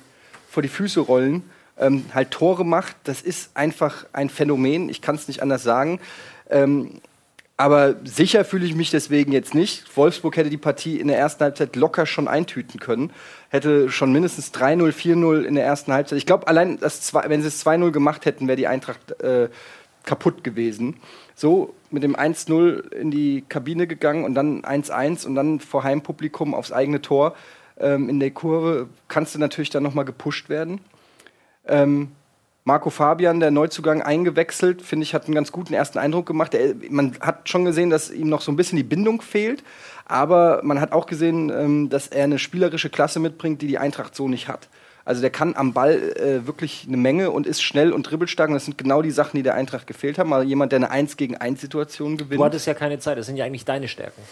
vor 0.48 0.62
die 0.62 0.68
Füße 0.68 1.00
rollen, 1.00 1.42
ähm, 1.78 2.06
halt 2.14 2.30
Tore 2.30 2.64
macht, 2.64 2.96
das 3.04 3.22
ist 3.22 3.56
einfach 3.56 4.06
ein 4.12 4.28
Phänomen. 4.28 4.88
Ich 4.88 5.00
kann 5.00 5.16
es 5.16 5.28
nicht 5.28 5.42
anders 5.42 5.62
sagen. 5.62 6.00
Ähm, 6.50 7.00
aber 7.56 7.94
sicher 8.04 8.44
fühle 8.44 8.66
ich 8.66 8.74
mich 8.74 8.90
deswegen 8.90 9.30
jetzt 9.30 9.54
nicht. 9.54 9.96
Wolfsburg 9.96 10.36
hätte 10.36 10.50
die 10.50 10.56
Partie 10.56 10.98
in 10.98 11.06
der 11.06 11.18
ersten 11.18 11.44
Halbzeit 11.44 11.76
locker 11.76 12.04
schon 12.04 12.26
eintüten 12.26 12.80
können. 12.80 13.12
Hätte 13.48 13.90
schon 13.90 14.12
mindestens 14.12 14.52
3-0, 14.52 14.92
4-0 14.92 15.42
in 15.42 15.54
der 15.54 15.64
ersten 15.64 15.92
Halbzeit. 15.92 16.18
Ich 16.18 16.26
glaube, 16.26 16.48
allein, 16.48 16.78
das 16.80 17.14
wenn 17.14 17.42
sie 17.42 17.48
es 17.48 17.64
2-0 17.64 17.92
gemacht 17.92 18.24
hätten, 18.24 18.48
wäre 18.48 18.56
die 18.56 18.66
Eintracht 18.66 19.20
äh, 19.20 19.48
kaputt 20.04 20.42
gewesen. 20.42 20.96
So 21.36 21.74
mit 21.90 22.02
dem 22.02 22.16
1-0 22.16 22.92
in 22.92 23.12
die 23.12 23.44
Kabine 23.48 23.86
gegangen 23.86 24.24
und 24.24 24.34
dann 24.34 24.62
1-1 24.62 25.24
und 25.24 25.36
dann 25.36 25.60
vor 25.60 25.84
Heimpublikum 25.84 26.54
aufs 26.54 26.72
eigene 26.72 27.02
Tor 27.02 27.36
ähm, 27.78 28.08
in 28.08 28.18
der 28.18 28.32
Kurve 28.32 28.88
kannst 29.06 29.34
du 29.34 29.38
natürlich 29.38 29.70
dann 29.70 29.82
nochmal 29.82 30.04
gepusht 30.04 30.48
werden. 30.48 30.80
Ähm, 31.66 32.12
Marco 32.64 32.88
Fabian, 32.88 33.40
der 33.40 33.50
Neuzugang, 33.50 34.00
eingewechselt, 34.00 34.80
finde 34.80 35.04
ich, 35.04 35.14
hat 35.14 35.26
einen 35.26 35.34
ganz 35.34 35.52
guten 35.52 35.74
ersten 35.74 35.98
Eindruck 35.98 36.24
gemacht. 36.26 36.54
Er, 36.54 36.74
man 36.88 37.14
hat 37.20 37.48
schon 37.48 37.66
gesehen, 37.66 37.90
dass 37.90 38.10
ihm 38.10 38.28
noch 38.28 38.40
so 38.40 38.50
ein 38.50 38.56
bisschen 38.56 38.76
die 38.76 38.82
Bindung 38.82 39.20
fehlt, 39.20 39.62
aber 40.06 40.60
man 40.64 40.80
hat 40.80 40.92
auch 40.92 41.04
gesehen, 41.04 41.50
ähm, 41.50 41.90
dass 41.90 42.08
er 42.08 42.24
eine 42.24 42.38
spielerische 42.38 42.88
Klasse 42.88 43.20
mitbringt, 43.20 43.60
die 43.60 43.66
die 43.66 43.78
Eintracht 43.78 44.14
so 44.14 44.28
nicht 44.28 44.48
hat. 44.48 44.68
Also 45.04 45.20
der 45.20 45.28
kann 45.28 45.54
am 45.54 45.74
Ball 45.74 46.14
äh, 46.16 46.46
wirklich 46.46 46.86
eine 46.88 46.96
Menge 46.96 47.30
und 47.30 47.46
ist 47.46 47.62
schnell 47.62 47.92
und 47.92 48.04
dribbelstark. 48.04 48.48
Und 48.48 48.54
das 48.54 48.64
sind 48.64 48.78
genau 48.78 49.02
die 49.02 49.10
Sachen, 49.10 49.36
die 49.36 49.42
der 49.42 49.54
Eintracht 49.54 49.86
gefehlt 49.86 50.18
haben. 50.18 50.30
Mal 50.30 50.44
jemand, 50.44 50.72
der 50.72 50.78
eine 50.78 50.90
1 50.90 51.18
gegen 51.18 51.36
1 51.36 51.60
Situation 51.60 52.16
gewinnt. 52.16 52.40
Du 52.40 52.44
hattest 52.44 52.66
ja 52.66 52.72
keine 52.72 52.98
Zeit, 52.98 53.18
das 53.18 53.26
sind 53.26 53.36
ja 53.36 53.44
eigentlich 53.44 53.66
deine 53.66 53.88
Stärken. 53.88 54.22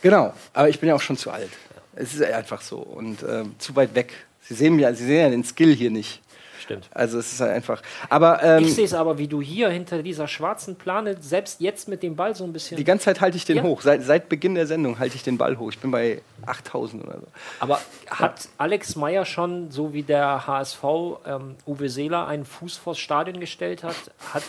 Genau, 0.00 0.32
aber 0.54 0.68
ich 0.70 0.80
bin 0.80 0.88
ja 0.88 0.94
auch 0.94 1.00
schon 1.02 1.18
zu 1.18 1.30
alt. 1.30 1.50
Es 1.94 2.14
ist 2.14 2.22
einfach 2.22 2.62
so 2.62 2.78
und 2.78 3.22
äh, 3.22 3.44
zu 3.58 3.76
weit 3.76 3.94
weg. 3.94 4.12
Sie 4.40 4.54
sehen 4.54 4.78
ja, 4.78 4.92
Sie 4.94 5.04
sehen 5.04 5.20
ja 5.20 5.30
den 5.30 5.44
Skill 5.44 5.74
hier 5.74 5.90
nicht. 5.90 6.22
Stimmt. 6.66 6.88
Also 6.92 7.18
es 7.18 7.32
ist 7.32 7.40
halt 7.40 7.52
einfach. 7.52 7.80
Aber 8.08 8.42
ähm, 8.42 8.64
Ich 8.64 8.74
sehe 8.74 8.84
es 8.84 8.92
aber, 8.92 9.18
wie 9.18 9.28
du 9.28 9.40
hier 9.40 9.68
hinter 9.70 10.02
dieser 10.02 10.26
schwarzen 10.28 10.76
Plane, 10.76 11.16
selbst 11.20 11.60
jetzt 11.60 11.88
mit 11.88 12.02
dem 12.02 12.16
Ball 12.16 12.34
so 12.34 12.44
ein 12.44 12.52
bisschen. 12.52 12.76
die 12.76 12.84
ganze 12.84 13.04
Zeit 13.06 13.20
halte 13.20 13.36
ich 13.36 13.44
den 13.44 13.58
Ja. 13.58 13.62
hoch. 13.62 13.80
Seit, 13.82 14.02
seit 14.02 14.28
Beginn 14.28 14.56
der 14.56 14.66
Sendung 14.66 14.98
halte 14.98 15.14
ich 15.16 15.22
den 15.22 15.38
Ball 15.38 15.58
hoch. 15.58 15.70
Ich 15.70 15.78
bin 15.78 15.92
bei 15.92 16.22
8000 16.44 17.04
oder 17.04 17.20
so. 17.20 17.26
Aber 17.60 17.80
hat 18.10 18.48
Alex 18.58 18.96
Meyer 18.96 19.24
schon, 19.24 19.70
so 19.70 19.92
wie 19.94 20.02
der 20.02 20.46
HSV 20.46 20.82
ähm, 21.24 21.54
Uwe 21.66 21.88
Seeler 21.88 22.26
einen 22.26 22.44
Fuß 22.44 22.76
vors 22.76 22.98
Stadion 22.98 23.38
gestellt 23.40 23.84
hat, 23.84 23.96
hat 24.34 24.42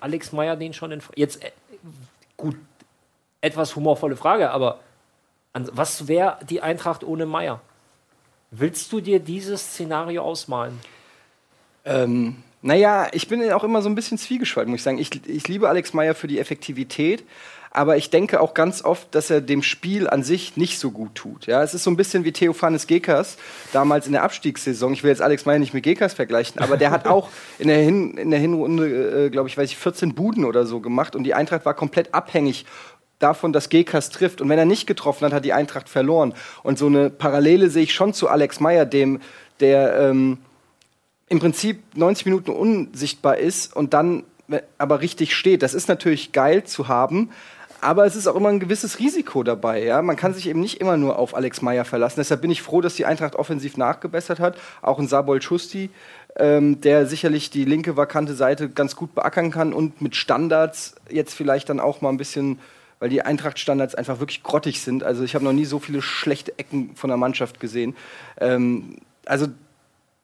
Alex 0.00 0.32
Meyer 0.32 0.56
den 0.56 0.72
schon 0.72 0.90
in. 0.92 1.00
Jetzt, 1.14 1.42
äh, 1.44 1.50
gut, 2.36 2.56
etwas 3.40 3.76
humorvolle 3.76 4.16
Frage, 4.16 4.50
aber 4.50 4.80
was 5.54 6.08
wäre 6.08 6.38
die 6.48 6.62
Eintracht 6.62 7.04
ohne 7.04 7.26
Meyer? 7.26 7.60
Willst 8.50 8.92
du 8.92 9.00
dir 9.00 9.20
dieses 9.20 9.60
Szenario 9.62 10.22
ausmalen? 10.24 10.80
Ähm, 11.84 12.36
naja, 12.62 13.08
ich 13.12 13.28
bin 13.28 13.50
auch 13.52 13.64
immer 13.64 13.80
so 13.80 13.88
ein 13.88 13.94
bisschen 13.94 14.18
zwiegespalten, 14.18 14.70
muss 14.70 14.80
ich 14.80 14.84
sagen. 14.84 14.98
Ich, 14.98 15.26
ich 15.26 15.48
liebe 15.48 15.68
Alex 15.68 15.94
Meyer 15.94 16.14
für 16.14 16.28
die 16.28 16.38
Effektivität, 16.38 17.24
aber 17.70 17.96
ich 17.96 18.10
denke 18.10 18.40
auch 18.40 18.52
ganz 18.52 18.84
oft, 18.84 19.14
dass 19.14 19.30
er 19.30 19.40
dem 19.40 19.62
Spiel 19.62 20.08
an 20.10 20.22
sich 20.22 20.56
nicht 20.56 20.78
so 20.78 20.90
gut 20.90 21.14
tut. 21.14 21.46
Ja, 21.46 21.62
es 21.62 21.72
ist 21.72 21.84
so 21.84 21.90
ein 21.90 21.96
bisschen 21.96 22.24
wie 22.24 22.32
Theophanes 22.32 22.86
Gekas 22.86 23.38
damals 23.72 24.06
in 24.06 24.12
der 24.12 24.24
Abstiegssaison. 24.24 24.92
Ich 24.92 25.02
will 25.02 25.10
jetzt 25.10 25.22
Alex 25.22 25.46
Meyer 25.46 25.58
nicht 25.58 25.72
mit 25.72 25.84
Gekas 25.84 26.12
vergleichen, 26.12 26.60
aber 26.60 26.76
der 26.76 26.90
hat 26.90 27.06
auch 27.06 27.30
in 27.58 27.68
der, 27.68 27.78
Hin 27.78 28.16
in 28.18 28.30
der 28.30 28.40
Hinrunde, 28.40 29.26
äh, 29.26 29.30
glaube 29.30 29.48
ich, 29.48 29.56
weiß 29.56 29.70
ich, 29.70 29.78
14 29.78 30.14
Buden 30.14 30.44
oder 30.44 30.66
so 30.66 30.80
gemacht 30.80 31.16
und 31.16 31.24
die 31.24 31.34
Eintracht 31.34 31.64
war 31.64 31.74
komplett 31.74 32.12
abhängig 32.12 32.66
davon, 33.20 33.52
dass 33.52 33.68
Gekas 33.68 34.10
trifft. 34.10 34.40
Und 34.40 34.48
wenn 34.48 34.58
er 34.58 34.64
nicht 34.64 34.86
getroffen 34.86 35.26
hat, 35.26 35.32
hat 35.32 35.44
die 35.44 35.52
Eintracht 35.52 35.88
verloren. 35.88 36.34
Und 36.62 36.78
so 36.78 36.86
eine 36.86 37.10
Parallele 37.10 37.70
sehe 37.70 37.84
ich 37.84 37.94
schon 37.94 38.12
zu 38.12 38.28
Alex 38.28 38.60
Meyer, 38.60 38.84
dem, 38.84 39.20
der 39.60 39.96
ähm, 39.98 40.38
im 41.30 41.38
Prinzip 41.38 41.82
90 41.96 42.26
Minuten 42.26 42.50
unsichtbar 42.50 43.38
ist 43.38 43.74
und 43.74 43.94
dann 43.94 44.24
we- 44.48 44.62
aber 44.76 45.00
richtig 45.00 45.34
steht. 45.34 45.62
Das 45.62 45.72
ist 45.72 45.88
natürlich 45.88 46.32
geil 46.32 46.64
zu 46.64 46.88
haben, 46.88 47.30
aber 47.80 48.04
es 48.04 48.16
ist 48.16 48.26
auch 48.26 48.34
immer 48.36 48.50
ein 48.50 48.60
gewisses 48.60 48.98
Risiko 48.98 49.42
dabei. 49.42 49.82
Ja? 49.84 50.02
Man 50.02 50.16
kann 50.16 50.34
sich 50.34 50.48
eben 50.48 50.60
nicht 50.60 50.80
immer 50.82 50.96
nur 50.98 51.18
auf 51.18 51.34
Alex 51.34 51.62
Meyer 51.62 51.86
verlassen. 51.86 52.16
Deshalb 52.18 52.42
bin 52.42 52.50
ich 52.50 52.60
froh, 52.60 52.82
dass 52.82 52.94
die 52.96 53.06
Eintracht 53.06 53.36
offensiv 53.36 53.78
nachgebessert 53.78 54.38
hat. 54.40 54.58
Auch 54.82 54.98
ein 54.98 55.08
Sabol 55.08 55.40
Schusti, 55.40 55.88
ähm, 56.36 56.80
der 56.82 57.06
sicherlich 57.06 57.48
die 57.50 57.64
linke 57.64 57.96
vakante 57.96 58.34
Seite 58.34 58.68
ganz 58.68 58.96
gut 58.96 59.14
beackern 59.14 59.50
kann 59.50 59.72
und 59.72 60.02
mit 60.02 60.16
Standards 60.16 60.94
jetzt 61.08 61.32
vielleicht 61.34 61.70
dann 61.70 61.80
auch 61.80 62.00
mal 62.02 62.10
ein 62.10 62.18
bisschen, 62.18 62.58
weil 62.98 63.08
die 63.08 63.22
Eintracht-Standards 63.22 63.94
einfach 63.94 64.18
wirklich 64.18 64.42
grottig 64.42 64.82
sind. 64.82 65.02
Also 65.04 65.22
ich 65.22 65.34
habe 65.34 65.44
noch 65.44 65.52
nie 65.54 65.64
so 65.64 65.78
viele 65.78 66.02
schlechte 66.02 66.58
Ecken 66.58 66.96
von 66.96 67.08
der 67.08 67.16
Mannschaft 67.16 67.60
gesehen. 67.60 67.96
Ähm, 68.38 68.96
also 69.24 69.46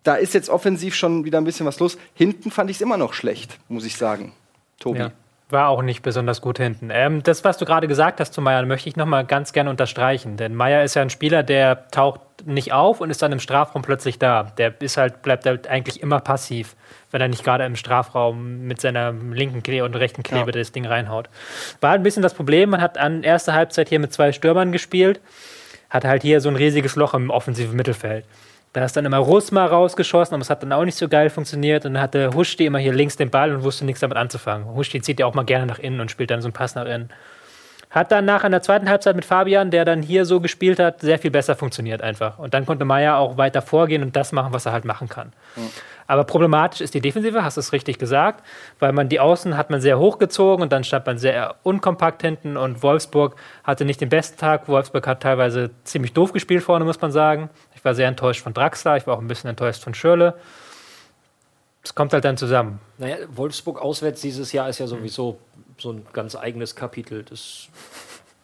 da 0.07 0.15
ist 0.15 0.35
jetzt 0.35 0.49
offensiv 0.49 0.95
schon 0.95 1.25
wieder 1.25 1.39
ein 1.39 1.45
bisschen 1.45 1.67
was 1.67 1.81
los. 1.81 1.99
Hinten 2.15 2.51
fand 2.51 2.71
ich 2.71 2.77
es 2.77 2.81
immer 2.81 2.97
noch 2.97 3.13
schlecht, 3.15 3.59
muss 3.69 3.85
ich 3.85 3.97
sagen. 3.97 4.33
Tobi. 4.79 4.99
Ja. 5.01 5.13
War 5.49 5.69
auch 5.69 5.83
nicht 5.83 6.03
besonders 6.03 6.41
gut 6.41 6.59
hinten. 6.59 6.91
Ähm, 6.93 7.23
das, 7.23 7.45
was 7.45 7.57
du 7.57 7.65
gerade 7.65 7.87
gesagt 7.87 8.19
hast 8.19 8.33
zu 8.35 8.41
Meier, 8.43 8.65
möchte 8.67 8.89
ich 8.89 8.97
nochmal 8.97 9.25
ganz 9.25 9.53
gerne 9.53 9.71
unterstreichen. 9.71 10.37
Denn 10.37 10.57
Meier 10.57 10.83
ist 10.83 10.95
ja 10.95 11.03
ein 11.03 11.11
Spieler, 11.11 11.45
der 11.45 11.89
taucht 11.91 12.21
nicht 12.45 12.73
auf 12.73 13.01
und 13.01 13.11
ist 13.11 13.23
dann 13.23 13.31
im 13.31 13.39
Strafraum 13.39 13.83
plötzlich 13.83 14.19
da. 14.19 14.45
Der 14.59 14.75
ist 14.81 14.97
halt, 14.97 15.23
bleibt 15.23 15.47
halt 15.47 15.69
eigentlich 15.69 16.03
immer 16.03 16.19
passiv, 16.19 16.75
wenn 17.13 17.21
er 17.21 17.29
nicht 17.29 17.45
gerade 17.45 17.65
im 17.65 17.77
Strafraum 17.77 18.63
mit 18.67 18.81
seiner 18.81 19.13
linken 19.13 19.63
Klebe 19.63 19.85
und 19.85 19.95
rechten 19.95 20.25
Klebe 20.25 20.47
Ja. 20.51 20.59
das 20.59 20.73
Ding 20.73 20.85
reinhaut. 20.85 21.29
War 21.81 21.93
ein 21.93 22.03
bisschen 22.03 22.23
das 22.25 22.35
Problem. 22.35 22.71
Man 22.71 22.81
hat 22.81 22.99
an 22.99 23.23
erster 23.23 23.55
Halbzeit 23.55 23.89
hier 23.89 24.01
mit 24.01 24.13
zwei 24.13 24.33
Stürmern 24.33 24.73
gespielt, 24.73 25.21
hat 25.91 26.05
halt 26.05 26.23
hier 26.23 26.41
so 26.41 26.49
ein 26.49 26.57
riesiges 26.57 26.97
Loch 26.97 27.15
im 27.15 27.31
offensiven 27.31 27.77
Mittelfeld. 27.77 28.25
Da 28.77 28.85
ist 28.85 28.95
dann 28.95 29.07
immer 29.07 29.17
Rusma 29.17 29.65
rausgeschossen, 29.65 30.35
aber 30.35 30.43
es 30.43 30.51
hat 30.51 30.63
dann 30.63 30.71
auch 30.71 30.85
nicht 30.85 30.99
so 30.99 31.09
geil 31.09 31.31
funktioniert. 31.31 31.87
Und 31.87 31.95
dann 31.95 32.03
hatte 32.03 32.35
Huschti 32.35 32.67
immer 32.67 32.79
hier 32.79 32.93
links 32.93 33.17
den 33.17 33.31
Ball 33.31 33.55
und 33.55 33.65
wusste 33.65 33.87
nichts 33.87 34.01
damit 34.01 34.19
anzufangen. 34.19 34.75
Huschti 34.75 35.01
zieht 35.01 35.19
ja 35.19 35.25
auch 35.25 35.33
mal 35.33 35.47
gerne 35.47 35.65
nach 35.65 35.79
innen 35.79 35.99
und 35.99 36.11
spielt 36.11 36.31
dann 36.31 36.43
so 36.43 36.49
einen 36.49 36.53
Pass 36.53 36.75
nach 36.75 36.85
innen. 36.85 37.09
Hat 37.89 38.13
dann 38.13 38.27
nach 38.27 38.45
in 38.45 38.51
der 38.51 38.61
zweiten 38.61 38.91
Halbzeit 38.91 39.17
mit 39.17 39.25
Fabian, 39.25 39.71
der 39.71 39.87
dann 39.87 40.03
hier 40.03 40.27
so 40.27 40.41
gespielt 40.41 40.79
hat, 40.79 41.01
sehr 41.01 41.19
viel 41.19 41.31
besser 41.31 41.57
funktioniert 41.57 42.03
einfach. 42.03 42.39
Und 42.39 42.53
dann 42.53 42.67
konnte 42.67 42.85
Meier 42.85 43.17
auch 43.17 43.39
weiter 43.39 43.63
vorgehen 43.63 44.03
und 44.03 44.15
das 44.15 44.33
machen, 44.33 44.53
was 44.53 44.67
er 44.67 44.73
halt 44.73 44.85
machen 44.85 45.09
kann. 45.09 45.33
Aber 46.07 46.25
problematisch 46.25 46.81
ist 46.81 46.95
die 46.95 47.01
Defensive, 47.01 47.43
hast 47.43 47.57
du 47.57 47.61
es 47.61 47.73
richtig 47.73 47.99
gesagt, 47.99 48.45
weil 48.79 48.93
man 48.93 49.09
die 49.09 49.19
Außen 49.19 49.57
hat 49.57 49.71
man 49.71 49.81
sehr 49.81 49.99
hochgezogen 49.99 50.63
und 50.63 50.73
dann 50.73 50.85
stand 50.85 51.07
man 51.07 51.19
sehr 51.19 51.57
unkompakt 51.63 52.23
hinten 52.23 52.57
und 52.57 52.83
Wolfsburg 52.83 53.37
hatte 53.65 53.85
nicht 53.85 54.01
den 54.01 54.09
besten 54.09 54.39
Tag. 54.39 54.69
Wolfsburg 54.69 55.07
hat 55.07 55.23
teilweise 55.23 55.71
ziemlich 55.85 56.13
doof 56.13 56.33
gespielt 56.33 56.63
vorne, 56.63 56.85
muss 56.85 57.01
man 57.01 57.13
sagen. 57.13 57.51
Ich 57.87 57.89
war 57.89 57.95
sehr 57.95 58.09
enttäuscht 58.09 58.43
von 58.43 58.53
Draxler, 58.53 58.97
ich 58.97 59.07
war 59.07 59.15
auch 59.15 59.21
ein 59.21 59.29
bisschen 59.29 59.49
enttäuscht 59.49 59.81
von 59.81 59.95
Schürle. 59.95 60.35
Es 61.85 61.95
kommt 61.95 62.13
halt 62.13 62.25
dann 62.25 62.37
zusammen. 62.37 62.81
Naja, 62.99 63.19
Wolfsburg 63.29 63.81
auswärts 63.81 64.21
dieses 64.21 64.51
Jahr 64.51 64.69
ist 64.69 64.81
ja 64.81 64.89
sowieso 64.89 65.39
so 65.79 65.93
ein 65.93 66.05
ganz 66.13 66.35
eigenes 66.35 66.75
Kapitel. 66.75 67.23
Das 67.23 67.69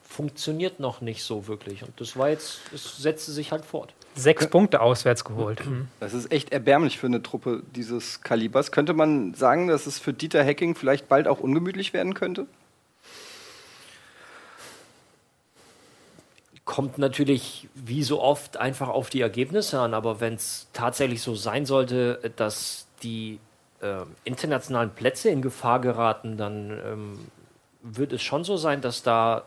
funktioniert 0.04 0.78
noch 0.78 1.00
nicht 1.00 1.24
so 1.24 1.48
wirklich. 1.48 1.82
Und 1.82 2.00
das 2.00 2.16
war 2.16 2.28
jetzt, 2.28 2.60
es 2.72 2.98
setzte 2.98 3.32
sich 3.32 3.50
halt 3.50 3.64
fort. 3.64 3.94
Sechs 4.14 4.46
Punkte 4.46 4.80
auswärts 4.80 5.24
geholt. 5.24 5.60
Das 5.98 6.14
ist 6.14 6.30
echt 6.30 6.52
erbärmlich 6.52 7.00
für 7.00 7.08
eine 7.08 7.20
Truppe 7.20 7.64
dieses 7.74 8.20
Kalibers. 8.20 8.70
Könnte 8.70 8.94
man 8.94 9.34
sagen, 9.34 9.66
dass 9.66 9.88
es 9.88 9.98
für 9.98 10.12
Dieter 10.12 10.44
Hecking 10.44 10.76
vielleicht 10.76 11.08
bald 11.08 11.26
auch 11.26 11.40
ungemütlich 11.40 11.92
werden 11.92 12.14
könnte? 12.14 12.46
Kommt 16.64 16.98
natürlich 16.98 17.68
wie 17.74 18.02
so 18.02 18.20
oft 18.20 18.56
einfach 18.56 18.88
auf 18.88 19.10
die 19.10 19.20
Ergebnisse 19.20 19.80
an, 19.80 19.94
aber 19.94 20.20
wenn 20.20 20.34
es 20.34 20.68
tatsächlich 20.72 21.20
so 21.22 21.34
sein 21.34 21.66
sollte, 21.66 22.32
dass 22.36 22.86
die 23.02 23.40
ähm, 23.82 24.06
internationalen 24.24 24.90
Plätze 24.90 25.28
in 25.30 25.42
Gefahr 25.42 25.80
geraten, 25.80 26.36
dann 26.36 26.70
ähm, 26.70 27.18
wird 27.82 28.12
es 28.12 28.22
schon 28.22 28.44
so 28.44 28.56
sein, 28.56 28.80
dass 28.80 29.02
da 29.02 29.44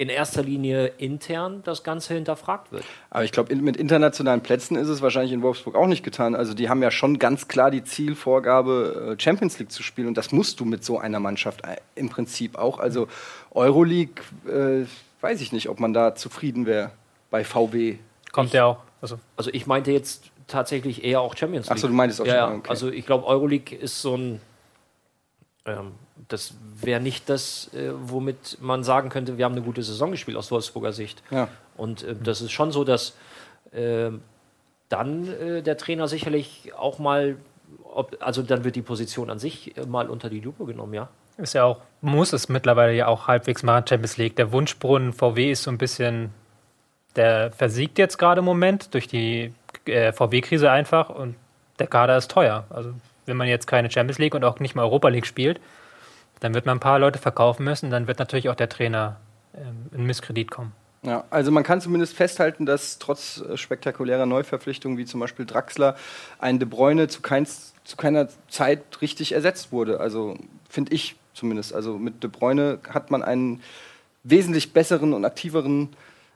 in 0.00 0.08
erster 0.08 0.42
Linie 0.42 0.86
intern 0.96 1.60
das 1.64 1.82
Ganze 1.82 2.14
hinterfragt 2.14 2.72
wird. 2.72 2.84
Aber 3.10 3.22
ich 3.24 3.32
glaube, 3.32 3.54
mit 3.56 3.76
internationalen 3.76 4.40
Plätzen 4.40 4.76
ist 4.76 4.88
es 4.88 5.02
wahrscheinlich 5.02 5.32
in 5.32 5.42
Wolfsburg 5.42 5.74
auch 5.76 5.86
nicht 5.86 6.02
getan. 6.02 6.34
Also 6.34 6.54
die 6.54 6.70
haben 6.70 6.82
ja 6.82 6.90
schon 6.90 7.18
ganz 7.18 7.48
klar 7.48 7.70
die 7.70 7.84
Zielvorgabe, 7.84 9.16
äh, 9.18 9.22
Champions 9.22 9.58
League 9.58 9.70
zu 9.70 9.82
spielen. 9.82 10.08
Und 10.08 10.16
das 10.16 10.32
musst 10.32 10.58
du 10.58 10.64
mit 10.64 10.84
so 10.84 10.98
einer 10.98 11.20
Mannschaft 11.20 11.66
äh, 11.66 11.76
im 11.96 12.08
Prinzip 12.08 12.56
auch. 12.56 12.78
Also 12.78 13.08
Euroleague, 13.50 14.22
äh, 14.46 14.86
weiß 15.20 15.40
ich 15.40 15.52
nicht, 15.52 15.68
ob 15.68 15.80
man 15.80 15.92
da 15.92 16.14
zufrieden 16.14 16.66
wäre 16.66 16.92
bei 17.30 17.44
VW. 17.44 17.98
Kommt 18.32 18.52
ja 18.52 18.64
auch. 18.66 18.78
Also 19.00 19.18
Also 19.36 19.50
ich 19.52 19.66
meinte 19.66 19.92
jetzt 19.92 20.30
tatsächlich 20.46 21.04
eher 21.04 21.20
auch 21.20 21.36
Champions 21.36 21.66
League. 21.66 21.76
Ach 21.76 21.80
so, 21.80 21.88
du 21.88 21.94
meintest 21.94 22.20
auch 22.20 22.26
ja, 22.26 22.42
schon, 22.42 22.52
ja. 22.52 22.58
okay. 22.58 22.70
Also 22.70 22.90
ich 22.90 23.06
glaube, 23.06 23.26
Euroleague 23.26 23.76
ist 23.76 24.02
so 24.02 24.16
ein. 24.16 24.40
Ähm, 25.64 25.92
das 26.28 26.54
wäre 26.80 27.00
nicht 27.00 27.28
das, 27.28 27.72
äh, 27.74 27.92
womit 27.94 28.58
man 28.60 28.84
sagen 28.84 29.08
könnte, 29.08 29.36
wir 29.36 29.44
haben 29.44 29.52
eine 29.52 29.62
gute 29.62 29.82
Saison 29.82 30.10
gespielt 30.10 30.36
aus 30.36 30.50
Wolfsburger 30.50 30.92
Sicht. 30.92 31.22
Ja. 31.30 31.48
Und 31.76 32.02
äh, 32.02 32.14
das 32.22 32.40
ist 32.40 32.52
schon 32.52 32.72
so, 32.72 32.84
dass 32.84 33.14
ähm, 33.72 34.22
dann 34.88 35.28
äh, 35.28 35.62
der 35.62 35.76
Trainer 35.76 36.08
sicherlich 36.08 36.72
auch 36.76 36.98
mal, 36.98 37.36
ob, 37.84 38.16
also 38.20 38.42
dann 38.42 38.64
wird 38.64 38.76
die 38.76 38.82
Position 38.82 39.30
an 39.30 39.38
sich 39.38 39.76
äh, 39.76 39.86
mal 39.86 40.10
unter 40.10 40.28
die 40.28 40.40
Lupe 40.40 40.66
genommen, 40.66 40.94
ja. 40.94 41.08
Ist 41.40 41.54
ja 41.54 41.64
auch, 41.64 41.80
muss 42.00 42.32
es 42.32 42.48
mittlerweile 42.48 42.94
ja 42.94 43.06
auch 43.06 43.26
halbwegs 43.26 43.62
machen, 43.62 43.86
Champions 43.86 44.16
League. 44.16 44.36
Der 44.36 44.52
Wunschbrunnen 44.52 45.12
VW 45.12 45.50
ist 45.50 45.62
so 45.62 45.70
ein 45.70 45.78
bisschen, 45.78 46.30
der 47.16 47.52
versiegt 47.52 47.98
jetzt 47.98 48.18
gerade 48.18 48.40
im 48.40 48.44
Moment 48.44 48.94
durch 48.94 49.08
die 49.08 49.52
äh, 49.86 50.12
VW-Krise 50.12 50.70
einfach 50.70 51.10
und 51.10 51.36
der 51.78 51.86
Kader 51.86 52.16
ist 52.16 52.30
teuer. 52.30 52.64
Also 52.70 52.92
wenn 53.26 53.36
man 53.36 53.48
jetzt 53.48 53.66
keine 53.66 53.90
Champions 53.90 54.18
League 54.18 54.34
und 54.34 54.44
auch 54.44 54.60
nicht 54.60 54.74
mal 54.74 54.82
Europa 54.82 55.08
League 55.08 55.26
spielt, 55.26 55.60
dann 56.40 56.54
wird 56.54 56.66
man 56.66 56.78
ein 56.78 56.80
paar 56.80 56.98
Leute 56.98 57.18
verkaufen 57.18 57.64
müssen, 57.64 57.90
dann 57.90 58.06
wird 58.06 58.18
natürlich 58.18 58.48
auch 58.48 58.54
der 58.54 58.68
Trainer 58.68 59.16
ähm, 59.54 59.86
in 59.92 60.04
Misskredit 60.04 60.50
kommen. 60.50 60.72
Ja, 61.02 61.24
also 61.30 61.50
man 61.50 61.62
kann 61.62 61.80
zumindest 61.80 62.14
festhalten, 62.14 62.66
dass 62.66 62.98
trotz 62.98 63.40
äh, 63.40 63.56
spektakulärer 63.56 64.26
Neuverpflichtungen 64.26 64.98
wie 64.98 65.06
zum 65.06 65.20
Beispiel 65.20 65.46
Draxler 65.46 65.96
ein 66.38 66.58
De 66.58 66.68
Bruyne 66.68 67.08
zu, 67.08 67.22
keins, 67.22 67.74
zu 67.84 67.96
keiner 67.96 68.28
Zeit 68.48 68.82
richtig 69.00 69.32
ersetzt 69.32 69.72
wurde. 69.72 70.00
Also 70.00 70.36
finde 70.68 70.92
ich 70.92 71.16
zumindest. 71.40 71.74
Also 71.74 71.98
mit 71.98 72.22
De 72.22 72.30
Bruyne 72.30 72.78
hat 72.88 73.10
man 73.10 73.22
einen 73.22 73.62
wesentlich 74.22 74.72
besseren 74.72 75.12
und 75.14 75.24
aktiveren 75.24 75.88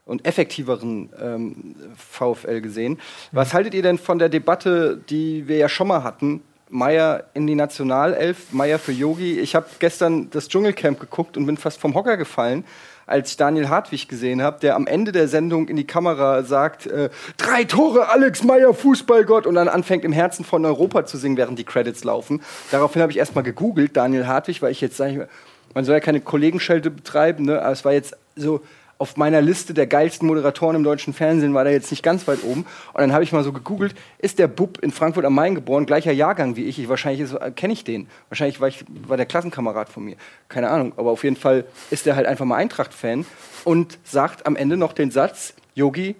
und 0.06 0.26
effektiveren 0.26 1.10
ähm, 1.20 1.76
VfL 1.96 2.60
gesehen. 2.60 2.98
Was 3.32 3.54
haltet 3.54 3.74
ihr 3.74 3.82
denn 3.82 3.98
von 3.98 4.18
der 4.18 4.28
Debatte, 4.28 5.00
die 5.08 5.48
wir 5.48 5.56
ja 5.56 5.68
schon 5.68 5.88
mal 5.88 6.02
hatten? 6.02 6.42
Meier 6.70 7.24
in 7.34 7.46
die 7.46 7.54
Nationalelf, 7.54 8.52
Meier 8.52 8.78
für 8.78 8.92
Yogi. 8.92 9.38
Ich 9.38 9.54
habe 9.54 9.66
gestern 9.78 10.30
das 10.30 10.48
Dschungelcamp 10.48 10.98
geguckt 10.98 11.36
und 11.36 11.46
bin 11.46 11.56
fast 11.56 11.80
vom 11.80 11.94
Hocker 11.94 12.16
gefallen, 12.16 12.64
als 13.06 13.30
ich 13.30 13.36
Daniel 13.36 13.68
Hartwig 13.68 14.08
gesehen 14.08 14.42
habe, 14.42 14.60
der 14.60 14.76
am 14.76 14.86
Ende 14.86 15.12
der 15.12 15.28
Sendung 15.28 15.68
in 15.68 15.76
die 15.76 15.86
Kamera 15.86 16.42
sagt, 16.42 16.86
äh, 16.86 17.10
drei 17.36 17.64
Tore 17.64 18.08
Alex 18.08 18.42
Meier, 18.42 18.74
Fußballgott, 18.74 19.46
und 19.46 19.54
dann 19.54 19.68
anfängt 19.68 20.04
im 20.04 20.12
Herzen 20.12 20.44
von 20.44 20.64
Europa 20.64 21.04
zu 21.04 21.18
singen, 21.18 21.36
während 21.36 21.58
die 21.58 21.64
Credits 21.64 22.04
laufen. 22.04 22.42
Daraufhin 22.70 23.02
habe 23.02 23.12
ich 23.12 23.18
erstmal 23.18 23.44
gegoogelt, 23.44 23.96
Daniel 23.96 24.26
Hartwig, 24.26 24.62
weil 24.62 24.72
ich 24.72 24.80
jetzt 24.80 24.96
sage, 24.96 25.28
man 25.74 25.84
soll 25.84 25.94
ja 25.94 26.00
keine 26.00 26.20
Kollegenschelte 26.20 26.90
betreiben, 26.90 27.44
ne? 27.44 27.60
aber 27.60 27.72
es 27.72 27.84
war 27.84 27.92
jetzt 27.92 28.16
so 28.36 28.60
auf 28.98 29.16
meiner 29.16 29.40
Liste 29.40 29.74
der 29.74 29.86
geilsten 29.86 30.26
Moderatoren 30.26 30.76
im 30.76 30.84
deutschen 30.84 31.12
Fernsehen 31.12 31.54
war 31.54 31.64
der 31.64 31.72
jetzt 31.72 31.90
nicht 31.90 32.02
ganz 32.02 32.26
weit 32.28 32.42
oben. 32.44 32.62
Und 32.92 33.00
dann 33.00 33.12
habe 33.12 33.24
ich 33.24 33.32
mal 33.32 33.42
so 33.42 33.52
gegoogelt, 33.52 33.94
ist 34.18 34.38
der 34.38 34.48
Bub 34.48 34.78
in 34.78 34.90
Frankfurt 34.90 35.24
am 35.24 35.34
Main 35.34 35.54
geboren, 35.54 35.86
gleicher 35.86 36.12
Jahrgang 36.12 36.56
wie 36.56 36.64
ich? 36.64 36.78
ich 36.78 36.88
wahrscheinlich 36.88 37.32
äh, 37.32 37.50
kenne 37.50 37.72
ich 37.72 37.84
den. 37.84 38.08
Wahrscheinlich 38.28 38.60
war, 38.60 38.68
ich, 38.68 38.84
war 39.06 39.16
der 39.16 39.26
Klassenkamerad 39.26 39.88
von 39.88 40.04
mir. 40.04 40.16
Keine 40.48 40.70
Ahnung. 40.70 40.92
Aber 40.96 41.10
auf 41.10 41.24
jeden 41.24 41.36
Fall 41.36 41.64
ist 41.90 42.06
der 42.06 42.16
halt 42.16 42.26
einfach 42.26 42.44
mal 42.44 42.56
Eintracht-Fan 42.56 43.26
und 43.64 43.98
sagt 44.04 44.46
am 44.46 44.56
Ende 44.56 44.76
noch 44.76 44.92
den 44.92 45.10
Satz, 45.10 45.54
Yogi, 45.74 46.14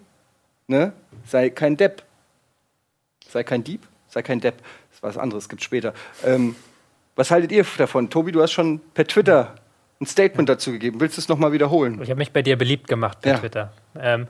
ne, 0.67 0.93
sei 1.27 1.51
kein 1.51 1.77
Depp. 1.77 2.03
Sei 3.29 3.43
kein 3.43 3.65
Dieb, 3.65 3.83
sei 4.09 4.23
kein 4.23 4.41
Depp. 4.41 4.59
Das 4.59 4.99
ist 4.99 5.03
was 5.03 5.19
anderes, 5.19 5.49
gibt 5.49 5.63
später. 5.63 5.93
Ähm, 6.25 6.55
was 7.17 7.31
haltet 7.31 7.53
ihr 7.53 7.65
davon? 7.79 8.11
Tobi, 8.11 8.33
du 8.33 8.43
hast 8.43 8.53
schon 8.53 8.81
per 8.95 9.07
Twitter 9.07 9.55
ein 10.01 10.07
Statement 10.07 10.49
dazu 10.49 10.73
gegeben. 10.73 11.01
Willst 11.01 11.17
du 11.17 11.21
es 11.21 11.29
nochmal 11.29 11.53
wiederholen? 11.53 12.01
Ich 12.03 12.11
habe 12.11 12.19
mich 12.19 12.33
bei 12.33 12.43
dir 12.43 12.57
beliebt 12.57 12.89
gemacht 12.89 13.21
per 13.21 13.33
Ja. 13.33 13.39
Twitter. 13.39 13.73
Ähm, 13.99 14.27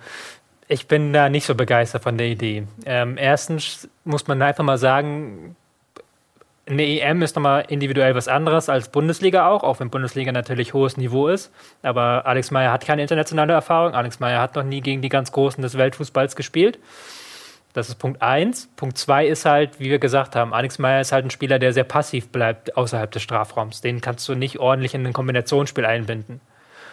ich 0.69 0.87
bin 0.89 1.13
da 1.13 1.29
nicht 1.29 1.45
so 1.47 1.55
begeistert 1.55 2.03
von 2.03 2.17
der 2.17 2.27
Idee. 2.29 2.67
Ähm, 2.87 3.17
erstens 3.19 3.89
muss 4.05 4.27
man 4.27 4.41
einfach 4.43 4.65
mal 4.65 4.79
sagen, 4.79 5.57
eine 6.67 6.83
EM 6.83 7.21
ist 7.21 7.37
nochmal 7.37 7.65
individuell 7.69 8.15
was 8.15 8.27
anderes 8.29 8.71
als 8.71 8.89
Bundesliga 8.89 9.49
auch, 9.49 9.63
auch 9.63 9.81
wenn 9.81 9.91
Bundesliga 9.91 10.33
natürlich 10.33 10.73
hohes 10.73 10.97
Niveau 10.97 11.29
ist. 11.29 11.53
Aber 11.83 12.25
Alex 12.25 12.51
Meyer 12.51 12.73
hat 12.73 12.87
keine 12.87 13.03
internationale 13.03 13.53
Erfahrung. 13.53 13.95
Alex 13.95 14.19
Meyer 14.21 14.41
hat 14.41 14.55
noch 14.55 14.63
nie 14.65 14.81
gegen 14.81 15.03
die 15.03 15.11
ganz 15.11 15.31
Großen 15.33 15.61
des 15.61 15.77
Weltfußballs 15.77 16.37
gespielt. 16.37 16.79
Das 17.75 17.89
ist 17.89 17.97
Punkt 17.97 18.23
eins. 18.23 18.71
Punkt 18.77 18.97
zwei 18.97 19.27
ist 19.27 19.45
halt, 19.45 19.81
wie 19.81 19.91
wir 19.91 19.99
gesagt 19.99 20.37
haben, 20.37 20.55
Alex 20.55 20.79
Meyer 20.79 21.01
ist 21.01 21.11
halt 21.11 21.27
ein 21.27 21.31
Spieler, 21.31 21.59
der 21.59 21.73
sehr 21.73 21.85
passiv 21.85 22.29
bleibt 22.29 22.77
außerhalb 22.77 23.11
des 23.11 23.23
Strafraums. 23.23 23.81
Den 23.81 24.01
kannst 24.01 24.29
du 24.29 24.37
nicht 24.37 24.61
ordentlich 24.61 24.95
in 24.95 25.05
ein 25.05 25.13
Kombinationsspiel 25.13 25.85
einbinden. 25.85 26.41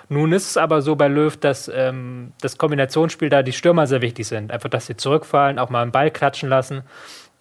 Nun 0.09 0.33
ist 0.33 0.49
es 0.49 0.57
aber 0.57 0.81
so 0.81 0.95
bei 0.95 1.07
Löw, 1.07 1.37
dass 1.37 1.71
ähm, 1.73 2.33
das 2.41 2.57
Kombinationsspiel 2.57 3.29
da 3.29 3.43
die 3.43 3.53
Stürmer 3.53 3.85
sehr 3.85 4.01
wichtig 4.01 4.27
sind. 4.27 4.51
Einfach, 4.51 4.69
dass 4.69 4.87
sie 4.87 4.97
zurückfallen, 4.97 5.59
auch 5.59 5.69
mal 5.69 5.83
einen 5.83 5.91
Ball 5.91 6.09
klatschen 6.09 6.49
lassen 6.49 6.81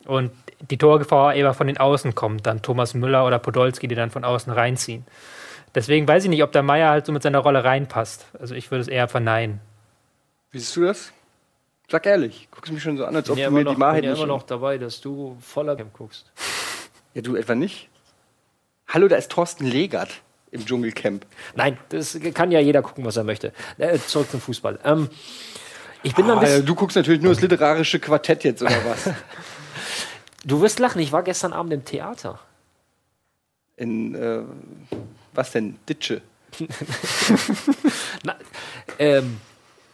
und 0.04 0.30
die 0.70 0.76
Torgefahr 0.76 1.34
eher 1.34 1.54
von 1.54 1.66
den 1.66 1.78
Außen 1.78 2.14
kommt. 2.14 2.46
Dann 2.46 2.60
Thomas 2.60 2.92
Müller 2.92 3.26
oder 3.26 3.38
Podolski, 3.38 3.88
die 3.88 3.94
dann 3.94 4.10
von 4.10 4.22
außen 4.22 4.52
reinziehen. 4.52 5.06
Deswegen 5.74 6.06
weiß 6.06 6.24
ich 6.24 6.30
nicht, 6.30 6.42
ob 6.42 6.52
der 6.52 6.62
Meier 6.62 6.90
halt 6.90 7.06
so 7.06 7.12
mit 7.12 7.22
seiner 7.22 7.38
Rolle 7.38 7.64
reinpasst. 7.64 8.26
Also 8.38 8.54
ich 8.54 8.70
würde 8.70 8.82
es 8.82 8.88
eher 8.88 9.08
verneinen. 9.08 9.60
Wie 10.50 10.58
siehst 10.58 10.76
du 10.76 10.82
das? 10.82 11.12
Sag 11.90 12.06
ehrlich, 12.06 12.46
guckst 12.52 12.72
mich 12.72 12.82
schon 12.82 12.96
so 12.96 13.04
an, 13.04 13.16
als 13.16 13.28
ob 13.28 13.34
bin 13.34 13.42
ja 13.42 13.48
du 13.48 13.54
mir 13.54 13.64
noch, 13.64 13.74
die 13.74 13.80
Wahrheit 13.80 14.02
bin 14.02 14.04
ja 14.04 14.10
nicht 14.12 14.22
immer 14.22 14.32
noch 14.32 14.44
dabei, 14.44 14.78
dass 14.78 15.00
du 15.00 15.36
voller 15.40 15.76
Camp 15.76 15.92
guckst. 15.92 16.30
Ja, 17.12 17.22
du 17.22 17.34
etwa 17.34 17.56
nicht? 17.56 17.88
Hallo, 18.86 19.08
da 19.08 19.16
ist 19.16 19.32
Thorsten 19.32 19.66
Legert 19.66 20.22
im 20.52 20.64
Dschungelcamp. 20.64 21.26
Nein, 21.56 21.76
das 21.88 22.16
kann 22.34 22.52
ja 22.52 22.60
jeder 22.60 22.82
gucken, 22.82 23.04
was 23.04 23.16
er 23.16 23.24
möchte. 23.24 23.52
Äh, 23.78 23.98
zurück 23.98 24.30
zum 24.30 24.40
Fußball. 24.40 24.78
Ähm, 24.84 25.08
ich 26.04 26.14
bin 26.14 26.30
Ah, 26.30 26.38
bisschen, 26.38 26.64
du 26.64 26.76
guckst 26.76 26.96
natürlich 26.96 27.20
nur 27.20 27.32
das 27.32 27.42
literarische 27.42 27.98
Quartett 27.98 28.44
jetzt, 28.44 28.62
oder 28.62 28.76
was? 28.84 29.10
Du 30.44 30.62
wirst 30.62 30.78
lachen, 30.78 31.00
ich 31.02 31.10
war 31.10 31.24
gestern 31.24 31.52
Abend 31.52 31.72
im 31.72 31.84
Theater. 31.84 32.38
In, 33.76 34.14
äh, 34.14 34.42
was 35.32 35.50
denn? 35.50 35.78
Ditsche. 35.88 36.22
Na, 38.22 38.36
ähm, 39.00 39.40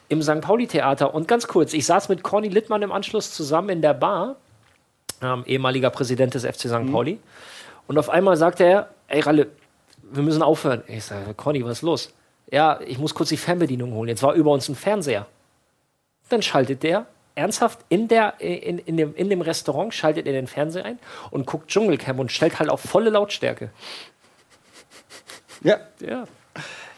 Im 0.08 0.22
St. 0.22 0.40
Pauli-Theater. 0.40 1.14
Und 1.14 1.28
ganz 1.28 1.46
kurz, 1.48 1.72
ich 1.72 1.86
saß 1.86 2.08
mit 2.08 2.22
Conny 2.22 2.48
Littmann 2.48 2.82
im 2.82 2.92
Anschluss 2.92 3.32
zusammen 3.32 3.70
in 3.70 3.82
der 3.82 3.94
Bar, 3.94 4.36
ähm, 5.22 5.44
ehemaliger 5.46 5.90
Präsident 5.90 6.34
des 6.34 6.44
FC 6.44 6.68
St. 6.68 6.90
Pauli. 6.92 7.18
Und 7.86 7.98
auf 7.98 8.10
einmal 8.10 8.36
sagte 8.36 8.64
er, 8.64 8.90
ey 9.08 9.20
Ralle, 9.20 9.48
wir 10.02 10.22
müssen 10.22 10.42
aufhören. 10.42 10.82
Ich 10.86 11.04
sage, 11.04 11.34
Conny, 11.34 11.64
was 11.64 11.78
ist 11.78 11.82
los? 11.82 12.12
Ja, 12.50 12.80
ich 12.86 12.98
muss 12.98 13.14
kurz 13.14 13.30
die 13.30 13.36
Fernbedienung 13.36 13.92
holen. 13.92 14.08
Jetzt 14.08 14.22
war 14.22 14.34
über 14.34 14.52
uns 14.52 14.68
ein 14.68 14.76
Fernseher. 14.76 15.26
Dann 16.28 16.42
schaltet 16.42 16.82
der 16.82 17.06
ernsthaft 17.34 17.80
in, 17.88 18.08
der, 18.08 18.40
in, 18.40 18.78
in, 18.78 18.96
dem, 18.96 19.14
in 19.14 19.28
dem 19.28 19.42
Restaurant, 19.42 19.92
schaltet 19.94 20.26
er 20.26 20.32
den 20.32 20.46
Fernseher 20.46 20.84
ein 20.84 20.98
und 21.30 21.46
guckt 21.46 21.68
Dschungelcamp 21.68 22.18
und 22.18 22.32
stellt 22.32 22.58
halt 22.58 22.70
auf 22.70 22.80
volle 22.80 23.10
Lautstärke. 23.10 23.70
Ja, 25.62 25.78
Ja. 26.00 26.24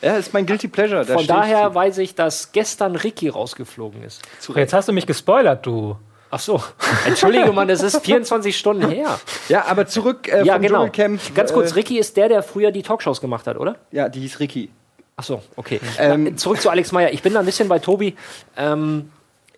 Ja, 0.03 0.17
ist 0.17 0.33
mein 0.33 0.47
Guilty 0.47 0.69
Pleasure. 0.69 1.05
da 1.05 1.15
Von 1.15 1.23
ich 1.23 1.27
daher 1.29 1.69
zu. 1.71 1.75
weiß 1.75 1.99
ich, 1.99 2.15
dass 2.15 2.53
gestern 2.53 2.97
Ricky 2.97 3.29
rausgeflogen 3.29 4.03
ist. 4.03 4.23
Jetzt 4.55 4.73
hast 4.73 4.89
du 4.89 4.93
mich 4.93 5.07
gespoilert, 5.07 5.65
du. 5.67 5.97
Ach 6.31 6.39
so. 6.39 6.63
Entschuldige, 7.07 7.53
Mann, 7.53 7.71
es 7.71 7.83
ist 7.83 8.01
24 8.05 8.57
Stunden 8.57 8.91
her. 8.91 9.19
Ja, 9.49 9.65
aber 9.67 9.87
zurück 9.87 10.29
äh, 10.29 10.45
Ja, 10.45 10.55
vom 10.55 10.63
genau. 10.63 10.79
Dschungelcamp. 10.89 11.35
Ganz 11.35 11.53
kurz, 11.53 11.71
Äh, 11.73 11.75
Ricky 11.77 11.99
ist 11.99 12.17
der, 12.19 12.29
der 12.29 12.43
früher 12.43 12.71
die 12.71 12.83
Talkshows 12.83 13.21
gemacht 13.21 13.47
hat, 13.47 13.57
oder? 13.57 13.77
ja, 13.93 14.09
die 14.11 14.21
hieß 14.21 14.39
Ricky. 14.41 14.71
Ach 15.17 15.25
so, 15.25 15.43
okay. 15.57 15.81
Ähm, 15.99 16.25
Na, 16.25 16.37
zurück 16.37 16.61
zu 16.61 16.69
Alex 16.71 16.93
Meyer. 16.93 17.13
Ich 17.13 17.23
bin 17.23 17.33
da 17.35 17.41
ein 17.41 17.47
bisschen 17.47 17.69
bei 17.69 17.79
Tobi. 17.79 18.15
Ähm, 18.57 19.11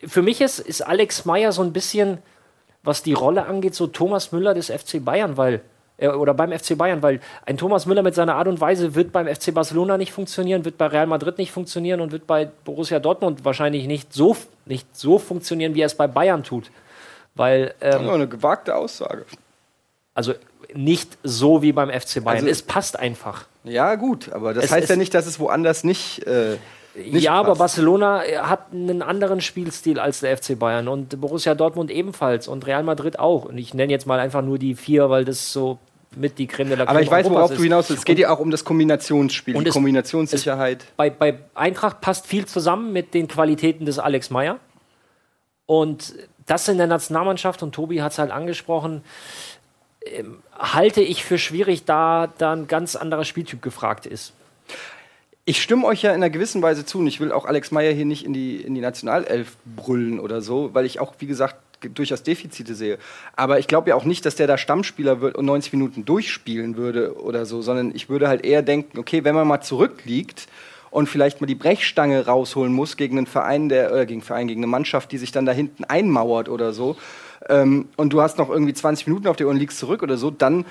für 0.07 0.23
mich 0.23 0.41
ist, 0.41 0.59
ist 0.61 0.81
Alex 0.81 1.25
Meyer 1.27 1.53
so 1.53 1.61
ein 1.63 1.73
bisschen, 1.73 2.19
was 2.83 3.03
die 3.03 3.13
Rolle 3.13 3.45
angeht, 3.47 3.75
so 3.75 3.87
Thomas 3.89 4.33
Müller 4.33 4.55
des 4.55 4.69
FC 4.71 5.05
Bayern, 5.05 5.37
weil 5.37 5.61
äh, 6.01 6.09
oder 6.09 6.35
beim 6.35 6.51
FC 6.51 6.77
Bayern, 6.77 7.03
weil 7.03 7.21
ein 7.47 7.57
Thomas 7.57 7.87
Müller 7.87 8.03
mit 8.03 8.15
seiner 8.15 8.35
Art 8.35 8.49
und 8.49 8.61
Weise 8.61 8.95
wird 8.95 9.13
beim 9.13 9.27
FC 9.27 9.55
Barcelona 9.55 9.97
nicht 9.99 10.13
funktionieren, 10.13 10.65
wird 10.65 10.79
bei 10.79 10.87
Real 10.87 11.07
Madrid 11.07 11.39
nicht 11.39 11.53
funktionieren 11.53 12.01
und 12.01 12.11
wird 12.13 12.27
bei 12.27 12.51
Borussia 12.65 12.99
Dortmund 12.99 13.45
wahrscheinlich 13.45 13.87
nicht 13.87 14.13
so, 14.13 14.37
nicht 14.67 14.87
so 14.97 15.19
funktionieren, 15.19 15.75
wie 15.75 15.83
er 15.83 15.87
es 15.87 15.95
bei 15.95 16.07
Bayern 16.07 16.43
tut. 16.43 16.71
Weil, 17.35 17.75
ähm, 17.81 18.09
eine 18.09 18.27
gewagte 18.27 18.75
Aussage. 18.75 19.25
also 20.15 20.35
nicht 20.75 21.19
so 21.23 21.63
wie 21.63 21.73
beim 21.73 21.91
FC 21.91 22.23
Bayern. 22.23 22.39
Also- 22.39 22.49
es 22.49 22.63
passt 22.63 22.99
einfach. 22.99 23.47
Ja, 23.65 23.95
gut, 23.97 24.33
aber 24.33 24.55
das 24.55 24.65
Es 24.65 24.73
heißt 24.73 24.89
ja 24.89 24.97
nicht, 24.97 25.13
dass 25.15 25.27
es 25.27 25.39
woanders 25.39 25.85
nicht. 25.85 26.27
Äh, 26.27 26.57
nicht 26.95 27.25
ja, 27.25 27.35
aber 27.35 27.49
passt. 27.51 27.59
Barcelona 27.59 28.25
äh, 28.25 28.39
hat 28.39 28.73
einen 28.73 29.03
anderen 29.03 29.41
Spielstil 29.41 29.99
als 30.01 30.21
der 30.21 30.37
FC 30.37 30.59
Bayern 30.59 30.89
und 30.89 31.21
Borussia 31.21 31.55
Dortmund 31.55 31.91
ebenfalls 31.91 32.49
und 32.49 32.67
Real 32.67 32.83
Madrid 32.83 33.19
auch. 33.19 33.45
Und 33.45 33.59
ich 33.59 33.75
nenne 33.75 33.93
jetzt 33.93 34.07
mal 34.07 34.19
einfach 34.19 34.43
nur 34.43 34.59
die 34.59 34.75
vier, 34.75 35.11
weil 35.11 35.25
das 35.25 35.53
so 35.53 35.79
mit 36.17 36.39
die 36.39 36.47
Creme 36.47 36.71
de 36.71 36.79
la 36.79 36.85
Creme 36.85 36.91
Aber 36.97 37.03
ich 37.03 37.11
weiß, 37.11 37.27
Europas 37.27 37.51
worauf 37.51 37.57
du 37.57 37.63
hinaus 37.63 37.89
willst. 37.89 38.01
Es 38.01 38.05
geht 38.05 38.19
ja 38.19 38.31
auch 38.31 38.39
um 38.41 38.51
das 38.51 38.65
Kombinationsspiel, 38.65 39.57
Und 39.57 39.65
die 39.65 39.69
es- 39.69 39.75
Kombinationssicherheit. 39.75 40.85
Bei, 40.97 41.11
bei 41.11 41.39
Eintracht 41.55 42.01
passt 42.01 42.27
viel 42.27 42.47
zusammen 42.47 42.93
mit 42.93 43.15
den 43.15 43.29
Qualitäten 43.29 43.85
des 43.85 43.99
Alex 43.99 44.31
Meyer. 44.31 44.59
Und 45.67 46.15
das 46.47 46.67
in 46.69 46.79
der 46.79 46.89
Nationalmannschaft, 46.89 47.63
und 47.63 47.73
Tobi 47.75 48.03
hat 48.03 48.13
es 48.13 48.19
halt 48.19 48.33
angesprochen, 48.33 49.05
ähm, 50.05 50.39
halte 50.59 51.01
ich 51.01 51.25
für 51.25 51.39
schwierig, 51.39 51.85
da, 51.85 52.29
da 52.39 52.53
ein 52.55 52.67
ganz 52.67 52.97
anderer 52.97 53.25
Spieltyp 53.25 53.63
gefragt 53.63 54.07
ist. 54.07 54.33
Ich 55.45 55.63
stimme 55.63 55.87
euch 55.87 56.03
ja 56.03 56.11
in 56.11 56.17
einer 56.17 56.31
gewissen 56.31 56.61
Weise 56.63 56.85
zu 56.85 56.99
und 56.99 57.07
ich 57.07 57.21
will 57.21 57.31
auch 57.33 57.45
Alex 57.45 57.71
Meyer 57.71 57.93
hier 57.93 58.05
nicht 58.05 58.25
in 58.25 58.33
die, 58.33 58.57
in 58.57 58.75
die 58.75 58.81
Nationalelf 58.81 59.57
brüllen 59.65 60.19
oder 60.21 60.43
so, 60.43 60.75
weil 60.75 60.85
ich 60.87 60.99
auch, 61.01 61.15
wie 61.19 61.27
gesagt, 61.27 61.57
ge- 61.57 61.70
durchaus 61.81 62.23
Defizite 62.23 62.75
sehe. 62.75 62.99
Aber 63.37 63.59
ich 63.59 63.67
glaube 63.67 63.91
ja 63.91 63.97
auch 63.97 64.05
nicht, 64.05 64.27
dass 64.27 64.37
der 64.37 64.47
da 64.47 64.59
Stammspieler 64.59 65.21
wird 65.21 65.37
und 65.37 65.47
90 65.47 65.73
Minuten 65.73 66.05
durchspielen 66.05 66.77
würde 66.77 67.21
oder 67.21 67.47
so, 67.47 67.63
sondern 67.63 67.95
ich 67.95 68.09
würde 68.09 68.29
halt 68.29 68.45
eher 68.45 68.63
denken, 68.63 68.99
okay, 68.99 69.25
wenn 69.25 69.35
man 69.35 69.49
mal 69.49 69.61
zurückliegt 69.61 70.47
und 70.91 71.09
vielleicht 71.09 71.41
mal 71.41 71.47
die 71.47 71.55
Brechstange 71.55 72.27
rausholen 72.27 72.73
muss 72.73 72.97
gegen 72.97 73.17
einen 73.17 73.27
Verein, 73.27 73.69
der, 73.69 73.93
oder 73.93 74.07
gegen 74.07 74.21
einen 74.21 74.27
Verein, 74.27 74.49
gegen 74.49 74.61
eine 74.61 74.67
Mannschaft, 74.67 75.13
die 75.13 75.19
sich 75.19 75.33
dann 75.33 75.47
da 75.47 75.53
hinten 75.53 75.85
einmauert 75.85 76.49
oder 76.49 76.73
so, 76.73 76.97
ähm, 77.49 77.89
und 77.97 78.13
du 78.13 78.21
hast 78.21 78.39
noch 78.39 78.51
irgendwie 78.51 78.75
20 78.75 79.07
Minuten 79.07 79.29
auf 79.29 79.37
der 79.37 79.47
Uhr 79.47 79.53
und 79.53 79.59
liegst 79.59 79.79
zurück 79.79 80.03
oder 80.03 80.17
so, 80.17 80.31
dann 80.31 80.65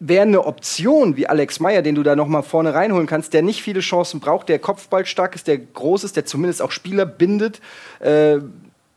wäre 0.00 0.22
eine 0.22 0.44
Option 0.44 1.16
wie 1.16 1.26
Alex 1.26 1.60
Meyer, 1.60 1.82
den 1.82 1.94
du 1.94 2.02
da 2.02 2.16
noch 2.16 2.28
mal 2.28 2.42
vorne 2.42 2.74
reinholen 2.74 3.06
kannst, 3.06 3.34
der 3.34 3.42
nicht 3.42 3.62
viele 3.62 3.80
Chancen 3.80 4.20
braucht, 4.20 4.48
der 4.48 4.58
kopfballstark 4.58 5.34
ist, 5.34 5.46
der 5.46 5.58
groß 5.58 6.04
ist, 6.04 6.16
der 6.16 6.24
zumindest 6.24 6.62
auch 6.62 6.70
Spieler 6.70 7.06
bindet, 7.06 7.60
äh, 8.00 8.38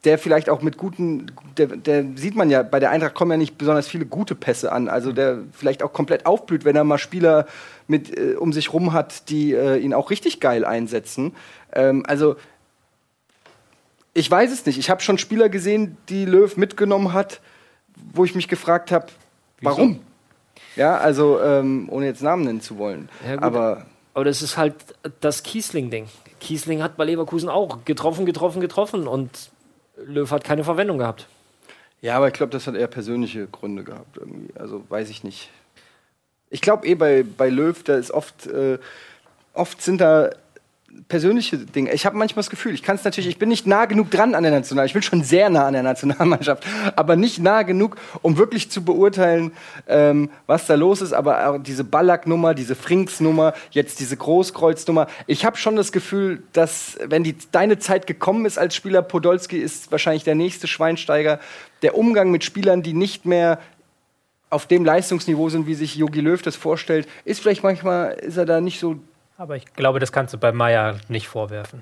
der 0.04 0.18
vielleicht 0.18 0.50
auch 0.50 0.62
mit 0.62 0.78
guten, 0.78 1.32
der, 1.58 1.68
der 1.68 2.06
sieht 2.16 2.36
man 2.36 2.50
ja, 2.50 2.64
bei 2.64 2.80
der 2.80 2.90
Eintracht 2.90 3.14
kommen 3.14 3.32
ja 3.32 3.38
nicht 3.38 3.58
besonders 3.58 3.88
viele 3.88 4.06
gute 4.06 4.34
Pässe 4.34 4.72
an. 4.72 4.90
Also 4.90 5.12
der 5.12 5.40
vielleicht 5.52 5.84
auch 5.84 5.94
komplett 5.94 6.26
aufblüht, 6.26 6.66
wenn 6.66 6.76
er 6.76 6.84
mal 6.84 6.98
Spieler 6.98 7.46
mit 7.88 8.18
äh, 8.18 8.36
um 8.36 8.52
sich 8.52 8.74
rum 8.74 8.94
hat, 8.94 9.30
die 9.30 9.54
äh, 9.54 9.78
ihn 9.78 9.94
auch 9.94 10.10
richtig 10.10 10.40
geil 10.40 10.66
einsetzen. 10.66 11.36
Ähm, 11.72 12.04
also 12.08 12.36
ich 14.14 14.30
weiß 14.30 14.52
es 14.52 14.66
nicht. 14.66 14.80
Ich 14.80 14.90
habe 14.90 15.02
schon 15.02 15.18
Spieler 15.18 15.50
gesehen, 15.50 15.98
die 16.10 16.26
Löw 16.26 16.58
mitgenommen 16.58 17.14
hat, 17.14 17.40
wo 18.14 18.26
ich 18.26 18.34
mich 18.34 18.48
gefragt 18.48 18.92
habe, 18.92 19.06
warum? 19.62 20.00
Ja, 20.76 20.98
also 20.98 21.40
ähm, 21.42 21.88
ohne 21.92 22.08
jetzt 22.08 22.24
Namen 22.24 22.44
nennen 22.44 22.62
zu 22.62 22.78
wollen. 22.78 23.08
Ja. 23.28 23.42
Aber 23.42 23.86
Aber 24.14 24.26
das 24.26 24.42
ist 24.42 24.58
halt 24.58 24.76
das 25.20 25.44
Kiesling-Ding. 25.44 26.08
Kiesling 26.40 26.82
hat 26.82 26.98
bei 26.98 27.06
Leverkusen 27.06 27.50
auch 27.50 27.86
getroffen, 27.86 28.26
getroffen, 28.26 28.62
getroffen 28.62 29.08
und 29.08 29.52
Löw 29.98 30.30
hat 30.30 30.44
keine 30.44 30.64
Verwendung 30.64 30.98
gehabt. 30.98 31.28
Ja, 32.02 32.18
aber 32.18 32.28
ich 32.28 32.34
glaube, 32.34 32.52
das 32.52 32.66
hat 32.68 32.76
eher 32.76 32.88
persönliche 32.88 33.48
Gründe 33.48 33.84
gehabt 33.84 34.18
irgendwie. 34.18 34.54
Also 34.58 34.84
weiß 34.90 35.10
ich 35.10 35.24
nicht. 35.24 35.50
Ich 36.50 36.62
glaube 36.62 36.88
eh 36.88 36.96
bei, 36.96 37.24
bei 37.24 37.50
Löw, 37.50 37.82
da 37.84 37.96
ist 37.96 38.12
oft, 38.12 38.48
äh, 38.48 38.80
oft 39.54 39.82
sind 39.82 40.02
da 40.02 40.32
persönliche 41.08 41.58
Dinge. 41.58 41.92
Ich 41.94 42.06
habe 42.06 42.18
manchmal 42.18 42.42
das 42.42 42.50
Gefühl, 42.50 42.74
ich 42.74 42.84
kann 42.84 42.96
es 42.96 43.04
natürlich, 43.04 43.30
ich 43.30 43.38
bin 43.38 43.50
nicht 43.50 43.68
nah 43.68 43.86
genug 43.86 44.10
dran 44.12 44.36
an 44.36 44.44
der 44.44 44.52
National, 44.52 44.86
ich 44.86 44.94
bin 44.94 45.02
schon 45.02 45.24
sehr 45.24 45.50
nah 45.50 45.68
an 45.68 45.74
der 45.74 45.84
Nationalmannschaft, 45.84 46.66
aber 46.96 47.16
nicht 47.16 47.40
nah 47.40 47.64
genug, 47.64 47.98
um 48.22 48.38
wirklich 48.38 48.72
zu 48.72 48.84
beurteilen, 48.84 49.52
ähm, 49.88 50.30
was 50.48 50.68
da 50.68 50.76
los 50.76 51.02
ist. 51.02 51.14
Aber 51.14 51.48
auch 51.48 51.58
diese 51.58 51.84
Ballack-Nummer, 51.84 52.54
diese 52.54 52.76
Frinks-Nummer, 52.76 53.54
jetzt 53.72 54.00
diese 54.00 54.16
Großkreuz-Nummer. 54.16 55.08
Ich 55.28 55.46
habe 55.46 55.58
schon 55.58 55.76
das 55.76 55.92
Gefühl, 55.92 56.44
dass 56.54 56.98
wenn 57.04 57.24
die, 57.24 57.36
deine 57.52 57.80
Zeit 57.80 58.08
gekommen 58.08 58.46
ist 58.46 58.58
als 58.58 58.76
Spieler, 58.76 59.02
Podolski 59.02 59.58
ist 59.58 59.92
wahrscheinlich 59.92 60.24
der 60.24 60.36
nächste 60.36 60.68
Schweinsteiger. 60.68 61.40
Der 61.82 61.98
Umgang 61.98 62.32
mit 62.32 62.44
Spielern, 62.44 62.84
die 62.84 62.94
nicht 62.94 63.26
mehr 63.26 63.60
auf 64.50 64.68
dem 64.68 64.84
Leistungsniveau 64.86 65.50
sind, 65.50 65.66
wie 65.66 65.74
sich 65.74 65.96
Jogi 65.96 66.20
Löw 66.20 66.42
das 66.42 66.56
vorstellt, 66.56 67.08
ist 67.24 67.42
vielleicht 67.42 67.64
manchmal, 67.64 68.14
ist 68.14 68.38
er 68.38 68.46
da 68.46 68.60
nicht 68.60 68.80
so 68.80 69.00
Aber 69.42 69.56
ich 69.56 69.74
glaube, 69.74 70.00
das 70.00 70.12
kannst 70.12 70.36
du 70.36 70.38
bei 70.38 70.52
Meier 70.52 71.00
nicht 71.08 71.28
vorwerfen. 71.28 71.82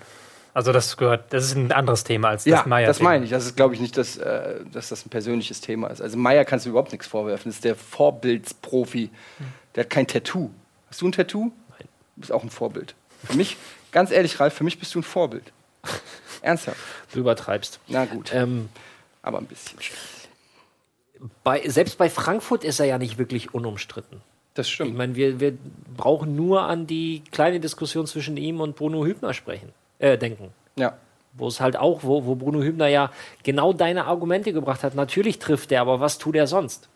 Also 0.53 0.71
das 0.71 0.95
gehört, 0.95 1.33
das 1.33 1.43
ist 1.43 1.55
ein 1.55 1.73
anderes 1.73 2.05
Thema 2.05 2.29
als 2.29 2.45
Ja, 2.45 2.55
das 2.57 2.65
Meier. 2.65 2.87
das 2.87 3.01
meine 3.01 3.25
ich. 3.25 3.31
Das 3.31 3.45
ist, 3.45 3.57
glaube 3.57 3.73
ich, 3.75 3.81
nicht, 3.81 3.97
dass, 3.97 4.15
äh, 4.15 4.61
dass 4.71 4.87
das 4.87 5.05
ein 5.05 5.09
persönliches 5.09 5.59
Thema 5.59 5.87
ist. 5.89 6.01
Also 6.01 6.17
Meier 6.17 6.45
kannst 6.45 6.65
du 6.65 6.69
überhaupt 6.69 6.93
nichts 6.93 7.05
vorwerfen. 7.05 7.49
Das 7.49 7.55
ist 7.55 7.65
der 7.65 7.75
Vorbildsprofi. 7.75 9.09
Der 9.75 9.83
hat 9.83 9.89
kein 9.89 10.07
Tattoo. 10.07 10.51
Hast 10.89 11.01
du 11.01 11.07
ein 11.09 11.11
Tattoo? 11.11 11.51
Nein. 11.69 11.87
Du 12.15 12.21
bist 12.21 12.31
auch 12.31 12.43
ein 12.43 12.49
Vorbild. 12.49 12.95
Für 13.25 13.35
mich, 13.35 13.57
ganz 13.91 14.09
ehrlich, 14.11 14.39
Ralf, 14.39 14.53
für 14.53 14.63
mich 14.63 14.79
bist 14.79 14.95
du 14.95 14.99
ein 14.99 15.03
Vorbild. 15.03 15.51
Ernsthaft. 16.41 16.77
Du 17.13 17.19
übertreibst. 17.19 17.81
Na 17.89 18.05
gut, 18.05 18.33
Ähm, 18.33 18.69
aber 19.21 19.39
ein 19.39 19.47
bisschen. 19.47 19.77
bei, 21.43 21.67
selbst 21.67 21.97
bei 21.97 22.09
Frankfurt 22.09 22.63
ist 22.63 22.79
er 22.79 22.85
ja 22.85 22.97
nicht 22.97 23.17
wirklich 23.17 23.53
unumstritten. 23.53 24.21
Das 24.53 24.67
Ich 24.67 24.73
stimmt. 24.73 24.97
meine, 24.97 25.15
wir, 25.15 25.39
wir 25.39 25.57
brauchen 25.95 26.35
nur 26.35 26.63
an 26.63 26.87
die 26.87 27.23
kleine 27.31 27.59
Diskussion 27.59 28.07
zwischen 28.07 28.35
ihm 28.37 28.61
und 28.61 28.75
Bruno 28.75 29.05
Hübner 29.05 29.33
sprechen, 29.33 29.69
äh, 29.99 30.17
denken. 30.17 30.49
Ja. 30.75 30.97
Wo 31.33 31.47
es 31.47 31.61
halt 31.61 31.77
auch, 31.77 32.03
wo, 32.03 32.25
wo 32.25 32.35
Bruno 32.35 32.61
Hübner 32.61 32.87
ja 32.87 33.11
genau 33.43 33.71
deine 33.73 34.05
Argumente 34.05 34.51
gebracht 34.51 34.83
hat. 34.83 34.95
Natürlich 34.95 35.39
trifft 35.39 35.71
er, 35.71 35.81
aber 35.81 35.99
was 35.99 36.17
tut 36.17 36.35
er 36.35 36.47
sonst? 36.47 36.89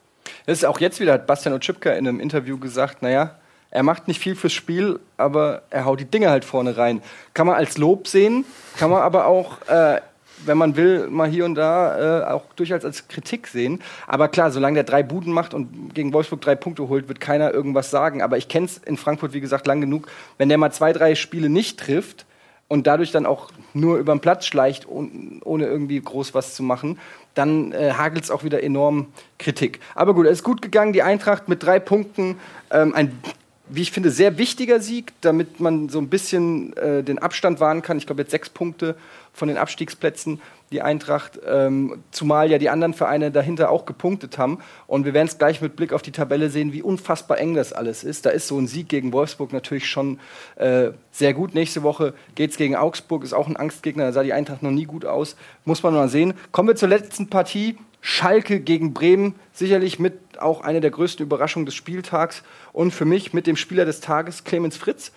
Das 0.45 0.57
ist 0.57 0.65
auch 0.65 0.79
jetzt 0.79 0.99
wieder, 0.99 1.13
hat 1.13 1.27
Bastian 1.27 1.53
Oczipka 1.53 1.91
in 1.91 2.07
einem 2.07 2.19
Interview 2.19 2.57
gesagt, 2.57 3.01
naja, 3.01 3.35
er 3.69 3.83
macht 3.83 4.07
nicht 4.07 4.19
viel 4.19 4.35
fürs 4.35 4.53
Spiel, 4.53 4.99
aber 5.17 5.63
er 5.69 5.85
haut 5.85 5.99
die 5.99 6.05
Dinge 6.05 6.29
halt 6.29 6.45
vorne 6.45 6.77
rein. 6.77 7.01
Kann 7.33 7.47
man 7.47 7.55
als 7.55 7.77
Lob 7.77 8.07
sehen, 8.07 8.45
kann 8.77 8.89
man 8.89 9.01
aber 9.01 9.25
auch, 9.27 9.61
äh, 9.67 9.99
wenn 10.45 10.57
man 10.57 10.75
will, 10.75 11.07
mal 11.09 11.29
hier 11.29 11.45
und 11.45 11.55
da 11.55 12.21
äh, 12.21 12.31
auch 12.31 12.43
durchaus 12.55 12.85
als 12.85 13.07
Kritik 13.07 13.47
sehen. 13.47 13.81
Aber 14.07 14.27
klar, 14.27 14.51
solange 14.51 14.75
der 14.75 14.83
drei 14.83 15.03
Buden 15.03 15.33
macht 15.33 15.53
und 15.53 15.93
gegen 15.93 16.13
Wolfsburg 16.13 16.41
drei 16.41 16.55
Punkte 16.55 16.87
holt, 16.89 17.07
wird 17.07 17.19
keiner 17.19 17.53
irgendwas 17.53 17.91
sagen. 17.91 18.21
Aber 18.21 18.37
ich 18.37 18.47
kenne 18.47 18.65
es 18.65 18.77
in 18.77 18.97
Frankfurt, 18.97 19.33
wie 19.33 19.41
gesagt, 19.41 19.67
lang 19.67 19.81
genug, 19.81 20.07
wenn 20.37 20.49
der 20.49 20.57
mal 20.57 20.71
zwei, 20.71 20.93
drei 20.93 21.15
Spiele 21.15 21.49
nicht 21.49 21.79
trifft, 21.79 22.25
und 22.69 22.87
dadurch 22.87 23.11
dann 23.11 23.27
auch 23.27 23.51
nur 23.73 23.97
über 23.97 24.15
den 24.15 24.21
Platz 24.21 24.47
schleicht, 24.47 24.87
ohn- 24.87 25.41
ohne 25.43 25.67
irgendwie 25.67 25.99
groß 26.01 26.33
was 26.33 26.55
zu 26.55 26.63
machen, 26.63 26.97
dann 27.35 27.71
äh, 27.71 27.91
hagelt 27.91 28.23
es 28.23 28.31
auch 28.31 28.43
wieder 28.43 28.63
enorm 28.63 29.07
Kritik. 29.37 29.79
Aber 29.93 30.15
gut, 30.15 30.25
es 30.25 30.39
ist 30.39 30.43
gut 30.43 30.63
gegangen, 30.63 30.91
die 30.91 31.03
Eintracht 31.03 31.49
mit 31.49 31.61
drei 31.61 31.77
Punkten. 31.79 32.39
Ähm, 32.71 32.95
ein, 32.95 33.19
wie 33.67 33.81
ich 33.81 33.91
finde, 33.91 34.09
sehr 34.09 34.39
wichtiger 34.39 34.79
Sieg, 34.79 35.13
damit 35.21 35.59
man 35.59 35.89
so 35.89 35.99
ein 35.99 36.07
bisschen 36.07 36.75
äh, 36.77 37.03
den 37.03 37.19
Abstand 37.19 37.59
wahren 37.59 37.83
kann. 37.83 37.97
Ich 37.97 38.07
glaube, 38.07 38.23
jetzt 38.23 38.31
sechs 38.31 38.49
Punkte 38.49 38.95
von 39.33 39.47
den 39.47 39.57
Abstiegsplätzen, 39.57 40.39
die 40.71 40.81
Eintracht, 40.81 41.39
ähm, 41.45 42.03
zumal 42.11 42.49
ja 42.51 42.59
die 42.59 42.69
anderen 42.69 42.93
Vereine 42.93 43.31
dahinter 43.31 43.69
auch 43.69 43.85
gepunktet 43.85 44.37
haben. 44.37 44.59
Und 44.87 45.05
wir 45.05 45.13
werden 45.13 45.27
es 45.27 45.37
gleich 45.37 45.59
mit 45.59 45.75
Blick 45.75 45.91
auf 45.91 46.03
die 46.03 46.11
Tabelle 46.11 46.49
sehen, 46.49 46.71
wie 46.71 46.83
unfassbar 46.83 47.39
eng 47.39 47.55
das 47.55 47.73
alles 47.73 48.03
ist. 48.03 48.25
Da 48.25 48.29
ist 48.29 48.47
so 48.47 48.57
ein 48.59 48.67
Sieg 48.67 48.89
gegen 48.89 49.11
Wolfsburg 49.11 49.51
natürlich 49.51 49.87
schon 49.87 50.19
äh, 50.55 50.91
sehr 51.11 51.33
gut. 51.33 51.55
Nächste 51.55 51.83
Woche 51.83 52.13
geht 52.35 52.51
es 52.51 52.57
gegen 52.57 52.75
Augsburg, 52.75 53.23
ist 53.23 53.33
auch 53.33 53.47
ein 53.47 53.57
Angstgegner, 53.57 54.05
da 54.05 54.11
sah 54.11 54.23
die 54.23 54.33
Eintracht 54.33 54.63
noch 54.63 54.71
nie 54.71 54.85
gut 54.85 55.05
aus. 55.05 55.35
Muss 55.65 55.81
man 55.81 55.93
mal 55.93 56.09
sehen. 56.09 56.35
Kommen 56.51 56.69
wir 56.69 56.75
zur 56.75 56.89
letzten 56.89 57.29
Partie. 57.29 57.77
Schalke 58.05 58.59
gegen 58.59 58.93
Bremen, 58.93 59.35
sicherlich 59.53 59.97
mit 59.97 60.13
auch 60.37 60.59
eine 60.59 60.81
der 60.81 60.91
größten 60.91 61.25
Überraschungen 61.25 61.65
des 61.65 61.73
Spieltags. 61.73 62.43
Und 62.73 62.91
für 62.91 63.05
mich 63.05 63.33
mit 63.33 63.47
dem 63.47 63.55
Spieler 63.55 63.85
des 63.85 64.01
Tages, 64.01 64.43
Clemens 64.43 64.75
Fritz. 64.75 65.13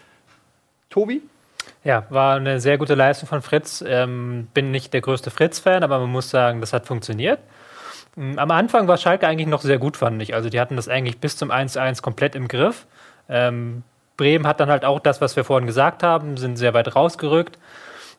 Tobi? 0.88 1.20
Ja, 1.86 2.04
war 2.10 2.34
eine 2.34 2.58
sehr 2.58 2.78
gute 2.78 2.96
Leistung 2.96 3.28
von 3.28 3.42
Fritz. 3.42 3.82
Ähm, 3.86 4.48
bin 4.52 4.72
nicht 4.72 4.92
der 4.92 5.00
größte 5.02 5.30
Fritz-Fan, 5.30 5.84
aber 5.84 6.00
man 6.00 6.10
muss 6.10 6.30
sagen, 6.30 6.60
das 6.60 6.72
hat 6.72 6.84
funktioniert. 6.84 7.38
Ähm, 8.16 8.40
Am 8.40 8.50
Anfang 8.50 8.88
war 8.88 8.96
Schalke 8.96 9.28
eigentlich 9.28 9.46
noch 9.46 9.60
sehr 9.62 9.78
gut, 9.78 9.96
fand 9.96 10.20
ich. 10.20 10.34
Also 10.34 10.48
die 10.50 10.58
hatten 10.58 10.74
das 10.74 10.88
eigentlich 10.88 11.20
bis 11.20 11.36
zum 11.36 11.52
1-1 11.52 12.02
komplett 12.02 12.34
im 12.34 12.48
Griff. 12.48 12.88
Ähm, 13.28 13.84
Bremen 14.16 14.48
hat 14.48 14.58
dann 14.58 14.68
halt 14.68 14.84
auch 14.84 14.98
das, 14.98 15.20
was 15.20 15.36
wir 15.36 15.44
vorhin 15.44 15.68
gesagt 15.68 16.02
haben, 16.02 16.36
sind 16.36 16.56
sehr 16.56 16.74
weit 16.74 16.96
rausgerückt. 16.96 17.56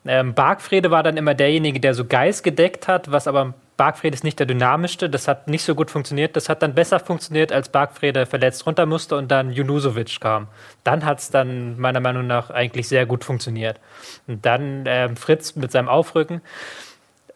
Ähm, 0.06 0.32
Bargfrede 0.32 0.90
war 0.90 1.02
dann 1.02 1.18
immer 1.18 1.34
derjenige, 1.34 1.78
der 1.78 1.92
so 1.92 2.06
Geist 2.06 2.44
gedeckt 2.44 2.88
hat, 2.88 3.12
was 3.12 3.28
aber 3.28 3.52
Bargfrede 3.78 4.14
ist 4.14 4.24
nicht 4.24 4.38
der 4.38 4.46
dynamischste. 4.46 5.08
Das 5.08 5.28
hat 5.28 5.48
nicht 5.48 5.62
so 5.62 5.74
gut 5.74 5.90
funktioniert. 5.90 6.36
Das 6.36 6.50
hat 6.50 6.62
dann 6.62 6.74
besser 6.74 7.00
funktioniert, 7.00 7.52
als 7.52 7.70
Bargfrede 7.70 8.26
verletzt 8.26 8.66
runter 8.66 8.84
musste 8.84 9.16
und 9.16 9.30
dann 9.30 9.52
Junusovic 9.52 10.20
kam. 10.20 10.48
Dann 10.84 11.06
hat 11.06 11.20
es 11.20 11.30
dann 11.30 11.78
meiner 11.78 12.00
Meinung 12.00 12.26
nach 12.26 12.50
eigentlich 12.50 12.88
sehr 12.88 13.06
gut 13.06 13.24
funktioniert. 13.24 13.80
Und 14.26 14.44
dann 14.44 14.84
ähm, 14.86 15.16
Fritz 15.16 15.54
mit 15.54 15.72
seinem 15.72 15.88
Aufrücken. 15.88 16.42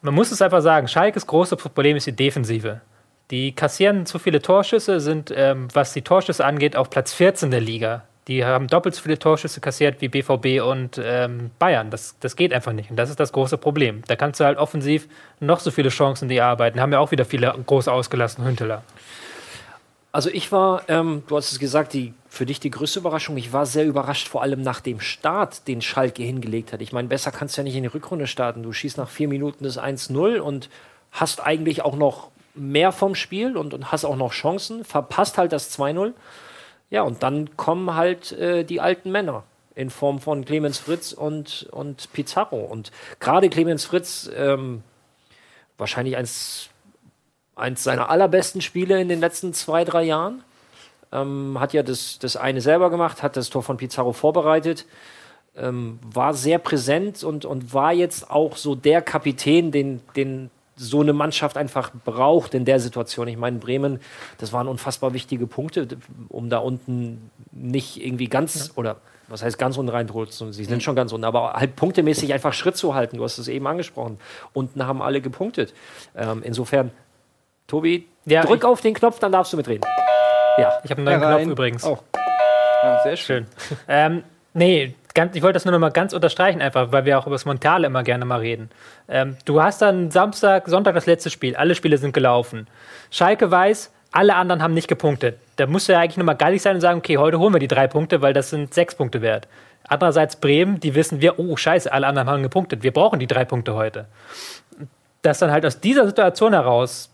Man 0.03 0.15
muss 0.15 0.33
es 0.33 0.43
einfach 0.43 0.63
sagen, 0.63 0.89
Schalkes 0.89 1.27
große 1.29 1.57
Problem 1.57 1.97
ist 1.97 2.09
die 2.09 2.17
Defensive. 2.17 2.81
Die 3.31 3.55
kassieren 3.55 4.05
zu 4.05 4.19
viele 4.19 4.43
Torschüsse, 4.43 5.01
sind, 5.01 5.33
ähm, 5.35 5.69
was 5.73 5.93
die 5.93 6.03
Torschüsse 6.03 6.45
angeht, 6.45 6.75
auf 6.77 6.91
Platz 6.91 7.15
14 7.15 7.53
der 7.53 7.61
Liga. 7.61 8.03
Die 8.29 8.45
haben 8.45 8.69
doppelt 8.69 8.95
so 8.95 9.03
viele 9.03 9.19
Torschüsse 9.19 9.61
kassiert 9.61 10.01
wie 10.01 10.09
BVB 10.09 10.63
und 10.65 11.01
ähm, 11.03 11.51
Bayern. 11.59 11.91
Das, 11.91 12.17
das 12.21 12.37
geht 12.37 12.53
einfach 12.53 12.73
nicht. 12.73 12.91
Und 12.91 12.97
das 12.97 13.11
ist 13.11 13.19
das 13.19 13.33
große 13.33 13.59
Problem. 13.59 14.03
Da 14.07 14.15
kannst 14.15 14.39
du 14.39 14.45
halt 14.45 14.59
offensiv 14.59 15.09
noch 15.41 15.59
so 15.59 15.73
viele 15.73 15.89
Chancen 15.89 16.29
die 16.29 16.41
arbeiten. 16.41 16.81
Haben 16.81 16.93
ja 16.93 17.01
auch 17.01 17.11
wieder 17.11 17.25
viele 17.25 17.53
groß 17.67 17.89
ausgelassen 17.89 18.45
Hünteler. 18.45 18.85
Also 20.13 20.29
ich 20.31 20.53
war, 20.53 20.83
ähm, 20.89 21.25
du 21.27 21.37
hast 21.37 21.53
es 21.53 21.59
gesagt, 21.59 21.95
die, 21.95 22.13
für 22.29 22.47
dich 22.47 22.61
die 22.61 22.71
größte 22.71 23.01
Überraschung. 23.01 23.37
Ich 23.39 23.53
war 23.53 23.67
sehr 23.67 23.87
überrascht, 23.87 24.29
vor 24.29 24.43
allem 24.43 24.61
nach 24.61 24.81
dem 24.81 25.01
Start, 25.01 25.67
den 25.67 25.81
Schalke 25.81 26.23
hingelegt 26.23 26.73
hat. 26.73 26.83
Ich 26.83 26.93
meine, 26.93 27.09
besser 27.09 27.33
kannst 27.33 27.57
du 27.57 27.63
ja 27.63 27.65
nicht 27.65 27.77
in 27.77 27.83
die 27.83 27.89
Rückrunde 27.89 28.27
starten. 28.27 28.63
Du 28.63 28.73
schießt 28.73 28.99
nach 28.99 29.09
vier 29.09 29.27
Minuten 29.27 29.65
das 29.65 29.81
1-0 29.81 30.39
und 30.39 30.69
hast 31.11 31.45
eigentlich 31.45 31.83
auch 31.83 31.97
noch 31.97 32.31
mehr 32.55 32.93
vom 32.93 33.15
Spiel 33.15 33.57
und, 33.57 33.73
und 33.73 33.91
hast 33.91 34.05
auch 34.05 34.17
noch 34.17 34.33
Chancen, 34.33 34.85
verpasst 34.85 35.39
halt 35.39 35.53
das 35.53 35.77
2-0. 35.79 36.13
Ja, 36.93 37.05
und 37.05 37.23
dann 37.23 37.57
kommen 37.57 37.95
halt 37.95 38.33
äh, 38.33 38.65
die 38.65 38.83
alten 38.83 39.11
Männer 39.11 39.45
in 39.75 39.89
Form 39.89 40.21
von 40.21 40.45
Clemens 40.45 40.77
Fritz 40.77 41.15
und, 41.15 41.67
und 41.73 42.13
Pizarro. 42.13 42.59
Und 42.59 42.93
gerade 43.19 43.49
Clemens 43.49 43.87
Fritz, 43.87 44.31
ähm, 44.37 44.83
wahrscheinlich 45.79 46.19
eins, 46.19 46.69
eins 47.57 47.83
seiner 47.83 48.11
allerbesten 48.11 48.61
Spiele 48.61 49.01
in 49.01 49.09
den 49.09 49.21
letzten 49.21 49.55
zwei, 49.55 49.85
drei 49.85 50.03
Jahren. 50.03 50.45
Ähm, 51.13 51.59
hat 51.59 51.73
ja 51.73 51.83
das, 51.83 52.19
das 52.19 52.37
eine 52.37 52.61
selber 52.61 52.91
gemacht, 52.91 53.23
hat 53.23 53.39
das 53.39 53.49
Tor 53.49 53.63
von 53.63 53.79
Pizarro 53.79 54.13
vorbereitet, 54.13 54.85
ähm, 55.57 55.99
war 56.03 56.35
sehr 56.35 56.59
präsent 56.59 57.25
und, 57.25 57.47
und 57.47 57.73
war 57.73 57.95
jetzt 57.95 58.31
auch 58.31 58.59
so 58.59 58.75
der 58.75 59.01
Kapitän, 59.01 59.73
den, 59.73 60.03
den 60.15 60.51
so 60.77 61.01
eine 61.01 61.13
Mannschaft 61.13 61.57
einfach 61.57 61.91
braucht 62.05 62.55
in 62.55 62.65
der 62.65 62.81
Situation. 62.81 63.29
Ich 63.29 63.37
meine, 63.37 63.59
Bremen, 63.59 64.01
das 64.39 64.53
waren 64.53 64.69
unfassbar 64.69 65.13
wichtige 65.13 65.47
Punkte, 65.47 65.87
um 66.29 66.49
da 66.51 66.59
unten 66.59 67.31
nicht 67.53 68.03
irgendwie 68.03 68.29
ganz 68.29 68.73
oder 68.75 68.97
was 69.29 69.43
heißt 69.43 69.59
ganz 69.59 69.79
unten 69.79 69.91
reinzurutschen. 69.91 70.53
Sie 70.53 70.65
sind 70.65 70.83
schon 70.83 70.97
ganz 70.97 71.13
unten, 71.13 71.25
aber 71.25 71.55
halt 71.55 71.77
punktemäßig 71.77 72.33
einfach 72.33 72.53
Schritt 72.53 72.77
zu 72.77 72.95
halten. 72.95 73.17
Du 73.17 73.25
hast 73.25 73.39
es 73.39 73.49
eben 73.49 73.67
angesprochen. 73.67 74.19
Unten 74.53 74.87
haben 74.87 75.01
alle 75.01 75.21
gepunktet. 75.21 75.75
Ähm, 76.17 76.43
insofern, 76.45 76.91
Tobi, 77.67 78.07
Ja, 78.27 78.43
drück 78.45 78.65
auf 78.65 78.81
den 78.81 78.95
Knopf, 78.95 79.19
dann 79.19 79.33
darfst 79.33 79.53
du 79.53 79.57
mitreden. 79.57 79.85
Ja. 80.59 80.73
Ich 80.85 80.91
habe 80.91 81.01
einen 81.01 81.21
neuen. 81.21 81.45
Knopf 81.45 81.53
übrigens. 81.53 81.85
Oh. 81.85 81.99
Ja, 82.83 83.03
sehr 83.05 83.17
schön. 83.17 83.47
Schön. 83.69 83.79
ähm, 83.89 84.25
nee, 84.55 84.95
ganz, 85.15 85.37
ich 85.37 85.43
wollte 85.43 85.55
das 85.55 85.65
nur 85.65 85.73
noch 85.73 85.79
mal 85.79 85.91
ganz 85.91 86.13
unterstreichen, 86.13 86.61
einfach, 86.61 86.93
weil 86.93 87.05
wir 87.05 87.19
auch 87.19 87.27
über 87.27 87.35
das 87.35 87.45
Montale 87.45 87.87
immer 87.87 88.03
gerne 88.03 88.25
mal 88.25 88.41
reden. 88.41 88.71
Ähm, 89.09 89.37
du 89.45 89.63
hast 89.63 89.83
dann 89.83 90.11
Samstag, 90.11 90.69
Sonntag 90.69 90.95
das 90.95 91.07
letzte 91.07 91.31
Spiel, 91.31 91.57
alle 91.57 91.75
Spiele 91.75 91.99
sind 91.99 92.13
gelaufen. 92.13 92.67
Schalke 93.11 93.51
weiß, 93.51 93.93
alle 94.13 94.35
anderen 94.35 94.63
haben 94.63 94.75
nicht 94.75 94.89
gepunktet. 94.89 95.39
Da 95.57 95.67
musst 95.67 95.89
du 95.89 95.93
ja 95.93 96.01
eigentlich 96.01 96.19
nochmal 96.19 96.37
geilig 96.37 96.63
sein 96.63 96.75
und 96.75 96.81
sagen, 96.81 96.99
okay, 96.99 97.17
heute 97.17 97.39
holen 97.39 97.55
wir 97.55 97.61
die 97.61 97.69
drei 97.69 97.87
Punkte, 97.87 98.21
weil 98.23 98.33
das 98.33 98.51
sind 98.51 98.75
sechs 98.75 98.95
Punkte 98.95 99.23
wert. 99.23 99.49
Andererseits 99.89 100.37
Bremen, 100.37 100.81
die 100.81 100.95
wissen 100.95 101.21
wir, 101.21 101.39
oh 101.39 101.57
scheiße, 101.57 101.93
alle 101.93 102.07
anderen 102.07 102.29
haben 102.29 102.43
gepunktet. 102.43 102.83
Wir 102.83 102.93
brauchen 102.93 103.19
die 103.19 103.27
drei 103.27 103.45
Punkte 103.45 103.75
heute. 103.75 104.07
Dass 105.23 105.39
dann 105.39 105.51
halt 105.51 105.67
aus 105.67 105.81
dieser 105.81 106.07
Situation 106.07 106.53
heraus 106.53 107.11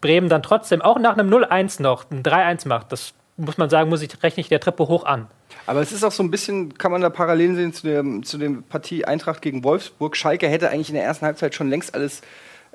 Bremen 0.00 0.28
dann 0.28 0.42
trotzdem 0.42 0.82
auch 0.82 0.98
nach 0.98 1.16
einem 1.16 1.32
0-1 1.32 1.82
noch 1.82 2.10
ein 2.10 2.22
3-1 2.22 2.68
macht, 2.68 2.92
das 2.92 3.12
muss 3.36 3.58
man 3.58 3.70
sagen, 3.70 3.88
muss 3.88 4.02
ich 4.02 4.22
rechne 4.22 4.40
ich 4.40 4.48
der 4.48 4.60
Treppe 4.60 4.88
hoch 4.88 5.04
an. 5.04 5.28
Aber 5.66 5.80
es 5.80 5.92
ist 5.92 6.04
auch 6.04 6.12
so 6.12 6.22
ein 6.22 6.30
bisschen, 6.30 6.76
kann 6.76 6.92
man 6.92 7.00
da 7.00 7.10
Parallelen 7.10 7.56
sehen 7.56 7.72
zu 7.72 7.86
der, 7.86 8.04
zu 8.22 8.38
der 8.38 8.50
Partie 8.68 9.04
Eintracht 9.04 9.42
gegen 9.42 9.64
Wolfsburg. 9.64 10.16
Schalke 10.16 10.48
hätte 10.48 10.70
eigentlich 10.70 10.88
in 10.88 10.94
der 10.94 11.04
ersten 11.04 11.26
Halbzeit 11.26 11.54
schon 11.54 11.70
längst 11.70 11.94
alles 11.94 12.22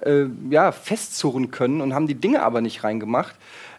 äh, 0.04 0.26
ja, 0.50 0.72
festzurren 0.72 1.52
können 1.52 1.82
und 1.82 1.94
haben 1.94 2.08
die 2.08 2.16
Dinge 2.16 2.44
aber 2.44 2.62
nicht 2.62 2.84
reingemacht. 2.84 3.36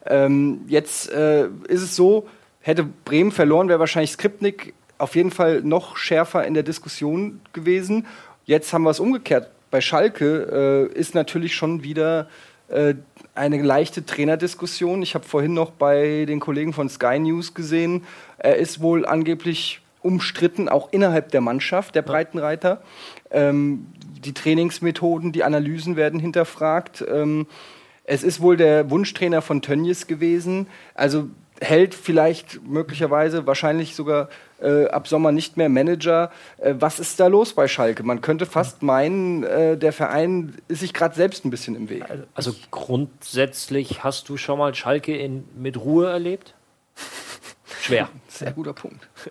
Ähm, 0.07 0.63
jetzt 0.69 1.11
äh, 1.11 1.47
ist 1.69 1.83
es 1.83 1.97
so, 1.97 2.29
hätte 2.61 2.85
Bremen 2.85 3.33
verloren, 3.33 3.69
wäre 3.69 3.81
wahrscheinlich 3.81 4.13
Skripnik 4.13 4.75
auf 4.99 5.15
jeden 5.15 5.31
Fall 5.31 5.63
noch 5.63 5.97
schärfer 5.97 6.47
in 6.47 6.55
der 6.55 6.63
Diskussion 6.63 7.41
gewesen. 7.53 8.07
Jetzt 8.45 8.73
haben 8.73 8.85
wir 8.85 8.91
es 8.91 9.01
umgekehrt. 9.01 9.51
Bei 9.71 9.81
Schalke 9.81 10.91
äh, 10.95 10.99
ist 10.99 11.15
natürlich 11.15 11.55
schon 11.55 11.83
wieder 11.83 12.29
äh, 12.69 12.95
eine 13.37 13.63
leichte 13.63 14.05
Trainerdiskussion. 14.05 15.03
Ich 15.03 15.15
habe 15.15 15.25
vorhin 15.25 15.55
noch 15.55 15.71
bei 15.71 16.25
den 16.27 16.41
Kollegen 16.41 16.73
von 16.73 16.89
Sky 16.89 17.19
News 17.19 17.55
gesehen, 17.55 18.05
er 18.39 18.57
ist 18.57 18.81
wohl 18.81 19.07
angeblich 19.07 19.81
umstritten, 20.03 20.69
auch 20.69 20.93
innerhalb 20.93 21.31
der 21.33 21.41
Mannschaft, 21.41 21.95
der 21.95 22.03
Breitenreiter. 22.03 22.81
Ähm, 23.31 23.87
die 24.25 24.33
Trainingsmethoden, 24.33 25.33
die 25.33 25.43
Analysen 25.43 25.97
werden 25.97 26.21
hinterfragt. 26.21 27.05
Ähm, 27.11 27.47
es 28.05 28.23
ist 28.23 28.41
wohl 28.41 28.57
der 28.57 28.89
Wunschtrainer 28.91 29.43
von 29.43 29.63
Tönnies 29.63 30.07
gewesen. 30.07 30.69
Also 30.95 31.29
hält 31.61 31.95
vielleicht 31.95 32.63
möglicherweise, 32.67 33.47
wahrscheinlich 33.47 33.95
sogar 33.95 34.29
äh, 34.61 34.87
ab 34.87 35.09
Sommer 35.09 35.33
nicht 35.33 35.57
mehr 35.57 35.69
Manager. 35.69 36.31
Äh, 36.59 36.75
was 36.79 36.99
ist 36.99 37.21
da 37.21 37.27
los 37.27 37.55
bei 37.55 37.69
Schalke? 37.69 38.03
Man 38.03 38.21
könnte 38.21 38.47
fast 38.47 38.83
meinen, 38.83 39.43
äh, 39.45 39.77
der 39.77 39.93
Verein 39.93 40.57
ist 40.69 40.81
sich 40.81 40.93
gerade 40.93 41.15
selbst 41.15 41.45
ein 41.45 41.51
bisschen 41.51 41.77
im 41.77 41.89
Weg. 41.89 42.05
Also 42.35 42.55
grundsätzlich 42.71 44.05
hast 44.05 44.29
du 44.29 44.37
schon 44.37 44.59
mal 44.59 44.75
Schalke 44.75 45.17
in, 45.17 45.49
mit 45.57 45.79
Ruhe 45.79 46.09
erlebt? 46.09 46.55
Schwer. 47.81 48.09
Sehr 48.29 48.53
guter 48.53 48.73
Punkt. 48.73 49.09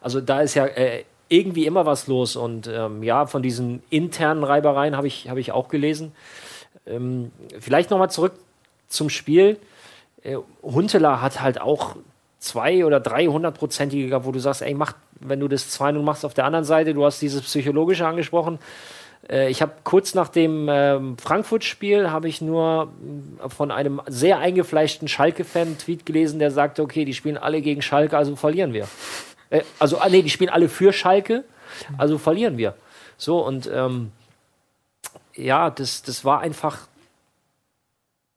Also 0.00 0.20
da 0.20 0.42
ist 0.42 0.54
ja 0.54 0.64
äh, 0.64 1.02
irgendwie 1.28 1.66
immer 1.66 1.84
was 1.84 2.06
los 2.06 2.36
und 2.36 2.68
ähm, 2.68 3.02
ja, 3.02 3.26
von 3.26 3.42
diesen 3.42 3.82
internen 3.90 4.44
Reibereien 4.44 4.96
habe 4.96 5.08
ich, 5.08 5.28
hab 5.28 5.38
ich 5.38 5.50
auch 5.50 5.68
gelesen. 5.68 6.12
Ähm, 6.86 7.32
vielleicht 7.58 7.90
nochmal 7.90 8.08
zurück 8.08 8.34
zum 8.86 9.10
Spiel. 9.10 9.58
Äh, 10.28 10.36
Huntela 10.62 11.20
hat 11.20 11.40
halt 11.40 11.60
auch 11.60 11.96
zwei 12.38 12.84
oder 12.84 13.00
drei 13.00 13.26
hundertprozentige 13.26 14.08
gehabt, 14.08 14.26
wo 14.26 14.32
du 14.32 14.38
sagst, 14.38 14.62
ey, 14.62 14.74
mach, 14.74 14.92
wenn 15.20 15.40
du 15.40 15.48
das 15.48 15.78
2-0 15.78 16.00
machst 16.02 16.24
auf 16.24 16.34
der 16.34 16.44
anderen 16.44 16.64
Seite, 16.64 16.94
du 16.94 17.04
hast 17.04 17.20
dieses 17.20 17.42
Psychologische 17.42 18.06
angesprochen. 18.06 18.58
Äh, 19.28 19.50
ich 19.50 19.62
habe 19.62 19.72
kurz 19.84 20.14
nach 20.14 20.28
dem 20.28 20.68
ähm, 20.70 21.18
Frankfurt-Spiel 21.18 22.10
habe 22.10 22.28
ich 22.28 22.40
nur 22.40 22.92
äh, 23.44 23.48
von 23.48 23.70
einem 23.70 24.00
sehr 24.06 24.38
eingefleischten 24.38 25.08
Schalke-Fan 25.08 25.68
einen 25.68 25.78
Tweet 25.78 26.06
gelesen, 26.06 26.38
der 26.38 26.50
sagte, 26.50 26.82
okay, 26.82 27.04
die 27.04 27.14
spielen 27.14 27.38
alle 27.38 27.60
gegen 27.60 27.82
Schalke, 27.82 28.16
also 28.16 28.36
verlieren 28.36 28.72
wir. 28.72 28.86
Äh, 29.50 29.62
also, 29.78 29.98
ah, 29.98 30.08
nee, 30.08 30.22
die 30.22 30.30
spielen 30.30 30.50
alle 30.50 30.68
für 30.68 30.92
Schalke, 30.92 31.44
also 31.96 32.18
verlieren 32.18 32.56
wir. 32.56 32.74
So, 33.16 33.44
und 33.44 33.68
ähm, 33.72 34.12
ja, 35.34 35.70
das, 35.70 36.02
das 36.02 36.24
war 36.24 36.40
einfach. 36.40 36.86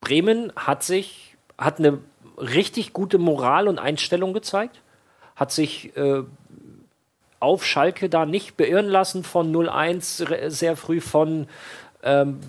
Bremen 0.02 0.52
hat 0.56 0.84
sich, 0.84 1.31
hat 1.62 1.80
eine 1.80 2.00
richtig 2.38 2.92
gute 2.92 3.20
Moral 3.20 3.68
und 3.68 3.80
Einstellung 3.80 4.34
gezeigt, 4.34 4.82
hat 5.36 5.52
sich 5.52 5.96
äh, 5.96 6.24
auf 7.40 7.66
Schalke 7.66 8.10
da 8.10 8.26
nicht 8.26 8.58
beirren 8.58 8.88
lassen 8.88 9.24
von 9.24 9.54
0-1 9.54 10.50
sehr 10.50 10.76
früh 10.76 11.00
von, 11.00 11.48
ähm, 12.04 12.40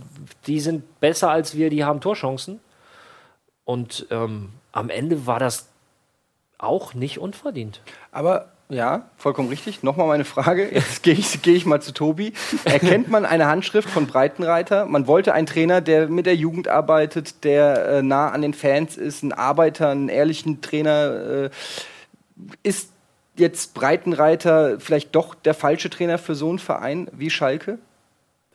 die 0.47 0.60
sind 0.60 1.01
besser 1.01 1.30
als 1.30 1.56
wir, 1.56 1.70
die 1.70 1.84
haben 1.84 2.01
Torchancen. 2.01 2.60
Und 3.64 4.06
ähm, 4.10 4.51
am 4.72 4.90
Ende 4.90 5.26
war 5.26 5.39
das 5.39 5.68
auch 6.59 6.94
nicht 6.94 7.18
unverdient. 7.18 7.80
Aber 8.10 8.51
ja, 8.73 9.03
vollkommen 9.19 9.51
richtig. 9.51 9.82
Nochmal 9.82 10.07
meine 10.07 10.24
Frage. 10.24 10.66
Jetzt 10.73 11.03
gehe 11.03 11.12
ich, 11.12 11.43
geh 11.43 11.55
ich 11.55 11.66
mal 11.66 11.82
zu 11.82 11.93
Tobi. 11.93 12.32
Erkennt 12.65 13.09
man 13.09 13.27
eine 13.27 13.47
Handschrift 13.47 13.90
von 13.90 14.07
Breitenreiter? 14.07 14.86
Man 14.86 15.07
wollte 15.07 15.35
einen 15.35 15.47
Trainer, 15.47 15.82
der 15.82 16.09
mit 16.09 16.24
der 16.24 16.36
Jugend 16.36 16.69
arbeitet, 16.69 17.44
der 17.44 17.86
äh, 17.86 18.03
nah 18.03 18.31
an 18.31 18.40
den 18.40 18.55
Fans 18.55 18.97
ist, 18.97 19.23
ein 19.23 19.35
Arbeiter, 19.35 19.90
einen 19.90 20.09
ehrlichen 20.09 20.62
Trainer. 20.62 21.51
Äh, 21.51 21.51
ist 22.62 22.90
jetzt 23.36 23.74
Breitenreiter 23.74 24.81
vielleicht 24.81 25.15
doch 25.15 25.35
der 25.35 25.53
falsche 25.53 25.90
Trainer 25.90 26.16
für 26.16 26.35
so 26.35 26.49
einen 26.49 26.59
Verein 26.59 27.09
wie 27.12 27.28
Schalke? 27.28 27.78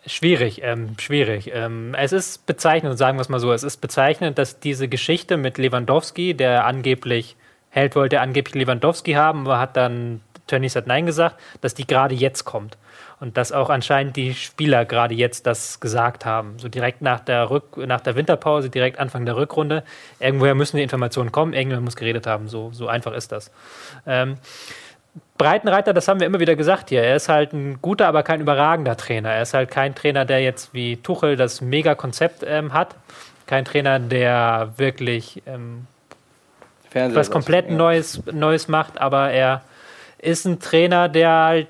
Schwierig, 0.07 0.61
ähm, 0.63 0.95
schwierig. 0.99 1.51
Ähm, 1.53 1.93
es 1.95 2.11
ist 2.11 2.47
bezeichnend, 2.47 2.97
sagen 2.97 3.17
wir 3.17 3.21
es 3.21 3.29
mal 3.29 3.39
so, 3.39 3.53
es 3.53 3.63
ist 3.63 3.81
bezeichnend, 3.81 4.39
dass 4.39 4.59
diese 4.59 4.87
Geschichte 4.87 5.37
mit 5.37 5.59
Lewandowski, 5.59 6.33
der 6.33 6.65
angeblich 6.65 7.35
Held 7.77 7.95
wollte 7.95 8.21
angeblich 8.21 8.55
Lewandowski 8.55 9.13
haben, 9.13 9.41
aber 9.41 9.59
hat 9.59 9.77
dann 9.77 10.21
Tönnies 10.47 10.75
hat 10.75 10.87
Nein 10.87 11.05
gesagt, 11.05 11.35
dass 11.61 11.73
die 11.73 11.85
gerade 11.85 12.15
jetzt 12.15 12.45
kommt. 12.45 12.77
Und 13.19 13.35
dass 13.35 13.51
auch 13.51 13.69
anscheinend 13.69 14.15
die 14.15 14.33
Spieler 14.33 14.85
gerade 14.85 15.15
jetzt 15.15 15.47
das 15.47 15.79
gesagt 15.79 16.25
haben. 16.25 16.59
So 16.59 16.69
direkt 16.69 17.01
nach 17.01 17.19
der, 17.19 17.49
Rück 17.49 17.77
nach 17.77 18.01
der 18.01 18.15
Winterpause, 18.15 18.69
direkt 18.69 18.99
Anfang 18.99 19.25
der 19.25 19.35
Rückrunde. 19.35 19.83
Irgendwoher 20.19 20.55
müssen 20.55 20.77
die 20.77 20.83
Informationen 20.83 21.31
kommen, 21.31 21.53
irgendjemand 21.53 21.85
muss 21.85 21.95
geredet 21.95 22.27
haben. 22.27 22.47
So, 22.47 22.71
so 22.71 22.87
einfach 22.87 23.13
ist 23.13 23.31
das. 23.31 23.51
Ähm, 24.05 24.37
Breitenreiter, 25.37 25.93
das 25.93 26.07
haben 26.07 26.19
wir 26.19 26.27
immer 26.27 26.39
wieder 26.39 26.55
gesagt 26.55 26.89
hier. 26.89 27.03
Er 27.03 27.15
ist 27.15 27.27
halt 27.27 27.53
ein 27.53 27.79
guter, 27.81 28.07
aber 28.07 28.23
kein 28.23 28.41
überragender 28.41 28.97
Trainer. 28.97 29.31
Er 29.31 29.41
ist 29.41 29.53
halt 29.53 29.71
kein 29.71 29.95
Trainer, 29.95 30.25
der 30.25 30.41
jetzt 30.41 30.73
wie 30.73 30.97
Tuchel 30.97 31.35
das 31.35 31.61
Mega-Konzept 31.61 32.43
ähm, 32.45 32.73
hat. 32.73 32.95
Kein 33.47 33.65
Trainer, 33.65 33.99
der 33.99 34.73
wirklich 34.77 35.41
ähm, 35.47 35.87
was 36.93 37.31
komplett 37.31 37.69
ja. 37.69 37.75
Neues, 37.75 38.21
Neues 38.31 38.67
macht, 38.67 38.99
aber 38.99 39.31
er 39.31 39.63
ist 40.19 40.45
ein 40.45 40.59
Trainer, 40.59 41.09
der 41.09 41.29
halt 41.29 41.67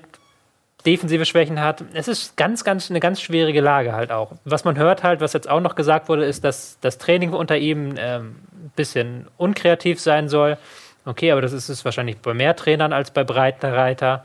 defensive 0.86 1.26
Schwächen 1.26 1.60
hat. 1.60 1.84
Es 1.92 2.08
ist 2.08 2.36
ganz, 2.36 2.64
ganz 2.64 2.90
eine 2.90 3.00
ganz 3.00 3.20
schwierige 3.20 3.60
Lage 3.60 3.92
halt 3.92 4.10
auch. 4.10 4.32
Was 4.44 4.64
man 4.64 4.78
hört 4.78 5.02
halt, 5.02 5.20
was 5.20 5.32
jetzt 5.32 5.48
auch 5.48 5.60
noch 5.60 5.74
gesagt 5.74 6.08
wurde, 6.08 6.24
ist, 6.24 6.44
dass 6.44 6.78
das 6.80 6.98
Training 6.98 7.32
unter 7.32 7.56
ihm 7.56 7.94
ähm, 7.98 8.36
ein 8.52 8.72
bisschen 8.76 9.26
unkreativ 9.36 10.00
sein 10.00 10.28
soll. 10.28 10.56
Okay, 11.04 11.32
aber 11.32 11.42
das 11.42 11.52
ist 11.52 11.68
es 11.68 11.84
wahrscheinlich 11.84 12.18
bei 12.18 12.34
mehr 12.34 12.54
Trainern 12.54 12.92
als 12.92 13.10
bei 13.10 13.24
Breitenreiter. 13.24 14.24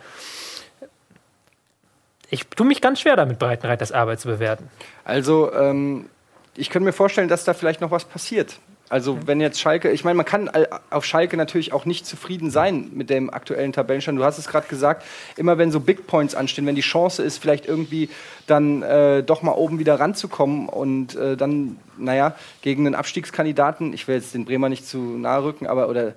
Ich 2.30 2.48
tue 2.48 2.66
mich 2.66 2.82
ganz 2.82 3.00
schwer 3.00 3.16
damit, 3.16 3.40
Breitenreiters 3.40 3.92
Arbeit 3.92 4.20
zu 4.20 4.28
bewerten. 4.28 4.70
Also, 5.06 5.54
ähm, 5.54 6.10
ich 6.56 6.70
könnte 6.70 6.86
mir 6.86 6.94
vorstellen, 6.94 7.28
dass 7.28 7.44
da 7.44 7.54
vielleicht 7.54 7.82
noch 7.82 7.92
was 7.92 8.06
passiert. 8.06 8.60
Also 8.90 9.18
wenn 9.26 9.42
jetzt 9.42 9.60
Schalke, 9.60 9.92
ich 9.92 10.04
meine, 10.04 10.18
man 10.18 10.26
kann 10.26 10.52
auf 10.90 11.06
Schalke 11.06 11.36
natürlich 11.36 11.74
auch 11.74 11.86
nicht 11.86 12.06
zufrieden 12.06 12.52
sein 12.52 12.92
mit 12.94 13.10
dem 13.10 13.34
aktuellen 13.34 13.74
Tabellenstand. 13.74 14.20
Du 14.20 14.24
hast 14.24 14.38
es 14.38 14.48
gerade 14.48 14.68
gesagt, 14.68 15.04
immer 15.36 15.58
wenn 15.58 15.72
so 15.72 15.80
Big 15.80 16.06
Points 16.06 16.36
anstehen, 16.36 16.66
wenn 16.66 16.76
die 16.76 16.82
Chance 16.82 17.24
ist, 17.24 17.40
vielleicht 17.40 17.66
irgendwie 17.66 18.10
dann 18.46 18.84
äh, 18.84 19.24
doch 19.24 19.42
mal 19.42 19.54
oben 19.54 19.80
wieder 19.80 20.00
ranzukommen 20.00 20.70
und 20.70 21.16
äh, 21.16 21.38
dann, 21.38 21.78
naja, 21.98 22.36
gegen 22.62 22.86
einen 22.86 22.96
Abstiegskandidaten, 22.96 23.94
ich 23.94 24.08
will 24.08 24.16
jetzt 24.16 24.34
den 24.34 24.46
Bremer 24.46 24.70
nicht 24.70 24.86
zu 24.86 24.98
nahe 24.98 25.44
rücken, 25.44 25.66
aber 25.66 25.90
oder 25.90 26.14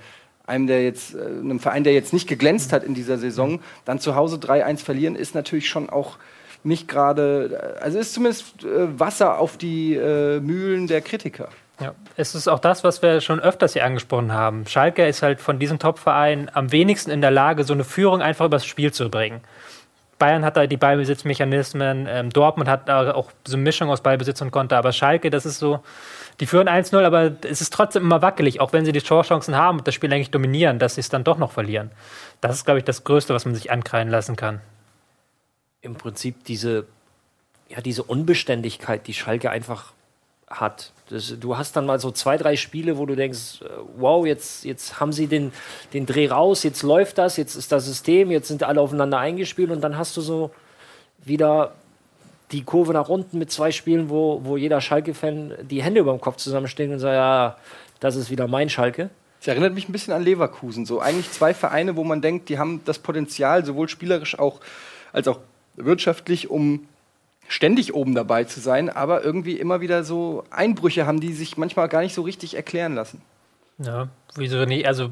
einem, 0.46 0.66
der 0.66 0.84
jetzt, 0.84 1.14
äh, 1.14 1.18
einem 1.18 1.60
Verein, 1.60 1.84
der 1.84 1.94
jetzt 1.94 2.12
nicht 2.12 2.28
geglänzt 2.28 2.72
hat 2.72 2.84
in 2.84 2.94
dieser 2.94 3.18
Saison, 3.18 3.60
dann 3.84 4.00
zu 4.00 4.16
Hause 4.16 4.36
3-1 4.36 4.78
verlieren, 4.78 5.16
ist 5.16 5.34
natürlich 5.34 5.68
schon 5.68 5.88
auch 5.88 6.18
nicht 6.62 6.88
gerade, 6.88 7.78
also 7.80 7.98
ist 7.98 8.12
zumindest 8.12 8.64
äh, 8.64 8.98
Wasser 8.98 9.38
auf 9.38 9.56
die 9.56 9.94
äh, 9.94 10.40
Mühlen 10.40 10.88
der 10.88 11.00
Kritiker. 11.00 11.48
Ja, 11.78 11.94
es 12.16 12.34
ist 12.34 12.48
auch 12.48 12.58
das, 12.58 12.84
was 12.84 13.02
wir 13.02 13.20
schon 13.20 13.38
öfters 13.38 13.74
hier 13.74 13.84
angesprochen 13.84 14.32
haben. 14.32 14.66
Schalke 14.66 15.06
ist 15.06 15.22
halt 15.22 15.40
von 15.40 15.58
diesem 15.58 15.78
Top-Verein 15.78 16.50
am 16.54 16.72
wenigsten 16.72 17.10
in 17.10 17.20
der 17.20 17.30
Lage, 17.30 17.64
so 17.64 17.74
eine 17.74 17.84
Führung 17.84 18.22
einfach 18.22 18.46
übers 18.46 18.64
Spiel 18.64 18.92
zu 18.92 19.10
bringen. 19.10 19.42
Bayern 20.18 20.46
hat 20.46 20.56
da 20.56 20.66
die 20.66 20.78
Ballbesitzmechanismen, 20.78 22.06
ähm, 22.08 22.30
Dortmund 22.30 22.70
hat 22.70 22.88
da 22.88 23.12
auch 23.12 23.30
so 23.46 23.56
eine 23.56 23.62
Mischung 23.62 23.90
aus 23.90 24.00
Ballbesitz 24.00 24.40
und 24.40 24.50
Konter, 24.50 24.78
aber 24.78 24.92
Schalke, 24.92 25.28
das 25.28 25.44
ist 25.44 25.58
so, 25.58 25.80
die 26.40 26.46
führen 26.46 26.68
1-0, 26.68 27.04
aber 27.04 27.32
es 27.42 27.60
ist 27.60 27.74
trotzdem 27.74 28.02
immer 28.02 28.22
wackelig, 28.22 28.60
auch 28.60 28.72
wenn 28.72 28.86
sie 28.86 28.92
die 28.92 29.02
Torchancen 29.02 29.56
haben 29.56 29.78
und 29.78 29.86
das 29.86 29.94
Spiel 29.94 30.10
eigentlich 30.10 30.30
dominieren, 30.30 30.78
dass 30.78 30.94
sie 30.94 31.02
es 31.02 31.10
dann 31.10 31.24
doch 31.24 31.36
noch 31.36 31.52
verlieren. 31.52 31.90
Das 32.40 32.56
ist, 32.56 32.64
glaube 32.64 32.78
ich, 32.78 32.84
das 32.84 33.04
Größte, 33.04 33.34
was 33.34 33.44
man 33.44 33.54
sich 33.54 33.70
ankreien 33.70 34.08
lassen 34.08 34.36
kann. 34.36 34.62
Im 35.82 35.96
Prinzip 35.96 36.44
diese, 36.44 36.86
ja, 37.68 37.82
diese 37.82 38.02
Unbeständigkeit, 38.02 39.06
die 39.06 39.14
Schalke 39.14 39.50
einfach 39.50 39.92
hat. 40.48 40.92
Das, 41.08 41.34
du 41.38 41.56
hast 41.56 41.76
dann 41.76 41.86
mal 41.86 42.00
so 42.00 42.10
zwei, 42.10 42.36
drei 42.36 42.56
Spiele, 42.56 42.98
wo 42.98 43.06
du 43.06 43.16
denkst, 43.16 43.62
äh, 43.62 43.66
wow, 43.96 44.26
jetzt, 44.26 44.64
jetzt 44.64 45.00
haben 45.00 45.12
sie 45.12 45.26
den, 45.26 45.52
den 45.92 46.06
Dreh 46.06 46.28
raus, 46.28 46.62
jetzt 46.62 46.82
läuft 46.82 47.18
das, 47.18 47.36
jetzt 47.36 47.56
ist 47.56 47.72
das 47.72 47.86
System, 47.86 48.30
jetzt 48.30 48.48
sind 48.48 48.62
alle 48.62 48.80
aufeinander 48.80 49.18
eingespielt 49.18 49.70
und 49.70 49.80
dann 49.80 49.96
hast 49.96 50.16
du 50.16 50.20
so 50.20 50.50
wieder 51.24 51.72
die 52.52 52.62
Kurve 52.62 52.92
nach 52.92 53.08
unten 53.08 53.38
mit 53.38 53.50
zwei 53.50 53.72
Spielen, 53.72 54.08
wo, 54.08 54.40
wo 54.44 54.56
jeder 54.56 54.80
Schalke-Fan 54.80 55.54
die 55.62 55.82
Hände 55.82 56.00
über 56.00 56.12
dem 56.12 56.20
Kopf 56.20 56.36
zusammensteht 56.36 56.90
und 56.90 57.00
sagt, 57.00 57.14
ja, 57.14 57.56
das 57.98 58.14
ist 58.14 58.30
wieder 58.30 58.46
mein 58.46 58.68
Schalke. 58.68 59.10
Das 59.40 59.48
erinnert 59.48 59.74
mich 59.74 59.88
ein 59.88 59.92
bisschen 59.92 60.14
an 60.14 60.22
Leverkusen. 60.22 60.86
So 60.86 61.00
eigentlich 61.00 61.30
zwei 61.32 61.54
Vereine, 61.54 61.96
wo 61.96 62.04
man 62.04 62.22
denkt, 62.22 62.48
die 62.48 62.58
haben 62.58 62.82
das 62.84 62.98
Potenzial, 62.98 63.64
sowohl 63.64 63.88
spielerisch 63.88 64.38
auch 64.38 64.60
als 65.12 65.26
auch 65.28 65.40
wirtschaftlich, 65.74 66.50
um 66.50 66.86
ständig 67.48 67.94
oben 67.94 68.14
dabei 68.14 68.44
zu 68.44 68.60
sein, 68.60 68.90
aber 68.90 69.24
irgendwie 69.24 69.58
immer 69.58 69.80
wieder 69.80 70.04
so 70.04 70.44
Einbrüche 70.50 71.06
haben, 71.06 71.20
die 71.20 71.32
sich 71.32 71.56
manchmal 71.56 71.88
gar 71.88 72.00
nicht 72.00 72.14
so 72.14 72.22
richtig 72.22 72.54
erklären 72.54 72.94
lassen. 72.94 73.22
Ja, 73.78 74.08
wieso 74.34 74.64
nicht? 74.64 74.86
Also, 74.86 75.10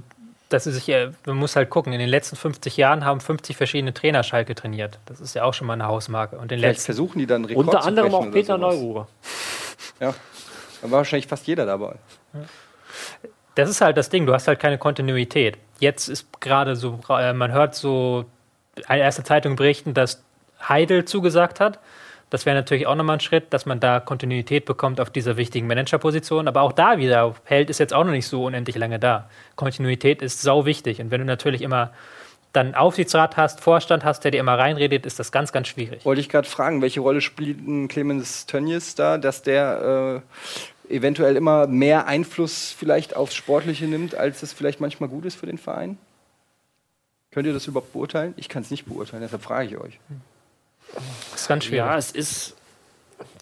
dass 0.49 0.65
sich, 0.65 0.89
man 1.27 1.37
muss 1.37 1.57
halt 1.57 1.71
gucken, 1.71 1.93
in 1.93 1.99
den 1.99 2.09
letzten 2.09 2.37
50 2.37 2.77
Jahren 2.77 3.05
haben 3.05 3.21
50 3.21 3.57
verschiedene 3.57 3.93
Trainer 3.95 4.23
Schalke 4.23 4.55
trainiert. 4.55 4.99
Das 5.07 5.21
ist 5.21 5.35
ja 5.35 5.45
auch 5.45 5.55
schon 5.55 5.67
mal 5.67 5.75
eine 5.75 5.87
Hausmarke. 5.87 6.37
Und 6.37 6.51
den 6.51 6.59
Vielleicht 6.59 6.79
letzten, 6.79 6.87
versuchen 6.87 7.19
die 7.19 7.27
dann 7.27 7.45
Rekord 7.45 7.67
Unter 7.67 7.85
anderem 7.85 8.15
auch 8.15 8.31
Peter. 8.31 8.59
Neururer. 8.59 9.09
Ja, 10.01 10.15
da 10.83 10.91
war 10.91 10.99
wahrscheinlich 10.99 11.27
fast 11.27 11.47
jeder 11.47 11.67
dabei. 11.67 11.97
das 13.55 13.71
ist 13.71 13.81
halt 13.81 13.97
das 13.97 14.11
Ding, 14.11 14.27
du 14.27 14.35
hast 14.35 14.49
halt 14.49 14.61
keine 14.61 14.79
Kontinuität. 14.79 15.57
Jetzt 15.79 16.09
ist 16.09 16.41
gerade 16.41 16.77
so, 16.77 17.01
äh, 17.09 17.33
man 17.33 17.53
hört 17.53 17.75
so 17.75 18.25
eine 18.87 19.03
erste 19.03 19.23
Zeitung 19.25 19.57
berichten, 19.57 19.95
dass 19.95 20.23
Heidel 20.69 21.05
zugesagt 21.05 21.61
hat. 21.61 21.79
Das 22.35 22.47
wäre 22.47 22.57
natürlich 22.57 22.89
auch 22.89 22.97
nochmal 22.97 23.19
ein 23.19 23.21
Schritt, 23.21 23.53
dass 23.53 23.65
man 23.65 23.79
da 23.79 24.01
Kontinuität 24.01 24.65
bekommt 24.65 25.01
auf 25.01 25.09
dieser 25.09 25.37
wichtigen 25.37 25.69
Managerposition. 25.69 26.49
Aber 26.49 26.63
auch 26.63 26.73
da 26.73 26.99
wieder, 26.99 27.33
Held 27.45 27.71
ist 27.71 27.79
jetzt 27.79 27.95
auch 27.95 28.03
noch 28.03 28.11
nicht 28.11 28.27
so 28.27 28.47
unendlich 28.47 28.75
lange 28.75 28.99
da. 28.99 29.31
Kontinuität 29.55 30.21
ist 30.21 30.43
sau 30.43 30.67
wichtig. 30.67 31.01
Und 31.01 31.13
wenn 31.13 31.21
du 31.21 31.27
natürlich 31.27 31.63
immer 31.63 31.93
dann 32.53 32.75
Aufsichtsrat 32.75 33.37
hast, 33.37 33.61
Vorstand 33.61 34.03
hast, 34.03 34.25
der 34.25 34.33
dir 34.33 34.41
immer 34.41 34.59
reinredet, 34.59 35.07
ist 35.07 35.21
das 35.21 35.31
ganz, 35.31 35.53
ganz 35.53 35.69
schwierig. 35.69 36.05
Wollte 36.05 36.21
ich 36.21 36.29
gerade 36.29 36.49
fragen, 36.49 36.83
welche 36.83 36.99
Rolle 36.99 37.21
spielt 37.21 37.59
Clemens 37.89 38.47
Tönnies 38.47 38.97
da, 38.97 39.17
dass 39.17 39.43
der 39.43 40.23
äh, 40.89 40.93
eventuell 40.93 41.37
immer 41.37 41.69
mehr 41.69 42.09
Einfluss 42.09 42.75
vielleicht 42.77 43.15
aufs 43.15 43.37
Sportliche 43.37 43.85
nimmt, 43.85 44.17
als 44.17 44.43
es 44.43 44.53
vielleicht 44.53 44.81
manchmal 44.81 45.09
gut 45.09 45.25
ist 45.25 45.37
für 45.37 45.47
den 45.47 45.59
Verein? 45.59 45.99
Könnt 47.31 47.47
ihr 47.47 47.53
das 47.53 47.69
überhaupt 47.69 47.93
beurteilen? 47.93 48.35
Ich 48.37 48.49
kann 48.49 48.65
es 48.65 48.73
nicht 48.73 48.87
beurteilen, 48.87 49.23
deshalb 49.23 49.43
frage 49.43 49.69
ich 49.69 49.79
euch. 49.79 50.01
Das 51.33 51.43
ist 51.43 51.49
ganz 51.49 51.65
schwierig. 51.65 51.87
Ja, 51.87 51.97
es 51.97 52.11
ist, 52.11 52.55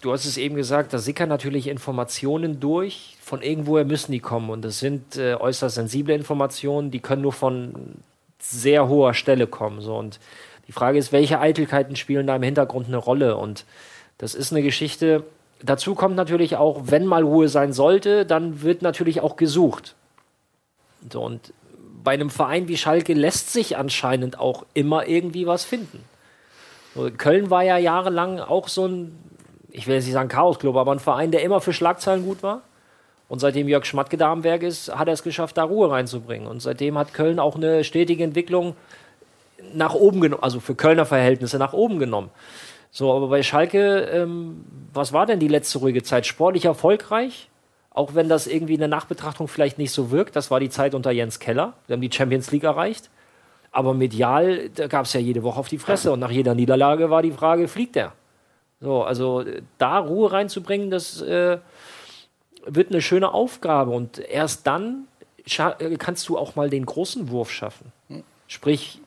du 0.01 0.11
hast 0.11 0.25
es 0.25 0.37
eben 0.37 0.55
gesagt, 0.55 0.93
da 0.93 0.97
sickern 0.97 1.29
natürlich 1.29 1.67
Informationen 1.67 2.59
durch. 2.59 3.17
Von 3.21 3.41
irgendwoher 3.41 3.85
müssen 3.85 4.11
die 4.11 4.19
kommen. 4.19 4.49
Und 4.49 4.63
das 4.63 4.79
sind 4.79 5.15
äh, 5.15 5.35
äußerst 5.35 5.75
sensible 5.75 6.13
Informationen, 6.13 6.91
die 6.91 6.99
können 6.99 7.21
nur 7.21 7.33
von 7.33 7.95
sehr 8.39 8.87
hoher 8.87 9.13
Stelle 9.13 9.47
kommen. 9.47 9.81
So. 9.81 9.95
Und 9.97 10.19
die 10.67 10.71
Frage 10.71 10.97
ist, 10.97 11.11
welche 11.11 11.39
Eitelkeiten 11.39 11.95
spielen 11.95 12.27
da 12.27 12.35
im 12.35 12.43
Hintergrund 12.43 12.87
eine 12.87 12.97
Rolle? 12.97 13.37
Und 13.37 13.65
das 14.17 14.35
ist 14.35 14.51
eine 14.51 14.61
Geschichte. 14.61 15.23
Dazu 15.61 15.95
kommt 15.95 16.15
natürlich 16.15 16.57
auch, 16.57 16.81
wenn 16.85 17.05
mal 17.05 17.23
Ruhe 17.23 17.47
sein 17.47 17.73
sollte, 17.73 18.25
dann 18.25 18.61
wird 18.61 18.81
natürlich 18.81 19.21
auch 19.21 19.37
gesucht. 19.37 19.95
So, 21.09 21.21
und 21.23 21.53
bei 22.03 22.11
einem 22.11 22.29
Verein 22.29 22.67
wie 22.67 22.77
Schalke 22.77 23.13
lässt 23.13 23.53
sich 23.53 23.77
anscheinend 23.77 24.39
auch 24.39 24.65
immer 24.73 25.07
irgendwie 25.07 25.47
was 25.47 25.63
finden. 25.63 26.03
Köln 27.17 27.49
war 27.49 27.63
ja 27.63 27.77
jahrelang 27.77 28.39
auch 28.39 28.67
so 28.67 28.87
ein, 28.87 29.17
ich 29.71 29.87
will 29.87 29.95
jetzt 29.95 30.05
nicht 30.05 30.13
sagen 30.13 30.29
Chaosclub, 30.29 30.75
aber 30.75 30.91
ein 30.91 30.99
Verein, 30.99 31.31
der 31.31 31.41
immer 31.41 31.61
für 31.61 31.73
Schlagzeilen 31.73 32.25
gut 32.25 32.43
war. 32.43 32.61
Und 33.29 33.39
seitdem 33.39 33.67
Jörg 33.67 33.85
Schmatke 33.85 34.17
da 34.17 34.31
am 34.31 34.43
Werk 34.43 34.61
ist, 34.61 34.95
hat 34.95 35.07
er 35.07 35.13
es 35.13 35.23
geschafft, 35.23 35.57
da 35.57 35.63
Ruhe 35.63 35.89
reinzubringen. 35.89 36.47
Und 36.47 36.61
seitdem 36.61 36.97
hat 36.97 37.13
Köln 37.13 37.39
auch 37.39 37.55
eine 37.55 37.83
stetige 37.83 38.23
Entwicklung 38.23 38.75
nach 39.73 39.93
oben 39.93 40.21
genommen, 40.21 40.43
also 40.43 40.59
für 40.59 40.75
Kölner 40.75 41.05
Verhältnisse 41.05 41.57
nach 41.57 41.73
oben 41.73 41.99
genommen. 41.99 42.29
So, 42.91 43.11
aber 43.11 43.29
bei 43.29 43.41
Schalke, 43.41 44.01
ähm, 44.13 44.65
was 44.93 45.13
war 45.13 45.25
denn 45.25 45.39
die 45.39 45.47
letzte 45.47 45.79
ruhige 45.79 46.03
Zeit? 46.03 46.27
Sportlich 46.27 46.65
erfolgreich? 46.65 47.49
Auch 47.89 48.13
wenn 48.13 48.29
das 48.29 48.45
irgendwie 48.45 48.73
in 48.73 48.79
der 48.79 48.87
Nachbetrachtung 48.87 49.47
vielleicht 49.47 49.77
nicht 49.79 49.91
so 49.91 50.11
wirkt. 50.11 50.35
Das 50.35 50.51
war 50.51 50.59
die 50.59 50.69
Zeit 50.69 50.93
unter 50.93 51.11
Jens 51.11 51.39
Keller. 51.39 51.73
Wir 51.87 51.95
haben 51.95 52.01
die 52.01 52.11
Champions 52.11 52.51
League 52.51 52.63
erreicht. 52.63 53.09
Aber 53.73 53.95
medial, 53.95 54.69
da 54.69 54.87
gab 54.87 55.05
es 55.05 55.13
ja 55.13 55.19
jede 55.19 55.41
Woche 55.41 55.59
auf 55.59 55.67
die 55.67 55.79
Fresse. 55.79 56.11
Und 56.11 56.19
nach 56.19 56.29
jeder 56.29 56.53
Niederlage 56.53 57.09
war 57.09 57.23
die 57.23 57.31
Frage, 57.31 57.67
fliegt 57.67 57.95
der? 57.95 58.13
So, 58.79 59.03
also 59.03 59.41
äh, 59.41 59.63
da 59.79 59.97
Ruhe 59.97 60.31
reinzubringen, 60.31 60.91
das 60.91 61.21
äh, 61.21 61.57
wird 62.65 62.91
eine 62.91 63.01
schöne 63.01 63.33
Aufgabe. 63.33 63.91
Und 63.91 64.19
erst 64.19 64.67
dann 64.67 65.07
äh, 65.45 65.95
kannst 65.97 66.29
du 66.29 66.37
auch 66.37 66.55
mal 66.55 66.69
den 66.69 66.85
großen 66.85 67.29
Wurf 67.29 67.51
schaffen. 67.51 67.91
Sprich, 68.47 69.01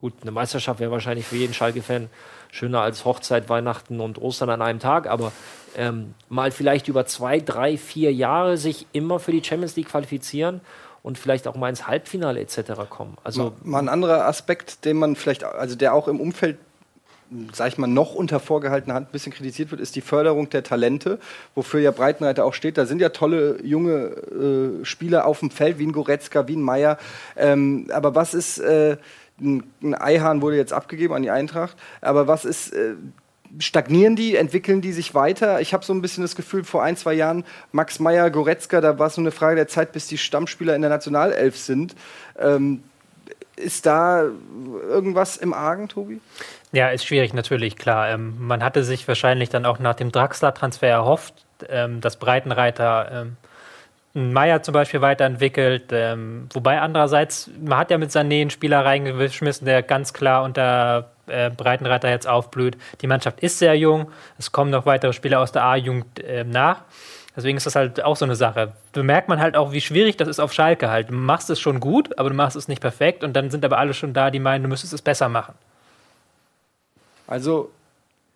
gut, 0.00 0.14
eine 0.22 0.32
Meisterschaft 0.32 0.80
wäre 0.80 0.90
wahrscheinlich 0.90 1.26
für 1.26 1.36
jeden 1.36 1.54
Schalke-Fan 1.54 2.10
schöner 2.50 2.80
als 2.80 3.04
Hochzeit, 3.04 3.48
Weihnachten 3.48 4.00
und 4.00 4.20
Ostern 4.20 4.50
an 4.50 4.62
einem 4.62 4.80
Tag, 4.80 5.06
aber 5.06 5.30
ähm, 5.76 6.14
mal 6.28 6.50
vielleicht 6.50 6.88
über 6.88 7.06
zwei, 7.06 7.38
drei, 7.38 7.76
vier 7.76 8.12
Jahre 8.12 8.56
sich 8.56 8.86
immer 8.92 9.20
für 9.20 9.30
die 9.30 9.44
Champions 9.44 9.76
League 9.76 9.88
qualifizieren 9.88 10.60
und 11.06 11.18
vielleicht 11.18 11.46
auch 11.46 11.54
mal 11.54 11.68
ins 11.68 11.86
Halbfinale 11.86 12.40
etc. 12.40 12.72
kommen. 12.90 13.16
Also 13.22 13.52
Mal 13.62 13.78
ein 13.78 13.88
anderer 13.88 14.26
Aspekt, 14.26 14.84
den 14.84 14.96
man 14.96 15.14
vielleicht, 15.14 15.44
also 15.44 15.76
der 15.76 15.94
auch 15.94 16.08
im 16.08 16.18
Umfeld, 16.18 16.58
sag 17.52 17.68
ich 17.68 17.78
mal, 17.78 17.86
noch 17.86 18.16
unter 18.16 18.40
vorgehaltener 18.40 18.94
Hand 18.94 19.10
ein 19.10 19.12
bisschen 19.12 19.32
kritisiert 19.32 19.70
wird, 19.70 19.80
ist 19.80 19.94
die 19.94 20.00
Förderung 20.00 20.50
der 20.50 20.64
Talente, 20.64 21.20
wofür 21.54 21.78
ja 21.78 21.92
Breitenreiter 21.92 22.44
auch 22.44 22.54
steht. 22.54 22.76
Da 22.76 22.86
sind 22.86 23.00
ja 23.00 23.10
tolle 23.10 23.62
junge 23.62 24.80
äh, 24.80 24.84
Spieler 24.84 25.26
auf 25.26 25.38
dem 25.38 25.52
Feld, 25.52 25.78
wie 25.78 25.86
ein 25.86 25.92
Goretzka, 25.92 26.48
wie 26.48 26.56
ein 26.56 26.62
Meier. 26.62 26.98
Ähm, 27.36 27.86
aber 27.92 28.16
was 28.16 28.34
ist, 28.34 28.58
äh, 28.58 28.96
ein, 29.40 29.62
ein 29.84 29.94
Eihahn 29.94 30.42
wurde 30.42 30.56
jetzt 30.56 30.72
abgegeben 30.72 31.14
an 31.14 31.22
die 31.22 31.30
Eintracht, 31.30 31.76
aber 32.00 32.26
was 32.26 32.44
ist, 32.44 32.72
äh, 32.72 32.94
stagnieren 33.58 34.16
die, 34.16 34.36
entwickeln 34.36 34.80
die 34.80 34.92
sich 34.92 35.14
weiter? 35.14 35.60
Ich 35.60 35.72
habe 35.72 35.84
so 35.84 35.92
ein 35.92 36.02
bisschen 36.02 36.22
das 36.22 36.36
Gefühl, 36.36 36.64
vor 36.64 36.82
ein, 36.82 36.96
zwei 36.96 37.14
Jahren, 37.14 37.44
Max 37.72 37.98
Meyer, 37.98 38.30
Goretzka, 38.30 38.80
da 38.80 38.98
war 38.98 39.06
es 39.06 39.16
nur 39.16 39.24
eine 39.24 39.30
Frage 39.30 39.56
der 39.56 39.68
Zeit, 39.68 39.92
bis 39.92 40.06
die 40.06 40.18
Stammspieler 40.18 40.74
in 40.74 40.82
der 40.82 40.90
Nationalelf 40.90 41.56
sind. 41.56 41.94
Ähm, 42.38 42.82
ist 43.56 43.86
da 43.86 44.24
irgendwas 44.88 45.36
im 45.38 45.54
Argen, 45.54 45.88
Tobi? 45.88 46.20
Ja, 46.72 46.88
ist 46.88 47.06
schwierig 47.06 47.32
natürlich, 47.32 47.76
klar. 47.76 48.10
Ähm, 48.10 48.34
man 48.38 48.62
hatte 48.62 48.84
sich 48.84 49.08
wahrscheinlich 49.08 49.48
dann 49.48 49.64
auch 49.64 49.78
nach 49.78 49.94
dem 49.94 50.12
Draxler-Transfer 50.12 50.88
erhofft, 50.88 51.34
ähm, 51.68 52.00
dass 52.02 52.16
Breitenreiter 52.16 53.26
ähm, 54.14 54.32
Meier 54.32 54.62
zum 54.62 54.72
Beispiel 54.72 55.00
weiterentwickelt. 55.00 55.84
Ähm, 55.90 56.48
wobei 56.52 56.80
andererseits, 56.80 57.50
man 57.62 57.78
hat 57.78 57.90
ja 57.90 57.98
mit 57.98 58.10
Sané 58.10 58.42
einen 58.42 58.50
Spieler 58.50 58.84
reingeschmissen, 58.84 59.66
der 59.66 59.82
ganz 59.82 60.12
klar 60.12 60.42
unter 60.42 61.10
äh, 61.26 61.50
Breitenreiter 61.50 62.08
jetzt 62.10 62.26
aufblüht. 62.26 62.76
Die 63.00 63.06
Mannschaft 63.06 63.40
ist 63.40 63.58
sehr 63.58 63.76
jung. 63.76 64.10
Es 64.38 64.52
kommen 64.52 64.70
noch 64.70 64.86
weitere 64.86 65.12
Spieler 65.12 65.40
aus 65.40 65.52
der 65.52 65.64
A-Jugend 65.64 66.20
äh, 66.20 66.44
nach. 66.44 66.82
Deswegen 67.36 67.58
ist 67.58 67.66
das 67.66 67.76
halt 67.76 68.02
auch 68.02 68.16
so 68.16 68.24
eine 68.24 68.34
Sache. 68.34 68.72
Da 68.92 69.02
merkt 69.02 69.28
man 69.28 69.40
halt 69.40 69.56
auch, 69.56 69.72
wie 69.72 69.82
schwierig 69.82 70.16
das 70.16 70.26
ist 70.26 70.40
auf 70.40 70.54
Schalke 70.54 70.88
halt. 70.88 71.10
Du 71.10 71.14
machst 71.14 71.50
es 71.50 71.60
schon 71.60 71.80
gut, 71.80 72.18
aber 72.18 72.30
du 72.30 72.34
machst 72.34 72.56
es 72.56 72.66
nicht 72.66 72.80
perfekt 72.80 73.22
und 73.22 73.34
dann 73.34 73.50
sind 73.50 73.62
aber 73.64 73.76
alle 73.76 73.92
schon 73.92 74.14
da, 74.14 74.30
die 74.30 74.38
meinen, 74.38 74.62
du 74.62 74.68
müsstest 74.70 74.94
es 74.94 75.02
besser 75.02 75.28
machen. 75.28 75.54
Also, 77.26 77.70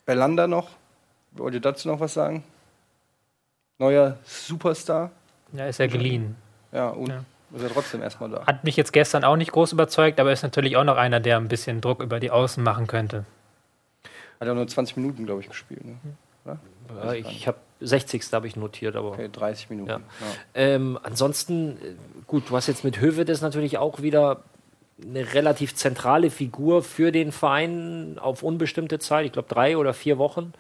Belander 0.05 0.47
noch. 0.47 0.69
Wollt 1.33 1.55
ihr 1.55 1.61
dazu 1.61 1.89
noch 1.89 2.01
was 2.01 2.13
sagen? 2.13 2.45
Neuer 3.79 4.19
Superstar. 4.25 5.11
Ja, 5.53 5.67
ist 5.67 5.79
ja 5.79 5.87
geliehen. 5.87 6.37
Ja, 6.73 6.89
und 6.91 7.09
Ja. 7.09 7.25
Ist 7.55 7.63
er 7.63 7.71
trotzdem 7.71 8.03
erstmal 8.03 8.31
da. 8.31 8.47
Hat 8.47 8.65
mich 8.65 8.77
jetzt 8.77 8.93
gestern 8.93 9.25
auch 9.25 9.37
nicht 9.37 9.53
groß 9.53 9.73
überzeugt, 9.73 10.21
aber 10.21 10.33
ist 10.33 10.43
natürlich 10.43 10.77
auch 10.77 10.85
noch 10.85 10.97
einer, 10.97 11.21
der 11.21 11.37
ein 11.37 11.49
bisschen 11.49 11.81
Druck 11.81 12.01
über 12.01 12.21
die 12.21 12.31
Außen 12.31 12.63
machen 12.63 12.87
könnte. 12.87 13.25
Hat 14.39 14.49
ja 14.49 14.55
nur 14.55 14.67
20 14.67 14.97
Minuten, 14.97 15.27
glaube 15.27 15.41
ich, 15.41 15.49
gespielt. 15.49 15.85
Ne? 15.85 15.97
Ja, 17.03 17.13
ich 17.13 17.47
habe 17.47 17.59
60. 17.81 18.33
habe 18.33 18.47
ich 18.47 18.57
notiert, 18.57 18.97
aber 18.97 19.13
Okay, 19.13 19.29
30 19.31 19.71
Minuten. 19.71 19.91
Ja. 19.91 19.97
Ja. 19.99 20.03
Ähm, 20.55 20.99
ansonsten, 21.03 21.73
äh, 21.73 21.95
gut, 22.27 22.51
du 22.51 22.57
hast 22.57 22.67
jetzt 22.67 22.85
mit 22.85 23.01
Hövedes 23.01 23.41
natürlich 23.43 23.79
auch 23.79 24.03
wieder 24.03 24.43
eine 25.03 25.33
relativ 25.33 25.75
zentrale 25.75 26.31
Figur 26.31 26.83
für 26.83 27.11
den 27.13 27.33
Verein 27.33 28.19
auf 28.21 28.43
unbestimmte 28.43 28.99
Zeit, 28.99 29.27
ich 29.27 29.33
glaube 29.33 29.49
drei 29.49 29.77
oder 29.77 29.95
vier 29.95 30.19
Wochen, 30.19 30.53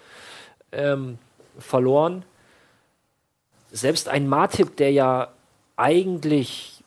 ähm, 0.72 1.18
verloren. 1.58 2.24
Selbst 3.70 4.08
ein 4.08 4.28
Martip, 4.28 4.76
der 4.76 4.92
ja 4.92 5.28
eigentlich 5.76 6.79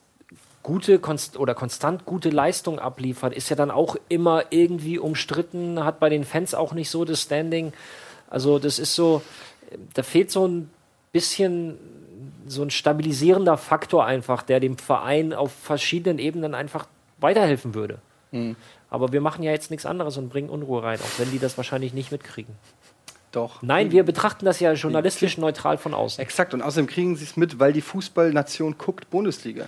gute 0.64 0.98
konst 0.98 1.38
oder 1.38 1.54
konstant 1.54 2.06
gute 2.06 2.30
Leistung 2.30 2.80
abliefert, 2.80 3.34
ist 3.34 3.50
ja 3.50 3.56
dann 3.56 3.70
auch 3.70 3.98
immer 4.10 4.46
irgendwie 4.50 4.98
umstritten, 4.98 5.84
hat 5.84 6.00
bei 6.00 6.10
den 6.10 6.24
Fans 6.24 6.56
auch 6.56 6.74
nicht 6.74 6.90
so 6.90 7.06
das 7.06 7.22
Standing. 7.22 7.74
Also 8.30 8.58
das 8.60 8.80
ist 8.80 8.96
so, 8.96 9.22
da 9.94 10.04
fehlt 10.04 10.32
so 10.32 10.48
ein 10.48 10.70
bisschen 11.12 11.78
so 12.48 12.64
ein 12.64 12.70
stabilisierender 12.70 13.58
Faktor 13.58 14.06
einfach, 14.06 14.42
der 14.42 14.60
dem 14.60 14.78
Verein 14.78 15.34
auf 15.34 15.52
verschiedenen 15.52 16.20
Ebenen 16.20 16.56
einfach 16.56 16.88
weiterhelfen 17.20 17.76
würde. 17.76 18.00
Aber 18.90 19.12
wir 19.12 19.22
machen 19.22 19.44
ja 19.44 19.52
jetzt 19.52 19.70
nichts 19.70 19.86
anderes 19.86 20.18
und 20.18 20.30
bringen 20.30 20.50
Unruhe 20.50 20.82
rein, 20.82 21.00
auch 21.00 21.20
wenn 21.20 21.30
die 21.30 21.40
das 21.40 21.56
wahrscheinlich 21.58 21.94
nicht 21.94 22.12
mitkriegen. 22.12 22.56
Doch. 23.32 23.62
Nein, 23.62 23.92
wir 23.92 24.04
betrachten 24.04 24.46
das 24.46 24.60
ja 24.60 24.74
journalistisch 24.74 25.38
neutral 25.38 25.78
von 25.78 25.94
außen. 25.94 26.22
Exakt. 26.22 26.54
Und 26.54 26.62
außerdem 26.62 26.88
kriegen 26.88 27.16
sie 27.16 27.24
es 27.24 27.36
mit, 27.36 27.60
weil 27.60 27.74
die 27.74 27.82
Fußballnation 27.82 28.78
guckt 28.78 29.10
Bundesliga. 29.10 29.68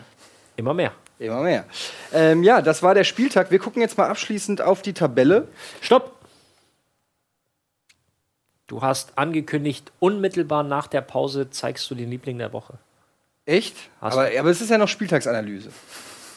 Immer 0.55 0.73
mehr. 0.73 0.91
Immer 1.19 1.41
mehr. 1.41 1.65
Ähm, 2.13 2.43
ja, 2.43 2.61
das 2.61 2.83
war 2.83 2.93
der 2.93 3.03
Spieltag. 3.05 3.49
Wir 3.51 3.59
gucken 3.59 3.81
jetzt 3.81 3.97
mal 3.97 4.07
abschließend 4.09 4.61
auf 4.61 4.81
die 4.81 4.93
Tabelle. 4.93 5.47
Stopp! 5.81 6.11
Du 8.67 8.81
hast 8.81 9.17
angekündigt, 9.17 9.91
unmittelbar 9.99 10.63
nach 10.63 10.87
der 10.87 11.01
Pause 11.01 11.49
zeigst 11.51 11.89
du 11.91 11.95
den 11.95 12.09
Liebling 12.09 12.37
der 12.39 12.51
Woche. 12.51 12.73
Echt? 13.45 13.75
Hast 14.01 14.13
Aber, 14.17 14.29
aber 14.39 14.49
es 14.49 14.59
ist 14.59 14.71
ja 14.71 14.77
noch 14.79 14.87
Spieltagsanalyse. 14.87 15.69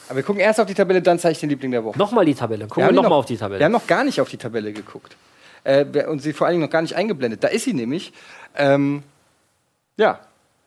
Aber 0.07 0.17
wir 0.17 0.23
gucken 0.23 0.39
erst 0.41 0.59
auf 0.59 0.67
die 0.67 0.75
Tabelle, 0.75 1.01
dann 1.01 1.17
zeige 1.17 1.33
ich 1.33 1.39
den 1.39 1.49
Liebling 1.49 1.71
der 1.71 1.83
Woche. 1.83 1.97
Nochmal 1.97 2.25
die 2.25 2.35
Tabelle. 2.35 2.65
Gucken 2.67 2.77
wir, 2.77 2.85
haben 2.85 2.91
die 2.91 2.95
nochmal 2.97 3.09
noch- 3.11 3.17
auf 3.17 3.25
die 3.25 3.37
Tabelle. 3.37 3.59
Wir 3.59 3.65
haben 3.65 3.71
noch 3.71 3.87
gar 3.87 4.03
nicht 4.03 4.21
auf 4.21 4.29
die 4.29 4.37
Tabelle 4.37 4.73
geguckt. 4.73 5.15
Äh, 5.63 5.85
und 6.05 6.19
sie 6.21 6.33
vor 6.33 6.45
allen 6.47 6.53
Dingen 6.55 6.63
noch 6.65 6.71
gar 6.71 6.81
nicht 6.83 6.95
eingeblendet. 6.95 7.43
Da 7.43 7.47
ist 7.47 7.65
sie 7.65 7.73
nämlich. 7.73 8.13
Ähm, 8.55 9.03
ja, 9.97 10.19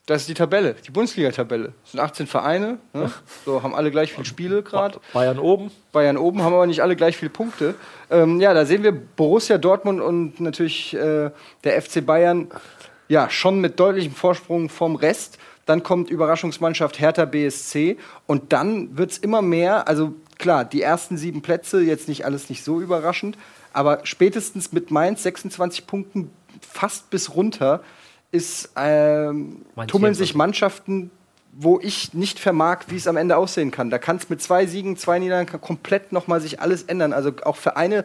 das 0.07 0.23
ist 0.23 0.29
die 0.29 0.35
Tabelle, 0.35 0.75
die 0.85 0.91
Bundesliga-Tabelle. 0.91 1.75
Es 1.85 1.93
sind 1.93 2.01
18 2.01 2.27
Vereine, 2.27 2.79
ne? 2.93 3.13
so 3.45 3.63
haben 3.63 3.75
alle 3.75 3.91
gleich 3.93 4.13
viele 4.13 4.25
Spiele 4.25 4.63
gerade. 4.63 5.01
Bayern 5.13 5.39
oben. 5.39 5.71
Bayern 5.93 6.17
oben 6.17 6.43
haben 6.43 6.55
aber 6.55 6.67
nicht 6.67 6.83
alle 6.83 6.97
gleich 6.97 7.17
viele 7.17 7.31
Punkte. 7.31 7.77
Ähm, 8.11 8.41
ja, 8.41 8.53
da 8.53 8.67
sehen 8.67 8.83
wir 8.83 8.93
Borussia 8.93 9.59
Dortmund 9.59 10.01
und 10.01 10.41
natürlich 10.41 10.95
äh, 10.95 11.31
der 11.63 11.83
FC 11.83 12.05
Bayern 12.05 12.49
ja 13.09 13.31
schon 13.31 13.61
mit 13.61 13.79
deutlichem 13.79 14.15
Vorsprung 14.15 14.69
vom 14.69 14.97
Rest. 14.97 15.39
Dann 15.67 15.85
kommt 15.85 16.11
Überraschungsmannschaft 16.11 16.99
Hertha 16.99 17.25
BSC 17.25 17.97
und 18.27 18.53
dann 18.53 18.99
wird 18.99 19.13
es 19.13 19.19
immer 19.19 19.41
mehr. 19.41 19.87
Also 19.87 20.15
klar, 20.39 20.65
die 20.65 20.83
ersten 20.83 21.17
sieben 21.17 21.43
Plätze, 21.43 21.81
jetzt 21.81 22.09
nicht 22.09 22.25
alles 22.25 22.51
nicht 22.51 22.65
so 22.65 22.81
überraschend, 22.81 23.39
aber 23.73 24.01
spätestens 24.03 24.73
mit 24.73 24.91
Mainz 24.91 25.23
26 25.23 25.87
Punkten 25.87 26.33
fast 26.61 27.11
bis 27.11 27.37
runter 27.37 27.83
ist 28.33 28.71
ähm, 28.77 29.65
tummeln 29.87 30.15
sich 30.15 30.33
24. 30.33 30.35
Mannschaften, 30.35 31.11
wo 31.53 31.79
ich 31.81 32.15
nicht 32.15 32.41
vermag, 32.41 32.85
wie 32.89 32.97
es 32.97 33.07
am 33.07 33.17
Ende 33.17 33.37
aussehen 33.37 33.71
kann. 33.71 33.91
Da 33.91 33.99
kann 33.99 34.17
es 34.17 34.29
mit 34.31 34.43
zwei 34.43 34.67
Siegen, 34.67 34.97
zwei 34.97 35.19
Niederlagen 35.19 35.61
komplett 35.61 36.11
nochmal 36.11 36.41
sich 36.41 36.61
alles 36.61 36.83
ändern. 36.83 37.13
Also 37.13 37.33
auch 37.45 37.57
Vereine, 37.57 38.05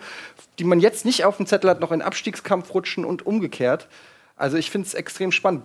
die 0.60 0.66
man 0.66 0.80
jetzt 0.80 1.06
nicht 1.06 1.24
auf 1.24 1.38
dem 1.38 1.48
Zettel 1.48 1.70
hat, 1.70 1.80
noch 1.80 1.91
in 1.91 2.02
Abstiegskampf 2.02 2.74
rutschen 2.74 3.06
und 3.06 3.26
umgekehrt. 3.26 3.88
Also 4.36 4.58
ich 4.58 4.70
finde 4.70 4.88
es 4.88 4.94
extrem 4.94 5.32
spannend. 5.32 5.64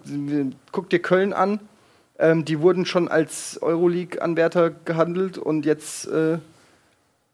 Guck 0.70 0.88
dir 0.88 1.00
Köln 1.00 1.32
an. 1.32 1.60
Ähm, 2.18 2.44
die 2.44 2.60
wurden 2.60 2.86
schon 2.86 3.08
als 3.08 3.60
Euroleague-Anwärter 3.60 4.70
gehandelt 4.70 5.38
und 5.38 5.66
jetzt 5.66 6.06
äh, 6.06 6.38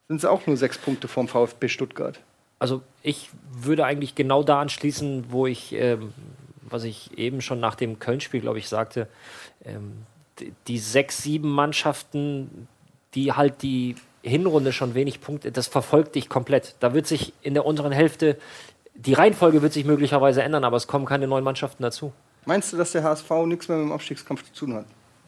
sind 0.07 0.21
sie 0.21 0.29
auch 0.29 0.47
nur 0.47 0.57
sechs 0.57 0.77
Punkte 0.77 1.07
vom 1.07 1.27
VfB 1.27 1.67
Stuttgart. 1.67 2.19
Also 2.57 2.81
ich 3.03 3.29
würde 3.51 3.85
eigentlich 3.85 4.15
genau 4.15 4.41
da 4.43 4.59
anschließen, 4.59 5.25
wo 5.29 5.47
ich, 5.47 5.73
ähm, 5.73 6.13
was 6.69 6.83
ich 6.83 7.17
eben 7.17 7.41
schon 7.41 7.59
nach 7.59 7.75
dem 7.75 7.99
Köln-Spiel, 7.99 8.41
glaube 8.41 8.59
ich, 8.59 8.69
sagte, 8.69 9.07
ähm, 9.65 10.05
die, 10.39 10.53
die 10.67 10.79
sechs, 10.79 11.23
sieben 11.23 11.49
Mannschaften, 11.49 12.67
die 13.15 13.33
halt 13.33 13.61
die 13.61 13.95
Hinrunde 14.21 14.73
schon 14.73 14.93
wenig 14.95 15.21
Punkte, 15.21 15.51
das 15.51 15.67
verfolgt 15.67 16.15
dich 16.15 16.29
komplett. 16.29 16.75
Da 16.79 16.93
wird 16.93 17.07
sich 17.07 17.33
in 17.41 17.53
der 17.53 17.65
unteren 17.65 17.91
Hälfte, 17.91 18.37
die 18.95 19.13
Reihenfolge 19.13 19.61
wird 19.61 19.73
sich 19.73 19.85
möglicherweise 19.85 20.43
ändern, 20.43 20.63
aber 20.63 20.77
es 20.77 20.87
kommen 20.87 21.05
keine 21.05 21.27
neuen 21.27 21.43
Mannschaften 21.43 21.83
dazu. 21.83 22.11
Meinst 22.45 22.73
du, 22.73 22.77
dass 22.77 22.91
der 22.91 23.03
HSV 23.03 23.29
nichts 23.45 23.67
mehr 23.67 23.77
mit 23.77 23.87
dem 23.87 23.91
Abstiegskampf 23.93 24.43
zu 24.51 24.65
tun 24.65 24.75
hat? 24.75 24.85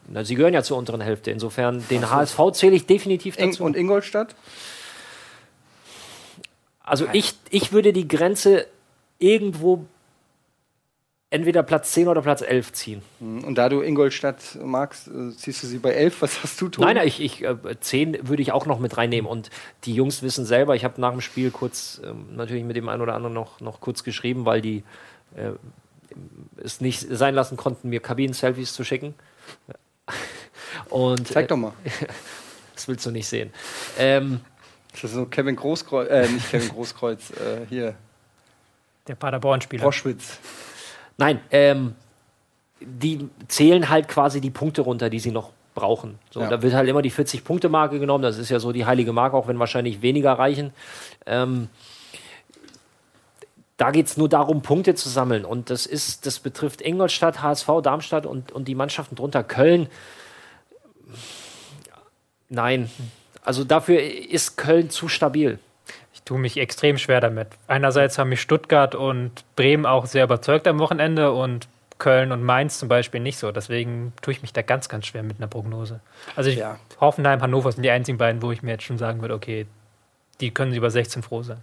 Na, 0.08 0.24
sie 0.24 0.34
gehören 0.34 0.54
ja 0.54 0.62
zur 0.62 0.76
unteren 0.76 1.00
Hälfte. 1.00 1.30
Insofern, 1.30 1.86
den 1.88 2.10
HSV 2.10 2.38
zähle 2.52 2.74
ich 2.74 2.86
definitiv 2.86 3.36
dazu. 3.36 3.64
und 3.64 3.76
Ingolstadt? 3.76 4.34
Also 6.82 7.06
ich, 7.12 7.34
ich 7.50 7.72
würde 7.72 7.92
die 7.92 8.08
Grenze 8.08 8.66
irgendwo 9.18 9.86
entweder 11.32 11.62
Platz 11.62 11.92
10 11.92 12.08
oder 12.08 12.20
Platz 12.20 12.42
11 12.42 12.72
ziehen. 12.72 13.02
Und 13.20 13.56
da 13.56 13.70
du 13.70 13.80
Ingolstadt 13.80 14.58
magst, 14.62 15.08
äh, 15.08 15.34
ziehst 15.34 15.62
du 15.62 15.66
sie 15.66 15.78
bei 15.78 15.92
elf. 15.92 16.20
Was 16.20 16.42
hast 16.42 16.60
du, 16.60 16.68
Tobi? 16.68 16.86
Nein, 16.86 16.96
nein, 16.96 17.08
ich, 17.08 17.20
ich, 17.20 17.42
äh, 17.42 17.56
10 17.80 18.28
würde 18.28 18.42
ich 18.42 18.52
auch 18.52 18.66
noch 18.66 18.78
mit 18.78 18.98
reinnehmen. 18.98 19.30
Und 19.30 19.48
die 19.84 19.94
Jungs 19.94 20.22
wissen 20.22 20.44
selber, 20.44 20.76
ich 20.76 20.84
habe 20.84 21.00
nach 21.00 21.10
dem 21.10 21.22
Spiel 21.22 21.50
kurz 21.50 22.02
ähm, 22.04 22.36
natürlich 22.36 22.64
mit 22.64 22.76
dem 22.76 22.88
einen 22.88 23.00
oder 23.00 23.14
anderen 23.14 23.32
noch, 23.32 23.60
noch 23.60 23.80
kurz 23.80 24.04
geschrieben, 24.04 24.44
weil 24.44 24.60
die 24.60 24.84
äh, 25.34 25.52
es 26.62 26.82
nicht 26.82 27.06
sein 27.10 27.34
lassen 27.34 27.56
konnten, 27.56 27.88
mir 27.88 28.00
Kabinen-Selfies 28.00 28.74
zu 28.74 28.84
schicken. 28.84 29.14
Und 30.90 31.28
Zeig 31.28 31.46
äh, 31.46 31.48
doch 31.48 31.56
mal. 31.56 31.72
das 32.74 32.88
willst 32.88 33.06
du 33.06 33.10
nicht 33.10 33.26
sehen. 33.26 33.50
Ähm, 33.98 34.40
Das 34.92 35.04
ist 35.04 35.14
so 35.14 35.24
Kevin 35.24 35.56
Großkreuz, 35.56 36.10
äh, 36.10 36.28
nicht 36.28 36.50
Kevin 36.50 36.68
Großkreuz, 36.68 37.30
äh, 37.30 37.66
hier, 37.70 37.94
Der 39.08 39.14
Paderborn-Spieler. 39.14 39.82
Proschwitz. 39.82 40.38
Nein, 41.18 41.40
ähm, 41.50 41.94
die 42.80 43.28
zählen 43.48 43.88
halt 43.88 44.08
quasi 44.08 44.40
die 44.40 44.50
Punkte 44.50 44.82
runter, 44.82 45.10
die 45.10 45.18
sie 45.18 45.30
noch 45.30 45.50
brauchen. 45.74 46.18
So, 46.30 46.40
Ja. 46.40 46.48
Da 46.48 46.62
wird 46.62 46.74
halt 46.74 46.88
immer 46.88 47.02
die 47.02 47.12
40-Punkte-Marke 47.12 47.98
genommen. 47.98 48.22
Das 48.22 48.38
ist 48.38 48.50
ja 48.50 48.60
so 48.60 48.72
die 48.72 48.84
heilige 48.84 49.12
Marke, 49.12 49.36
auch 49.36 49.48
wenn 49.48 49.58
wahrscheinlich 49.58 50.02
weniger 50.02 50.32
reichen. 50.32 50.72
Ähm, 51.26 51.68
da 53.76 53.90
geht 53.90 54.06
es 54.06 54.16
nur 54.16 54.28
darum, 54.28 54.62
Punkte 54.62 54.94
zu 54.94 55.08
sammeln. 55.08 55.44
Und 55.44 55.70
das 55.70 55.86
ist, 55.86 56.26
das 56.26 56.38
betrifft 56.40 56.82
Ingolstadt, 56.82 57.42
HSV, 57.42 57.68
Darmstadt 57.82 58.26
und, 58.26 58.52
und 58.52 58.68
die 58.68 58.74
Mannschaften 58.74 59.16
drunter. 59.16 59.42
Köln. 59.42 59.88
Nein. 62.48 62.90
Also 63.44 63.64
dafür 63.64 64.00
ist 64.00 64.56
Köln 64.56 64.90
zu 64.90 65.08
stabil. 65.08 65.58
Ich 66.14 66.22
tue 66.22 66.38
mich 66.38 66.56
extrem 66.58 66.98
schwer 66.98 67.20
damit. 67.20 67.48
Einerseits 67.66 68.18
haben 68.18 68.28
mich 68.28 68.40
Stuttgart 68.40 68.94
und 68.94 69.44
Bremen 69.56 69.86
auch 69.86 70.06
sehr 70.06 70.24
überzeugt 70.24 70.66
am 70.66 70.78
Wochenende 70.78 71.32
und 71.32 71.68
Köln 71.98 72.32
und 72.32 72.42
Mainz 72.42 72.78
zum 72.78 72.88
Beispiel 72.88 73.20
nicht 73.20 73.38
so. 73.38 73.52
Deswegen 73.52 74.12
tue 74.22 74.32
ich 74.32 74.42
mich 74.42 74.52
da 74.52 74.62
ganz, 74.62 74.88
ganz 74.88 75.06
schwer 75.06 75.22
mit 75.22 75.38
einer 75.38 75.46
Prognose. 75.46 76.00
Also 76.36 76.50
ich, 76.50 76.56
Ja. 76.56 76.78
Hoffenheim, 77.00 77.40
Hannover 77.40 77.72
sind 77.72 77.82
die 77.82 77.90
einzigen 77.90 78.18
beiden, 78.18 78.42
wo 78.42 78.52
ich 78.52 78.62
mir 78.62 78.72
jetzt 78.72 78.84
schon 78.84 78.98
sagen 78.98 79.20
würde, 79.20 79.34
okay, 79.34 79.66
die 80.40 80.50
können 80.50 80.74
über 80.74 80.90
16 80.90 81.22
froh 81.22 81.42
sein. 81.42 81.62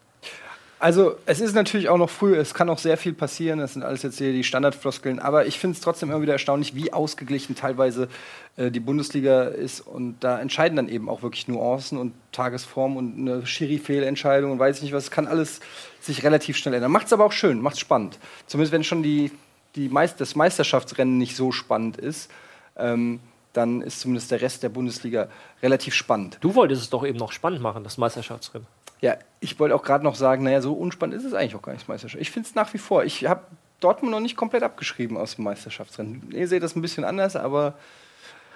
Also, 0.82 1.18
es 1.26 1.42
ist 1.42 1.56
natürlich 1.56 1.90
auch 1.90 1.98
noch 1.98 2.10
früh, 2.10 2.38
es 2.38 2.54
kann 2.54 2.70
auch 2.70 2.78
sehr 2.78 2.96
viel 2.96 3.14
passieren, 3.14 3.60
das 3.60 3.74
sind 3.74 3.84
alles 3.84 4.02
jetzt 4.02 4.18
hier 4.18 4.32
die 4.32 4.46
Standardfloskeln, 4.46 5.20
aber 5.20 5.46
ich 5.46 5.60
finde 5.60 5.76
es 5.76 5.82
trotzdem 5.82 6.10
immer 6.10 6.22
wieder 6.22 6.32
erstaunlich, 6.32 6.74
wie 6.74 6.94
ausgeglichen 6.94 7.54
teilweise 7.54 8.08
äh, 8.56 8.72
die 8.72 8.80
Bundesliga 8.80 9.44
ist 9.44 9.82
und 9.82 10.20
da 10.22 10.40
entscheiden 10.40 10.78
dann 10.78 10.88
eben 10.88 11.10
auch 11.10 11.22
wirklich 11.22 11.50
Nuancen 11.50 11.98
und 11.98 12.14
Tagesform 12.32 12.96
und 12.96 13.18
eine 13.18 13.46
Schiri-Fehlentscheidung 13.46 14.54
und 14.54 14.60
weiß 14.60 14.78
ich 14.78 14.84
nicht 14.84 14.94
was, 14.94 15.12
kann 15.12 15.28
alles 15.28 15.60
sich 16.00 16.24
relativ 16.24 16.56
schnell 16.56 16.76
ändern. 16.76 16.94
Macht 16.94 17.08
es 17.08 17.14
aber 17.14 17.26
auch 17.26 17.34
schön, 17.34 17.60
macht 17.60 17.76
es 17.76 17.82
spannend. 17.82 18.18
Zumindest 18.48 18.72
wenn 18.72 18.86
schon 18.86 19.04
die, 19.04 19.32
die 19.76 19.90
Meist 19.90 20.22
das 20.22 20.36
Meisterschaftsrennen 20.36 21.18
nicht 21.18 21.36
so 21.36 21.52
spannend 21.52 21.98
ist, 21.98 22.32
ähm, 22.78 23.20
dann 23.52 23.82
ist 23.82 24.00
zumindest 24.00 24.32
der 24.32 24.42
Rest 24.42 24.64
der 24.64 24.70
Bundesliga 24.70 25.28
relativ 25.62 25.94
spannend. 25.94 26.38
Du 26.40 26.56
wolltest 26.56 26.84
es 26.84 26.90
doch 26.90 27.06
eben 27.06 27.18
noch 27.18 27.34
spannend 27.34 27.62
machen, 27.62 27.84
das 27.84 27.98
Meisterschaftsrennen. 27.98 28.68
Ja, 29.02 29.18
ich 29.40 29.60
wollte 29.60 29.76
auch 29.76 29.84
gerade 29.84 30.04
noch 30.04 30.16
sagen, 30.16 30.44
naja, 30.44 30.62
so 30.62 30.74
unspannend 30.74 31.16
ist 31.16 31.24
es 31.24 31.34
eigentlich 31.34 31.56
auch 31.56 31.62
gar 31.62 31.74
nicht, 31.74 31.88
Meisterschaft. 31.88 32.22
Ich 32.22 32.32
finde 32.32 32.50
es 32.50 32.56
nach 32.56 32.74
wie 32.74 32.78
vor. 32.78 33.06
Ich 33.06 33.26
habe 33.26 33.44
Dortmund 33.80 34.12
noch 34.12 34.20
nicht 34.20 34.36
komplett 34.36 34.64
abgeschrieben 34.64 35.16
aus 35.16 35.36
dem 35.36 35.46
Meisterschaftsrennen. 35.46 36.32
Ihr 36.32 36.48
seht 36.48 36.64
das 36.64 36.76
ein 36.76 36.82
bisschen 36.82 37.06
anders, 37.06 37.38
aber 37.38 37.76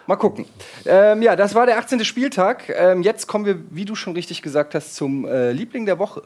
mal 0.06 0.18
gucken. 0.18 0.46
Ähm, 0.86 1.22
ja, 1.22 1.38
das 1.38 1.56
war 1.56 1.66
der 1.66 1.78
18. 1.78 2.04
Spieltag. 2.04 2.70
Ähm, 2.70 3.04
jetzt 3.04 3.28
kommen 3.28 3.46
wir, 3.46 3.58
wie 3.70 3.86
du 3.86 3.96
schon 3.96 4.14
richtig 4.14 4.42
gesagt 4.42 4.76
hast, 4.76 4.96
zum 4.96 5.26
äh, 5.26 5.54
Liebling 5.54 5.86
der 5.86 5.98
Woche. 5.98 6.24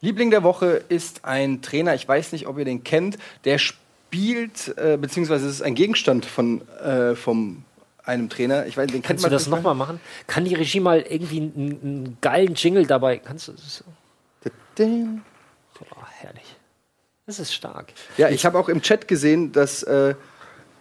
Liebling 0.00 0.30
der 0.30 0.42
Woche 0.42 0.82
ist 0.88 1.26
ein 1.26 1.60
Trainer, 1.60 1.94
ich 1.94 2.08
weiß 2.08 2.32
nicht, 2.32 2.46
ob 2.46 2.56
ihr 2.56 2.64
den 2.64 2.84
kennt, 2.84 3.18
der 3.44 3.58
spielt, 3.58 4.74
äh, 4.78 4.96
beziehungsweise 4.96 5.46
es 5.46 5.56
ist 5.56 5.62
ein 5.62 5.74
Gegenstand 5.74 6.24
von 6.24 6.66
äh, 6.78 7.14
vom 7.14 7.64
einem 8.04 8.28
Trainer. 8.28 8.66
Ich 8.66 8.76
weiß, 8.76 8.90
den 8.90 9.02
Kannst 9.02 9.24
du 9.24 9.28
das 9.28 9.46
nochmal 9.46 9.74
machen? 9.74 10.00
Kann 10.26 10.44
die 10.44 10.54
Regie 10.54 10.80
mal 10.80 11.00
irgendwie 11.00 11.38
einen, 11.38 11.80
einen 11.82 12.18
geilen 12.20 12.54
Jingle 12.54 12.86
dabei? 12.86 13.18
Kannst 13.18 13.48
du 13.48 13.52
das? 13.52 13.84
Oh, 14.78 16.02
herrlich. 16.18 16.56
Das 17.26 17.38
ist 17.38 17.54
stark. 17.54 17.92
Ja, 18.16 18.28
ich 18.28 18.44
habe 18.44 18.58
auch 18.58 18.68
im 18.68 18.82
Chat 18.82 19.06
gesehen, 19.06 19.52
dass 19.52 19.82
äh, 19.82 20.14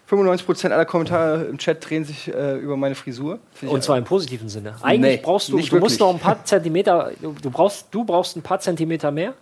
95% 0.10 0.72
aller 0.72 0.86
Kommentare 0.86 1.44
im 1.44 1.58
Chat 1.58 1.88
drehen 1.88 2.04
sich 2.04 2.34
äh, 2.34 2.58
über 2.58 2.76
meine 2.76 2.96
Frisur. 2.96 3.40
Und 3.62 3.84
zwar 3.84 3.98
im 3.98 4.04
positiven 4.04 4.50
Sinne. 4.50 4.76
Eigentlich 4.82 5.18
Nee, 5.18 5.22
brauchst 5.24 5.50
du, 5.50 5.60
du 5.60 5.78
musst 5.78 6.00
noch 6.00 6.14
ein 6.14 6.20
paar 6.20 6.44
Zentimeter, 6.44 7.12
du, 7.22 7.34
du, 7.34 7.52
brauchst, 7.52 7.88
du 7.92 8.04
brauchst 8.04 8.36
ein 8.36 8.42
paar 8.42 8.60
Zentimeter 8.60 9.12
mehr. 9.12 9.36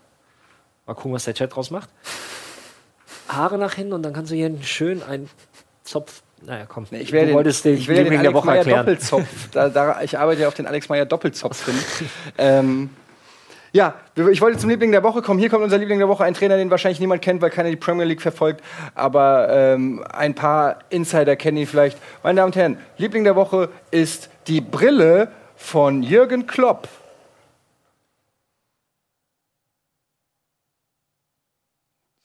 Mal 0.85 0.93
gucken, 0.95 1.13
was 1.13 1.25
der 1.25 1.33
Chat 1.33 1.55
draus 1.55 1.71
macht. 1.71 1.89
Haare 3.29 3.57
nach 3.57 3.73
hinten 3.73 3.93
und 3.93 4.03
dann 4.03 4.13
kannst 4.13 4.31
du 4.31 4.35
hier 4.35 4.51
schön 4.63 5.03
einen 5.03 5.29
Zopf. 5.83 6.21
Naja, 6.45 6.65
komm. 6.67 6.85
Nee, 6.91 6.99
ich 6.99 7.11
du 7.11 7.17
den, 7.17 7.27
den 7.35 7.47
ich 7.47 7.63
will 7.87 7.95
den 7.95 8.03
Liebling 8.03 8.21
der 8.21 8.29
Alex 8.29 8.33
Woche 8.33 8.47
Meyer. 8.47 8.63
Doppelzopf. 8.63 9.49
Da, 9.51 9.69
da, 9.69 10.01
ich 10.01 10.17
arbeite 10.17 10.41
ja 10.41 10.47
auf 10.47 10.53
den 10.53 10.67
Alex 10.67 10.87
Meyer 10.87 11.05
Doppelzopf 11.05 11.65
hin. 11.65 11.75
ähm, 12.37 12.89
ja, 13.73 13.95
ich 14.15 14.41
wollte 14.41 14.57
zum 14.57 14.69
Liebling 14.69 14.91
der 14.91 15.03
Woche 15.03 15.21
kommen. 15.21 15.39
Hier 15.39 15.49
kommt 15.49 15.63
unser 15.63 15.77
Liebling 15.77 15.99
der 15.99 16.07
Woche, 16.07 16.23
ein 16.23 16.33
Trainer, 16.33 16.57
den 16.57 16.71
wahrscheinlich 16.71 16.99
niemand 16.99 17.21
kennt, 17.21 17.41
weil 17.41 17.49
keiner 17.49 17.69
die 17.69 17.75
Premier 17.75 18.05
League 18.05 18.21
verfolgt. 18.21 18.63
Aber 18.95 19.49
ähm, 19.51 20.03
ein 20.11 20.35
paar 20.35 20.79
Insider 20.89 21.35
kennen 21.35 21.57
ihn 21.57 21.67
vielleicht. 21.67 21.97
Meine 22.23 22.37
Damen 22.37 22.51
und 22.51 22.55
Herren, 22.55 22.77
Liebling 22.97 23.23
der 23.23 23.35
Woche 23.35 23.69
ist 23.91 24.29
die 24.47 24.61
Brille 24.61 25.29
von 25.55 26.01
Jürgen 26.01 26.47
Klopp. 26.47 26.87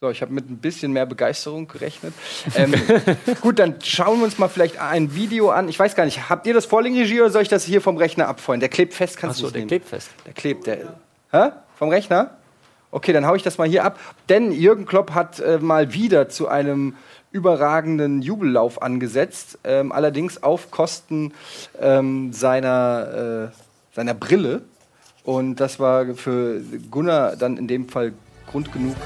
So, 0.02 0.10
ich 0.10 0.20
habe 0.20 0.32
mit 0.32 0.50
ein 0.50 0.56
bisschen 0.56 0.92
mehr 0.92 1.06
Begeisterung 1.06 1.68
gerechnet. 1.68 2.12
Ähm, 2.56 2.74
gut, 3.40 3.60
dann 3.60 3.76
schauen 3.84 4.18
wir 4.18 4.24
uns 4.24 4.36
mal 4.36 4.48
vielleicht 4.48 4.80
ein 4.80 5.14
Video 5.14 5.50
an. 5.50 5.68
Ich 5.68 5.78
weiß 5.78 5.94
gar 5.94 6.04
nicht, 6.04 6.28
habt 6.28 6.44
ihr 6.44 6.54
das 6.54 6.66
vorliegen, 6.66 6.98
Regie, 6.98 7.20
oder 7.20 7.30
soll 7.30 7.42
ich 7.42 7.48
das 7.48 7.62
hier 7.62 7.80
vom 7.80 7.96
Rechner 7.96 8.26
abfeuern? 8.26 8.58
Der 8.58 8.68
klebt 8.68 8.94
fest, 8.94 9.16
kannst 9.16 9.40
du 9.40 9.46
es 9.46 9.52
der 9.52 9.60
nehmen? 9.60 9.68
klebt 9.68 9.88
fest. 9.88 10.10
Der 10.26 10.32
klebt, 10.32 10.66
der. 10.66 10.96
Hä? 11.30 11.50
Vom 11.76 11.88
Rechner? 11.90 12.36
Okay, 12.90 13.12
dann 13.12 13.28
hau 13.28 13.36
ich 13.36 13.44
das 13.44 13.58
mal 13.58 13.68
hier 13.68 13.84
ab. 13.84 14.00
Denn 14.28 14.50
Jürgen 14.50 14.86
Klopp 14.86 15.12
hat 15.12 15.38
äh, 15.38 15.58
mal 15.58 15.94
wieder 15.94 16.28
zu 16.28 16.48
einem 16.48 16.96
überragenden 17.30 18.22
Jubellauf 18.22 18.82
angesetzt, 18.82 19.60
ähm, 19.62 19.92
allerdings 19.92 20.42
auf 20.42 20.72
Kosten 20.72 21.32
ähm, 21.80 22.32
seiner, 22.32 23.52
äh, 23.52 23.94
seiner 23.94 24.14
Brille. 24.14 24.62
Und 25.22 25.60
das 25.60 25.78
war 25.78 26.12
für 26.16 26.60
Gunnar 26.90 27.36
dann 27.36 27.56
in 27.56 27.68
dem 27.68 27.88
Fall 27.88 28.14
Grund 28.48 28.72
genug, 28.72 28.96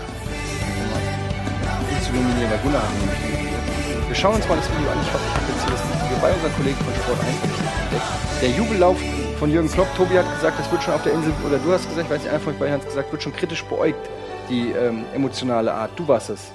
zu 2.06 2.12
nominieren, 2.12 2.50
weil 2.50 2.58
Gunnar 2.58 2.82
hat. 2.82 4.08
Wir 4.08 4.14
schauen 4.14 4.36
uns 4.36 4.48
mal 4.48 4.56
das 4.56 4.70
Video 4.70 4.90
an. 4.90 4.98
Ich 5.02 5.12
hoffe, 5.12 5.24
ich 5.26 5.34
habe 5.34 5.52
jetzt 5.52 5.62
hier 5.66 5.72
das 5.74 5.82
Video 6.04 6.18
bei 6.22 6.32
unseren 6.32 6.54
Kollegen 6.54 6.78
von 6.78 6.94
Sport 6.94 7.18
1 7.20 7.28
entdeckt. 7.42 8.06
Der 8.40 8.50
Jubellauf 8.50 8.96
von 9.38 9.50
Jürgen 9.50 9.70
Klopp. 9.70 9.88
Tobi 9.96 10.18
hat 10.18 10.34
gesagt, 10.34 10.58
das 10.58 10.70
wird 10.70 10.82
schon 10.82 10.94
auf 10.94 11.02
der 11.02 11.12
Insel, 11.12 11.32
oder 11.46 11.58
du 11.58 11.72
hast 11.72 11.88
gesagt, 11.88 12.06
ich 12.06 12.10
weiß 12.10 12.44
nicht, 12.44 12.58
beiden 12.58 12.74
hat 12.74 12.80
es 12.82 12.86
gesagt, 12.86 13.10
wird 13.10 13.22
schon 13.22 13.34
kritisch 13.34 13.64
beäugt, 13.64 14.08
die 14.48 14.70
ähm, 14.70 15.04
emotionale 15.14 15.72
Art. 15.72 15.90
Du 15.96 16.06
warst 16.06 16.30
es. 16.30 16.52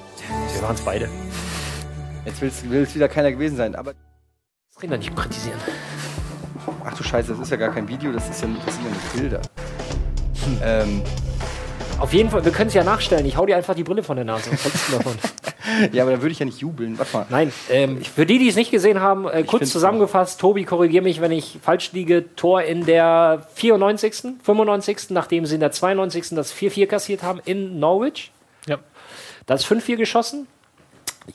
Wir 0.53 0.61
waren 0.61 0.75
es 0.75 0.81
beide. 0.81 1.09
Jetzt 2.25 2.41
will 2.41 2.81
es 2.83 2.95
wieder 2.95 3.09
keiner 3.09 3.31
gewesen 3.31 3.57
sein. 3.57 3.75
Aber, 3.75 3.93
Das 3.93 4.81
reden 4.81 4.91
wir 4.91 4.97
nicht 4.99 5.15
kritisieren. 5.15 5.59
ach 6.85 6.93
du 6.95 7.03
Scheiße, 7.03 7.31
das 7.33 7.39
ist 7.39 7.51
ja 7.51 7.57
gar 7.57 7.73
kein 7.73 7.87
Video, 7.87 8.11
das, 8.11 8.29
ist 8.29 8.41
ja, 8.41 8.47
das 8.65 8.75
sind 8.75 8.85
ja 8.85 8.91
nur 8.91 9.21
Bilder. 9.21 9.41
Ähm, 10.63 11.01
Auf 11.99 12.13
jeden 12.13 12.29
Fall, 12.29 12.43
wir 12.45 12.51
können 12.51 12.69
es 12.69 12.73
ja 12.73 12.83
nachstellen. 12.83 13.25
Ich 13.25 13.35
hau 13.37 13.45
dir 13.45 13.57
einfach 13.57 13.75
die 13.75 13.83
Brille 13.83 14.03
von 14.03 14.15
der 14.15 14.25
Nase. 14.25 14.49
Was 14.51 14.63
hältst 14.63 14.89
du 14.89 14.97
davon? 14.97 15.13
Ja, 15.91 16.03
aber 16.03 16.11
da 16.11 16.21
würde 16.21 16.31
ich 16.31 16.39
ja 16.39 16.45
nicht 16.45 16.59
jubeln. 16.59 16.97
Warte 16.97 17.17
mal. 17.17 17.25
Nein, 17.29 17.53
ähm, 17.69 18.01
für 18.01 18.25
die, 18.25 18.39
die 18.39 18.47
es 18.47 18.55
nicht 18.55 18.71
gesehen 18.71 19.01
haben, 19.01 19.27
äh, 19.27 19.43
kurz 19.43 19.71
zusammengefasst, 19.71 20.39
Tobi, 20.39 20.63
korrigiere 20.63 21.03
mich, 21.03 21.21
wenn 21.21 21.31
ich 21.31 21.59
falsch 21.61 21.91
liege, 21.93 22.35
Tor 22.35 22.61
in 22.63 22.85
der 22.85 23.45
94., 23.55 24.35
95., 24.43 25.09
nachdem 25.09 25.45
sie 25.45 25.55
in 25.55 25.61
der 25.61 25.71
92. 25.71 26.29
das 26.31 26.53
4-4 26.53 26.87
kassiert 26.87 27.23
haben 27.23 27.41
in 27.45 27.79
Norwich. 27.79 28.31
Ja. 28.67 28.79
Das 29.45 29.65
5-4 29.65 29.97
geschossen. 29.97 30.47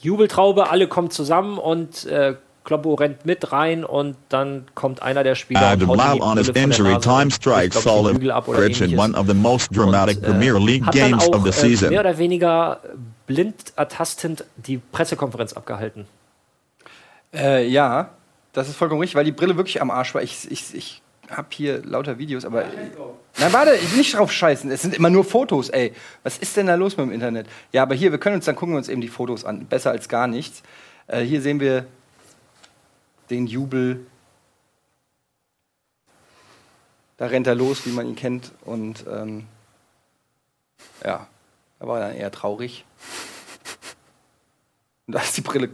Jubeltraube, 0.00 0.70
alle 0.70 0.88
kommen 0.88 1.10
zusammen 1.10 1.58
und 1.58 2.06
äh, 2.06 2.34
Kloppo 2.66 2.94
rennt 2.94 3.24
mit 3.24 3.52
rein 3.52 3.84
und 3.84 4.16
dann 4.28 4.66
kommt 4.74 5.00
einer 5.00 5.22
der 5.22 5.36
Spieler 5.36 5.72
und 5.72 6.04
haut 6.04 6.20
on 6.20 6.36
his 6.36 6.48
injury 6.48 6.98
time 6.98 7.22
und 7.22 7.32
strike 7.32 7.68
bricht, 7.68 7.82
glaub 7.82 7.84
ich, 7.84 7.84
den 7.84 8.02
fallen 8.02 8.14
Bügel 8.14 8.30
ab 8.32 8.48
oder 8.48 8.58
Bridge 8.58 8.84
in 8.84 8.98
one 8.98 9.16
of 9.16 9.26
the 9.28 9.34
most 9.34 9.74
dramatic 9.74 10.18
Und, 10.18 10.24
äh, 10.24 10.30
Premier 10.30 10.58
League 10.58 10.90
games 10.90 11.28
auch, 11.28 11.36
of 11.36 11.42
the 11.44 11.50
äh, 11.50 11.52
season. 11.52 11.90
mehr 11.90 12.00
oder 12.00 12.18
weniger 12.18 12.80
blind 13.26 13.72
ertastend 13.76 14.44
die 14.56 14.78
Pressekonferenz 14.78 15.52
abgehalten. 15.52 16.06
Äh, 17.32 17.68
ja, 17.68 18.10
das 18.52 18.68
ist 18.68 18.76
vollkommen 18.76 19.00
richtig, 19.00 19.14
weil 19.14 19.24
die 19.24 19.32
Brille 19.32 19.56
wirklich 19.56 19.80
am 19.80 19.90
Arsch 19.90 20.12
war. 20.14 20.22
Ich, 20.22 20.50
ich, 20.50 20.74
ich 20.74 21.02
habe 21.30 21.48
hier 21.50 21.84
lauter 21.84 22.18
Videos, 22.18 22.44
aber. 22.44 22.64
Nein, 23.38 23.52
warte, 23.52 23.74
ich 23.76 23.92
will 23.92 23.98
nicht 23.98 24.16
drauf 24.16 24.32
scheißen. 24.32 24.70
Es 24.72 24.82
sind 24.82 24.94
immer 24.94 25.10
nur 25.10 25.24
Fotos, 25.24 25.68
ey. 25.68 25.92
Was 26.24 26.38
ist 26.38 26.56
denn 26.56 26.66
da 26.66 26.74
los 26.74 26.96
mit 26.96 27.06
dem 27.06 27.12
Internet? 27.12 27.46
Ja, 27.72 27.82
aber 27.82 27.94
hier, 27.94 28.10
wir 28.10 28.18
können 28.18 28.36
uns, 28.36 28.44
dann 28.46 28.56
gucken 28.56 28.74
wir 28.74 28.78
uns 28.78 28.88
eben 28.88 29.00
die 29.00 29.08
Fotos 29.08 29.44
an. 29.44 29.66
Besser 29.66 29.92
als 29.92 30.08
gar 30.08 30.26
nichts. 30.26 30.62
Äh, 31.06 31.20
hier 31.20 31.40
sehen 31.40 31.60
wir 31.60 31.86
den 33.30 33.46
Jubel. 33.46 34.06
Da 37.16 37.26
rennt 37.26 37.46
er 37.46 37.54
los, 37.54 37.86
wie 37.86 37.90
man 37.92 38.06
ihn 38.08 38.16
kennt. 38.16 38.52
Und 38.64 39.04
ähm, 39.08 39.46
ja, 41.04 41.26
da 41.78 41.86
war 41.88 42.00
er 42.00 42.08
dann 42.08 42.16
eher 42.16 42.30
traurig. 42.30 42.84
Und 45.06 45.14
da 45.14 45.20
ist 45.22 45.36
die 45.36 45.40
Brille. 45.42 45.70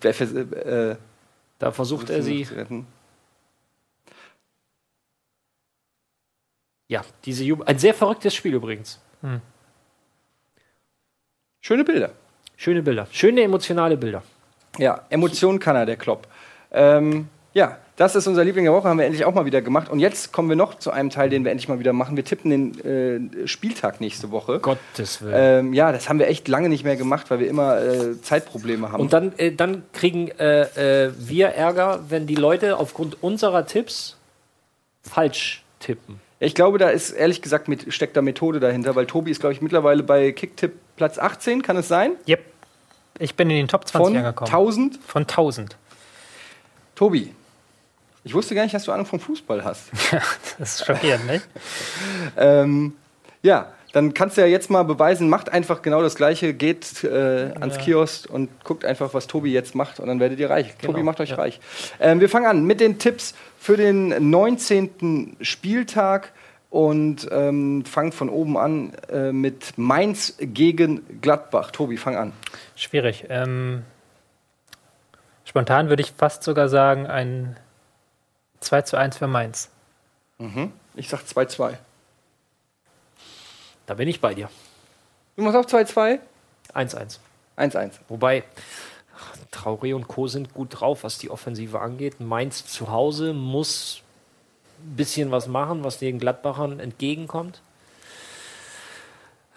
Vers- 0.00 0.20
äh, 0.32 0.96
Da 1.58 1.72
versucht 1.72 2.10
er 2.10 2.22
sie, 2.22 2.44
zu 2.44 2.54
retten. 2.54 2.86
ja, 6.88 7.04
diese 7.24 7.44
Jubel. 7.44 7.66
Ein 7.66 7.78
sehr 7.78 7.94
verrücktes 7.94 8.34
Spiel 8.34 8.54
übrigens. 8.54 9.00
Schöne 11.60 11.84
Bilder. 11.84 12.12
Schöne 12.56 12.82
Bilder. 12.82 13.06
Schöne 13.12 13.42
emotionale 13.42 13.96
Bilder. 13.96 14.22
Ja, 14.78 15.04
Emotionen 15.10 15.58
kann 15.58 15.76
er, 15.76 15.86
der 15.86 15.96
Klopp. 15.96 16.26
Ähm, 16.72 17.28
ja, 17.52 17.78
das 17.96 18.14
ist 18.16 18.26
unser 18.26 18.44
Liebling 18.44 18.64
der 18.64 18.72
Woche, 18.72 18.88
haben 18.88 18.98
wir 18.98 19.04
endlich 19.04 19.26
auch 19.26 19.34
mal 19.34 19.44
wieder 19.44 19.60
gemacht. 19.60 19.90
Und 19.90 19.98
jetzt 19.98 20.32
kommen 20.32 20.48
wir 20.48 20.56
noch 20.56 20.78
zu 20.78 20.90
einem 20.90 21.10
Teil, 21.10 21.28
den 21.28 21.44
wir 21.44 21.50
endlich 21.50 21.68
mal 21.68 21.80
wieder 21.80 21.92
machen. 21.92 22.16
Wir 22.16 22.24
tippen 22.24 22.50
den 22.50 23.42
äh, 23.42 23.46
Spieltag 23.46 24.00
nächste 24.00 24.30
Woche. 24.30 24.60
Gottes 24.60 25.20
Willen. 25.20 25.66
Ähm, 25.66 25.74
ja, 25.74 25.92
das 25.92 26.08
haben 26.08 26.18
wir 26.18 26.28
echt 26.28 26.48
lange 26.48 26.70
nicht 26.70 26.82
mehr 26.84 26.96
gemacht, 26.96 27.30
weil 27.30 27.40
wir 27.40 27.48
immer 27.48 27.78
äh, 27.78 28.20
Zeitprobleme 28.22 28.90
haben. 28.90 29.02
Und 29.02 29.12
dann, 29.12 29.32
äh, 29.36 29.52
dann 29.52 29.82
kriegen 29.92 30.28
äh, 30.28 31.06
äh, 31.06 31.12
wir 31.18 31.48
Ärger, 31.48 32.04
wenn 32.08 32.26
die 32.26 32.36
Leute 32.36 32.78
aufgrund 32.78 33.22
unserer 33.22 33.66
Tipps 33.66 34.16
falsch 35.02 35.62
tippen. 35.80 36.20
ich 36.38 36.54
glaube, 36.54 36.78
da 36.78 36.88
ist 36.88 37.10
ehrlich 37.10 37.42
gesagt 37.42 37.68
mit, 37.68 37.92
steckt 37.92 38.16
da 38.16 38.22
Methode 38.22 38.60
dahinter, 38.60 38.94
weil 38.94 39.06
Tobi 39.06 39.30
ist, 39.30 39.40
glaube 39.40 39.52
ich, 39.52 39.60
mittlerweile 39.60 40.02
bei 40.02 40.32
Kicktipp 40.32 40.72
Platz 40.96 41.18
18, 41.18 41.62
kann 41.62 41.76
es 41.76 41.88
sein? 41.88 42.12
Yep. 42.28 42.44
Ich 43.18 43.34
bin 43.34 43.50
in 43.50 43.56
den 43.56 43.68
Top 43.68 43.86
20 43.86 44.06
Von 44.06 44.16
angekommen. 44.16 44.48
1000. 44.48 44.98
Von 45.06 45.22
1000. 45.22 45.76
Tobi, 47.00 47.32
ich 48.24 48.34
wusste 48.34 48.54
gar 48.54 48.62
nicht, 48.62 48.74
dass 48.74 48.84
du 48.84 48.92
Ahnung 48.92 49.06
vom 49.06 49.20
Fußball 49.20 49.64
hast. 49.64 49.84
Das 50.58 50.74
ist 50.74 50.84
schockierend, 50.84 51.26
nicht? 51.26 51.48
Ähm, 52.36 52.92
ja, 53.42 53.72
dann 53.94 54.12
kannst 54.12 54.36
du 54.36 54.42
ja 54.42 54.46
jetzt 54.46 54.68
mal 54.68 54.82
beweisen, 54.82 55.30
macht 55.30 55.50
einfach 55.50 55.80
genau 55.80 56.02
das 56.02 56.14
Gleiche, 56.14 56.52
geht 56.52 57.02
äh, 57.02 57.52
ans 57.58 57.78
Kiosk 57.78 58.28
und 58.28 58.50
guckt 58.64 58.84
einfach, 58.84 59.14
was 59.14 59.28
Tobi 59.28 59.50
jetzt 59.50 59.74
macht 59.74 59.98
und 59.98 60.08
dann 60.08 60.20
werdet 60.20 60.38
ihr 60.40 60.50
reich. 60.50 60.76
Tobi 60.76 61.02
macht 61.02 61.20
euch 61.20 61.30
ja. 61.30 61.36
reich. 61.36 61.58
Ähm, 62.00 62.20
wir 62.20 62.28
fangen 62.28 62.44
an 62.44 62.66
mit 62.66 62.80
den 62.80 62.98
Tipps 62.98 63.34
für 63.58 63.78
den 63.78 64.28
19. 64.28 65.38
Spieltag 65.40 66.32
und 66.68 67.28
ähm, 67.32 67.86
fangen 67.86 68.12
von 68.12 68.28
oben 68.28 68.58
an 68.58 68.92
äh, 69.10 69.32
mit 69.32 69.78
Mainz 69.78 70.36
gegen 70.38 71.00
Gladbach. 71.22 71.70
Tobi, 71.70 71.96
fang 71.96 72.16
an. 72.16 72.32
Schwierig. 72.76 73.24
Ähm, 73.30 73.84
spontan 75.50 75.88
würde 75.88 76.00
ich 76.02 76.12
fast 76.16 76.44
sogar 76.44 76.68
sagen, 76.68 77.08
ein 77.08 77.56
2 78.60 78.82
zu 78.82 78.96
1 78.96 79.18
für 79.18 79.26
Mainz. 79.26 79.68
Ich 80.94 81.08
sag 81.08 81.22
2-2. 81.22 81.74
Da 83.86 83.94
bin 83.94 84.08
ich 84.08 84.20
bei 84.20 84.32
dir. 84.32 84.48
Du 85.36 85.42
machst 85.42 85.56
auch 85.56 85.66
2-2? 85.66 86.20
1-1. 86.72 87.18
1-1. 87.58 87.92
Wobei 88.08 88.44
Traoré 89.52 89.94
und 89.94 90.06
Co. 90.06 90.28
sind 90.28 90.54
gut 90.54 90.80
drauf, 90.80 91.02
was 91.02 91.18
die 91.18 91.30
Offensive 91.30 91.80
angeht. 91.80 92.20
Mainz 92.20 92.64
zu 92.66 92.90
Hause 92.90 93.32
muss 93.32 94.02
ein 94.78 94.96
bisschen 94.96 95.32
was 95.32 95.48
machen, 95.48 95.82
was 95.82 95.98
den 95.98 96.20
Gladbachern 96.20 96.78
entgegenkommt. 96.78 97.60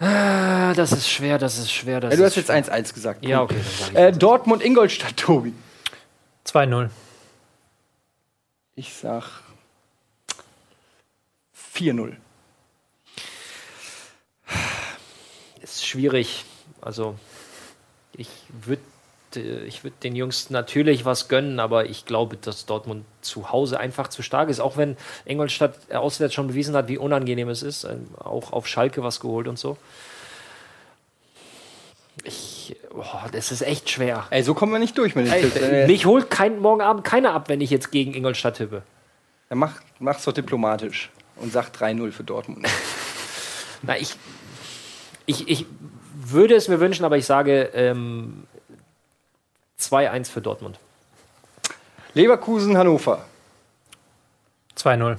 Ah, 0.00 0.74
Das 0.74 0.90
ist 0.90 1.08
schwer, 1.08 1.38
das 1.38 1.56
ist 1.56 1.70
schwer. 1.72 2.00
Das 2.00 2.10
Ja, 2.10 2.16
du 2.16 2.24
ist 2.24 2.36
hast 2.36 2.48
jetzt 2.48 2.50
1-1 2.50 2.94
gesagt. 2.94 3.24
Ja, 3.24 3.42
okay. 3.42 3.60
Äh. 3.94 4.10
Dortmund-Ingolstadt, 4.12 5.16
Tobi. 5.16 5.54
2-0. 6.54 6.88
Ich 8.76 8.94
sag 8.94 9.24
4-0. 11.74 12.14
ist 15.60 15.84
schwierig. 15.84 16.44
Also 16.80 17.16
ich 18.16 18.28
würde 18.48 18.82
ich 19.34 19.82
würd 19.82 19.94
den 20.04 20.14
Jungs 20.14 20.50
natürlich 20.50 21.04
was 21.04 21.26
gönnen, 21.26 21.58
aber 21.58 21.86
ich 21.86 22.06
glaube, 22.06 22.36
dass 22.36 22.66
Dortmund 22.66 23.04
zu 23.20 23.50
Hause 23.50 23.80
einfach 23.80 24.06
zu 24.06 24.22
stark 24.22 24.48
ist. 24.48 24.60
Auch 24.60 24.76
wenn 24.76 24.96
Ingolstadt 25.24 25.92
auswärts 25.92 26.34
schon 26.34 26.46
bewiesen 26.46 26.76
hat, 26.76 26.86
wie 26.86 26.98
unangenehm 26.98 27.48
es 27.48 27.64
ist. 27.64 27.82
Ähm, 27.82 28.06
Auch 28.16 28.52
auf 28.52 28.68
Schalke 28.68 29.02
was 29.02 29.18
geholt 29.18 29.48
und 29.48 29.58
so. 29.58 29.76
Ich, 32.22 32.53
boah, 32.94 33.26
das 33.32 33.52
ist 33.52 33.62
echt 33.62 33.90
schwer. 33.90 34.26
Ey, 34.30 34.42
so 34.42 34.54
kommen 34.54 34.72
wir 34.72 34.78
nicht 34.78 34.96
durch 34.96 35.14
mit 35.14 35.26
den 35.26 35.32
Ey, 35.32 35.42
Tipps. 35.42 35.88
Mich 35.88 36.06
holt 36.06 36.30
kein, 36.30 36.60
morgen 36.60 36.80
Abend 36.80 37.04
keiner 37.04 37.32
ab, 37.32 37.48
wenn 37.48 37.60
ich 37.60 37.70
jetzt 37.70 37.90
gegen 37.90 38.14
Ingolstadt 38.14 38.56
tippe. 38.56 38.82
Dann 39.48 39.58
mach, 39.58 39.80
mach's 39.98 40.24
doch 40.24 40.32
diplomatisch 40.32 41.10
und 41.36 41.52
sag 41.52 41.70
3-0 41.70 42.12
für 42.12 42.24
Dortmund. 42.24 42.66
Na, 43.82 43.98
ich, 43.98 44.14
ich, 45.26 45.48
ich 45.48 45.66
würde 46.14 46.54
es 46.54 46.68
mir 46.68 46.80
wünschen, 46.80 47.04
aber 47.04 47.18
ich 47.18 47.26
sage 47.26 47.70
ähm, 47.74 48.44
2-1 49.78 50.30
für 50.30 50.40
Dortmund. 50.40 50.78
Leverkusen, 52.14 52.78
Hannover. 52.78 53.24
2-0. 54.78 55.16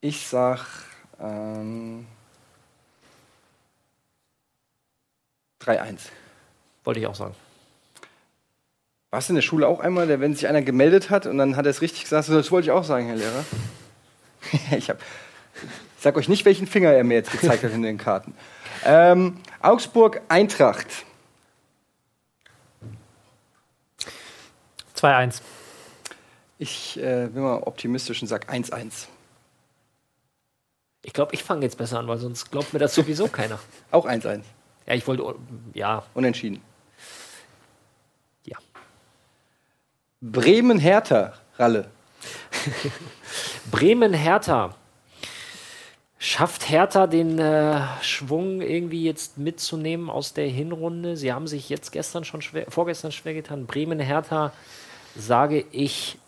Ich 0.00 0.26
sag 0.26 0.60
ähm, 1.20 2.06
3-1. 5.64 5.98
Wollte 6.84 7.00
ich 7.00 7.06
auch 7.06 7.14
sagen. 7.14 7.34
Warst 9.10 9.28
du 9.28 9.32
in 9.32 9.36
der 9.36 9.42
Schule 9.42 9.68
auch 9.68 9.80
einmal, 9.80 10.06
der, 10.06 10.20
wenn 10.20 10.34
sich 10.34 10.48
einer 10.48 10.62
gemeldet 10.62 11.08
hat 11.08 11.26
und 11.26 11.38
dann 11.38 11.56
hat 11.56 11.66
er 11.66 11.70
es 11.70 11.80
richtig 11.80 12.02
gesagt, 12.02 12.28
das 12.28 12.50
wollte 12.50 12.66
ich 12.66 12.72
auch 12.72 12.84
sagen, 12.84 13.06
Herr 13.06 13.16
Lehrer. 13.16 13.44
ich, 14.76 14.90
hab, 14.90 15.00
ich 15.54 16.02
sag 16.02 16.16
euch 16.16 16.28
nicht, 16.28 16.44
welchen 16.44 16.66
Finger 16.66 16.90
er 16.90 17.04
mir 17.04 17.14
jetzt 17.14 17.30
gezeigt 17.30 17.62
hat 17.62 17.72
in 17.72 17.82
den 17.82 17.96
Karten. 17.96 18.34
Ähm, 18.84 19.38
Augsburg, 19.60 20.20
Eintracht. 20.28 20.88
2-1. 24.98 25.42
Ich 26.58 26.98
äh, 26.98 27.28
bin 27.32 27.42
mal 27.42 27.58
optimistisch 27.58 28.20
und 28.22 28.28
sag 28.28 28.52
1-1. 28.52 29.06
Ich 31.02 31.12
glaube, 31.12 31.34
ich 31.34 31.44
fange 31.44 31.62
jetzt 31.62 31.76
besser 31.76 31.98
an, 31.98 32.08
weil 32.08 32.18
sonst 32.18 32.50
glaubt 32.50 32.72
mir 32.72 32.78
das 32.78 32.94
sowieso 32.94 33.28
keiner. 33.28 33.58
Auch 33.90 34.06
1-1. 34.06 34.40
Ja, 34.86 34.94
ich 34.94 35.06
wollte, 35.06 35.34
ja, 35.72 36.02
Unentschieden. 36.14 36.60
ja. 38.44 38.58
Bremen-Hertha, 40.20 41.34
Ralle. 41.58 41.90
Bremen-Hertha. 43.70 44.74
Schafft 46.18 46.70
Hertha 46.70 47.06
den 47.06 47.38
äh, 47.38 47.82
Schwung 48.00 48.62
irgendwie 48.62 49.04
jetzt 49.04 49.36
mitzunehmen 49.36 50.08
aus 50.08 50.32
der 50.32 50.48
Hinrunde? 50.48 51.18
Sie 51.18 51.32
haben 51.32 51.46
sich 51.46 51.68
jetzt 51.68 51.92
gestern 51.92 52.24
schon 52.24 52.40
schwer, 52.40 52.64
vorgestern 52.70 53.12
schwer 53.12 53.34
getan. 53.34 53.66
Bremen-Hertha 53.66 54.52
sage 55.16 55.66
ich. 55.70 56.18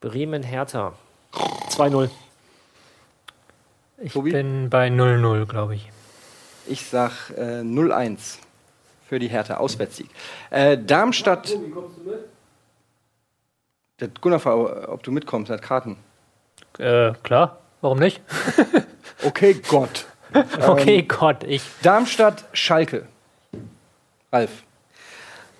Bremen-Hertha. 0.00 0.94
2-0. 1.32 2.10
Ich 4.02 4.12
Tobi? 4.12 4.32
bin 4.32 4.68
bei 4.68 4.88
0-0, 4.88 5.46
glaube 5.46 5.74
ich. 5.76 5.90
Ich 6.66 6.86
sag 6.86 7.30
äh, 7.36 7.60
0-1 7.60 8.38
für 9.08 9.18
die 9.18 9.28
Hertha, 9.28 9.56
Auswärtssieg. 9.58 10.08
Äh, 10.50 10.78
Darmstadt, 10.78 11.48
Wie 11.50 11.70
kommst 11.70 11.98
du 11.98 12.10
mit? 12.10 12.18
der 14.00 14.08
Gunnar, 14.08 14.88
ob 14.88 15.02
du 15.02 15.12
mitkommst, 15.12 15.50
er 15.50 15.54
hat 15.56 15.62
Karten. 15.62 15.96
Äh, 16.78 17.12
klar, 17.22 17.58
warum 17.80 17.98
nicht? 17.98 18.20
Okay, 19.24 19.54
Gott. 19.68 20.06
Okay, 20.66 21.02
Gott, 21.02 21.44
ich. 21.44 21.62
Darmstadt, 21.82 22.44
Schalke. 22.54 23.06
Ralf. 24.32 24.50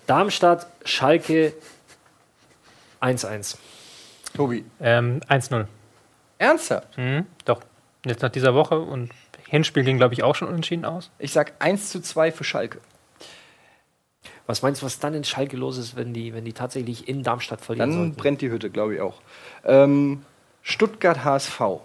Darmstadt, 0.08 0.66
Schalke 0.84 1.52
1-1. 3.00 3.56
Tobi. 4.34 4.64
Ähm, 4.80 5.20
1-0. 5.28 5.66
Ernsthaft? 6.38 6.98
Mhm, 6.98 7.26
doch. 7.44 7.60
Jetzt 8.04 8.22
nach 8.22 8.30
dieser 8.30 8.54
Woche 8.54 8.78
und 8.80 9.10
Hinspiel 9.48 9.84
ging, 9.84 9.96
glaube 9.96 10.14
ich, 10.14 10.22
auch 10.22 10.34
schon 10.34 10.48
unentschieden 10.48 10.84
aus. 10.84 11.10
Ich 11.18 11.32
sag 11.32 11.52
1 11.60 11.90
zu 11.90 12.00
2 12.00 12.32
für 12.32 12.44
Schalke. 12.44 12.80
Was 14.46 14.62
meinst 14.62 14.82
du, 14.82 14.86
was 14.86 14.98
dann 14.98 15.14
in 15.14 15.24
Schalke 15.24 15.56
los 15.56 15.78
ist, 15.78 15.94
wenn 15.94 16.12
die, 16.12 16.34
wenn 16.34 16.44
die 16.44 16.52
tatsächlich 16.52 17.06
in 17.08 17.22
Darmstadt 17.22 17.60
verlieren 17.60 17.90
Dann 17.90 17.98
sollten? 17.98 18.16
brennt 18.16 18.40
die 18.40 18.50
Hütte, 18.50 18.70
glaube 18.70 18.94
ich 18.96 19.00
auch. 19.00 19.20
Ähm, 19.64 20.24
Stuttgart 20.62 21.22
HSV. 21.24 21.60
Ralf. 21.60 21.80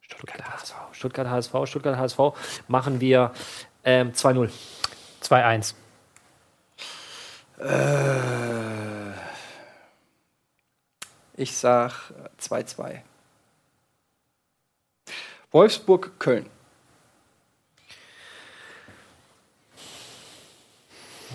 Stuttgart 0.00 0.42
HSV. 0.42 0.74
Stuttgart 0.92 1.28
HSV, 1.28 1.54
Stuttgart 1.64 1.96
HSV 1.98 2.18
machen 2.68 3.00
wir 3.00 3.32
ähm, 3.84 4.12
2-0. 4.12 4.50
2-1. 5.22 5.74
Äh, 7.58 8.39
ich 11.40 11.56
sag 11.56 12.12
2-2. 12.38 13.00
Wolfsburg, 15.50 16.12
Köln. 16.18 16.46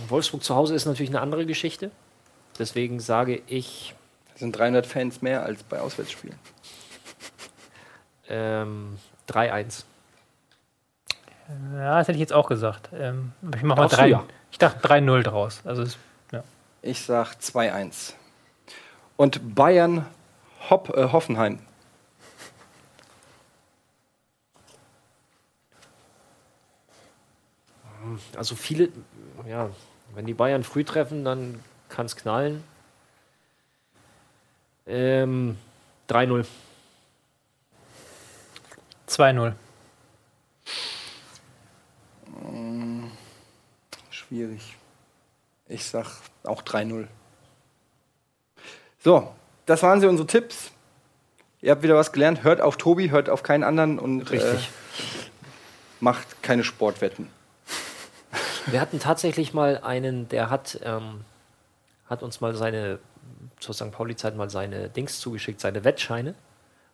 Wolfsburg 0.08 0.44
zu 0.44 0.56
Hause 0.56 0.76
ist 0.76 0.86
natürlich 0.86 1.10
eine 1.10 1.22
andere 1.22 1.46
Geschichte. 1.48 1.90
Deswegen 2.60 3.00
sage 3.00 3.42
ich 3.48 3.96
Das 4.34 4.42
sind 4.42 4.52
300 4.58 4.86
Fans 4.86 5.22
mehr 5.24 5.44
als 5.44 5.64
bei 5.64 5.80
Auswärtsspielen. 5.80 6.38
ähm, 8.30 9.00
3-1. 9.28 9.86
Ja, 11.74 11.98
das 11.98 12.08
hätte 12.08 12.14
ich 12.18 12.20
jetzt 12.22 12.34
auch 12.34 12.48
gesagt. 12.48 12.90
Ähm, 12.94 13.34
ich 13.56 13.64
mach 13.64 13.76
mal 13.76 13.84
Darfst 13.84 13.98
du 13.98 14.02
3. 14.04 14.08
ja. 14.10 14.24
Ich 14.52 14.60
dachte 14.60 14.88
3-0 14.88 15.24
draus. 15.24 15.62
Also 15.66 15.84
ja. 16.32 16.44
Ich 16.84 17.02
sag 17.02 17.34
2-1. 17.36 18.14
Und 19.18 19.56
Bayern, 19.56 20.06
Hopp, 20.70 20.90
äh, 20.90 21.12
Hoffenheim. 21.12 21.60
Also 28.36 28.56
viele, 28.56 28.90
ja, 29.48 29.70
wenn 30.14 30.26
die 30.26 30.34
Bayern 30.34 30.64
früh 30.64 30.84
treffen, 30.84 31.24
dann 31.26 31.64
kann 31.90 32.06
es 32.06 32.16
knallen. 32.16 32.64
Ähm, 34.86 35.58
3-0. 36.08 36.46
2-0. 39.08 39.54
Schwierig. 44.10 44.76
Ich 45.68 45.86
sag 45.86 46.08
auch 46.44 46.62
3-0. 46.62 47.08
So, 49.06 49.32
das 49.68 49.84
waren 49.84 50.02
sie 50.02 50.08
unsere 50.08 50.26
Tipps. 50.26 50.72
Ihr 51.62 51.70
habt 51.70 51.84
wieder 51.84 51.94
was 51.94 52.12
gelernt. 52.12 52.44
Hört 52.44 52.60
auf 52.60 52.76
Tobi, 52.76 53.12
hört 53.12 53.30
auf 53.30 53.44
keinen 53.44 53.64
anderen 53.64 54.00
und 54.00 54.32
Richtig. 54.32 54.52
Äh, 54.52 55.30
macht 56.00 56.42
keine 56.42 56.64
Sportwetten. 56.64 57.30
Wir 58.66 58.82
hatten 58.82 59.00
tatsächlich 59.00 59.54
mal 59.54 59.78
einen, 59.84 60.28
der 60.30 60.50
hat, 60.50 60.80
ähm, 60.84 61.22
hat 62.08 62.24
uns 62.24 62.42
mal 62.42 62.56
seine, 62.56 62.98
zur 63.60 63.76
St. 63.76 63.92
Pauli-Zeit 63.92 64.36
mal 64.36 64.50
seine 64.50 64.90
Dings 64.90 65.20
zugeschickt, 65.20 65.62
seine 65.62 65.84
Wettscheine, 65.84 66.34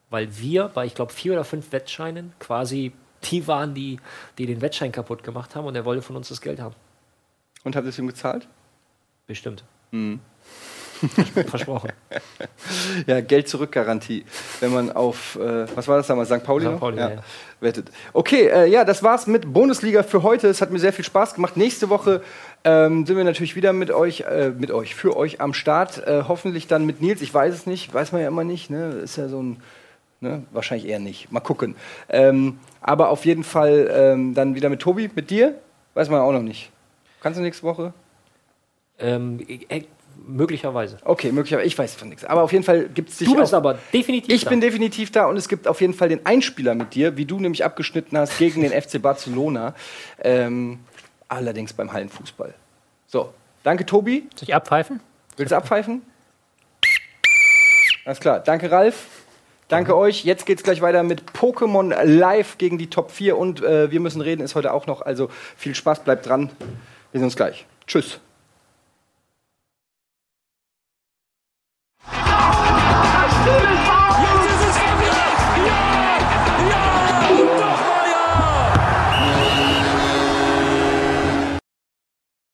weil 0.09 0.38
wir 0.38 0.67
bei, 0.67 0.85
ich 0.85 0.95
glaube, 0.95 1.13
vier 1.13 1.31
oder 1.31 1.45
fünf 1.45 1.71
Wettscheinen 1.71 2.33
quasi 2.39 2.91
die 3.23 3.47
waren, 3.47 3.73
die, 3.73 4.01
die 4.38 4.47
den 4.47 4.59
Wettschein 4.59 4.91
kaputt 4.91 5.23
gemacht 5.23 5.55
haben 5.55 5.65
und 5.65 5.77
er 5.77 5.85
wollte 5.85 6.01
von 6.01 6.17
uns 6.17 6.27
das 6.27 6.41
Geld 6.41 6.59
haben. 6.59 6.75
Und 7.63 7.77
habt 7.77 7.85
ihr 7.85 7.89
es 7.89 7.97
ihm 7.97 8.07
gezahlt? 8.07 8.49
Bestimmt. 9.27 9.63
Mhm. 9.91 10.19
Versprochen. 11.47 11.91
Ja, 13.07 13.21
Geld 13.21 13.47
zurück 13.47 13.71
Garantie, 13.71 14.25
wenn 14.59 14.73
man 14.73 14.91
auf 14.91 15.35
äh, 15.35 15.65
was 15.75 15.87
war 15.87 15.97
das 15.97 16.07
damals 16.07 16.29
St. 16.29 16.43
Pauli, 16.43 16.65
St. 16.65 16.79
Pauli, 16.79 16.97
ja, 16.97 17.09
ja. 17.11 17.23
wettet. 17.59 17.91
Okay, 18.13 18.47
äh, 18.47 18.65
ja, 18.67 18.85
das 18.85 19.03
war's 19.03 19.27
mit 19.27 19.51
Bundesliga 19.51 20.03
für 20.03 20.23
heute. 20.23 20.47
Es 20.47 20.61
hat 20.61 20.71
mir 20.71 20.79
sehr 20.79 20.93
viel 20.93 21.05
Spaß 21.05 21.35
gemacht. 21.35 21.57
Nächste 21.57 21.89
Woche 21.89 22.21
ähm, 22.63 23.05
sind 23.05 23.17
wir 23.17 23.23
natürlich 23.23 23.55
wieder 23.55 23.73
mit 23.73 23.91
euch, 23.91 24.21
äh, 24.21 24.49
mit 24.49 24.71
euch, 24.71 24.95
für 24.95 25.15
euch 25.17 25.41
am 25.41 25.53
Start. 25.53 26.05
Äh, 26.05 26.23
hoffentlich 26.27 26.67
dann 26.67 26.85
mit 26.85 27.01
Nils. 27.01 27.21
Ich 27.21 27.33
weiß 27.33 27.53
es 27.53 27.65
nicht, 27.65 27.93
weiß 27.93 28.11
man 28.11 28.21
ja 28.21 28.27
immer 28.27 28.43
nicht. 28.43 28.69
Ne, 28.69 28.89
ist 29.03 29.17
ja 29.17 29.27
so 29.27 29.41
ein 29.41 29.61
Ne? 30.21 30.43
Wahrscheinlich 30.51 30.87
eher 30.87 30.99
nicht. 30.99 31.31
Mal 31.31 31.39
gucken. 31.39 31.75
Ähm, 32.07 32.59
aber 32.79 33.09
auf 33.09 33.25
jeden 33.25 33.43
Fall 33.43 33.89
ähm, 33.91 34.35
dann 34.35 34.53
wieder 34.53 34.69
mit 34.69 34.79
Tobi, 34.79 35.09
mit 35.15 35.31
dir. 35.31 35.55
Weiß 35.95 36.09
man 36.09 36.21
auch 36.21 36.31
noch 36.31 36.43
nicht. 36.43 36.69
Kannst 37.21 37.39
du 37.39 37.43
nächste 37.43 37.63
Woche? 37.63 37.91
Ähm, 38.99 39.39
äh, 39.47 39.83
möglicherweise. 40.26 40.98
Okay, 41.03 41.31
möglicherweise. 41.31 41.68
Ich 41.68 41.77
weiß 41.77 41.95
von 41.95 42.10
nichts. 42.10 42.23
Aber 42.26 42.43
auf 42.43 42.52
jeden 42.52 42.64
Fall 42.64 42.89
gibt 42.89 43.10
es 43.10 43.18
dich 43.18 43.27
Du 43.27 43.35
bist 43.35 43.53
auch- 43.53 43.57
aber 43.57 43.77
definitiv. 43.93 44.34
Ich 44.34 44.43
da. 44.43 44.49
bin 44.49 44.61
definitiv 44.61 45.11
da 45.11 45.26
und 45.26 45.38
es 45.38 45.48
gibt 45.49 45.68
auf 45.68 45.81
jeden 45.81 45.93
Fall 45.93 46.10
den 46.10 46.26
Einspieler 46.26 46.76
mit 46.76 46.93
dir, 46.95 47.18
wie 47.18 47.26
du 47.26 47.39
nämlich 47.39 47.64
abgeschnitten 47.65 48.18
hast 48.18 48.38
gegen 48.38 48.61
den 48.61 48.72
FC 48.72 48.99
Barcelona. 49.02 49.73
Ähm, 50.19 50.80
allerdings 51.27 51.73
beim 51.73 51.91
Hallenfußball. 51.93 52.53
So, 53.07 53.34
danke 53.64 53.85
Tobi. 53.85 54.27
Soll 54.35 54.49
ich 54.49 54.56
abpfeifen? 54.56 54.99
Willst 55.38 55.52
du 55.52 55.56
abpfeifen? 55.57 56.02
Alles 58.06 58.19
klar. 58.19 58.39
Danke 58.39 58.72
Ralf. 58.72 59.06
Danke 59.68 59.95
euch. 59.95 60.26
Jetzt 60.26 60.45
geht's 60.45 60.64
gleich 60.64 60.81
weiter 60.81 61.03
mit 61.03 61.23
Pokémon 61.31 61.93
Live 62.03 62.57
gegen 62.57 62.77
die 62.77 62.89
Top 62.89 63.10
4 63.11 63.38
und 63.38 63.64
äh, 63.64 63.89
wir 63.89 63.99
müssen 64.02 64.19
reden 64.22 64.41
ist 64.41 64.56
heute 64.56 64.73
auch 64.73 64.85
noch. 64.88 65.02
Also 65.02 65.30
viel 65.56 65.76
Spaß, 65.76 66.03
bleibt 66.03 66.26
dran. 66.27 66.49
Wir 67.11 67.19
sehen 67.19 67.23
uns 67.23 67.35
gleich. 67.38 67.65
Tschüss. 67.88 68.19